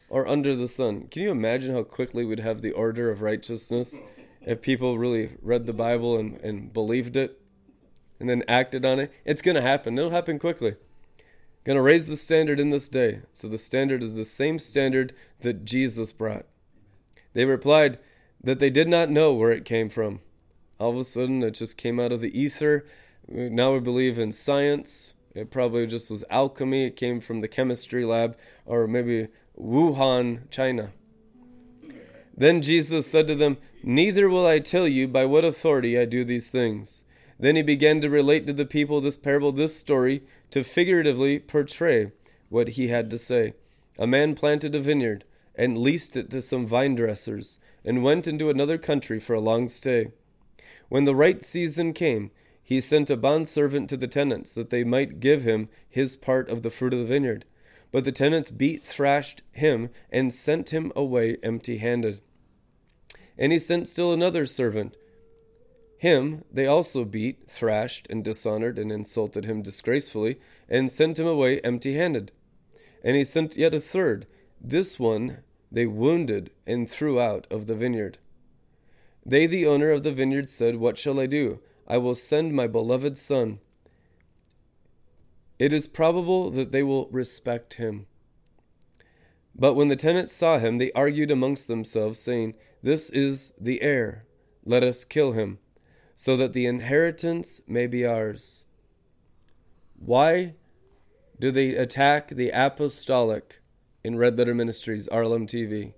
or 0.09 0.27
under 0.27 0.55
the 0.55 0.67
sun? 0.67 1.07
Can 1.07 1.23
you 1.23 1.31
imagine 1.31 1.73
how 1.73 1.83
quickly 1.83 2.25
we'd 2.25 2.39
have 2.39 2.61
the 2.61 2.71
order 2.71 3.09
of 3.09 3.21
righteousness 3.21 4.01
if 4.41 4.61
people 4.61 4.97
really 4.97 5.31
read 5.41 5.65
the 5.65 5.73
Bible 5.73 6.17
and, 6.17 6.39
and 6.41 6.71
believed 6.71 7.17
it 7.17 7.41
and 8.19 8.29
then 8.29 8.43
acted 8.47 8.85
on 8.85 8.99
it? 8.99 9.11
It's 9.25 9.41
going 9.41 9.55
to 9.55 9.61
happen. 9.61 9.97
It'll 9.97 10.11
happen 10.11 10.39
quickly. 10.39 10.75
Going 11.63 11.77
to 11.77 11.81
raise 11.81 12.07
the 12.07 12.15
standard 12.15 12.59
in 12.59 12.69
this 12.69 12.89
day. 12.89 13.21
So 13.33 13.47
the 13.47 13.57
standard 13.57 14.03
is 14.03 14.13
the 14.13 14.25
same 14.25 14.59
standard 14.59 15.13
that 15.41 15.65
Jesus 15.65 16.11
brought. 16.11 16.45
They 17.33 17.45
replied 17.45 17.97
that 18.43 18.59
they 18.59 18.69
did 18.69 18.87
not 18.87 19.09
know 19.09 19.33
where 19.33 19.51
it 19.51 19.65
came 19.65 19.89
from 19.89 20.21
all 20.79 20.91
of 20.91 20.97
a 20.97 21.03
sudden 21.03 21.43
it 21.43 21.51
just 21.51 21.77
came 21.77 21.99
out 21.99 22.11
of 22.11 22.21
the 22.21 22.39
ether. 22.39 22.85
Now 23.27 23.73
we 23.73 23.79
believe 23.79 24.19
in 24.19 24.31
science. 24.31 25.15
It 25.33 25.51
probably 25.51 25.85
just 25.87 26.09
was 26.09 26.23
alchemy. 26.29 26.85
It 26.85 26.95
came 26.95 27.19
from 27.19 27.41
the 27.41 27.47
chemistry 27.47 28.05
lab 28.05 28.37
or 28.65 28.87
maybe 28.87 29.27
Wuhan, 29.59 30.49
China. 30.49 30.91
Then 32.35 32.61
Jesus 32.61 33.07
said 33.07 33.27
to 33.27 33.35
them, 33.35 33.57
Neither 33.83 34.27
will 34.27 34.45
I 34.45 34.59
tell 34.59 34.87
you 34.87 35.07
by 35.07 35.25
what 35.25 35.45
authority 35.45 35.97
I 35.97 36.05
do 36.05 36.23
these 36.23 36.49
things. 36.49 37.03
Then 37.39 37.55
he 37.55 37.61
began 37.61 38.01
to 38.01 38.09
relate 38.09 38.45
to 38.47 38.53
the 38.53 38.65
people 38.65 39.01
this 39.01 39.17
parable, 39.17 39.51
this 39.51 39.77
story, 39.77 40.23
to 40.51 40.63
figuratively 40.63 41.39
portray 41.39 42.11
what 42.49 42.69
he 42.69 42.87
had 42.87 43.09
to 43.09 43.17
say. 43.17 43.53
A 43.97 44.07
man 44.07 44.35
planted 44.35 44.75
a 44.75 44.79
vineyard 44.79 45.23
and 45.55 45.77
leased 45.77 46.17
it 46.17 46.29
to 46.31 46.41
some 46.41 46.67
vine 46.67 46.95
dressers 46.95 47.59
and 47.83 48.03
went 48.03 48.27
into 48.27 48.49
another 48.49 48.77
country 48.77 49.19
for 49.19 49.33
a 49.33 49.41
long 49.41 49.69
stay. 49.69 50.11
When 50.89 51.05
the 51.05 51.15
right 51.15 51.43
season 51.43 51.93
came, 51.93 52.31
he 52.61 52.81
sent 52.81 53.09
a 53.09 53.17
bondservant 53.17 53.89
to 53.89 53.97
the 53.97 54.07
tenants 54.07 54.53
that 54.53 54.69
they 54.69 54.83
might 54.83 55.19
give 55.19 55.43
him 55.43 55.69
his 55.87 56.17
part 56.17 56.49
of 56.49 56.61
the 56.61 56.69
fruit 56.69 56.93
of 56.93 56.99
the 56.99 57.05
vineyard. 57.05 57.45
But 57.95 58.03
the 58.03 58.11
tenants 58.11 58.51
beat, 58.51 58.83
thrashed 58.83 59.41
him, 59.53 59.89
and 60.11 60.33
sent 60.33 60.73
him 60.73 60.91
away 60.97 61.37
empty 61.41 61.77
handed. 61.77 62.19
And 63.37 63.53
he 63.53 63.57
sent 63.57 63.87
still 63.87 64.11
another 64.11 64.45
servant. 64.45 64.97
Him 65.97 66.43
they 66.51 66.67
also 66.67 67.05
beat, 67.05 67.49
thrashed, 67.49 68.05
and 68.09 68.21
dishonored, 68.21 68.77
and 68.77 68.91
insulted 68.91 69.45
him 69.45 69.61
disgracefully, 69.61 70.41
and 70.67 70.91
sent 70.91 71.17
him 71.17 71.25
away 71.25 71.61
empty 71.61 71.93
handed. 71.93 72.33
And 73.01 73.15
he 73.15 73.23
sent 73.23 73.55
yet 73.55 73.73
a 73.73 73.79
third. 73.79 74.27
This 74.59 74.99
one 74.99 75.37
they 75.71 75.85
wounded 75.85 76.51
and 76.67 76.89
threw 76.89 77.17
out 77.17 77.47
of 77.49 77.65
the 77.65 77.75
vineyard. 77.75 78.17
They, 79.25 79.47
the 79.47 79.67
owner 79.67 79.91
of 79.91 80.03
the 80.03 80.11
vineyard, 80.11 80.49
said, 80.49 80.75
What 80.75 80.97
shall 80.97 81.17
I 81.17 81.27
do? 81.27 81.61
I 81.87 81.97
will 81.99 82.15
send 82.15 82.51
my 82.51 82.67
beloved 82.67 83.17
son. 83.17 83.59
It 85.57 85.73
is 85.73 85.87
probable 85.87 86.49
that 86.51 86.71
they 86.71 86.83
will 86.83 87.07
respect 87.09 87.75
him. 87.75 88.07
But 89.55 89.75
when 89.75 89.87
the 89.87 89.95
tenants 89.95 90.33
saw 90.33 90.59
him, 90.59 90.77
they 90.77 90.91
argued 90.91 91.31
amongst 91.31 91.67
themselves, 91.67 92.19
saying, 92.19 92.55
This 92.83 93.09
is 93.09 93.53
the 93.59 93.81
heir. 93.81 94.25
Let 94.65 94.83
us 94.83 95.05
kill 95.05 95.31
him, 95.31 95.59
so 96.15 96.35
that 96.35 96.53
the 96.53 96.65
inheritance 96.65 97.61
may 97.67 97.87
be 97.87 98.05
ours. 98.05 98.65
Why 99.97 100.55
do 101.39 101.51
they 101.51 101.75
attack 101.75 102.29
the 102.29 102.49
apostolic 102.49 103.61
in 104.03 104.17
Red 104.17 104.37
Letter 104.37 104.53
Ministries, 104.53 105.07
RLM 105.09 105.47
TV? 105.47 105.93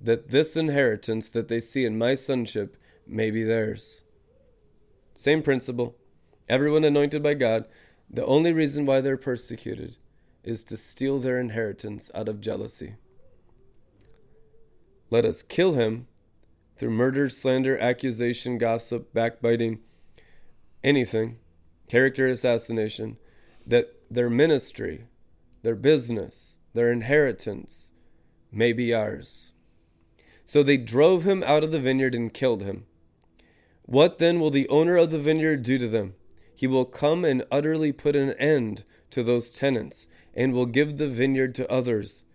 that 0.00 0.28
this 0.28 0.56
inheritance 0.56 1.28
that 1.28 1.48
they 1.48 1.60
see 1.60 1.84
in 1.84 1.98
my 1.98 2.14
sonship 2.14 2.76
may 3.06 3.30
be 3.30 3.42
theirs. 3.42 4.04
Same 5.14 5.42
principle. 5.42 5.96
Everyone 6.48 6.84
anointed 6.84 7.22
by 7.22 7.34
God, 7.34 7.66
the 8.12 8.26
only 8.26 8.52
reason 8.52 8.86
why 8.86 9.00
they're 9.00 9.16
persecuted 9.16 9.96
is 10.42 10.64
to 10.64 10.76
steal 10.76 11.18
their 11.18 11.38
inheritance 11.38 12.10
out 12.14 12.28
of 12.28 12.40
jealousy. 12.40 12.96
Let 15.10 15.24
us 15.24 15.42
kill 15.42 15.74
him 15.74 16.08
through 16.76 16.90
murder, 16.90 17.28
slander, 17.28 17.78
accusation, 17.78 18.58
gossip, 18.58 19.12
backbiting, 19.12 19.80
anything, 20.82 21.38
character 21.88 22.26
assassination, 22.26 23.18
that 23.66 23.94
their 24.10 24.30
ministry, 24.30 25.04
their 25.62 25.76
business, 25.76 26.58
their 26.74 26.90
inheritance 26.90 27.92
may 28.50 28.72
be 28.72 28.94
ours. 28.94 29.52
So 30.44 30.62
they 30.62 30.76
drove 30.76 31.24
him 31.24 31.44
out 31.44 31.62
of 31.62 31.70
the 31.70 31.80
vineyard 31.80 32.14
and 32.14 32.32
killed 32.32 32.62
him. 32.62 32.86
What 33.82 34.18
then 34.18 34.40
will 34.40 34.50
the 34.50 34.68
owner 34.68 34.96
of 34.96 35.10
the 35.10 35.18
vineyard 35.18 35.62
do 35.62 35.78
to 35.78 35.88
them? 35.88 36.14
He 36.60 36.66
will 36.66 36.84
come 36.84 37.24
and 37.24 37.42
utterly 37.50 37.90
put 37.90 38.14
an 38.14 38.32
end 38.32 38.84
to 39.08 39.22
those 39.22 39.50
tenants, 39.50 40.08
and 40.34 40.52
will 40.52 40.66
give 40.66 40.98
the 40.98 41.08
vineyard 41.08 41.54
to 41.54 41.72
others. 41.72 42.26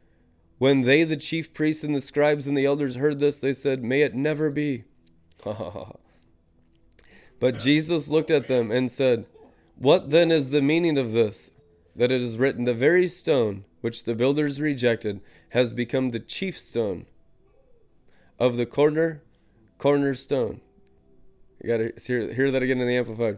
When 0.57 0.81
they, 0.81 1.03
the 1.03 1.15
chief 1.15 1.53
priests 1.53 1.83
and 1.83 1.93
the 1.93 2.01
scribes 2.01 2.47
and 2.47 2.57
the 2.57 2.65
elders, 2.65 2.95
heard 2.95 3.19
this, 3.19 3.37
they 3.37 3.53
said, 3.53 3.83
May 3.83 4.01
it 4.01 4.15
never 4.15 4.49
be. 4.49 4.85
but 7.39 7.59
Jesus 7.59 8.09
looked 8.09 8.31
at 8.31 8.47
them 8.47 8.71
and 8.71 8.89
said, 8.89 9.27
What 9.77 10.09
then 10.09 10.31
is 10.31 10.49
the 10.49 10.59
meaning 10.59 10.97
of 10.97 11.11
this? 11.11 11.51
That 11.95 12.11
it 12.11 12.19
is 12.19 12.39
written, 12.39 12.63
The 12.63 12.73
very 12.73 13.07
stone 13.07 13.63
which 13.81 14.05
the 14.05 14.15
builders 14.15 14.59
rejected 14.59 15.21
has 15.49 15.71
become 15.71 16.09
the 16.09 16.19
chief 16.19 16.57
stone 16.57 17.05
of 18.39 18.57
the 18.57 18.65
corner, 18.65 19.21
cornerstone. 19.77 20.61
You 21.61 21.67
got 21.67 21.77
to 21.77 21.93
hear, 22.03 22.33
hear 22.33 22.49
that 22.49 22.63
again 22.63 22.81
in 22.81 22.87
the 22.87 22.97
Amplified. 22.97 23.37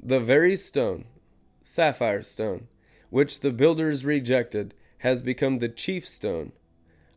The 0.00 0.20
very 0.20 0.56
stone, 0.56 1.06
sapphire 1.64 2.22
stone, 2.22 2.68
which 3.10 3.40
the 3.40 3.52
builders 3.52 4.04
rejected, 4.04 4.74
has 4.98 5.22
become 5.22 5.58
the 5.58 5.68
chief 5.68 6.06
stone 6.06 6.52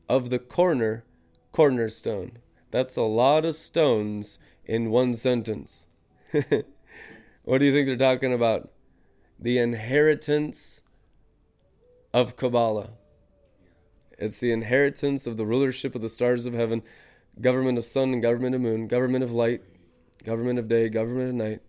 of 0.08 0.30
the 0.30 0.40
corner, 0.40 1.04
cornerstone. 1.52 2.38
That's 2.72 2.98
a 2.98 3.04
lot 3.04 3.46
of 3.46 3.56
stones 3.56 4.40
in 4.66 4.92
one 4.92 5.14
sentence. 5.14 5.88
what 7.44 7.58
do 7.60 7.66
you 7.66 7.72
think 7.72 7.88
they're 7.88 7.98
talking 7.98 8.34
about? 8.34 8.72
The 9.40 9.58
inheritance 9.58 10.84
of 12.14 12.36
Kabbalah. 12.36 12.92
It's 14.18 14.40
the 14.40 14.52
inheritance 14.52 15.26
of 15.26 15.38
the 15.38 15.46
rulership 15.46 15.96
of 15.96 16.02
the 16.02 16.10
stars 16.10 16.46
of 16.46 16.54
heaven, 16.54 16.84
government 17.40 17.78
of 17.78 17.86
sun 17.86 18.14
and 18.14 18.22
government 18.22 18.56
of 18.56 18.62
moon, 18.62 18.88
government 18.88 19.24
of 19.24 19.32
light, 19.32 19.62
government 20.24 20.60
of 20.60 20.68
day, 20.68 20.90
government 20.90 21.30
of 21.30 21.36
night. 21.36 21.62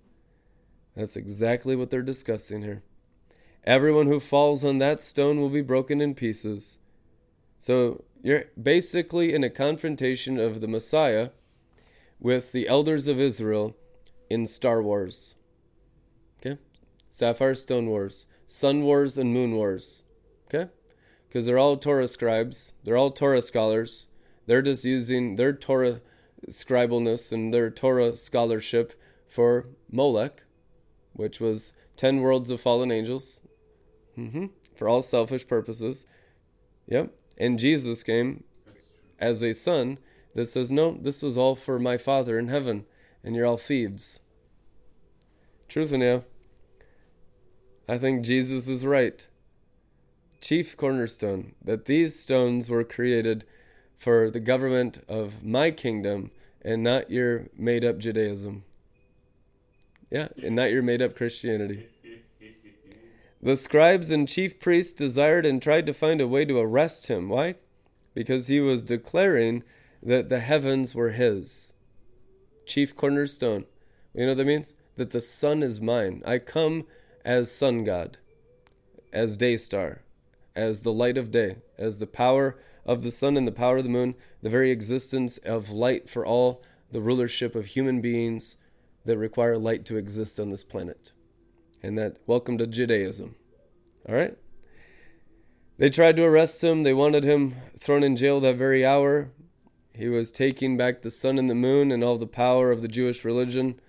That's 0.97 1.17
exactly 1.17 1.77
what 1.77 1.91
they're 1.91 2.03
discussing 2.03 2.63
here. 2.63 2.83
Everyone 3.65 4.07
who 4.07 4.21
falls 4.21 4.65
on 4.65 4.79
that 4.79 5.03
stone 5.03 5.41
will 5.41 5.51
be 5.51 5.63
broken 5.63 6.01
in 6.01 6.15
pieces. 6.15 6.79
So 7.59 8.05
you're 8.23 8.45
basically 8.61 9.35
in 9.35 9.45
a 9.45 9.51
confrontation 9.51 10.39
of 10.39 10.61
the 10.61 10.69
Messiah 10.69 11.31
with 12.19 12.53
the 12.53 12.69
elders 12.69 13.07
of 13.09 13.21
Israel 13.21 13.77
in 14.29 14.47
Star 14.47 14.83
Wars. 14.83 15.37
Okay? 16.41 16.59
Sapphire 17.09 17.55
Stone 17.55 17.87
Wars, 17.87 18.27
Sun 18.47 18.83
Wars, 18.83 19.19
and 19.19 19.33
Moon 19.33 19.53
Wars. 19.53 20.05
Okay? 20.47 20.71
Because 21.29 21.47
they're 21.47 21.59
all 21.59 21.77
Torah 21.77 22.09
scribes, 22.09 22.73
they're 22.85 22.97
all 22.97 23.11
Torah 23.11 23.43
scholars. 23.43 24.07
They're 24.47 24.63
just 24.63 24.85
using 24.85 25.37
their 25.37 25.53
Torah 25.53 26.01
scribleness 26.49 27.31
and 27.31 27.55
their 27.55 27.71
Torah 27.71 28.15
scholarship 28.15 29.01
for 29.29 29.69
Molech, 29.93 30.45
which 31.21 31.39
was 31.39 31.75
10 31.97 32.21
worlds 32.21 32.51
of 32.51 32.63
fallen 32.63 32.91
angels, 32.91 33.43
mm-hmm. 34.17 34.47
for 34.75 34.89
all 34.89 35.03
selfish 35.03 35.47
purposes. 35.47 36.07
Yep. 36.87 37.13
And 37.37 37.59
Jesus 37.59 38.03
came 38.03 38.45
as 39.19 39.43
a 39.43 39.53
son 39.53 39.99
that 40.35 40.47
says, 40.47 40.73
No, 40.73 40.93
this 40.93 41.23
was 41.23 41.37
all 41.37 41.55
for 41.55 41.79
my 41.79 41.99
Father 41.99 42.39
in 42.39 42.49
heaven, 42.49 42.87
and 43.23 43.37
you're 43.37 43.45
all 43.45 43.59
thieves. 43.59 44.21
Truth 45.69 45.93
in 45.93 46.01
you. 46.01 46.25
I 47.87 47.99
think 47.99 48.25
Jesus 48.25 48.67
is 48.67 48.87
right. 48.87 49.27
Chief 50.41 50.75
cornerstone, 50.75 51.55
that 51.63 51.85
these 51.85 52.19
stones 52.19 52.71
were 52.71 52.83
created 52.83 53.45
for 53.99 54.31
the 54.31 54.41
government 54.41 55.05
of 55.07 55.45
my 55.45 55.71
kingdom 55.71 56.31
and 56.63 56.83
not 56.83 57.11
your 57.11 57.49
made 57.59 57.85
up 57.85 57.99
Judaism. 57.99 58.65
Yeah, 60.11 60.29
and 60.43 60.57
not 60.57 60.73
your 60.73 60.83
made 60.83 61.03
up 61.03 61.15
Christianity. 61.15 61.87
The 63.43 63.57
scribes 63.57 64.11
and 64.11 64.29
chief 64.29 64.59
priests 64.59 64.93
desired 64.93 65.47
and 65.47 65.63
tried 65.63 65.87
to 65.87 65.95
find 65.95 66.21
a 66.21 66.29
way 66.29 66.45
to 66.45 66.59
arrest 66.59 67.09
him. 67.09 67.29
Why? 67.29 67.55
Because 68.13 68.49
he 68.49 68.61
was 68.61 68.83
declaring 68.83 69.63
that 70.03 70.29
the 70.29 70.41
heavens 70.41 70.95
were 70.95 71.11
his. 71.11 71.75
Chief 72.67 72.95
cornerstone. 72.95 73.65
You 74.15 74.23
know 74.23 74.29
what 74.33 74.39
that 74.39 74.47
means? 74.47 74.75
That 74.97 75.11
the 75.11 75.21
sun 75.21 75.63
is 75.63 75.81
mine. 75.81 76.23
I 76.27 76.39
come 76.39 76.87
as 77.25 77.51
sun 77.51 77.85
god, 77.85 78.19
as 79.13 79.37
day 79.37 79.57
star, 79.57 80.03
as 80.55 80.83
the 80.83 80.93
light 80.93 81.17
of 81.17 81.31
day, 81.31 81.57
as 81.79 81.99
the 81.99 82.07
power 82.07 82.59
of 82.85 83.03
the 83.03 83.11
sun 83.11 83.37
and 83.37 83.47
the 83.47 83.53
power 83.53 83.79
of 83.79 83.85
the 83.85 83.91
moon, 83.91 84.17
the 84.43 84.51
very 84.51 84.71
existence 84.71 85.39
of 85.39 85.71
light 85.71 86.09
for 86.09 86.27
all 86.27 86.63
the 86.91 87.01
rulership 87.01 87.55
of 87.55 87.67
human 87.67 88.01
beings 88.01 88.57
that 89.05 89.19
require 89.19 89.59
light 89.59 89.85
to 89.87 89.97
exist 89.97 90.39
on 90.39 90.51
this 90.51 90.65
planet. 90.65 91.13
And 91.83 91.97
that 91.99 92.19
welcome 92.27 92.59
to 92.59 92.67
Judaism. 92.67 93.35
All 94.09 94.15
right? 94.15 94.37
They 95.79 95.89
tried 95.89 96.17
to 96.17 96.25
arrest 96.25 96.63
him. 96.63 96.83
They 96.83 96.93
wanted 96.93 97.25
him 97.25 97.55
thrown 97.79 98.03
in 98.03 98.17
jail 98.17 98.41
that 98.41 98.57
very 98.57 98.85
hour. 98.85 99.31
He 99.95 100.09
was 100.09 100.31
taking 100.31 100.77
back 100.77 101.03
the 101.03 101.11
sun 101.11 101.39
and 101.39 101.49
the 101.49 101.55
moon 101.55 101.91
and 101.91 102.05
all 102.05 102.19
the 102.19 102.27
power 102.27 102.71
of 102.71 102.83
the 102.83 102.89
Jewish 102.89 103.25
religion. 103.25 103.81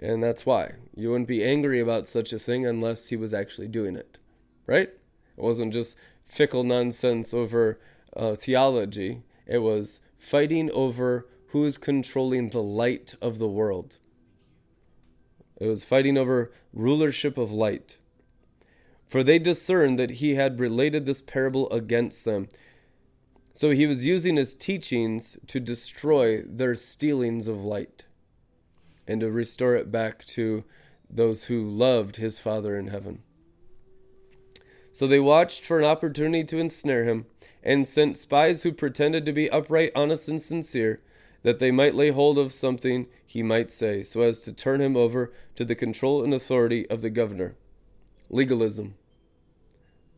And 0.00 0.22
that's 0.22 0.44
why. 0.44 0.74
You 0.96 1.10
wouldn't 1.10 1.28
be 1.28 1.44
angry 1.44 1.78
about 1.78 2.08
such 2.08 2.32
a 2.32 2.38
thing 2.38 2.66
unless 2.66 3.10
he 3.10 3.16
was 3.16 3.32
actually 3.32 3.68
doing 3.68 3.94
it. 3.94 4.18
Right? 4.66 4.88
It 4.88 5.42
wasn't 5.42 5.72
just 5.72 5.96
fickle 6.22 6.64
nonsense 6.64 7.32
over 7.32 7.78
uh, 8.16 8.34
theology, 8.34 9.22
it 9.46 9.58
was 9.58 10.00
fighting 10.18 10.70
over 10.72 11.28
who 11.48 11.64
is 11.64 11.78
controlling 11.78 12.50
the 12.50 12.62
light 12.62 13.14
of 13.22 13.38
the 13.38 13.48
world. 13.48 13.98
It 15.60 15.66
was 15.68 15.84
fighting 15.84 16.16
over 16.16 16.50
rulership 16.72 17.38
of 17.38 17.52
light. 17.52 17.98
For 19.06 19.22
they 19.22 19.38
discerned 19.38 19.98
that 19.98 20.12
he 20.12 20.34
had 20.34 20.58
related 20.58 21.04
this 21.04 21.20
parable 21.20 21.70
against 21.70 22.24
them. 22.24 22.48
So 23.52 23.70
he 23.70 23.86
was 23.86 24.06
using 24.06 24.36
his 24.36 24.54
teachings 24.54 25.36
to 25.48 25.60
destroy 25.60 26.42
their 26.42 26.74
stealings 26.74 27.46
of 27.46 27.62
light 27.62 28.06
and 29.06 29.20
to 29.20 29.30
restore 29.30 29.76
it 29.76 29.92
back 29.92 30.24
to 30.26 30.64
those 31.10 31.44
who 31.44 31.68
loved 31.68 32.16
his 32.16 32.38
Father 32.38 32.78
in 32.78 32.86
heaven. 32.86 33.22
So 34.92 35.06
they 35.06 35.20
watched 35.20 35.64
for 35.64 35.78
an 35.78 35.84
opportunity 35.84 36.44
to 36.44 36.58
ensnare 36.58 37.04
him 37.04 37.26
and 37.62 37.86
sent 37.86 38.16
spies 38.16 38.62
who 38.62 38.72
pretended 38.72 39.24
to 39.24 39.32
be 39.32 39.50
upright, 39.50 39.92
honest, 39.94 40.28
and 40.28 40.40
sincere, 40.40 41.00
that 41.42 41.58
they 41.58 41.70
might 41.70 41.94
lay 41.94 42.10
hold 42.10 42.38
of 42.38 42.52
something 42.52 43.06
he 43.26 43.42
might 43.42 43.70
say, 43.70 44.02
so 44.02 44.20
as 44.22 44.40
to 44.40 44.52
turn 44.52 44.80
him 44.80 44.96
over 44.96 45.32
to 45.54 45.64
the 45.64 45.74
control 45.74 46.22
and 46.22 46.34
authority 46.34 46.88
of 46.90 47.00
the 47.00 47.10
governor. 47.10 47.56
Legalism. 48.28 48.94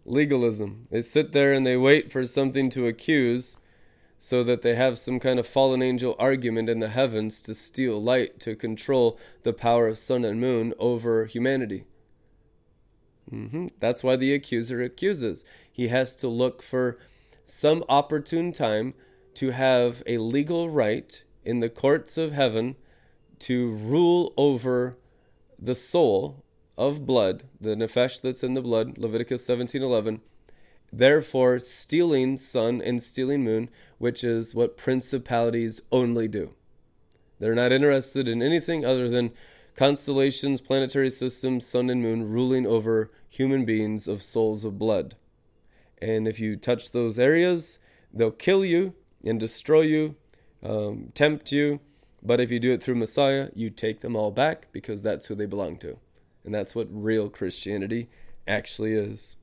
Legalism. 0.04 0.88
They 0.90 1.02
sit 1.02 1.32
there 1.32 1.52
and 1.52 1.64
they 1.64 1.76
wait 1.76 2.10
for 2.10 2.24
something 2.24 2.70
to 2.70 2.86
accuse 2.86 3.56
so 4.18 4.42
that 4.44 4.62
they 4.62 4.74
have 4.74 4.98
some 4.98 5.18
kind 5.18 5.38
of 5.38 5.46
fallen 5.46 5.82
angel 5.82 6.14
argument 6.18 6.68
in 6.68 6.78
the 6.78 6.88
heavens 6.88 7.42
to 7.42 7.54
steal 7.54 8.00
light 8.00 8.38
to 8.40 8.54
control 8.54 9.18
the 9.42 9.52
power 9.52 9.88
of 9.88 9.98
sun 9.98 10.24
and 10.24 10.40
moon 10.40 10.72
over 10.78 11.24
humanity. 11.26 11.84
Mm-hmm. 13.32 13.68
That's 13.80 14.04
why 14.04 14.16
the 14.16 14.32
accuser 14.34 14.82
accuses. 14.82 15.44
He 15.70 15.88
has 15.88 16.14
to 16.16 16.28
look 16.28 16.62
for 16.62 16.98
some 17.44 17.82
opportune 17.88 18.52
time 18.52 18.94
to 19.34 19.50
have 19.50 20.02
a 20.06 20.18
legal 20.18 20.70
right 20.70 21.22
in 21.44 21.60
the 21.60 21.70
courts 21.70 22.16
of 22.16 22.32
heaven 22.32 22.76
to 23.40 23.72
rule 23.72 24.32
over 24.36 24.98
the 25.59 25.74
soul 25.74 26.44
of 26.78 27.06
blood, 27.06 27.44
the 27.60 27.74
nefesh 27.74 28.20
that's 28.20 28.42
in 28.44 28.54
the 28.54 28.62
blood, 28.62 28.98
Leviticus 28.98 29.44
17:11. 29.44 30.20
Therefore, 30.92 31.59
stealing 31.59 32.36
sun 32.36 32.82
and 32.82 33.02
stealing 33.02 33.42
moon, 33.42 33.70
which 33.98 34.22
is 34.22 34.54
what 34.54 34.76
principalities 34.76 35.80
only 35.90 36.28
do. 36.28 36.54
They're 37.38 37.54
not 37.54 37.72
interested 37.72 38.28
in 38.28 38.42
anything 38.42 38.84
other 38.84 39.09
than 39.09 39.32
constellations, 39.74 40.60
planetary 40.60 41.10
systems, 41.10 41.66
sun 41.66 41.88
and 41.88 42.02
moon 42.02 42.28
ruling 42.28 42.66
over 42.66 43.10
human 43.28 43.64
beings 43.64 44.06
of 44.06 44.22
souls 44.22 44.64
of 44.64 44.78
blood. 44.78 45.16
And 46.00 46.28
if 46.28 46.38
you 46.38 46.56
touch 46.56 46.92
those 46.92 47.18
areas, 47.18 47.78
they'll 48.12 48.30
kill 48.30 48.64
you 48.64 48.94
and 49.24 49.38
destroy 49.38 49.82
you, 49.82 50.16
um, 50.62 51.10
tempt 51.14 51.52
you. 51.52 51.80
But 52.22 52.40
if 52.40 52.50
you 52.50 52.60
do 52.60 52.72
it 52.72 52.82
through 52.82 52.94
Messiah, 52.94 53.50
you 53.54 53.70
take 53.70 54.00
them 54.00 54.14
all 54.14 54.30
back 54.30 54.68
because 54.72 55.02
that's 55.02 55.26
who 55.26 55.34
they 55.34 55.46
belong 55.46 55.76
to. 55.78 55.98
And 56.44 56.54
that's 56.54 56.74
what 56.74 56.88
real 56.90 57.28
Christianity 57.28 58.08
actually 58.46 58.92
is. 58.92 59.36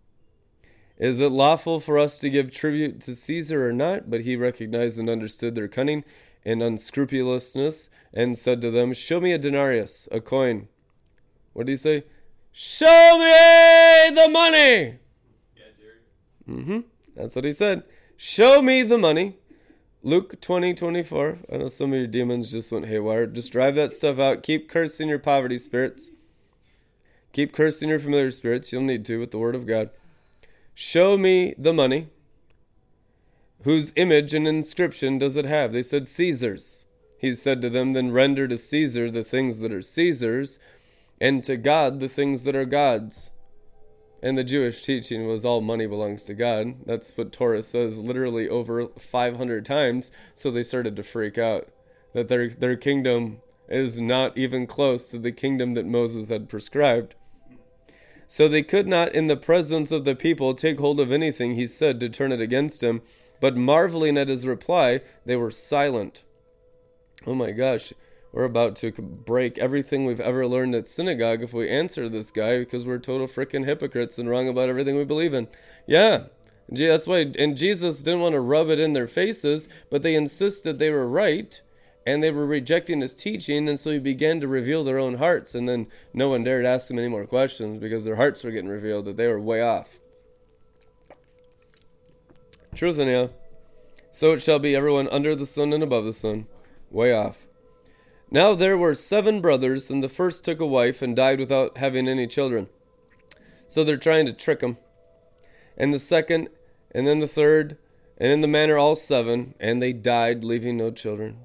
Is 0.98 1.20
it 1.20 1.32
lawful 1.32 1.80
for 1.80 1.98
us 1.98 2.18
to 2.20 2.30
give 2.30 2.52
tribute 2.52 3.00
to 3.02 3.16
Caesar 3.16 3.68
or 3.68 3.74
not? 3.74 4.10
But 4.10 4.22
he 4.22 4.36
recognized 4.36 5.00
and 5.00 5.10
understood 5.10 5.56
their 5.56 5.70
cunning 5.70 6.04
and 6.46 6.64
unscrupulousness, 6.64 7.90
and 8.14 8.38
said 8.38 8.62
to 8.62 8.72
them, 8.72 8.94
Show 8.94 9.20
me 9.20 9.34
a 9.34 9.38
denarius, 9.38 10.08
a 10.12 10.22
coin. 10.22 10.68
What 11.54 11.66
did 11.66 11.74
he 11.74 11.76
say? 11.76 12.04
Show 12.52 13.18
me 13.18 14.16
the 14.16 14.30
money! 14.30 15.00
Yeah, 15.56 15.66
Jerry. 15.78 16.60
Mm-hmm. 16.62 16.80
That's 17.16 17.36
what 17.36 17.46
he 17.46 17.52
said. 17.52 17.84
Show 18.16 18.62
me 18.62 18.84
the 18.84 18.98
money. 18.98 19.38
Luke 20.02 20.40
20, 20.40 20.74
24. 20.76 21.40
I 21.52 21.58
know 21.58 21.68
some 21.68 21.92
of 21.92 21.98
your 21.98 22.08
demons 22.08 22.52
just 22.52 22.72
went 22.72 22.88
haywire. 22.88 23.28
Just 23.28 23.52
drive 23.52 23.76
that 23.76 23.92
stuff 23.92 24.18
out. 24.18 24.44
Keep 24.44 24.70
cursing 24.70 25.10
your 25.10 25.20
poverty 25.20 25.58
spirits. 25.58 26.12
Keep 27.34 27.52
cursing 27.52 27.90
your 27.90 28.00
familiar 28.00 28.32
spirits. 28.32 28.72
You'll 28.72 28.84
need 28.84 29.04
to 29.06 29.20
with 29.20 29.32
the 29.32 29.38
word 29.38 29.56
of 29.56 29.68
God. 29.68 29.90
Show 30.74 31.18
me 31.18 31.54
the 31.58 31.74
money. 31.74 32.08
Whose 33.64 33.92
image 33.98 34.34
and 34.34 34.48
inscription 34.48 35.18
does 35.18 35.36
it 35.36 35.46
have? 35.46 35.74
They 35.74 35.82
said 35.82 36.08
Caesar's. 36.08 36.88
He 37.18 37.34
said 37.34 37.62
to 37.62 37.70
them, 37.70 37.92
Then 37.92 38.12
render 38.12 38.48
to 38.48 38.58
Caesar 38.58 39.12
the 39.12 39.24
things 39.24 39.60
that 39.60 39.74
are 39.74 39.82
Caesar's, 39.82 40.60
and 41.20 41.44
to 41.44 41.58
God 41.58 42.00
the 42.00 42.08
things 42.08 42.46
that 42.46 42.56
are 42.56 42.64
God's. 42.64 43.32
And 44.22 44.38
the 44.38 44.44
Jewish 44.44 44.82
teaching 44.82 45.28
was 45.28 45.46
all 45.46 45.62
money 45.62 45.86
belongs 45.86 46.24
to 46.26 46.34
God. 46.34 46.86
That's 46.86 47.18
what 47.18 47.32
Torah 47.32 47.62
says 47.62 48.00
literally 48.00 48.50
over 48.50 48.88
500 48.88 49.64
times. 49.64 50.12
So 50.34 50.52
they 50.52 50.64
started 50.64 50.96
to 50.98 51.04
freak 51.04 51.38
out 51.38 51.70
that 52.14 52.28
their, 52.28 52.50
their 52.50 52.76
kingdom 52.76 53.42
is 53.70 54.02
not 54.02 54.38
even 54.38 54.68
close 54.68 55.10
to 55.12 55.20
the 55.20 55.32
kingdom 55.32 55.74
that 55.76 55.86
Moses 55.86 56.30
had 56.30 56.50
prescribed. 56.50 57.16
So 58.28 58.48
they 58.48 58.62
could 58.64 58.88
not, 58.88 59.14
in 59.14 59.28
the 59.28 59.38
presence 59.38 59.92
of 59.92 60.06
the 60.06 60.16
people, 60.16 60.54
take 60.54 60.80
hold 60.80 61.00
of 61.00 61.12
anything 61.12 61.56
he 61.56 61.66
said 61.66 62.00
to 62.00 62.10
turn 62.10 62.32
it 62.32 62.42
against 62.42 62.84
him. 62.84 63.02
But 63.40 63.56
marveling 63.56 64.18
at 64.18 64.28
his 64.28 64.46
reply, 64.46 65.02
they 65.26 65.36
were 65.36 65.52
silent. 65.52 66.24
Oh 67.26 67.36
my 67.36 67.52
gosh, 67.52 67.94
we're 68.32 68.44
about 68.44 68.76
to 68.78 68.92
break 68.92 69.58
everything 69.58 70.06
we've 70.06 70.20
ever 70.20 70.46
learned 70.46 70.76
at 70.76 70.88
synagogue 70.88 71.42
if 71.42 71.54
we 71.54 71.70
answer 71.70 72.08
this 72.08 72.32
guy 72.32 72.60
because 72.60 72.86
we're 72.86 73.00
total 73.00 73.28
freaking 73.28 73.66
hypocrites 73.66 74.20
and 74.20 74.30
wrong 74.30 74.48
about 74.48 74.70
everything 74.70 74.96
we 74.96 75.06
believe 75.06 75.34
in. 75.34 75.48
Yeah, 75.88 76.26
that's 76.70 77.08
why. 77.08 77.32
And 77.38 77.58
Jesus 77.58 78.04
didn't 78.04 78.22
want 78.22 78.34
to 78.34 78.40
rub 78.40 78.70
it 78.70 78.80
in 78.80 78.94
their 78.94 79.08
faces, 79.08 79.68
but 79.90 80.04
they 80.04 80.16
insisted 80.16 80.78
they 80.78 80.92
were 80.92 81.08
right 81.08 81.60
and 82.06 82.24
they 82.24 82.32
were 82.32 82.46
rejecting 82.46 83.02
his 83.02 83.14
teaching, 83.14 83.68
and 83.68 83.80
so 83.80 83.92
he 83.92 84.00
began 84.00 84.40
to 84.40 84.48
reveal 84.48 84.84
their 84.84 84.98
own 84.98 85.16
hearts, 85.16 85.54
and 85.54 85.68
then 85.68 85.86
no 86.14 86.30
one 86.30 86.44
dared 86.44 86.66
ask 86.66 86.90
him 86.90 86.98
any 86.98 87.10
more 87.10 87.26
questions 87.26 87.78
because 87.78 88.04
their 88.04 88.16
hearts 88.16 88.44
were 88.44 88.52
getting 88.52 88.70
revealed 88.70 89.06
that 89.06 89.18
they 89.18 89.28
were 89.28 89.40
way 89.40 89.62
off. 89.62 90.00
Truth 92.74 92.98
anyhow. 93.00 93.30
So 94.12 94.34
it 94.34 94.42
shall 94.42 94.60
be 94.60 94.76
everyone 94.76 95.08
under 95.10 95.36
the 95.36 95.46
sun 95.46 95.74
and 95.74 95.84
above 95.84 96.06
the 96.06 96.14
sun, 96.14 96.48
way 96.90 97.14
off. 97.14 97.46
Now 98.32 98.54
there 98.54 98.78
were 98.78 98.94
seven 98.94 99.42
brothers, 99.42 99.90
and 99.90 100.04
the 100.04 100.10
first 100.10 100.46
took 100.46 100.60
a 100.60 100.66
wife 100.66 101.02
and 101.02 101.16
died 101.16 101.40
without 101.40 101.78
having 101.78 102.08
any 102.08 102.28
children. 102.28 102.68
So 103.68 103.84
they're 103.84 103.98
trying 103.98 104.26
to 104.28 104.34
trick 104.34 104.62
him. 104.62 104.78
And 105.78 105.94
the 105.94 106.00
second, 106.00 106.50
and 106.92 107.08
then 107.08 107.20
the 107.20 107.28
third, 107.28 107.78
and 108.18 108.32
in 108.32 108.42
the 108.42 108.48
manner 108.48 108.78
all 108.78 108.96
seven, 108.96 109.56
and 109.60 109.82
they 109.82 109.94
died, 109.94 110.44
leaving 110.44 110.78
no 110.78 110.92
children. 110.92 111.40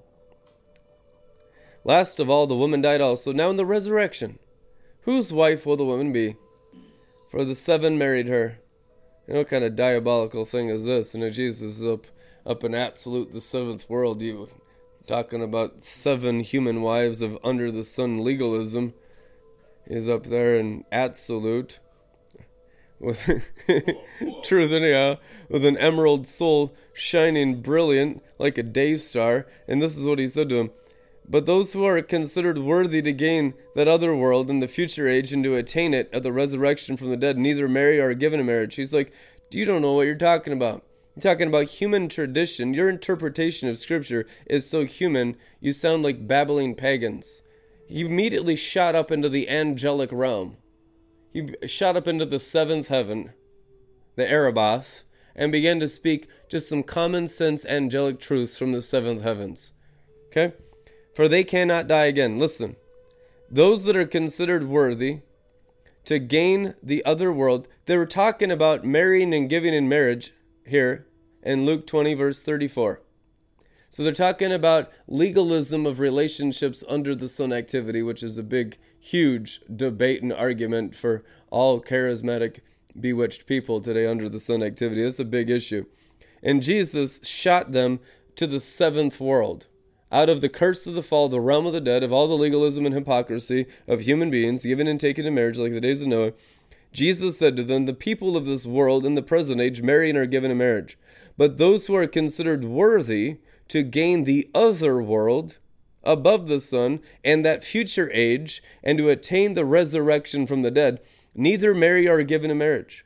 Last 1.84 2.18
of 2.18 2.28
all, 2.28 2.46
the 2.46 2.56
woman 2.56 2.80
died 2.82 3.00
also. 3.00 3.32
Now 3.32 3.50
in 3.50 3.56
the 3.56 3.66
resurrection, 3.66 4.38
whose 5.02 5.32
wife 5.32 5.64
will 5.64 5.76
the 5.76 5.84
woman 5.84 6.12
be? 6.12 6.36
For 7.30 7.44
the 7.44 7.54
seven 7.54 7.98
married 7.98 8.28
her. 8.28 8.58
And 9.26 9.36
what 9.36 9.48
kind 9.48 9.64
of 9.64 9.76
diabolical 9.76 10.44
thing 10.44 10.68
is 10.68 10.84
this? 10.84 11.14
And 11.14 11.32
Jesus 11.32 11.80
is 11.80 11.86
up, 11.86 12.06
up 12.44 12.64
in 12.64 12.74
absolute 12.74 13.32
the 13.32 13.40
seventh 13.40 13.88
world. 13.88 14.20
You 14.20 14.48
talking 15.06 15.42
about 15.42 15.82
seven 15.82 16.40
human 16.40 16.82
wives 16.82 17.22
of 17.22 17.38
under 17.44 17.70
the 17.70 17.84
sun 17.84 18.18
legalism. 18.18 18.94
is 19.86 20.08
up 20.08 20.26
there 20.26 20.56
in 20.56 20.84
absolute 20.90 21.80
with 23.00 23.50
truth 24.42 24.72
anyhow, 24.72 25.18
with 25.48 25.64
an 25.64 25.76
emerald 25.76 26.26
soul 26.26 26.74
shining 26.94 27.60
brilliant 27.60 28.22
like 28.38 28.56
a 28.56 28.62
day 28.62 28.96
star. 28.96 29.46
And 29.68 29.82
this 29.82 29.96
is 29.96 30.06
what 30.06 30.18
he 30.18 30.26
said 30.26 30.48
to 30.48 30.56
him. 30.56 30.70
But 31.28 31.46
those 31.46 31.72
who 31.72 31.84
are 31.84 32.00
considered 32.02 32.58
worthy 32.58 33.00
to 33.02 33.12
gain 33.12 33.54
that 33.74 33.88
other 33.88 34.14
world 34.14 34.50
in 34.50 34.60
the 34.60 34.68
future 34.68 35.08
age 35.08 35.32
and 35.32 35.42
to 35.44 35.54
attain 35.56 35.94
it 35.94 36.10
at 36.12 36.22
the 36.22 36.32
resurrection 36.32 36.96
from 36.96 37.10
the 37.10 37.16
dead 37.16 37.38
neither 37.38 37.66
marry 37.66 37.98
or 37.98 38.10
are 38.10 38.14
given 38.14 38.40
in 38.40 38.46
marriage. 38.46 38.74
He's 38.74 38.94
like, 38.94 39.12
You 39.50 39.64
don't 39.64 39.82
know 39.82 39.94
what 39.94 40.06
you're 40.06 40.16
talking 40.16 40.52
about. 40.52 40.83
Talking 41.20 41.46
about 41.46 41.66
human 41.66 42.08
tradition. 42.08 42.74
Your 42.74 42.88
interpretation 42.88 43.68
of 43.68 43.78
Scripture 43.78 44.26
is 44.46 44.68
so 44.68 44.84
human, 44.84 45.36
you 45.60 45.72
sound 45.72 46.02
like 46.02 46.26
babbling 46.26 46.74
pagans. 46.74 47.42
He 47.86 48.00
immediately 48.00 48.56
shot 48.56 48.96
up 48.96 49.12
into 49.12 49.28
the 49.28 49.48
angelic 49.48 50.10
realm. 50.12 50.56
He 51.32 51.50
shot 51.66 51.96
up 51.96 52.08
into 52.08 52.26
the 52.26 52.40
seventh 52.40 52.88
heaven, 52.88 53.32
the 54.16 54.24
Aravot, 54.24 55.04
and 55.36 55.52
began 55.52 55.78
to 55.80 55.88
speak 55.88 56.28
just 56.48 56.68
some 56.68 56.82
common 56.82 57.28
sense 57.28 57.64
angelic 57.64 58.18
truths 58.18 58.56
from 58.56 58.72
the 58.72 58.82
seventh 58.82 59.22
heavens. 59.22 59.72
Okay? 60.28 60.54
For 61.14 61.28
they 61.28 61.44
cannot 61.44 61.86
die 61.86 62.04
again. 62.04 62.38
Listen, 62.38 62.74
those 63.48 63.84
that 63.84 63.96
are 63.96 64.06
considered 64.06 64.64
worthy 64.64 65.20
to 66.06 66.18
gain 66.18 66.74
the 66.82 67.04
other 67.04 67.32
world, 67.32 67.68
they 67.86 67.96
were 67.96 68.06
talking 68.06 68.50
about 68.50 68.84
marrying 68.84 69.32
and 69.32 69.48
giving 69.48 69.74
in 69.74 69.88
marriage 69.88 70.32
here 70.66 71.06
in 71.42 71.64
Luke 71.64 71.86
20, 71.86 72.14
verse 72.14 72.42
34. 72.42 73.00
So 73.90 74.02
they're 74.02 74.12
talking 74.12 74.52
about 74.52 74.90
legalism 75.06 75.86
of 75.86 76.00
relationships 76.00 76.82
under 76.88 77.14
the 77.14 77.28
sun 77.28 77.52
activity, 77.52 78.02
which 78.02 78.24
is 78.24 78.36
a 78.38 78.42
big, 78.42 78.76
huge 78.98 79.60
debate 79.72 80.20
and 80.20 80.32
argument 80.32 80.96
for 80.96 81.24
all 81.50 81.80
charismatic, 81.80 82.58
bewitched 82.98 83.46
people 83.46 83.80
today 83.80 84.06
under 84.06 84.28
the 84.28 84.40
sun 84.40 84.64
activity. 84.64 85.04
That's 85.04 85.20
a 85.20 85.24
big 85.24 85.48
issue. 85.48 85.86
And 86.42 86.60
Jesus 86.60 87.20
shot 87.24 87.70
them 87.70 88.00
to 88.34 88.48
the 88.48 88.58
seventh 88.58 89.20
world. 89.20 89.68
Out 90.10 90.28
of 90.28 90.40
the 90.40 90.48
curse 90.48 90.86
of 90.86 90.94
the 90.94 91.02
fall, 91.02 91.28
the 91.28 91.40
realm 91.40 91.66
of 91.66 91.72
the 91.72 91.80
dead, 91.80 92.02
of 92.02 92.12
all 92.12 92.26
the 92.26 92.34
legalism 92.34 92.86
and 92.86 92.94
hypocrisy 92.94 93.66
of 93.86 94.00
human 94.00 94.30
beings, 94.30 94.64
given 94.64 94.86
and 94.86 94.98
taken 95.00 95.24
in 95.24 95.34
marriage 95.34 95.58
like 95.58 95.72
the 95.72 95.80
days 95.80 96.02
of 96.02 96.08
Noah, 96.08 96.32
Jesus 96.94 97.36
said 97.36 97.56
to 97.56 97.64
them, 97.64 97.84
The 97.84 97.92
people 97.92 98.36
of 98.36 98.46
this 98.46 98.66
world 98.66 99.04
in 99.04 99.16
the 99.16 99.22
present 99.22 99.60
age 99.60 99.82
marry 99.82 100.08
and 100.08 100.16
are 100.16 100.26
given 100.26 100.52
in 100.52 100.58
marriage. 100.58 100.96
But 101.36 101.58
those 101.58 101.86
who 101.88 101.96
are 101.96 102.06
considered 102.06 102.64
worthy 102.64 103.38
to 103.68 103.82
gain 103.82 104.22
the 104.22 104.48
other 104.54 105.02
world 105.02 105.58
above 106.04 106.46
the 106.46 106.60
sun 106.60 107.00
and 107.24 107.44
that 107.44 107.64
future 107.64 108.08
age 108.14 108.62
and 108.82 108.96
to 108.98 109.08
attain 109.08 109.54
the 109.54 109.64
resurrection 109.64 110.46
from 110.46 110.62
the 110.62 110.70
dead, 110.70 111.00
neither 111.34 111.74
marry 111.74 112.08
or 112.08 112.18
are 112.18 112.22
given 112.22 112.50
in 112.52 112.58
marriage. 112.58 113.04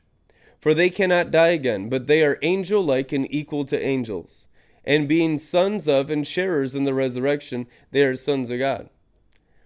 For 0.59 0.75
they 0.75 0.91
cannot 0.91 1.31
die 1.31 1.47
again, 1.47 1.89
but 1.89 2.05
they 2.05 2.23
are 2.23 2.37
angel 2.43 2.83
like 2.83 3.11
and 3.11 3.25
equal 3.33 3.65
to 3.65 3.83
angels. 3.83 4.49
And 4.83 5.07
being 5.07 5.39
sons 5.39 5.87
of 5.87 6.11
and 6.11 6.27
sharers 6.27 6.75
in 6.75 6.83
the 6.83 6.93
resurrection, 6.93 7.65
they 7.89 8.03
are 8.03 8.15
sons 8.15 8.51
of 8.51 8.59
God. 8.59 8.89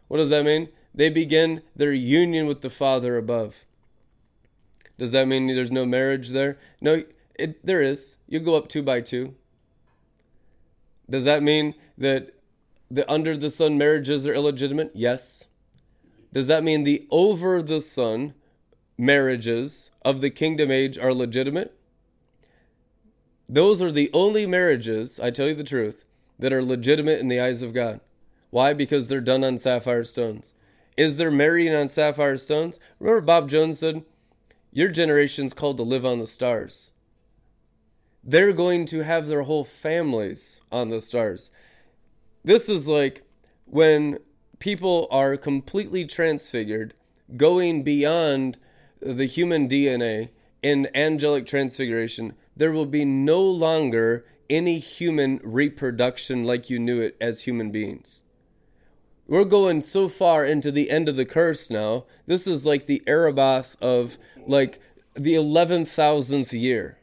What 0.07 0.17
does 0.17 0.29
that 0.29 0.45
mean? 0.45 0.69
They 0.95 1.09
begin 1.09 1.61
their 1.75 1.91
union 1.91 2.45
with 2.45 2.61
the 2.61 2.69
Father 2.69 3.17
above. 3.17 3.65
Does 4.97 5.11
that 5.11 5.27
mean 5.27 5.47
there's 5.47 5.71
no 5.71 5.85
marriage 5.85 6.29
there? 6.29 6.57
No, 6.79 7.03
it, 7.35 7.65
there 7.65 7.81
is. 7.81 8.17
You 8.27 8.39
go 8.39 8.55
up 8.55 8.67
two 8.67 8.83
by 8.83 9.01
two. 9.01 9.35
Does 11.09 11.25
that 11.25 11.43
mean 11.43 11.75
that 11.97 12.33
the 12.89 13.09
under 13.11 13.35
the 13.35 13.49
sun 13.49 13.77
marriages 13.77 14.25
are 14.27 14.33
illegitimate? 14.33 14.91
Yes. 14.93 15.47
Does 16.31 16.47
that 16.47 16.63
mean 16.63 16.83
the 16.83 17.07
over 17.11 17.61
the 17.61 17.81
sun 17.81 18.33
marriages 18.97 19.91
of 20.03 20.21
the 20.21 20.29
kingdom 20.29 20.71
age 20.71 20.97
are 20.97 21.13
legitimate? 21.13 21.75
Those 23.49 23.81
are 23.81 23.91
the 23.91 24.09
only 24.13 24.45
marriages, 24.45 25.19
I 25.19 25.29
tell 25.29 25.47
you 25.47 25.53
the 25.53 25.63
truth, 25.63 26.05
that 26.39 26.53
are 26.53 26.63
legitimate 26.63 27.19
in 27.19 27.27
the 27.27 27.39
eyes 27.39 27.61
of 27.61 27.73
God. 27.73 27.99
Why? 28.49 28.73
Because 28.73 29.07
they're 29.07 29.21
done 29.21 29.43
on 29.43 29.57
sapphire 29.57 30.03
stones. 30.03 30.55
Is 30.95 31.17
there 31.17 31.31
marrying 31.31 31.73
on 31.73 31.89
sapphire 31.89 32.37
stones? 32.37 32.79
Remember 32.99 33.21
Bob 33.21 33.49
Jones 33.49 33.79
said, 33.79 34.03
your 34.73 34.89
generation's 34.89 35.53
called 35.53 35.77
to 35.77 35.83
live 35.83 36.05
on 36.05 36.19
the 36.19 36.27
stars. 36.27 36.91
They're 38.23 38.53
going 38.53 38.85
to 38.85 39.03
have 39.03 39.27
their 39.27 39.43
whole 39.43 39.63
families 39.63 40.61
on 40.71 40.89
the 40.89 40.99
stars. 40.99 41.51
This 42.43 42.67
is 42.67 42.87
like 42.87 43.23
when 43.65 44.17
people 44.59 45.07
are 45.11 45.37
completely 45.37 46.05
transfigured, 46.05 46.93
going 47.37 47.83
beyond 47.83 48.57
the 48.99 49.25
human 49.25 49.67
DNA 49.69 50.29
in 50.61 50.89
angelic 50.95 51.45
transfiguration. 51.45 52.33
There 52.55 52.71
will 52.71 52.85
be 52.85 53.05
no 53.05 53.41
longer 53.41 54.25
any 54.49 54.79
human 54.79 55.39
reproduction 55.43 56.43
like 56.43 56.69
you 56.69 56.79
knew 56.79 57.01
it 57.01 57.17
as 57.19 57.41
human 57.41 57.71
beings. 57.71 58.23
We're 59.25 59.45
going 59.45 59.81
so 59.81 60.09
far 60.09 60.45
into 60.45 60.71
the 60.71 60.89
end 60.89 61.07
of 61.07 61.15
the 61.15 61.25
curse 61.25 61.69
now. 61.69 62.05
This 62.25 62.45
is 62.45 62.65
like 62.65 62.85
the 62.85 63.01
Aravot 63.07 63.81
of 63.81 64.17
like 64.47 64.79
the 65.13 65.33
11,000th 65.33 66.59
year. 66.59 66.97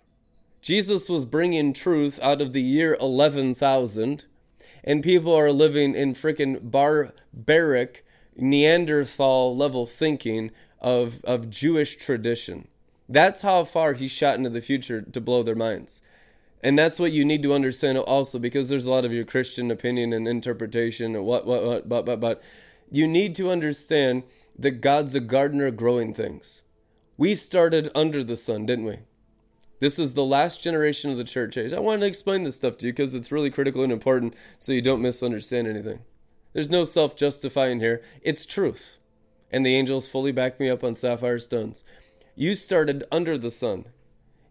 Jesus 0.60 1.08
was 1.08 1.24
bringing 1.24 1.72
truth 1.72 2.18
out 2.22 2.42
of 2.42 2.52
the 2.52 2.62
year 2.62 2.96
11,000, 3.00 4.24
and 4.84 5.02
people 5.02 5.34
are 5.34 5.52
living 5.52 5.94
in 5.94 6.12
freaking 6.12 6.70
barbaric 6.70 8.04
Neanderthal 8.36 9.56
level 9.56 9.86
thinking 9.86 10.50
of, 10.80 11.22
of 11.24 11.50
Jewish 11.50 11.96
tradition. 11.96 12.68
That's 13.08 13.42
how 13.42 13.64
far 13.64 13.94
he 13.94 14.08
shot 14.08 14.36
into 14.36 14.50
the 14.50 14.60
future 14.60 15.02
to 15.02 15.20
blow 15.20 15.42
their 15.42 15.54
minds. 15.54 16.02
And 16.62 16.78
that's 16.78 17.00
what 17.00 17.12
you 17.12 17.24
need 17.24 17.42
to 17.42 17.54
understand 17.54 17.98
also 17.98 18.38
because 18.38 18.68
there's 18.68 18.86
a 18.86 18.90
lot 18.90 19.04
of 19.04 19.12
your 19.12 19.24
Christian 19.24 19.70
opinion 19.70 20.12
and 20.12 20.28
interpretation 20.28 21.16
and 21.16 21.24
what, 21.24 21.46
what, 21.46 21.64
what, 21.64 21.88
but, 21.88 22.04
but, 22.06 22.20
but. 22.20 22.42
You 22.90 23.06
need 23.06 23.34
to 23.36 23.50
understand 23.50 24.24
that 24.58 24.80
God's 24.80 25.14
a 25.14 25.20
gardener 25.20 25.70
growing 25.70 26.12
things. 26.12 26.64
We 27.20 27.34
started 27.34 27.90
under 27.94 28.24
the 28.24 28.38
sun, 28.38 28.64
didn't 28.64 28.86
we? 28.86 29.00
This 29.78 29.98
is 29.98 30.14
the 30.14 30.24
last 30.24 30.62
generation 30.62 31.10
of 31.10 31.18
the 31.18 31.24
church 31.24 31.58
age. 31.58 31.74
I 31.74 31.78
wanted 31.78 32.00
to 32.00 32.06
explain 32.06 32.44
this 32.44 32.56
stuff 32.56 32.78
to 32.78 32.86
you 32.86 32.94
because 32.94 33.14
it's 33.14 33.30
really 33.30 33.50
critical 33.50 33.82
and 33.82 33.92
important 33.92 34.34
so 34.58 34.72
you 34.72 34.80
don't 34.80 35.02
misunderstand 35.02 35.68
anything. 35.68 35.98
There's 36.54 36.70
no 36.70 36.84
self 36.84 37.14
justifying 37.16 37.80
here, 37.80 38.02
it's 38.22 38.46
truth. 38.46 38.96
And 39.52 39.66
the 39.66 39.76
angels 39.76 40.08
fully 40.08 40.32
back 40.32 40.58
me 40.58 40.70
up 40.70 40.82
on 40.82 40.94
sapphire 40.94 41.38
stones. 41.38 41.84
You 42.36 42.54
started 42.54 43.04
under 43.12 43.36
the 43.36 43.50
sun, 43.50 43.84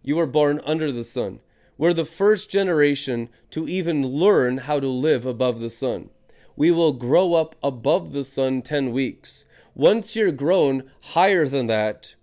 you 0.03 0.17
were 0.17 0.27
born 0.27 0.61
under 0.63 0.91
the 0.91 1.03
sun. 1.03 1.39
We're 1.75 1.93
the 1.93 2.05
first 2.05 2.51
generation 2.51 3.29
to 3.49 3.67
even 3.67 4.05
learn 4.05 4.59
how 4.59 4.79
to 4.79 4.87
live 4.87 5.25
above 5.25 5.59
the 5.59 5.71
sun. 5.71 6.11
We 6.55 6.69
will 6.69 6.93
grow 6.93 7.33
up 7.33 7.55
above 7.63 8.13
the 8.13 8.23
sun 8.23 8.61
10 8.61 8.91
weeks. 8.91 9.45
Once 9.73 10.15
you're 10.15 10.31
grown 10.31 10.83
higher 11.01 11.47
than 11.47 11.65
that, 11.65 12.13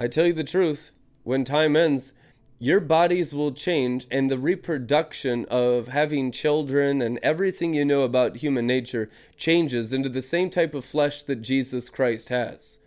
I 0.00 0.08
tell 0.08 0.24
you 0.24 0.32
the 0.32 0.42
truth, 0.42 0.94
when 1.24 1.44
time 1.44 1.76
ends, 1.76 2.14
your 2.58 2.80
bodies 2.80 3.34
will 3.34 3.52
change, 3.52 4.06
and 4.10 4.30
the 4.30 4.38
reproduction 4.38 5.44
of 5.50 5.88
having 5.88 6.32
children 6.32 7.02
and 7.02 7.18
everything 7.22 7.74
you 7.74 7.84
know 7.84 8.00
about 8.00 8.38
human 8.38 8.66
nature 8.66 9.10
changes 9.36 9.92
into 9.92 10.08
the 10.08 10.22
same 10.22 10.48
type 10.48 10.74
of 10.74 10.86
flesh 10.86 11.22
that 11.24 11.42
Jesus 11.42 11.90
Christ 11.90 12.30
has. 12.30 12.78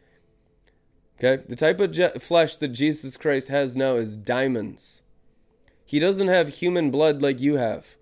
Okay? 1.19 1.43
The 1.47 1.55
type 1.55 1.79
of 1.79 1.91
je- 1.91 2.17
flesh 2.17 2.55
that 2.55 2.69
Jesus 2.69 3.15
Christ 3.15 3.49
has 3.49 3.75
now 3.75 3.93
is 3.93 4.17
diamonds. 4.17 5.03
He 5.85 5.99
doesn't 5.99 6.29
have 6.29 6.49
human 6.49 6.89
blood 6.89 7.21
like 7.21 7.39
you 7.39 7.57
have. 7.57 7.95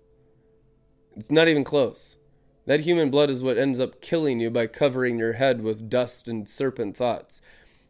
It's 1.14 1.30
not 1.30 1.48
even 1.48 1.64
close. 1.64 2.16
That 2.64 2.80
human 2.80 3.10
blood 3.10 3.28
is 3.28 3.42
what 3.42 3.58
ends 3.58 3.78
up 3.78 4.00
killing 4.00 4.40
you 4.40 4.50
by 4.50 4.68
covering 4.68 5.18
your 5.18 5.34
head 5.34 5.60
with 5.60 5.90
dust 5.90 6.28
and 6.28 6.48
serpent 6.48 6.96
thoughts. 6.96 7.42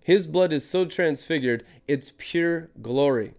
His 0.02 0.26
blood 0.26 0.52
is 0.52 0.68
so 0.68 0.84
transfigured, 0.84 1.64
it's 1.86 2.12
pure 2.18 2.70
glory. 2.80 3.34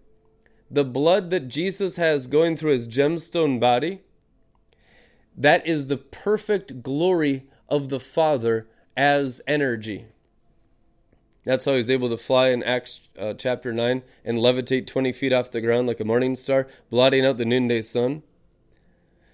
The 0.70 0.84
blood 0.84 1.30
that 1.30 1.48
Jesus 1.48 1.96
has 1.96 2.26
going 2.26 2.56
through 2.56 2.72
his 2.72 2.88
gemstone 2.88 3.60
body, 3.60 4.00
that 5.36 5.66
is 5.66 5.86
the 5.86 5.96
perfect 5.96 6.82
glory 6.82 7.46
of 7.68 7.88
the 7.88 8.00
Father 8.00 8.66
as 8.96 9.40
energy. 9.46 10.06
That's 11.44 11.66
how 11.66 11.74
he's 11.74 11.90
able 11.90 12.08
to 12.08 12.16
fly 12.16 12.48
in 12.48 12.62
Acts 12.62 13.02
uh, 13.18 13.34
chapter 13.34 13.72
9 13.72 14.02
and 14.24 14.38
levitate 14.38 14.86
20 14.86 15.12
feet 15.12 15.32
off 15.32 15.50
the 15.50 15.60
ground 15.60 15.86
like 15.86 16.00
a 16.00 16.04
morning 16.04 16.36
star, 16.36 16.66
blotting 16.88 17.26
out 17.26 17.36
the 17.36 17.44
noonday 17.44 17.82
sun. 17.82 18.22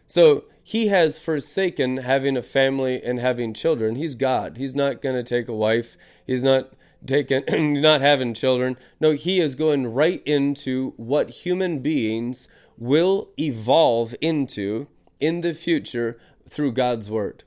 So 0.09 0.45
he 0.63 0.89
has 0.89 1.21
forsaken 1.21 1.99
having 1.99 2.37
a 2.37 2.43
family 2.43 3.01
and 3.01 3.21
having 3.21 3.55
children. 3.55 3.95
He's 3.95 4.17
God. 4.17 4.57
He's 4.57 4.75
not 4.75 5.01
going 5.01 5.15
to 5.15 5.23
take 5.23 5.49
a 5.49 5.55
wife. 5.55 5.97
He's 6.27 6.43
not 6.43 6.71
taking 7.07 7.45
not 7.81 8.01
having 8.01 8.35
children. 8.35 8.77
No, 9.01 9.13
he 9.13 9.41
is 9.41 9.55
going 9.55 9.93
right 9.93 10.23
into 10.27 10.95
what 10.97 11.31
human 11.31 11.81
beings 11.81 12.49
will 12.77 13.31
evolve 13.39 14.15
into 14.21 14.89
in 15.19 15.43
the 15.43 15.55
future 15.55 16.19
through 16.49 16.73
God's 16.73 17.11
word. 17.11 17.45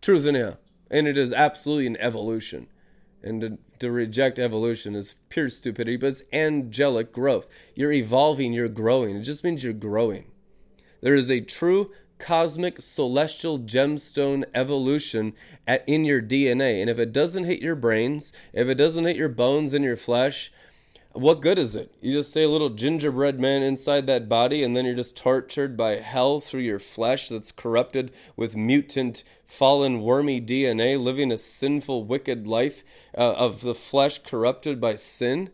Truth 0.00 0.26
anyhow. 0.26 0.56
And 0.90 1.08
it 1.08 1.18
is 1.18 1.32
absolutely 1.32 1.88
an 1.88 1.96
evolution. 1.98 2.68
And 3.22 3.40
to, 3.40 3.58
to 3.80 3.90
reject 3.90 4.38
evolution 4.38 4.94
is 4.94 5.16
pure 5.30 5.48
stupidity, 5.48 5.96
but 5.96 6.08
it's 6.08 6.22
angelic 6.32 7.12
growth. 7.12 7.48
You're 7.74 7.92
evolving, 7.92 8.52
you're 8.52 8.68
growing. 8.68 9.16
It 9.16 9.22
just 9.22 9.42
means 9.42 9.64
you're 9.64 9.72
growing. 9.72 10.30
There 11.00 11.14
is 11.14 11.30
a 11.30 11.40
true 11.40 11.90
cosmic 12.18 12.80
celestial 12.80 13.58
gemstone 13.58 14.44
evolution 14.54 15.34
at, 15.66 15.84
in 15.86 16.04
your 16.04 16.22
DNA. 16.22 16.80
And 16.80 16.90
if 16.90 16.98
it 16.98 17.12
doesn't 17.12 17.44
hit 17.44 17.60
your 17.60 17.76
brains, 17.76 18.32
if 18.52 18.68
it 18.68 18.76
doesn't 18.76 19.04
hit 19.04 19.16
your 19.16 19.28
bones 19.28 19.72
and 19.72 19.84
your 19.84 19.96
flesh, 19.96 20.52
what 21.16 21.40
good 21.40 21.58
is 21.58 21.74
it? 21.74 21.92
You 22.00 22.12
just 22.12 22.32
say 22.32 22.42
a 22.42 22.48
little 22.48 22.68
gingerbread 22.68 23.40
man 23.40 23.62
inside 23.62 24.06
that 24.06 24.28
body, 24.28 24.62
and 24.62 24.76
then 24.76 24.84
you're 24.84 24.94
just 24.94 25.16
tortured 25.16 25.76
by 25.76 25.96
hell 25.96 26.40
through 26.40 26.60
your 26.60 26.78
flesh 26.78 27.30
that's 27.30 27.52
corrupted 27.52 28.12
with 28.36 28.54
mutant, 28.54 29.24
fallen, 29.46 30.02
wormy 30.02 30.40
DNA, 30.40 31.02
living 31.02 31.32
a 31.32 31.38
sinful, 31.38 32.04
wicked 32.04 32.46
life 32.46 32.84
uh, 33.16 33.32
of 33.32 33.62
the 33.62 33.74
flesh 33.74 34.18
corrupted 34.18 34.78
by 34.78 34.94
sin. 34.94 35.50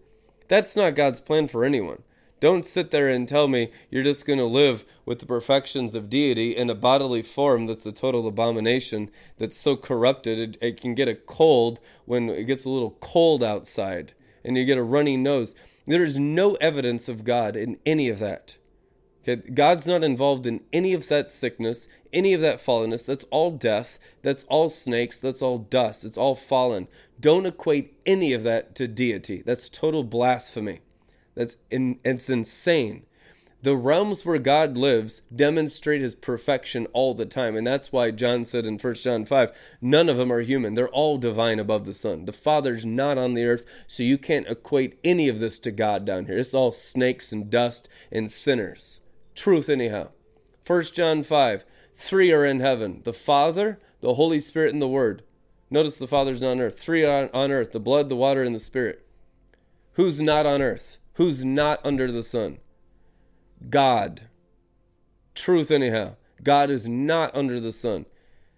That's 0.48 0.76
not 0.76 0.96
God's 0.96 1.20
plan 1.20 1.46
for 1.46 1.64
anyone. 1.64 2.02
Don't 2.42 2.66
sit 2.66 2.90
there 2.90 3.08
and 3.08 3.28
tell 3.28 3.46
me 3.46 3.70
you're 3.88 4.02
just 4.02 4.26
going 4.26 4.40
to 4.40 4.44
live 4.44 4.84
with 5.06 5.20
the 5.20 5.26
perfections 5.26 5.94
of 5.94 6.10
deity 6.10 6.56
in 6.56 6.68
a 6.70 6.74
bodily 6.74 7.22
form 7.22 7.68
that's 7.68 7.86
a 7.86 7.92
total 7.92 8.26
abomination, 8.26 9.12
that's 9.38 9.56
so 9.56 9.76
corrupted 9.76 10.40
it, 10.40 10.58
it 10.60 10.80
can 10.80 10.96
get 10.96 11.06
a 11.06 11.14
cold 11.14 11.78
when 12.04 12.28
it 12.28 12.42
gets 12.42 12.64
a 12.64 12.68
little 12.68 12.96
cold 12.98 13.44
outside 13.44 14.12
and 14.44 14.56
you 14.56 14.64
get 14.64 14.76
a 14.76 14.82
runny 14.82 15.16
nose. 15.16 15.54
There 15.86 16.02
is 16.02 16.18
no 16.18 16.54
evidence 16.54 17.08
of 17.08 17.22
God 17.22 17.54
in 17.54 17.78
any 17.86 18.08
of 18.08 18.18
that. 18.18 18.56
Okay, 19.22 19.48
God's 19.52 19.86
not 19.86 20.02
involved 20.02 20.44
in 20.44 20.64
any 20.72 20.94
of 20.94 21.06
that 21.10 21.30
sickness, 21.30 21.86
any 22.12 22.34
of 22.34 22.40
that 22.40 22.56
fallenness. 22.56 23.06
That's 23.06 23.22
all 23.30 23.52
death. 23.52 24.00
That's 24.22 24.42
all 24.48 24.68
snakes. 24.68 25.20
That's 25.20 25.42
all 25.42 25.58
dust. 25.58 26.04
It's 26.04 26.18
all 26.18 26.34
fallen. 26.34 26.88
Don't 27.20 27.46
equate 27.46 28.00
any 28.04 28.32
of 28.32 28.42
that 28.42 28.74
to 28.74 28.88
deity. 28.88 29.44
That's 29.46 29.68
total 29.68 30.02
blasphemy. 30.02 30.80
That's 31.34 31.56
in, 31.70 31.98
it's 32.04 32.30
insane. 32.30 33.04
The 33.62 33.76
realms 33.76 34.26
where 34.26 34.38
God 34.38 34.76
lives 34.76 35.20
demonstrate 35.34 36.00
his 36.00 36.16
perfection 36.16 36.86
all 36.92 37.14
the 37.14 37.24
time. 37.24 37.54
And 37.54 37.64
that's 37.64 37.92
why 37.92 38.10
John 38.10 38.44
said 38.44 38.66
in 38.66 38.76
1 38.76 38.94
John 38.94 39.24
5 39.24 39.52
none 39.80 40.08
of 40.08 40.16
them 40.16 40.32
are 40.32 40.40
human. 40.40 40.74
They're 40.74 40.88
all 40.88 41.16
divine 41.16 41.60
above 41.60 41.84
the 41.84 41.94
sun. 41.94 42.24
The 42.24 42.32
Father's 42.32 42.84
not 42.84 43.18
on 43.18 43.34
the 43.34 43.46
earth, 43.46 43.64
so 43.86 44.02
you 44.02 44.18
can't 44.18 44.48
equate 44.48 44.98
any 45.04 45.28
of 45.28 45.38
this 45.38 45.60
to 45.60 45.70
God 45.70 46.04
down 46.04 46.26
here. 46.26 46.38
It's 46.38 46.54
all 46.54 46.72
snakes 46.72 47.30
and 47.30 47.48
dust 47.48 47.88
and 48.10 48.28
sinners. 48.28 49.00
Truth, 49.36 49.68
anyhow. 49.68 50.08
1 50.66 50.82
John 50.94 51.22
5 51.22 51.64
three 51.94 52.32
are 52.32 52.44
in 52.44 52.60
heaven 52.60 53.00
the 53.04 53.12
Father, 53.12 53.80
the 54.00 54.14
Holy 54.14 54.40
Spirit, 54.40 54.72
and 54.72 54.82
the 54.82 54.88
Word. 54.88 55.22
Notice 55.70 55.98
the 55.98 56.08
Father's 56.08 56.42
not 56.42 56.50
on 56.50 56.60
earth. 56.60 56.78
Three 56.78 57.04
are 57.04 57.30
on 57.32 57.50
earth 57.50 57.72
the 57.72 57.80
blood, 57.80 58.08
the 58.08 58.16
water, 58.16 58.42
and 58.42 58.54
the 58.54 58.60
Spirit. 58.60 59.06
Who's 59.92 60.20
not 60.20 60.46
on 60.46 60.60
earth? 60.60 60.98
Who's 61.14 61.44
not 61.44 61.84
under 61.84 62.10
the 62.10 62.22
sun? 62.22 62.58
God. 63.68 64.22
Truth, 65.34 65.70
anyhow. 65.70 66.16
God 66.42 66.70
is 66.70 66.88
not 66.88 67.34
under 67.34 67.60
the 67.60 67.72
sun. 67.72 68.06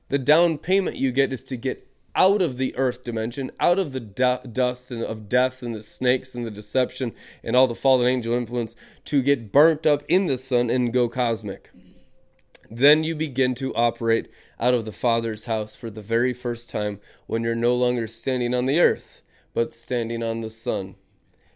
The 0.08 0.18
down 0.18 0.58
payment 0.58 0.96
you 0.96 1.12
get 1.12 1.32
is 1.32 1.42
to 1.44 1.56
get 1.56 1.88
out 2.16 2.40
of 2.40 2.56
the 2.56 2.76
earth 2.76 3.02
dimension, 3.02 3.50
out 3.58 3.78
of 3.78 3.92
the 3.92 4.00
dust 4.00 4.90
and 4.90 5.02
of 5.02 5.28
death 5.28 5.62
and 5.62 5.74
the 5.74 5.82
snakes 5.82 6.34
and 6.34 6.44
the 6.44 6.50
deception 6.50 7.12
and 7.42 7.56
all 7.56 7.66
the 7.66 7.74
fallen 7.74 8.06
angel 8.06 8.34
influence, 8.34 8.76
to 9.04 9.20
get 9.20 9.50
burnt 9.50 9.86
up 9.86 10.02
in 10.08 10.26
the 10.26 10.38
sun 10.38 10.70
and 10.70 10.92
go 10.92 11.08
cosmic. 11.08 11.70
Then 12.70 13.04
you 13.04 13.14
begin 13.14 13.54
to 13.56 13.74
operate 13.74 14.30
out 14.58 14.74
of 14.74 14.84
the 14.84 14.92
Father's 14.92 15.46
house 15.46 15.74
for 15.74 15.90
the 15.90 16.00
very 16.00 16.32
first 16.32 16.70
time 16.70 17.00
when 17.26 17.42
you're 17.42 17.54
no 17.54 17.74
longer 17.74 18.06
standing 18.06 18.54
on 18.54 18.66
the 18.66 18.80
earth, 18.80 19.22
but 19.52 19.74
standing 19.74 20.22
on 20.22 20.40
the 20.40 20.50
sun. 20.50 20.94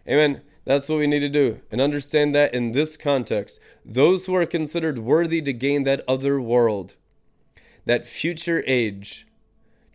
Amen. 0.09 0.43
That's 0.69 0.91
what 0.91 0.99
we 0.99 1.07
need 1.07 1.21
to 1.21 1.31
do. 1.31 1.63
And 1.73 1.81
understand 1.81 2.35
that 2.35 2.53
in 2.53 2.73
this 2.73 2.99
context, 2.99 3.59
those 3.87 4.27
who 4.27 4.35
are 4.35 4.45
considered 4.45 4.99
worthy 4.99 5.41
to 5.41 5.53
gain 5.55 5.85
that 5.85 6.05
other 6.07 6.39
world, 6.39 6.97
that 7.87 8.07
future 8.07 8.63
age, 8.67 9.27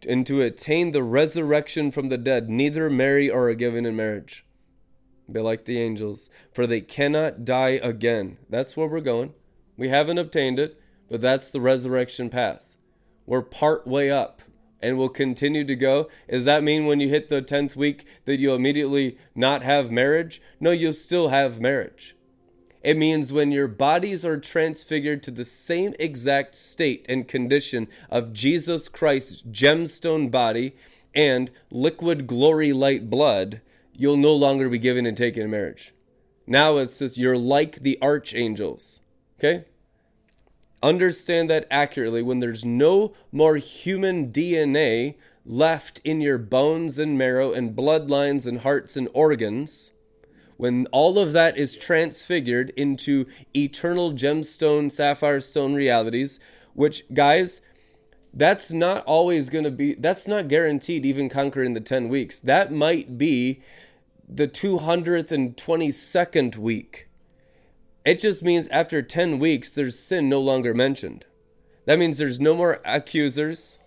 and 0.10 0.26
to 0.26 0.42
attain 0.42 0.92
the 0.92 1.04
resurrection 1.04 1.92
from 1.92 2.10
the 2.10 2.18
dead, 2.18 2.50
neither 2.50 2.90
marry 2.90 3.30
or 3.30 3.50
are 3.50 3.54
given 3.54 3.86
in 3.86 3.96
marriage. 3.96 4.48
Be 5.32 5.42
like 5.42 5.66
the 5.66 5.80
angels, 5.80 6.32
for 6.52 6.66
they 6.66 6.82
cannot 6.82 7.46
die 7.46 7.80
again. 7.84 8.40
That's 8.50 8.76
where 8.76 8.88
we're 8.88 9.00
going. 9.00 9.36
We 9.78 9.90
haven't 9.90 10.18
obtained 10.18 10.58
it, 10.58 10.82
but 11.08 11.22
that's 11.22 11.52
the 11.52 11.62
resurrection 11.62 12.32
path. 12.32 12.78
We're 13.28 13.44
part 13.44 13.86
way 13.86 14.10
up 14.10 14.42
and 14.84 14.98
will 14.98 15.10
continue 15.10 15.64
to 15.64 15.76
go. 15.76 16.10
Does 16.30 16.46
that 16.46 16.62
mean 16.62 16.86
when 16.86 17.00
you 17.00 17.10
hit 17.10 17.30
the 17.30 17.42
10th 17.42 17.76
week 17.76 18.06
that 18.26 18.40
you'll 18.40 18.56
immediately 18.56 19.18
not 19.34 19.64
have 19.64 19.90
marriage? 19.90 20.42
No, 20.60 20.72
you'll 20.72 20.94
still 20.94 21.30
have 21.30 21.62
marriage. 21.62 22.16
It 22.84 22.98
means 22.98 23.32
when 23.32 23.54
your 23.54 23.70
bodies 23.70 24.26
are 24.26 24.38
transfigured 24.38 25.24
to 25.24 25.32
the 25.32 25.46
same 25.46 25.94
exact 26.00 26.54
state 26.54 27.06
and 27.08 27.26
condition 27.26 27.88
of 28.10 28.34
Jesus 28.34 28.90
Christ's 28.90 29.42
gemstone 29.44 30.30
body 30.30 30.76
and 31.16 31.50
liquid 31.72 32.28
glory 32.28 32.74
light 32.74 33.10
blood, 33.10 33.62
you'll 33.94 34.18
no 34.18 34.34
longer 34.34 34.68
be 34.68 34.80
given 34.80 35.06
and 35.06 35.16
taken 35.16 35.44
in 35.44 35.50
marriage. 35.50 35.94
Now 36.46 36.76
it's 36.78 37.00
just 37.00 37.18
you're 37.18 37.38
like 37.38 37.84
the 37.84 37.98
archangels. 38.02 39.00
Okay? 39.40 39.64
Understand 40.84 41.50
that 41.50 41.66
accurately 41.72 42.22
when 42.22 42.40
there's 42.40 42.66
no 42.66 43.14
more 43.32 43.56
human 43.56 44.32
DNA 44.32 45.16
left 45.46 46.02
in 46.04 46.22
your 46.22 46.38
bones 46.38 47.00
and 47.00 47.18
marrow 47.18 47.54
and 47.54 47.76
bloodlines 47.76 48.46
and 48.46 48.60
hearts 48.60 48.96
and 48.96 49.10
organs, 49.14 49.94
when 50.58 50.86
all 50.92 51.18
of 51.18 51.32
that 51.32 51.58
is 51.58 51.76
transfigured 51.76 52.70
into 52.72 53.26
eternal 53.56 54.12
gemstone, 54.12 54.92
sapphire 54.92 55.40
stone 55.40 55.74
realities, 55.74 56.40
which, 56.74 57.04
guys, 57.14 57.62
that's 58.34 58.72
not 58.72 59.04
always 59.06 59.50
going 59.50 59.64
to 59.64 59.72
be, 59.72 59.94
that's 59.94 60.28
not 60.28 60.48
guaranteed 60.48 61.06
even 61.06 61.30
conquering 61.30 61.74
the 61.74 61.82
10 61.82 62.10
weeks. 62.10 62.40
That 62.40 62.72
might 62.72 63.18
be 63.18 63.62
the 64.28 64.48
222nd 64.48 66.58
week. 66.58 67.08
It 68.06 68.20
just 68.20 68.44
means 68.44 68.68
after 68.68 69.02
10 69.02 69.40
weeks, 69.40 69.74
there's 69.74 69.98
sin 69.98 70.28
no 70.28 70.40
longer 70.40 70.74
mentioned. 70.74 71.26
That 71.86 72.00
means 72.00 72.18
there's 72.18 72.40
no 72.40 72.56
more 72.56 72.82
accusers. 72.86 73.80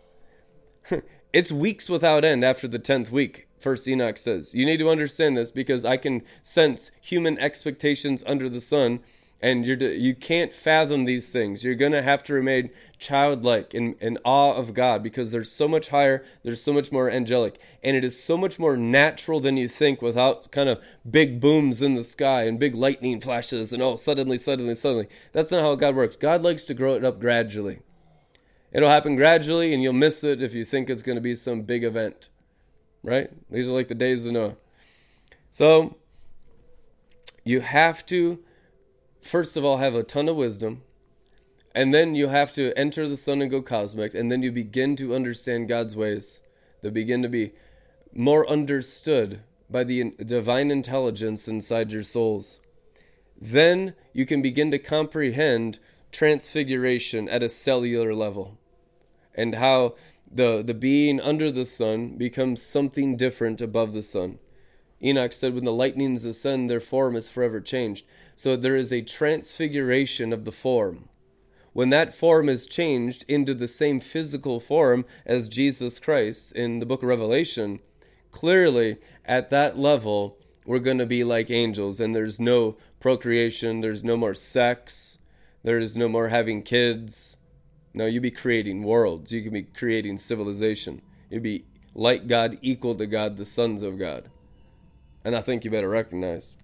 it's 1.32 1.52
weeks 1.52 1.88
without 1.88 2.24
end 2.24 2.44
after 2.44 2.66
the 2.66 2.78
10th 2.78 3.10
week, 3.10 3.46
First 3.58 3.86
Enoch 3.86 4.16
says. 4.16 4.54
You 4.54 4.64
need 4.64 4.78
to 4.78 4.90
understand 4.90 5.36
this 5.36 5.50
because 5.50 5.84
I 5.84 5.96
can 5.98 6.22
sense 6.42 6.90
human 7.00 7.38
expectations 7.38 8.22
under 8.26 8.48
the 8.48 8.60
sun 8.60 9.00
and 9.42 9.66
you're 9.66 9.76
you 9.76 10.14
can't 10.14 10.52
fathom 10.52 11.04
these 11.04 11.30
things. 11.30 11.62
You're 11.62 11.74
gonna 11.74 12.02
have 12.02 12.22
to 12.24 12.34
remain 12.34 12.70
childlike 12.98 13.74
in, 13.74 13.94
in 14.00 14.18
awe 14.24 14.56
of 14.56 14.72
God 14.72 15.02
because 15.02 15.30
there's 15.30 15.50
so 15.50 15.68
much 15.68 15.88
higher, 15.88 16.24
there's 16.42 16.62
so 16.62 16.72
much 16.72 16.90
more 16.90 17.10
angelic, 17.10 17.60
and 17.82 17.96
it 17.96 18.04
is 18.04 18.22
so 18.22 18.36
much 18.36 18.58
more 18.58 18.76
natural 18.76 19.40
than 19.40 19.56
you 19.56 19.68
think 19.68 20.00
without 20.00 20.50
kind 20.50 20.68
of 20.68 20.82
big 21.08 21.40
booms 21.40 21.82
in 21.82 21.94
the 21.94 22.04
sky 22.04 22.44
and 22.44 22.58
big 22.58 22.74
lightning 22.74 23.20
flashes 23.20 23.72
and 23.72 23.82
oh 23.82 23.96
suddenly, 23.96 24.38
suddenly, 24.38 24.74
suddenly. 24.74 25.08
That's 25.32 25.52
not 25.52 25.62
how 25.62 25.74
God 25.74 25.94
works. 25.94 26.16
God 26.16 26.42
likes 26.42 26.64
to 26.64 26.74
grow 26.74 26.94
it 26.94 27.04
up 27.04 27.20
gradually. 27.20 27.80
It'll 28.72 28.88
happen 28.88 29.16
gradually 29.16 29.74
and 29.74 29.82
you'll 29.82 29.92
miss 29.92 30.24
it 30.24 30.42
if 30.42 30.54
you 30.54 30.64
think 30.64 30.88
it's 30.88 31.02
gonna 31.02 31.20
be 31.20 31.34
some 31.34 31.62
big 31.62 31.84
event. 31.84 32.30
Right? 33.02 33.30
These 33.50 33.68
are 33.68 33.72
like 33.72 33.88
the 33.88 33.94
days 33.94 34.26
of 34.26 34.32
Noah. 34.32 34.56
So 35.50 35.96
you 37.44 37.60
have 37.60 38.04
to 38.06 38.40
first 39.26 39.56
of 39.56 39.64
all 39.64 39.78
have 39.78 39.94
a 39.94 40.02
ton 40.02 40.28
of 40.28 40.36
wisdom 40.36 40.82
and 41.74 41.92
then 41.92 42.14
you 42.14 42.28
have 42.28 42.52
to 42.52 42.72
enter 42.78 43.06
the 43.08 43.16
sun 43.16 43.42
and 43.42 43.50
go 43.50 43.60
cosmic 43.60 44.14
and 44.14 44.30
then 44.30 44.42
you 44.42 44.50
begin 44.52 44.96
to 44.96 45.14
understand 45.14 45.68
god's 45.68 45.96
ways 45.96 46.42
they 46.82 46.90
begin 46.90 47.22
to 47.22 47.28
be 47.28 47.52
more 48.14 48.48
understood 48.48 49.40
by 49.68 49.84
the 49.84 50.12
divine 50.24 50.70
intelligence 50.70 51.48
inside 51.48 51.92
your 51.92 52.02
souls. 52.02 52.60
Then 53.40 53.94
you 54.12 54.24
can 54.24 54.42
begin 54.42 54.70
to 54.70 54.78
comprehend 54.78 55.78
transfiguration 56.12 57.28
at 57.28 57.42
a 57.42 57.48
cellular 57.48 58.14
level 58.14 58.58
and 59.34 59.56
how 59.56 59.94
the, 60.30 60.62
the 60.62 60.74
being 60.74 61.20
under 61.20 61.50
the 61.50 61.66
sun 61.66 62.16
becomes 62.16 62.62
something 62.62 63.16
different 63.16 63.60
above 63.60 63.92
the 63.92 64.02
sun. 64.02 64.38
Enoch 65.02 65.32
said 65.32 65.54
when 65.54 65.64
the 65.64 65.72
lightnings 65.72 66.24
ascend 66.24 66.70
their 66.70 66.80
form 66.80 67.16
is 67.16 67.28
forever 67.28 67.60
changed 67.60 68.06
so 68.36 68.54
there 68.54 68.76
is 68.76 68.92
a 68.92 69.02
transfiguration 69.02 70.32
of 70.32 70.44
the 70.44 70.52
form. 70.52 71.08
When 71.72 71.90
that 71.90 72.14
form 72.14 72.48
is 72.48 72.66
changed 72.66 73.24
into 73.26 73.54
the 73.54 73.66
same 73.66 73.98
physical 73.98 74.60
form 74.60 75.04
as 75.24 75.48
Jesus 75.48 75.98
Christ 75.98 76.52
in 76.52 76.78
the 76.78 76.86
book 76.86 77.02
of 77.02 77.08
Revelation, 77.08 77.80
clearly 78.30 78.98
at 79.24 79.48
that 79.48 79.78
level, 79.78 80.38
we're 80.66 80.78
going 80.78 80.98
to 80.98 81.06
be 81.06 81.24
like 81.24 81.50
angels, 81.50 81.98
and 81.98 82.14
there's 82.14 82.38
no 82.38 82.76
procreation, 83.00 83.80
there's 83.80 84.04
no 84.04 84.16
more 84.16 84.34
sex, 84.34 85.18
there 85.62 85.78
is 85.78 85.96
no 85.96 86.08
more 86.08 86.28
having 86.28 86.62
kids. 86.62 87.38
No, 87.94 88.04
you'd 88.04 88.22
be 88.22 88.30
creating 88.30 88.82
worlds, 88.82 89.32
you 89.32 89.42
can 89.42 89.52
be 89.52 89.62
creating 89.62 90.18
civilization. 90.18 91.00
You'd 91.30 91.42
be 91.42 91.64
like 91.94 92.26
God, 92.26 92.58
equal 92.60 92.94
to 92.96 93.06
God, 93.06 93.36
the 93.36 93.46
sons 93.46 93.80
of 93.80 93.98
God. 93.98 94.28
And 95.24 95.34
I 95.34 95.40
think 95.40 95.64
you 95.64 95.70
better 95.70 95.88
recognize. 95.88 96.54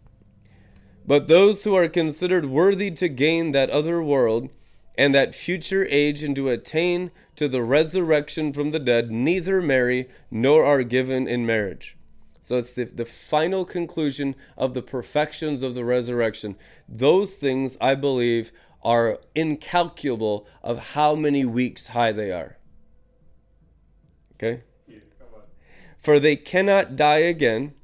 But 1.06 1.28
those 1.28 1.64
who 1.64 1.74
are 1.74 1.88
considered 1.88 2.46
worthy 2.46 2.90
to 2.92 3.08
gain 3.08 3.50
that 3.52 3.70
other 3.70 4.02
world 4.02 4.50
and 4.96 5.14
that 5.14 5.34
future 5.34 5.86
age 5.90 6.22
and 6.22 6.36
to 6.36 6.48
attain 6.48 7.10
to 7.36 7.48
the 7.48 7.62
resurrection 7.62 8.52
from 8.52 8.70
the 8.70 8.78
dead 8.78 9.10
neither 9.10 9.60
marry 9.60 10.08
nor 10.30 10.64
are 10.64 10.82
given 10.82 11.26
in 11.26 11.46
marriage. 11.46 11.96
So 12.40 12.58
it's 12.58 12.72
the, 12.72 12.84
the 12.84 13.04
final 13.04 13.64
conclusion 13.64 14.34
of 14.56 14.74
the 14.74 14.82
perfections 14.82 15.62
of 15.62 15.74
the 15.74 15.84
resurrection. 15.84 16.56
Those 16.88 17.36
things, 17.36 17.78
I 17.80 17.94
believe, 17.94 18.52
are 18.82 19.18
incalculable 19.34 20.46
of 20.62 20.90
how 20.90 21.14
many 21.14 21.44
weeks 21.44 21.88
high 21.88 22.12
they 22.12 22.32
are. 22.32 22.58
Okay? 24.34 24.64
For 25.98 26.18
they 26.18 26.34
cannot 26.34 26.96
die 26.96 27.18
again 27.18 27.74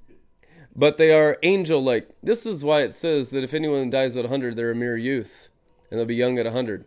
but 0.79 0.97
they 0.97 1.11
are 1.11 1.37
angel 1.43 1.83
like. 1.83 2.09
This 2.23 2.47
is 2.47 2.65
why 2.65 2.83
it 2.83 2.95
says 2.95 3.31
that 3.31 3.43
if 3.43 3.53
anyone 3.53 3.91
dies 3.91 4.17
at 4.17 4.23
100, 4.23 4.55
they're 4.55 4.71
a 4.71 4.77
mere 4.77 4.97
youth, 4.97 5.51
and 5.91 5.99
they'll 5.99 6.07
be 6.07 6.15
young 6.15 6.39
at 6.39 6.45
100, 6.45 6.85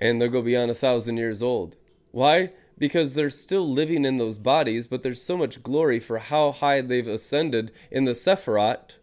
and 0.00 0.20
they'll 0.20 0.30
go 0.30 0.40
beyond 0.40 0.70
a 0.70 0.74
thousand 0.74 1.18
years 1.18 1.42
old. 1.42 1.76
Why? 2.12 2.52
Because 2.78 3.12
they're 3.12 3.28
still 3.28 3.68
living 3.68 4.06
in 4.06 4.16
those 4.16 4.38
bodies, 4.38 4.86
but 4.86 5.02
there's 5.02 5.20
so 5.20 5.36
much 5.36 5.62
glory 5.62 6.00
for 6.00 6.16
how 6.16 6.50
high 6.50 6.80
they've 6.80 7.06
ascended 7.06 7.70
in 7.90 8.04
the 8.04 8.12
Sephirot 8.12 8.96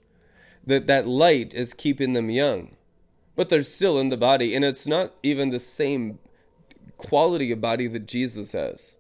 that 0.65 0.87
that 0.87 1.05
light 1.05 1.53
is 1.53 1.75
keeping 1.75 2.13
them 2.13 2.31
young. 2.31 2.75
But 3.35 3.49
they're 3.49 3.61
still 3.61 3.99
in 3.99 4.09
the 4.09 4.17
body, 4.17 4.55
and 4.55 4.65
it's 4.65 4.87
not 4.87 5.13
even 5.21 5.51
the 5.51 5.59
same 5.59 6.17
quality 6.97 7.51
of 7.51 7.61
body 7.61 7.85
that 7.85 8.07
Jesus 8.07 8.53
has. 8.53 8.97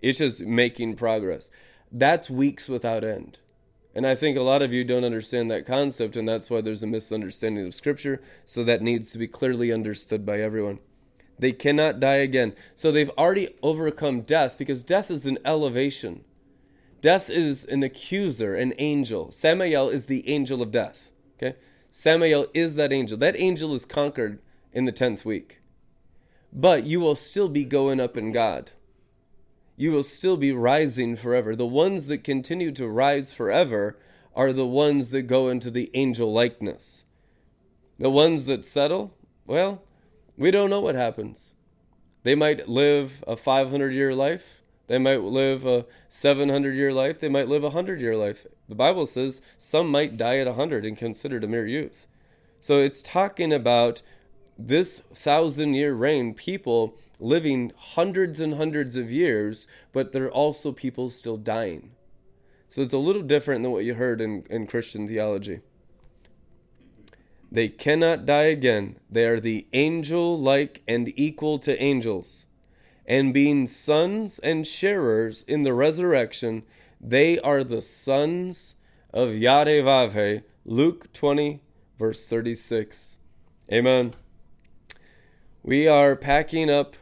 It's 0.00 0.18
just 0.18 0.42
making 0.46 0.94
progress. 0.94 1.50
That's 1.90 2.30
weeks 2.30 2.68
without 2.68 3.02
end. 3.02 3.38
And 3.98 4.06
I 4.06 4.14
think 4.14 4.38
a 4.38 4.42
lot 4.42 4.62
of 4.62 4.72
you 4.72 4.84
don't 4.84 5.02
understand 5.02 5.50
that 5.50 5.66
concept, 5.66 6.14
and 6.14 6.28
that's 6.28 6.48
why 6.48 6.60
there's 6.60 6.84
a 6.84 6.86
misunderstanding 6.86 7.66
of 7.66 7.74
Scripture. 7.74 8.22
So 8.44 8.62
that 8.62 8.80
needs 8.80 9.10
to 9.10 9.18
be 9.18 9.26
clearly 9.26 9.72
understood 9.72 10.24
by 10.24 10.38
everyone. 10.38 10.78
They 11.36 11.50
cannot 11.50 11.98
die 11.98 12.18
again. 12.18 12.54
So 12.76 12.92
they've 12.92 13.10
already 13.18 13.56
overcome 13.60 14.20
death 14.20 14.56
because 14.56 14.84
death 14.84 15.10
is 15.10 15.26
an 15.26 15.38
elevation. 15.44 16.22
Death 17.00 17.28
is 17.28 17.64
an 17.64 17.82
accuser, 17.82 18.54
an 18.54 18.72
angel. 18.78 19.32
Samael 19.32 19.88
is 19.88 20.06
the 20.06 20.28
angel 20.28 20.62
of 20.62 20.70
death. 20.70 21.10
Okay? 21.36 21.56
Samael 21.90 22.46
is 22.54 22.76
that 22.76 22.92
angel. 22.92 23.18
That 23.18 23.34
angel 23.36 23.74
is 23.74 23.84
conquered 23.84 24.38
in 24.72 24.84
the 24.84 24.92
10th 24.92 25.24
week. 25.24 25.58
But 26.52 26.86
you 26.86 27.00
will 27.00 27.16
still 27.16 27.48
be 27.48 27.64
going 27.64 27.98
up 27.98 28.16
in 28.16 28.30
God 28.30 28.70
you 29.78 29.92
will 29.92 30.02
still 30.02 30.36
be 30.36 30.50
rising 30.50 31.14
forever. 31.14 31.54
The 31.54 31.64
ones 31.64 32.08
that 32.08 32.24
continue 32.24 32.72
to 32.72 32.88
rise 32.88 33.32
forever 33.32 33.96
are 34.34 34.52
the 34.52 34.66
ones 34.66 35.10
that 35.12 35.22
go 35.22 35.48
into 35.48 35.70
the 35.70 35.88
angel 35.94 36.32
likeness. 36.32 37.04
The 37.96 38.10
ones 38.10 38.46
that 38.46 38.64
settle, 38.64 39.16
well, 39.46 39.82
we 40.36 40.50
don't 40.50 40.68
know 40.68 40.80
what 40.80 40.96
happens. 40.96 41.54
They 42.24 42.34
might 42.34 42.68
live 42.68 43.22
a 43.26 43.36
500 43.36 43.94
year 43.94 44.12
life. 44.14 44.62
They 44.88 44.98
might 44.98 45.22
live 45.22 45.64
a 45.64 45.86
700 46.08 46.74
year 46.74 46.92
life. 46.92 47.20
They 47.20 47.28
might 47.28 47.48
live 47.48 47.62
a 47.62 47.68
100 47.68 48.00
year 48.00 48.16
life. 48.16 48.46
The 48.68 48.74
Bible 48.74 49.06
says 49.06 49.40
some 49.58 49.88
might 49.90 50.16
die 50.16 50.38
at 50.38 50.48
100 50.48 50.84
and 50.84 50.96
considered 50.96 51.44
a 51.44 51.48
mere 51.48 51.66
youth. 51.66 52.08
So 52.58 52.78
it's 52.78 53.00
talking 53.00 53.52
about 53.52 54.02
this 54.58 54.98
thousand 55.14 55.74
year 55.74 55.94
reign, 55.94 56.34
people 56.34 56.96
living 57.18 57.72
hundreds 57.76 58.40
and 58.40 58.54
hundreds 58.54 58.96
of 58.96 59.10
years, 59.10 59.66
but 59.92 60.12
there 60.12 60.24
are 60.24 60.30
also 60.30 60.72
people 60.72 61.10
still 61.10 61.36
dying. 61.36 61.92
So 62.68 62.82
it's 62.82 62.92
a 62.92 62.98
little 62.98 63.22
different 63.22 63.62
than 63.62 63.72
what 63.72 63.84
you 63.84 63.94
heard 63.94 64.20
in, 64.20 64.44
in 64.50 64.66
Christian 64.66 65.08
theology. 65.08 65.60
They 67.50 67.68
cannot 67.68 68.26
die 68.26 68.44
again. 68.44 68.98
They 69.10 69.26
are 69.26 69.40
the 69.40 69.66
angel 69.72 70.38
like 70.38 70.82
and 70.86 71.12
equal 71.18 71.58
to 71.60 71.82
angels. 71.82 72.46
And 73.06 73.32
being 73.32 73.66
sons 73.66 74.38
and 74.40 74.66
sharers 74.66 75.42
in 75.42 75.62
the 75.62 75.72
resurrection, 75.72 76.64
they 77.00 77.38
are 77.38 77.64
the 77.64 77.80
sons 77.80 78.76
of 79.14 79.30
Yadevavhe. 79.30 80.42
Luke 80.66 81.10
20, 81.14 81.62
verse 81.98 82.28
36. 82.28 83.18
Amen. 83.72 84.14
We 85.62 85.88
are 85.88 86.16
packing 86.16 86.68
up 86.68 86.96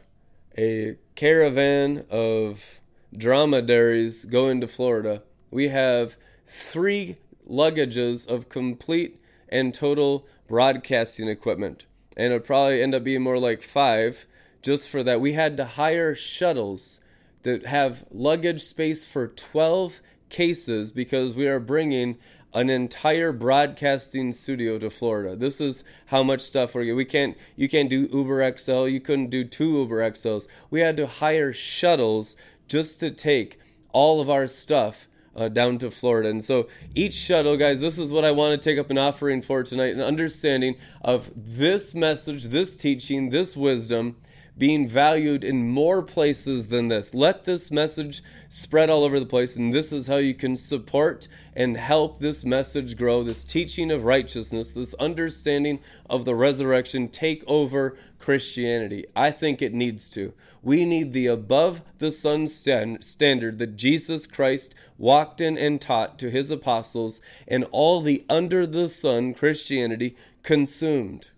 a 0.57 0.97
caravan 1.15 2.05
of 2.09 2.81
dromedaries 3.15 4.25
going 4.25 4.61
to 4.61 4.67
Florida. 4.67 5.23
We 5.51 5.67
have 5.69 6.17
three 6.45 7.17
luggages 7.49 8.27
of 8.27 8.49
complete 8.49 9.21
and 9.49 9.73
total 9.73 10.25
broadcasting 10.47 11.27
equipment. 11.27 11.85
And 12.15 12.33
it'll 12.33 12.45
probably 12.45 12.81
end 12.81 12.95
up 12.95 13.03
being 13.03 13.21
more 13.21 13.39
like 13.39 13.61
five 13.61 14.25
just 14.61 14.89
for 14.89 15.03
that. 15.03 15.21
We 15.21 15.33
had 15.33 15.57
to 15.57 15.65
hire 15.65 16.15
shuttles 16.15 16.99
that 17.43 17.65
have 17.65 18.05
luggage 18.11 18.61
space 18.61 19.09
for 19.09 19.27
12 19.27 20.01
cases 20.29 20.91
because 20.91 21.33
we 21.33 21.47
are 21.47 21.59
bringing 21.59 22.17
an 22.53 22.69
entire 22.69 23.31
broadcasting 23.31 24.31
studio 24.31 24.79
to 24.79 24.89
Florida. 24.89 25.35
This 25.35 25.61
is 25.61 25.83
how 26.07 26.23
much 26.23 26.41
stuff 26.41 26.73
we're. 26.73 26.95
We 26.95 27.05
can't 27.05 27.37
you 27.55 27.69
can't 27.69 27.89
do 27.89 28.09
Uber 28.11 28.57
XL. 28.57 28.87
You 28.87 28.99
couldn't 28.99 29.29
do 29.29 29.43
two 29.43 29.77
Uber 29.77 29.99
XLs. 30.11 30.47
We 30.69 30.81
had 30.81 30.97
to 30.97 31.07
hire 31.07 31.53
shuttles 31.53 32.35
just 32.67 32.99
to 33.01 33.11
take 33.11 33.59
all 33.91 34.21
of 34.21 34.29
our 34.29 34.47
stuff 34.47 35.07
uh, 35.35 35.49
down 35.49 35.77
to 35.77 35.91
Florida. 35.91 36.29
And 36.29 36.43
so 36.43 36.67
each 36.95 37.13
shuttle, 37.13 37.57
guys, 37.57 37.79
this 37.79 37.99
is 37.99 38.11
what 38.11 38.25
I 38.25 38.31
want 38.31 38.59
to 38.59 38.69
take 38.69 38.79
up 38.79 38.89
an 38.89 38.97
offering 38.97 39.41
for 39.41 39.63
tonight 39.63 39.93
an 39.93 40.01
understanding 40.01 40.75
of 41.01 41.31
this 41.35 41.93
message, 41.93 42.45
this 42.45 42.75
teaching, 42.75 43.29
this 43.29 43.55
wisdom 43.55 44.17
being 44.57 44.87
valued 44.87 45.43
in 45.43 45.69
more 45.69 46.01
places 46.01 46.69
than 46.69 46.87
this. 46.87 47.13
Let 47.13 47.43
this 47.43 47.69
message 47.69 48.23
spread 48.49 48.89
all 48.89 49.03
over 49.03 49.19
the 49.19 49.25
place, 49.25 49.55
and 49.55 49.73
this 49.73 49.93
is 49.93 50.07
how 50.07 50.17
you 50.17 50.33
can 50.33 50.57
support 50.57 51.27
and 51.53 51.77
help 51.77 52.17
this 52.17 52.43
message 52.43 52.97
grow, 52.97 53.21
this 53.21 53.43
teaching 53.43 53.91
of 53.91 54.03
righteousness, 54.03 54.71
this 54.71 54.93
understanding 54.95 55.79
of 56.09 56.25
the 56.25 56.35
resurrection 56.35 57.07
take 57.07 57.43
over 57.45 57.95
Christianity. 58.17 59.05
I 59.15 59.29
think 59.29 59.61
it 59.61 59.73
needs 59.73 60.09
to. 60.09 60.33
We 60.63 60.85
need 60.85 61.11
the 61.11 61.27
above 61.27 61.83
the 61.99 62.09
sun 62.11 62.47
stand, 62.47 63.03
standard 63.03 63.59
that 63.59 63.75
Jesus 63.75 64.25
Christ 64.25 64.73
walked 64.97 65.39
in 65.39 65.57
and 65.57 65.79
taught 65.79 66.17
to 66.19 66.31
his 66.31 66.49
apostles, 66.49 67.21
and 67.47 67.63
all 67.71 68.01
the 68.01 68.25
under 68.27 68.65
the 68.65 68.89
sun 68.89 69.35
Christianity 69.35 70.15
consumed. 70.41 71.29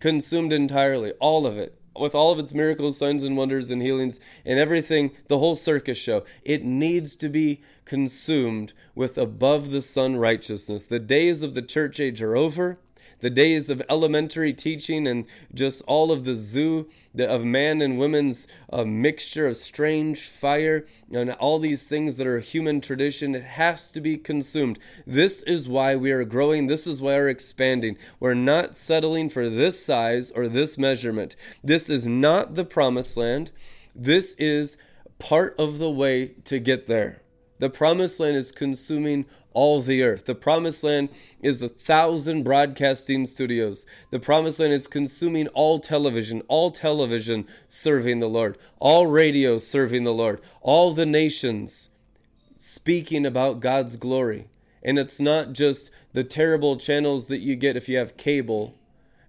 Consumed 0.00 0.52
entirely, 0.52 1.12
all 1.20 1.46
of 1.46 1.58
it 1.58 1.78
with 1.98 2.14
all 2.14 2.32
of 2.32 2.38
its 2.38 2.54
miracles, 2.54 2.98
signs, 2.98 3.24
and 3.24 3.36
wonders, 3.36 3.70
and 3.70 3.82
healings, 3.82 4.20
and 4.44 4.58
everything, 4.58 5.12
the 5.28 5.38
whole 5.38 5.56
circus 5.56 5.98
show, 5.98 6.24
it 6.44 6.64
needs 6.64 7.14
to 7.16 7.28
be 7.28 7.60
consumed 7.84 8.72
with 8.94 9.18
above 9.18 9.70
the 9.70 9.82
sun 9.82 10.16
righteousness. 10.16 10.86
The 10.86 10.98
days 10.98 11.42
of 11.42 11.54
the 11.54 11.62
church 11.62 12.00
age 12.00 12.22
are 12.22 12.36
over 12.36 12.78
the 13.22 13.30
days 13.30 13.70
of 13.70 13.80
elementary 13.88 14.52
teaching 14.52 15.06
and 15.06 15.24
just 15.54 15.82
all 15.86 16.12
of 16.12 16.24
the 16.24 16.36
zoo 16.36 16.88
of 17.18 17.44
man 17.44 17.80
and 17.80 17.98
women's 17.98 18.46
uh, 18.70 18.84
mixture 18.84 19.46
of 19.46 19.56
strange 19.56 20.28
fire 20.28 20.84
and 21.10 21.30
all 21.32 21.58
these 21.58 21.88
things 21.88 22.18
that 22.18 22.26
are 22.26 22.40
human 22.40 22.80
tradition, 22.80 23.34
it 23.34 23.44
has 23.44 23.90
to 23.92 24.00
be 24.00 24.18
consumed. 24.18 24.78
This 25.06 25.42
is 25.44 25.68
why 25.68 25.96
we 25.96 26.10
are 26.10 26.24
growing. 26.24 26.66
This 26.66 26.86
is 26.86 27.00
why 27.00 27.14
we're 27.14 27.28
expanding. 27.28 27.96
We're 28.20 28.34
not 28.34 28.76
settling 28.76 29.30
for 29.30 29.48
this 29.48 29.82
size 29.82 30.30
or 30.32 30.48
this 30.48 30.76
measurement. 30.76 31.36
This 31.64 31.88
is 31.88 32.06
not 32.06 32.54
the 32.54 32.64
promised 32.64 33.16
land. 33.16 33.52
This 33.94 34.34
is 34.34 34.76
part 35.18 35.54
of 35.58 35.78
the 35.78 35.90
way 35.90 36.34
to 36.44 36.58
get 36.58 36.88
there. 36.88 37.21
The 37.62 37.70
promised 37.70 38.18
land 38.18 38.36
is 38.36 38.50
consuming 38.50 39.24
all 39.52 39.80
the 39.80 40.02
earth. 40.02 40.24
The 40.24 40.34
promised 40.34 40.82
land 40.82 41.10
is 41.40 41.62
a 41.62 41.68
thousand 41.68 42.42
broadcasting 42.42 43.24
studios. 43.24 43.86
The 44.10 44.18
promised 44.18 44.58
land 44.58 44.72
is 44.72 44.88
consuming 44.88 45.46
all 45.46 45.78
television, 45.78 46.42
all 46.48 46.72
television 46.72 47.46
serving 47.68 48.18
the 48.18 48.28
Lord, 48.28 48.58
all 48.80 49.06
radio 49.06 49.58
serving 49.58 50.02
the 50.02 50.12
Lord, 50.12 50.40
all 50.60 50.90
the 50.90 51.06
nations 51.06 51.90
speaking 52.58 53.24
about 53.24 53.60
God's 53.60 53.94
glory. 53.94 54.48
And 54.82 54.98
it's 54.98 55.20
not 55.20 55.52
just 55.52 55.92
the 56.14 56.24
terrible 56.24 56.76
channels 56.76 57.28
that 57.28 57.42
you 57.42 57.54
get 57.54 57.76
if 57.76 57.88
you 57.88 57.96
have 57.96 58.16
cable 58.16 58.76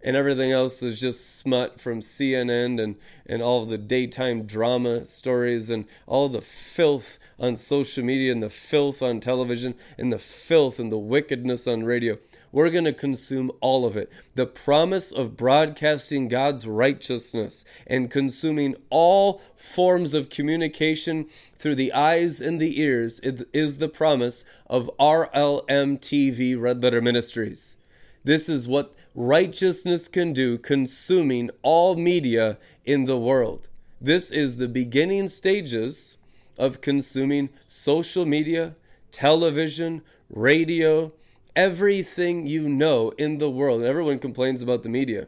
and 0.04 0.18
everything 0.18 0.52
else 0.52 0.84
is 0.84 1.00
just 1.00 1.38
smut 1.38 1.80
from 1.80 2.02
CNN 2.02 2.82
and, 2.82 2.96
and 3.26 3.42
all 3.42 3.66
the 3.66 3.78
daytime 3.78 4.44
drama 4.44 5.06
stories 5.06 5.70
and 5.70 5.86
all 6.06 6.28
the 6.28 6.42
filth 6.42 7.18
on 7.40 7.56
social 7.56 8.04
media 8.04 8.32
and 8.32 8.44
the 8.44 8.50
filth 8.50 9.02
on 9.02 9.22
television 9.22 9.76
and 9.98 10.12
the 10.12 10.20
filth 10.20 10.78
and 10.78 10.92
the 10.92 10.98
wickedness 10.98 11.68
on 11.68 11.84
radio. 11.84 12.18
We're 12.52 12.70
going 12.70 12.84
to 12.86 12.94
consume 12.94 13.52
all 13.62 13.86
of 13.86 13.96
it. 13.96 14.12
The 14.36 14.46
promise 14.46 15.12
of 15.12 15.38
broadcasting 15.38 16.28
God's 16.28 16.68
righteousness 16.68 17.64
and 17.88 18.12
consuming 18.12 18.76
all 18.90 19.42
forms 19.56 20.14
of 20.14 20.30
communication 20.30 21.26
through 21.56 21.76
the 21.76 21.94
eyes 21.94 22.42
and 22.42 22.60
the 22.60 22.80
ears 22.80 23.22
is 23.22 23.78
the 23.78 23.90
promise 23.90 24.44
of 24.68 24.92
RLM 25.00 26.00
TV 26.00 26.60
Red 26.60 26.84
Letter 26.84 27.02
Ministries. 27.02 27.78
This 28.24 28.48
is 28.48 28.68
what 28.68 28.94
righteousness 29.16 30.08
can 30.08 30.34
do, 30.34 30.58
consuming 30.58 31.50
all 31.62 31.96
media 31.96 32.58
in 32.86 33.06
the 33.06 33.18
world. 33.18 33.68
This 34.02 34.32
is 34.32 34.58
the 34.58 34.68
beginning 34.68 35.28
stages 35.28 36.18
of 36.58 36.82
consuming 36.82 37.50
social 37.68 38.26
media, 38.26 38.76
television, 39.12 40.02
radio, 40.30 41.14
everything 41.56 42.48
you 42.48 42.68
know 42.68 43.10
in 43.18 43.38
the 43.38 43.50
world. 43.50 43.84
Everyone 43.84 44.20
complains 44.20 44.62
about 44.62 44.84
the 44.84 44.90
media. 44.90 45.28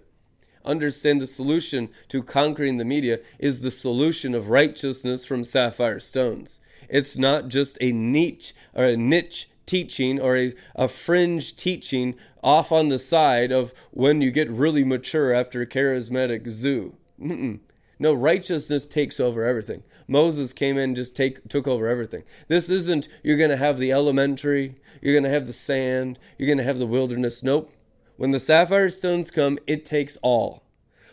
Understand 0.65 1.22
the 1.22 1.27
solution 1.27 1.89
to 2.07 2.23
conquering 2.23 2.77
the 2.77 2.85
media 2.85 3.19
is 3.38 3.61
the 3.61 3.69
solution 3.69 4.33
of 4.33 4.49
righteousness 4.49 5.23
from 5.23 5.43
sapphire 5.43 5.99
stones. 5.99 6.59
It's 6.89 7.17
not 7.17 7.47
just 7.49 7.77
a 7.80 7.91
niche 7.91 8.53
or 8.73 8.85
a 8.85 8.97
niche 8.97 9.47
teaching 9.65 10.19
or 10.19 10.37
a, 10.37 10.53
a 10.75 10.87
fringe 10.87 11.55
teaching 11.55 12.15
off 12.43 12.71
on 12.71 12.89
the 12.89 12.99
side 12.99 13.51
of 13.51 13.73
when 13.91 14.21
you 14.21 14.31
get 14.31 14.49
really 14.49 14.83
mature 14.83 15.33
after 15.33 15.65
charismatic 15.65 16.49
zoo. 16.49 16.95
Mm-mm. 17.19 17.59
No, 17.97 18.13
righteousness 18.13 18.85
takes 18.85 19.19
over 19.19 19.45
everything. 19.45 19.83
Moses 20.07 20.53
came 20.53 20.77
in 20.77 20.95
just 20.95 21.15
take 21.15 21.47
took 21.47 21.67
over 21.67 21.87
everything. 21.87 22.23
This 22.47 22.69
isn't 22.69 23.07
you're 23.23 23.37
going 23.37 23.49
to 23.49 23.57
have 23.57 23.79
the 23.79 23.91
elementary, 23.91 24.75
you're 25.01 25.13
going 25.13 25.23
to 25.23 25.29
have 25.29 25.47
the 25.47 25.53
sand, 25.53 26.19
you're 26.37 26.47
going 26.47 26.57
to 26.57 26.63
have 26.63 26.79
the 26.79 26.85
wilderness. 26.85 27.41
Nope. 27.41 27.71
When 28.17 28.31
the 28.31 28.39
sapphire 28.39 28.89
stones 28.89 29.31
come, 29.31 29.57
it 29.65 29.83
takes 29.83 30.17
all. 30.17 30.63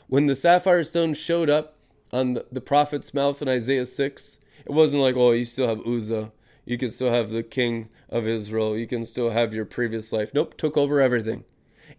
When 0.08 0.26
the 0.26 0.36
sapphire 0.36 0.84
stones 0.84 1.20
showed 1.20 1.48
up 1.48 1.76
on 2.12 2.34
the, 2.34 2.46
the 2.52 2.60
prophet's 2.60 3.14
mouth 3.14 3.40
in 3.40 3.48
Isaiah 3.48 3.86
6, 3.86 4.40
it 4.66 4.72
wasn't 4.72 5.02
like, 5.02 5.16
oh, 5.16 5.32
you 5.32 5.44
still 5.44 5.68
have 5.68 5.86
Uzziah 5.86 6.30
you 6.64 6.78
can 6.78 6.90
still 6.90 7.10
have 7.10 7.30
the 7.30 7.42
king 7.42 7.88
of 8.08 8.26
Israel. 8.26 8.76
You 8.76 8.86
can 8.86 9.04
still 9.04 9.30
have 9.30 9.54
your 9.54 9.64
previous 9.64 10.12
life. 10.12 10.32
Nope, 10.34 10.56
took 10.56 10.76
over 10.76 11.00
everything. 11.00 11.44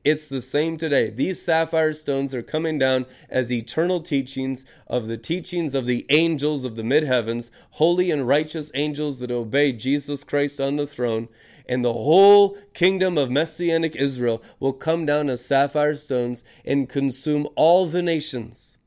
It's 0.03 0.27
the 0.27 0.41
same 0.41 0.77
today. 0.77 1.09
These 1.09 1.41
sapphire 1.41 1.93
stones 1.93 2.33
are 2.33 2.41
coming 2.41 2.77
down 2.77 3.05
as 3.29 3.51
eternal 3.51 4.01
teachings 4.01 4.65
of 4.87 5.07
the 5.07 5.17
teachings 5.17 5.75
of 5.75 5.85
the 5.85 6.05
angels 6.09 6.63
of 6.63 6.75
the 6.75 6.83
mid 6.83 7.03
heavens, 7.03 7.51
holy 7.71 8.09
and 8.09 8.27
righteous 8.27 8.71
angels 8.73 9.19
that 9.19 9.31
obey 9.31 9.71
Jesus 9.71 10.23
Christ 10.23 10.59
on 10.59 10.77
the 10.77 10.87
throne. 10.87 11.29
And 11.67 11.83
the 11.83 11.93
whole 11.93 12.57
kingdom 12.73 13.17
of 13.17 13.31
Messianic 13.31 13.95
Israel 13.95 14.43
will 14.59 14.73
come 14.73 15.05
down 15.05 15.29
as 15.29 15.45
sapphire 15.45 15.95
stones 15.95 16.43
and 16.65 16.89
consume 16.89 17.47
all 17.55 17.85
the 17.85 18.01
nations 18.01 18.79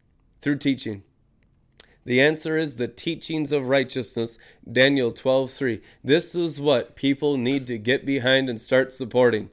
through 0.42 0.58
teaching. 0.58 1.02
The 2.07 2.23
answer 2.23 2.57
is 2.57 2.76
the 2.76 2.86
teachings 2.86 3.51
of 3.51 3.68
righteousness, 3.68 4.39
Daniel 4.70 5.10
12:3. 5.10 5.81
This 6.05 6.36
is 6.36 6.60
what 6.60 6.94
people 6.94 7.36
need 7.36 7.67
to 7.67 7.78
get 7.78 8.07
behind 8.07 8.49
and 8.49 8.60
start 8.60 8.93
supporting. 8.93 9.51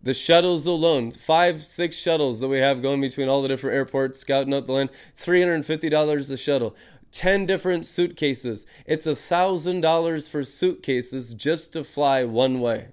The 0.00 0.14
shuttles 0.14 0.66
alone, 0.66 1.10
five, 1.10 1.64
six 1.64 1.98
shuttles 1.98 2.38
that 2.38 2.46
we 2.46 2.58
have 2.58 2.82
going 2.82 3.00
between 3.00 3.28
all 3.28 3.42
the 3.42 3.48
different 3.48 3.74
airports, 3.74 4.20
scouting 4.20 4.54
out 4.54 4.66
the 4.66 4.74
land, 4.74 4.90
$350 5.16 6.30
a 6.30 6.36
shuttle. 6.36 6.76
10 7.10 7.46
different 7.46 7.84
suitcases. 7.84 8.64
It's 8.86 9.06
$1,000 9.06 10.28
for 10.28 10.44
suitcases 10.44 11.34
just 11.34 11.72
to 11.72 11.82
fly 11.82 12.22
one 12.22 12.60
way. 12.60 12.90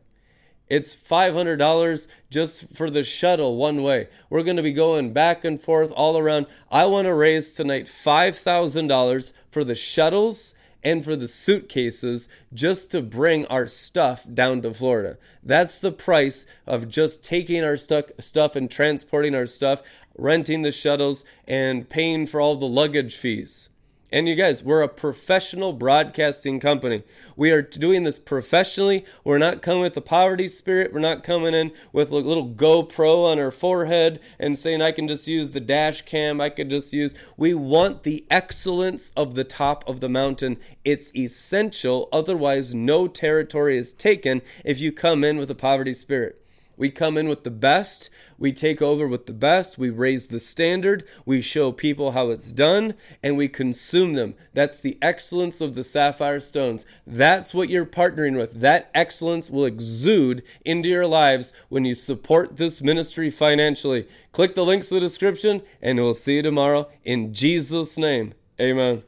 It's 0.69 0.95
$500 0.95 2.07
just 2.29 2.75
for 2.75 2.89
the 2.89 3.03
shuttle 3.03 3.57
one 3.57 3.83
way. 3.83 4.07
We're 4.29 4.43
going 4.43 4.57
to 4.57 4.63
be 4.63 4.73
going 4.73 5.13
back 5.13 5.43
and 5.43 5.61
forth 5.61 5.91
all 5.91 6.17
around. 6.17 6.47
I 6.71 6.85
want 6.85 7.05
to 7.05 7.13
raise 7.13 7.53
tonight 7.53 7.85
$5,000 7.85 9.33
for 9.51 9.63
the 9.63 9.75
shuttles 9.75 10.55
and 10.83 11.03
for 11.03 11.15
the 11.15 11.27
suitcases 11.27 12.27
just 12.53 12.91
to 12.91 13.01
bring 13.01 13.45
our 13.47 13.67
stuff 13.67 14.27
down 14.33 14.61
to 14.61 14.73
Florida. 14.73 15.17
That's 15.41 15.77
the 15.77 15.91
price 15.91 16.45
of 16.65 16.89
just 16.89 17.23
taking 17.23 17.63
our 17.63 17.77
stuff 17.77 18.55
and 18.55 18.69
transporting 18.69 19.35
our 19.35 19.45
stuff, 19.45 19.81
renting 20.17 20.61
the 20.61 20.71
shuttles, 20.71 21.23
and 21.47 21.87
paying 21.87 22.25
for 22.25 22.41
all 22.41 22.55
the 22.55 22.65
luggage 22.65 23.15
fees. 23.15 23.69
And 24.13 24.27
you 24.27 24.35
guys, 24.35 24.61
we're 24.61 24.83
a 24.83 24.87
professional 24.87 25.73
broadcasting 25.73 26.59
company. 26.59 27.01
We 27.35 27.51
are 27.51 27.63
doing 27.63 28.03
this 28.03 28.19
professionally. 28.19 29.05
We're 29.23 29.39
not 29.39 29.63
coming 29.63 29.81
with 29.81 29.95
the 29.95 30.01
poverty 30.01 30.47
spirit. 30.47 30.93
We're 30.93 30.99
not 30.99 31.23
coming 31.23 31.55
in 31.55 31.71
with 31.91 32.11
a 32.11 32.17
little 32.17 32.47
GoPro 32.47 33.25
on 33.25 33.39
our 33.39 33.49
forehead 33.49 34.19
and 34.37 34.55
saying, 34.55 34.83
I 34.83 34.91
can 34.91 35.07
just 35.07 35.27
use 35.27 35.49
the 35.49 35.59
dash 35.59 36.03
cam. 36.03 36.39
I 36.39 36.49
could 36.49 36.69
just 36.69 36.93
use. 36.93 37.15
We 37.37 37.55
want 37.55 38.03
the 38.03 38.23
excellence 38.29 39.11
of 39.17 39.33
the 39.33 39.43
top 39.43 39.83
of 39.89 39.99
the 39.99 40.09
mountain. 40.09 40.59
It's 40.85 41.15
essential. 41.15 42.07
Otherwise, 42.13 42.71
no 42.71 43.07
territory 43.07 43.79
is 43.79 43.93
taken 43.93 44.43
if 44.63 44.79
you 44.79 44.91
come 44.91 45.23
in 45.23 45.37
with 45.37 45.49
a 45.49 45.55
poverty 45.55 45.93
spirit. 45.93 46.42
We 46.75 46.89
come 46.89 47.17
in 47.17 47.27
with 47.27 47.43
the 47.43 47.51
best, 47.51 48.09
we 48.37 48.51
take 48.51 48.81
over 48.81 49.07
with 49.07 49.27
the 49.27 49.33
best, 49.33 49.77
we 49.77 49.91
raise 49.91 50.27
the 50.27 50.39
standard, 50.39 51.03
we 51.25 51.39
show 51.39 51.71
people 51.71 52.11
how 52.11 52.29
it's 52.29 52.51
done, 52.51 52.95
and 53.21 53.37
we 53.37 53.47
consume 53.47 54.13
them. 54.13 54.33
That's 54.53 54.79
the 54.79 54.97
excellence 55.01 55.61
of 55.61 55.75
the 55.75 55.83
sapphire 55.83 56.39
stones. 56.39 56.85
That's 57.05 57.53
what 57.53 57.69
you're 57.69 57.85
partnering 57.85 58.35
with. 58.35 58.59
That 58.59 58.89
excellence 58.95 59.51
will 59.51 59.65
exude 59.65 60.41
into 60.65 60.89
your 60.89 61.05
lives 61.05 61.53
when 61.69 61.85
you 61.85 61.93
support 61.93 62.57
this 62.57 62.81
ministry 62.81 63.29
financially. 63.29 64.07
Click 64.31 64.55
the 64.55 64.65
links 64.65 64.89
in 64.89 64.95
the 64.95 65.01
description, 65.01 65.61
and 65.81 65.99
we'll 65.99 66.15
see 66.15 66.37
you 66.37 66.41
tomorrow 66.41 66.89
in 67.03 67.33
Jesus' 67.33 67.97
name. 67.99 68.33
Amen. 68.59 69.03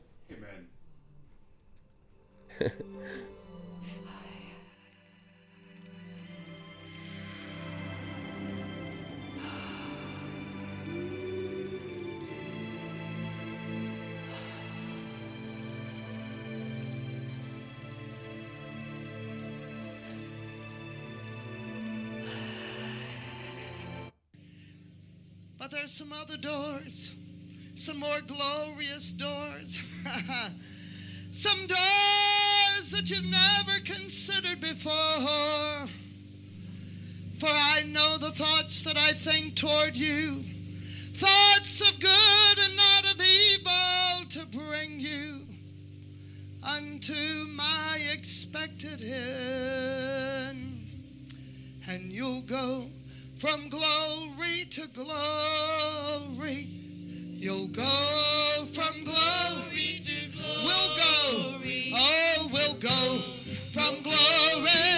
Amen. 2.62 2.72
some 25.88 26.12
other 26.12 26.38
doors, 26.38 27.14
some 27.76 28.00
more 28.00 28.20
glorious 28.22 29.12
doors, 29.12 29.80
some 31.32 31.68
doors 31.68 32.90
that 32.90 33.08
you've 33.08 33.24
never 33.24 33.80
considered 33.84 34.60
before. 34.60 35.88
For 37.40 37.50
I 37.50 37.84
know 37.86 38.18
the 38.18 38.32
thoughts 38.32 38.82
that 38.84 38.98
I 38.98 39.14
think 39.14 39.56
toward 39.56 39.96
you, 39.96 40.44
thoughts 41.18 41.82
of 41.82 42.00
good 42.00 42.58
and 42.64 42.76
not 42.76 43.14
of 43.14 43.22
evil, 43.22 44.26
to 44.30 44.46
bring 44.58 45.00
you 45.00 45.42
unto 46.64 47.46
my 47.50 48.00
expected 48.12 49.04
end. 49.04 50.88
And 51.88 52.12
you'll 52.12 52.42
go 52.42 52.90
from 53.38 53.68
glory 53.68 54.66
to 54.72 54.88
glory, 54.94 56.70
you'll 57.34 57.68
go. 57.68 58.66
From 58.74 59.04
glory 59.04 60.00
to 60.04 60.32
glory, 60.32 60.64
we'll 60.64 60.96
go. 60.96 61.58
Oh, 61.94 62.50
we'll 62.54 62.76
go. 62.76 63.20
From 63.74 64.02
glory. 64.04 64.95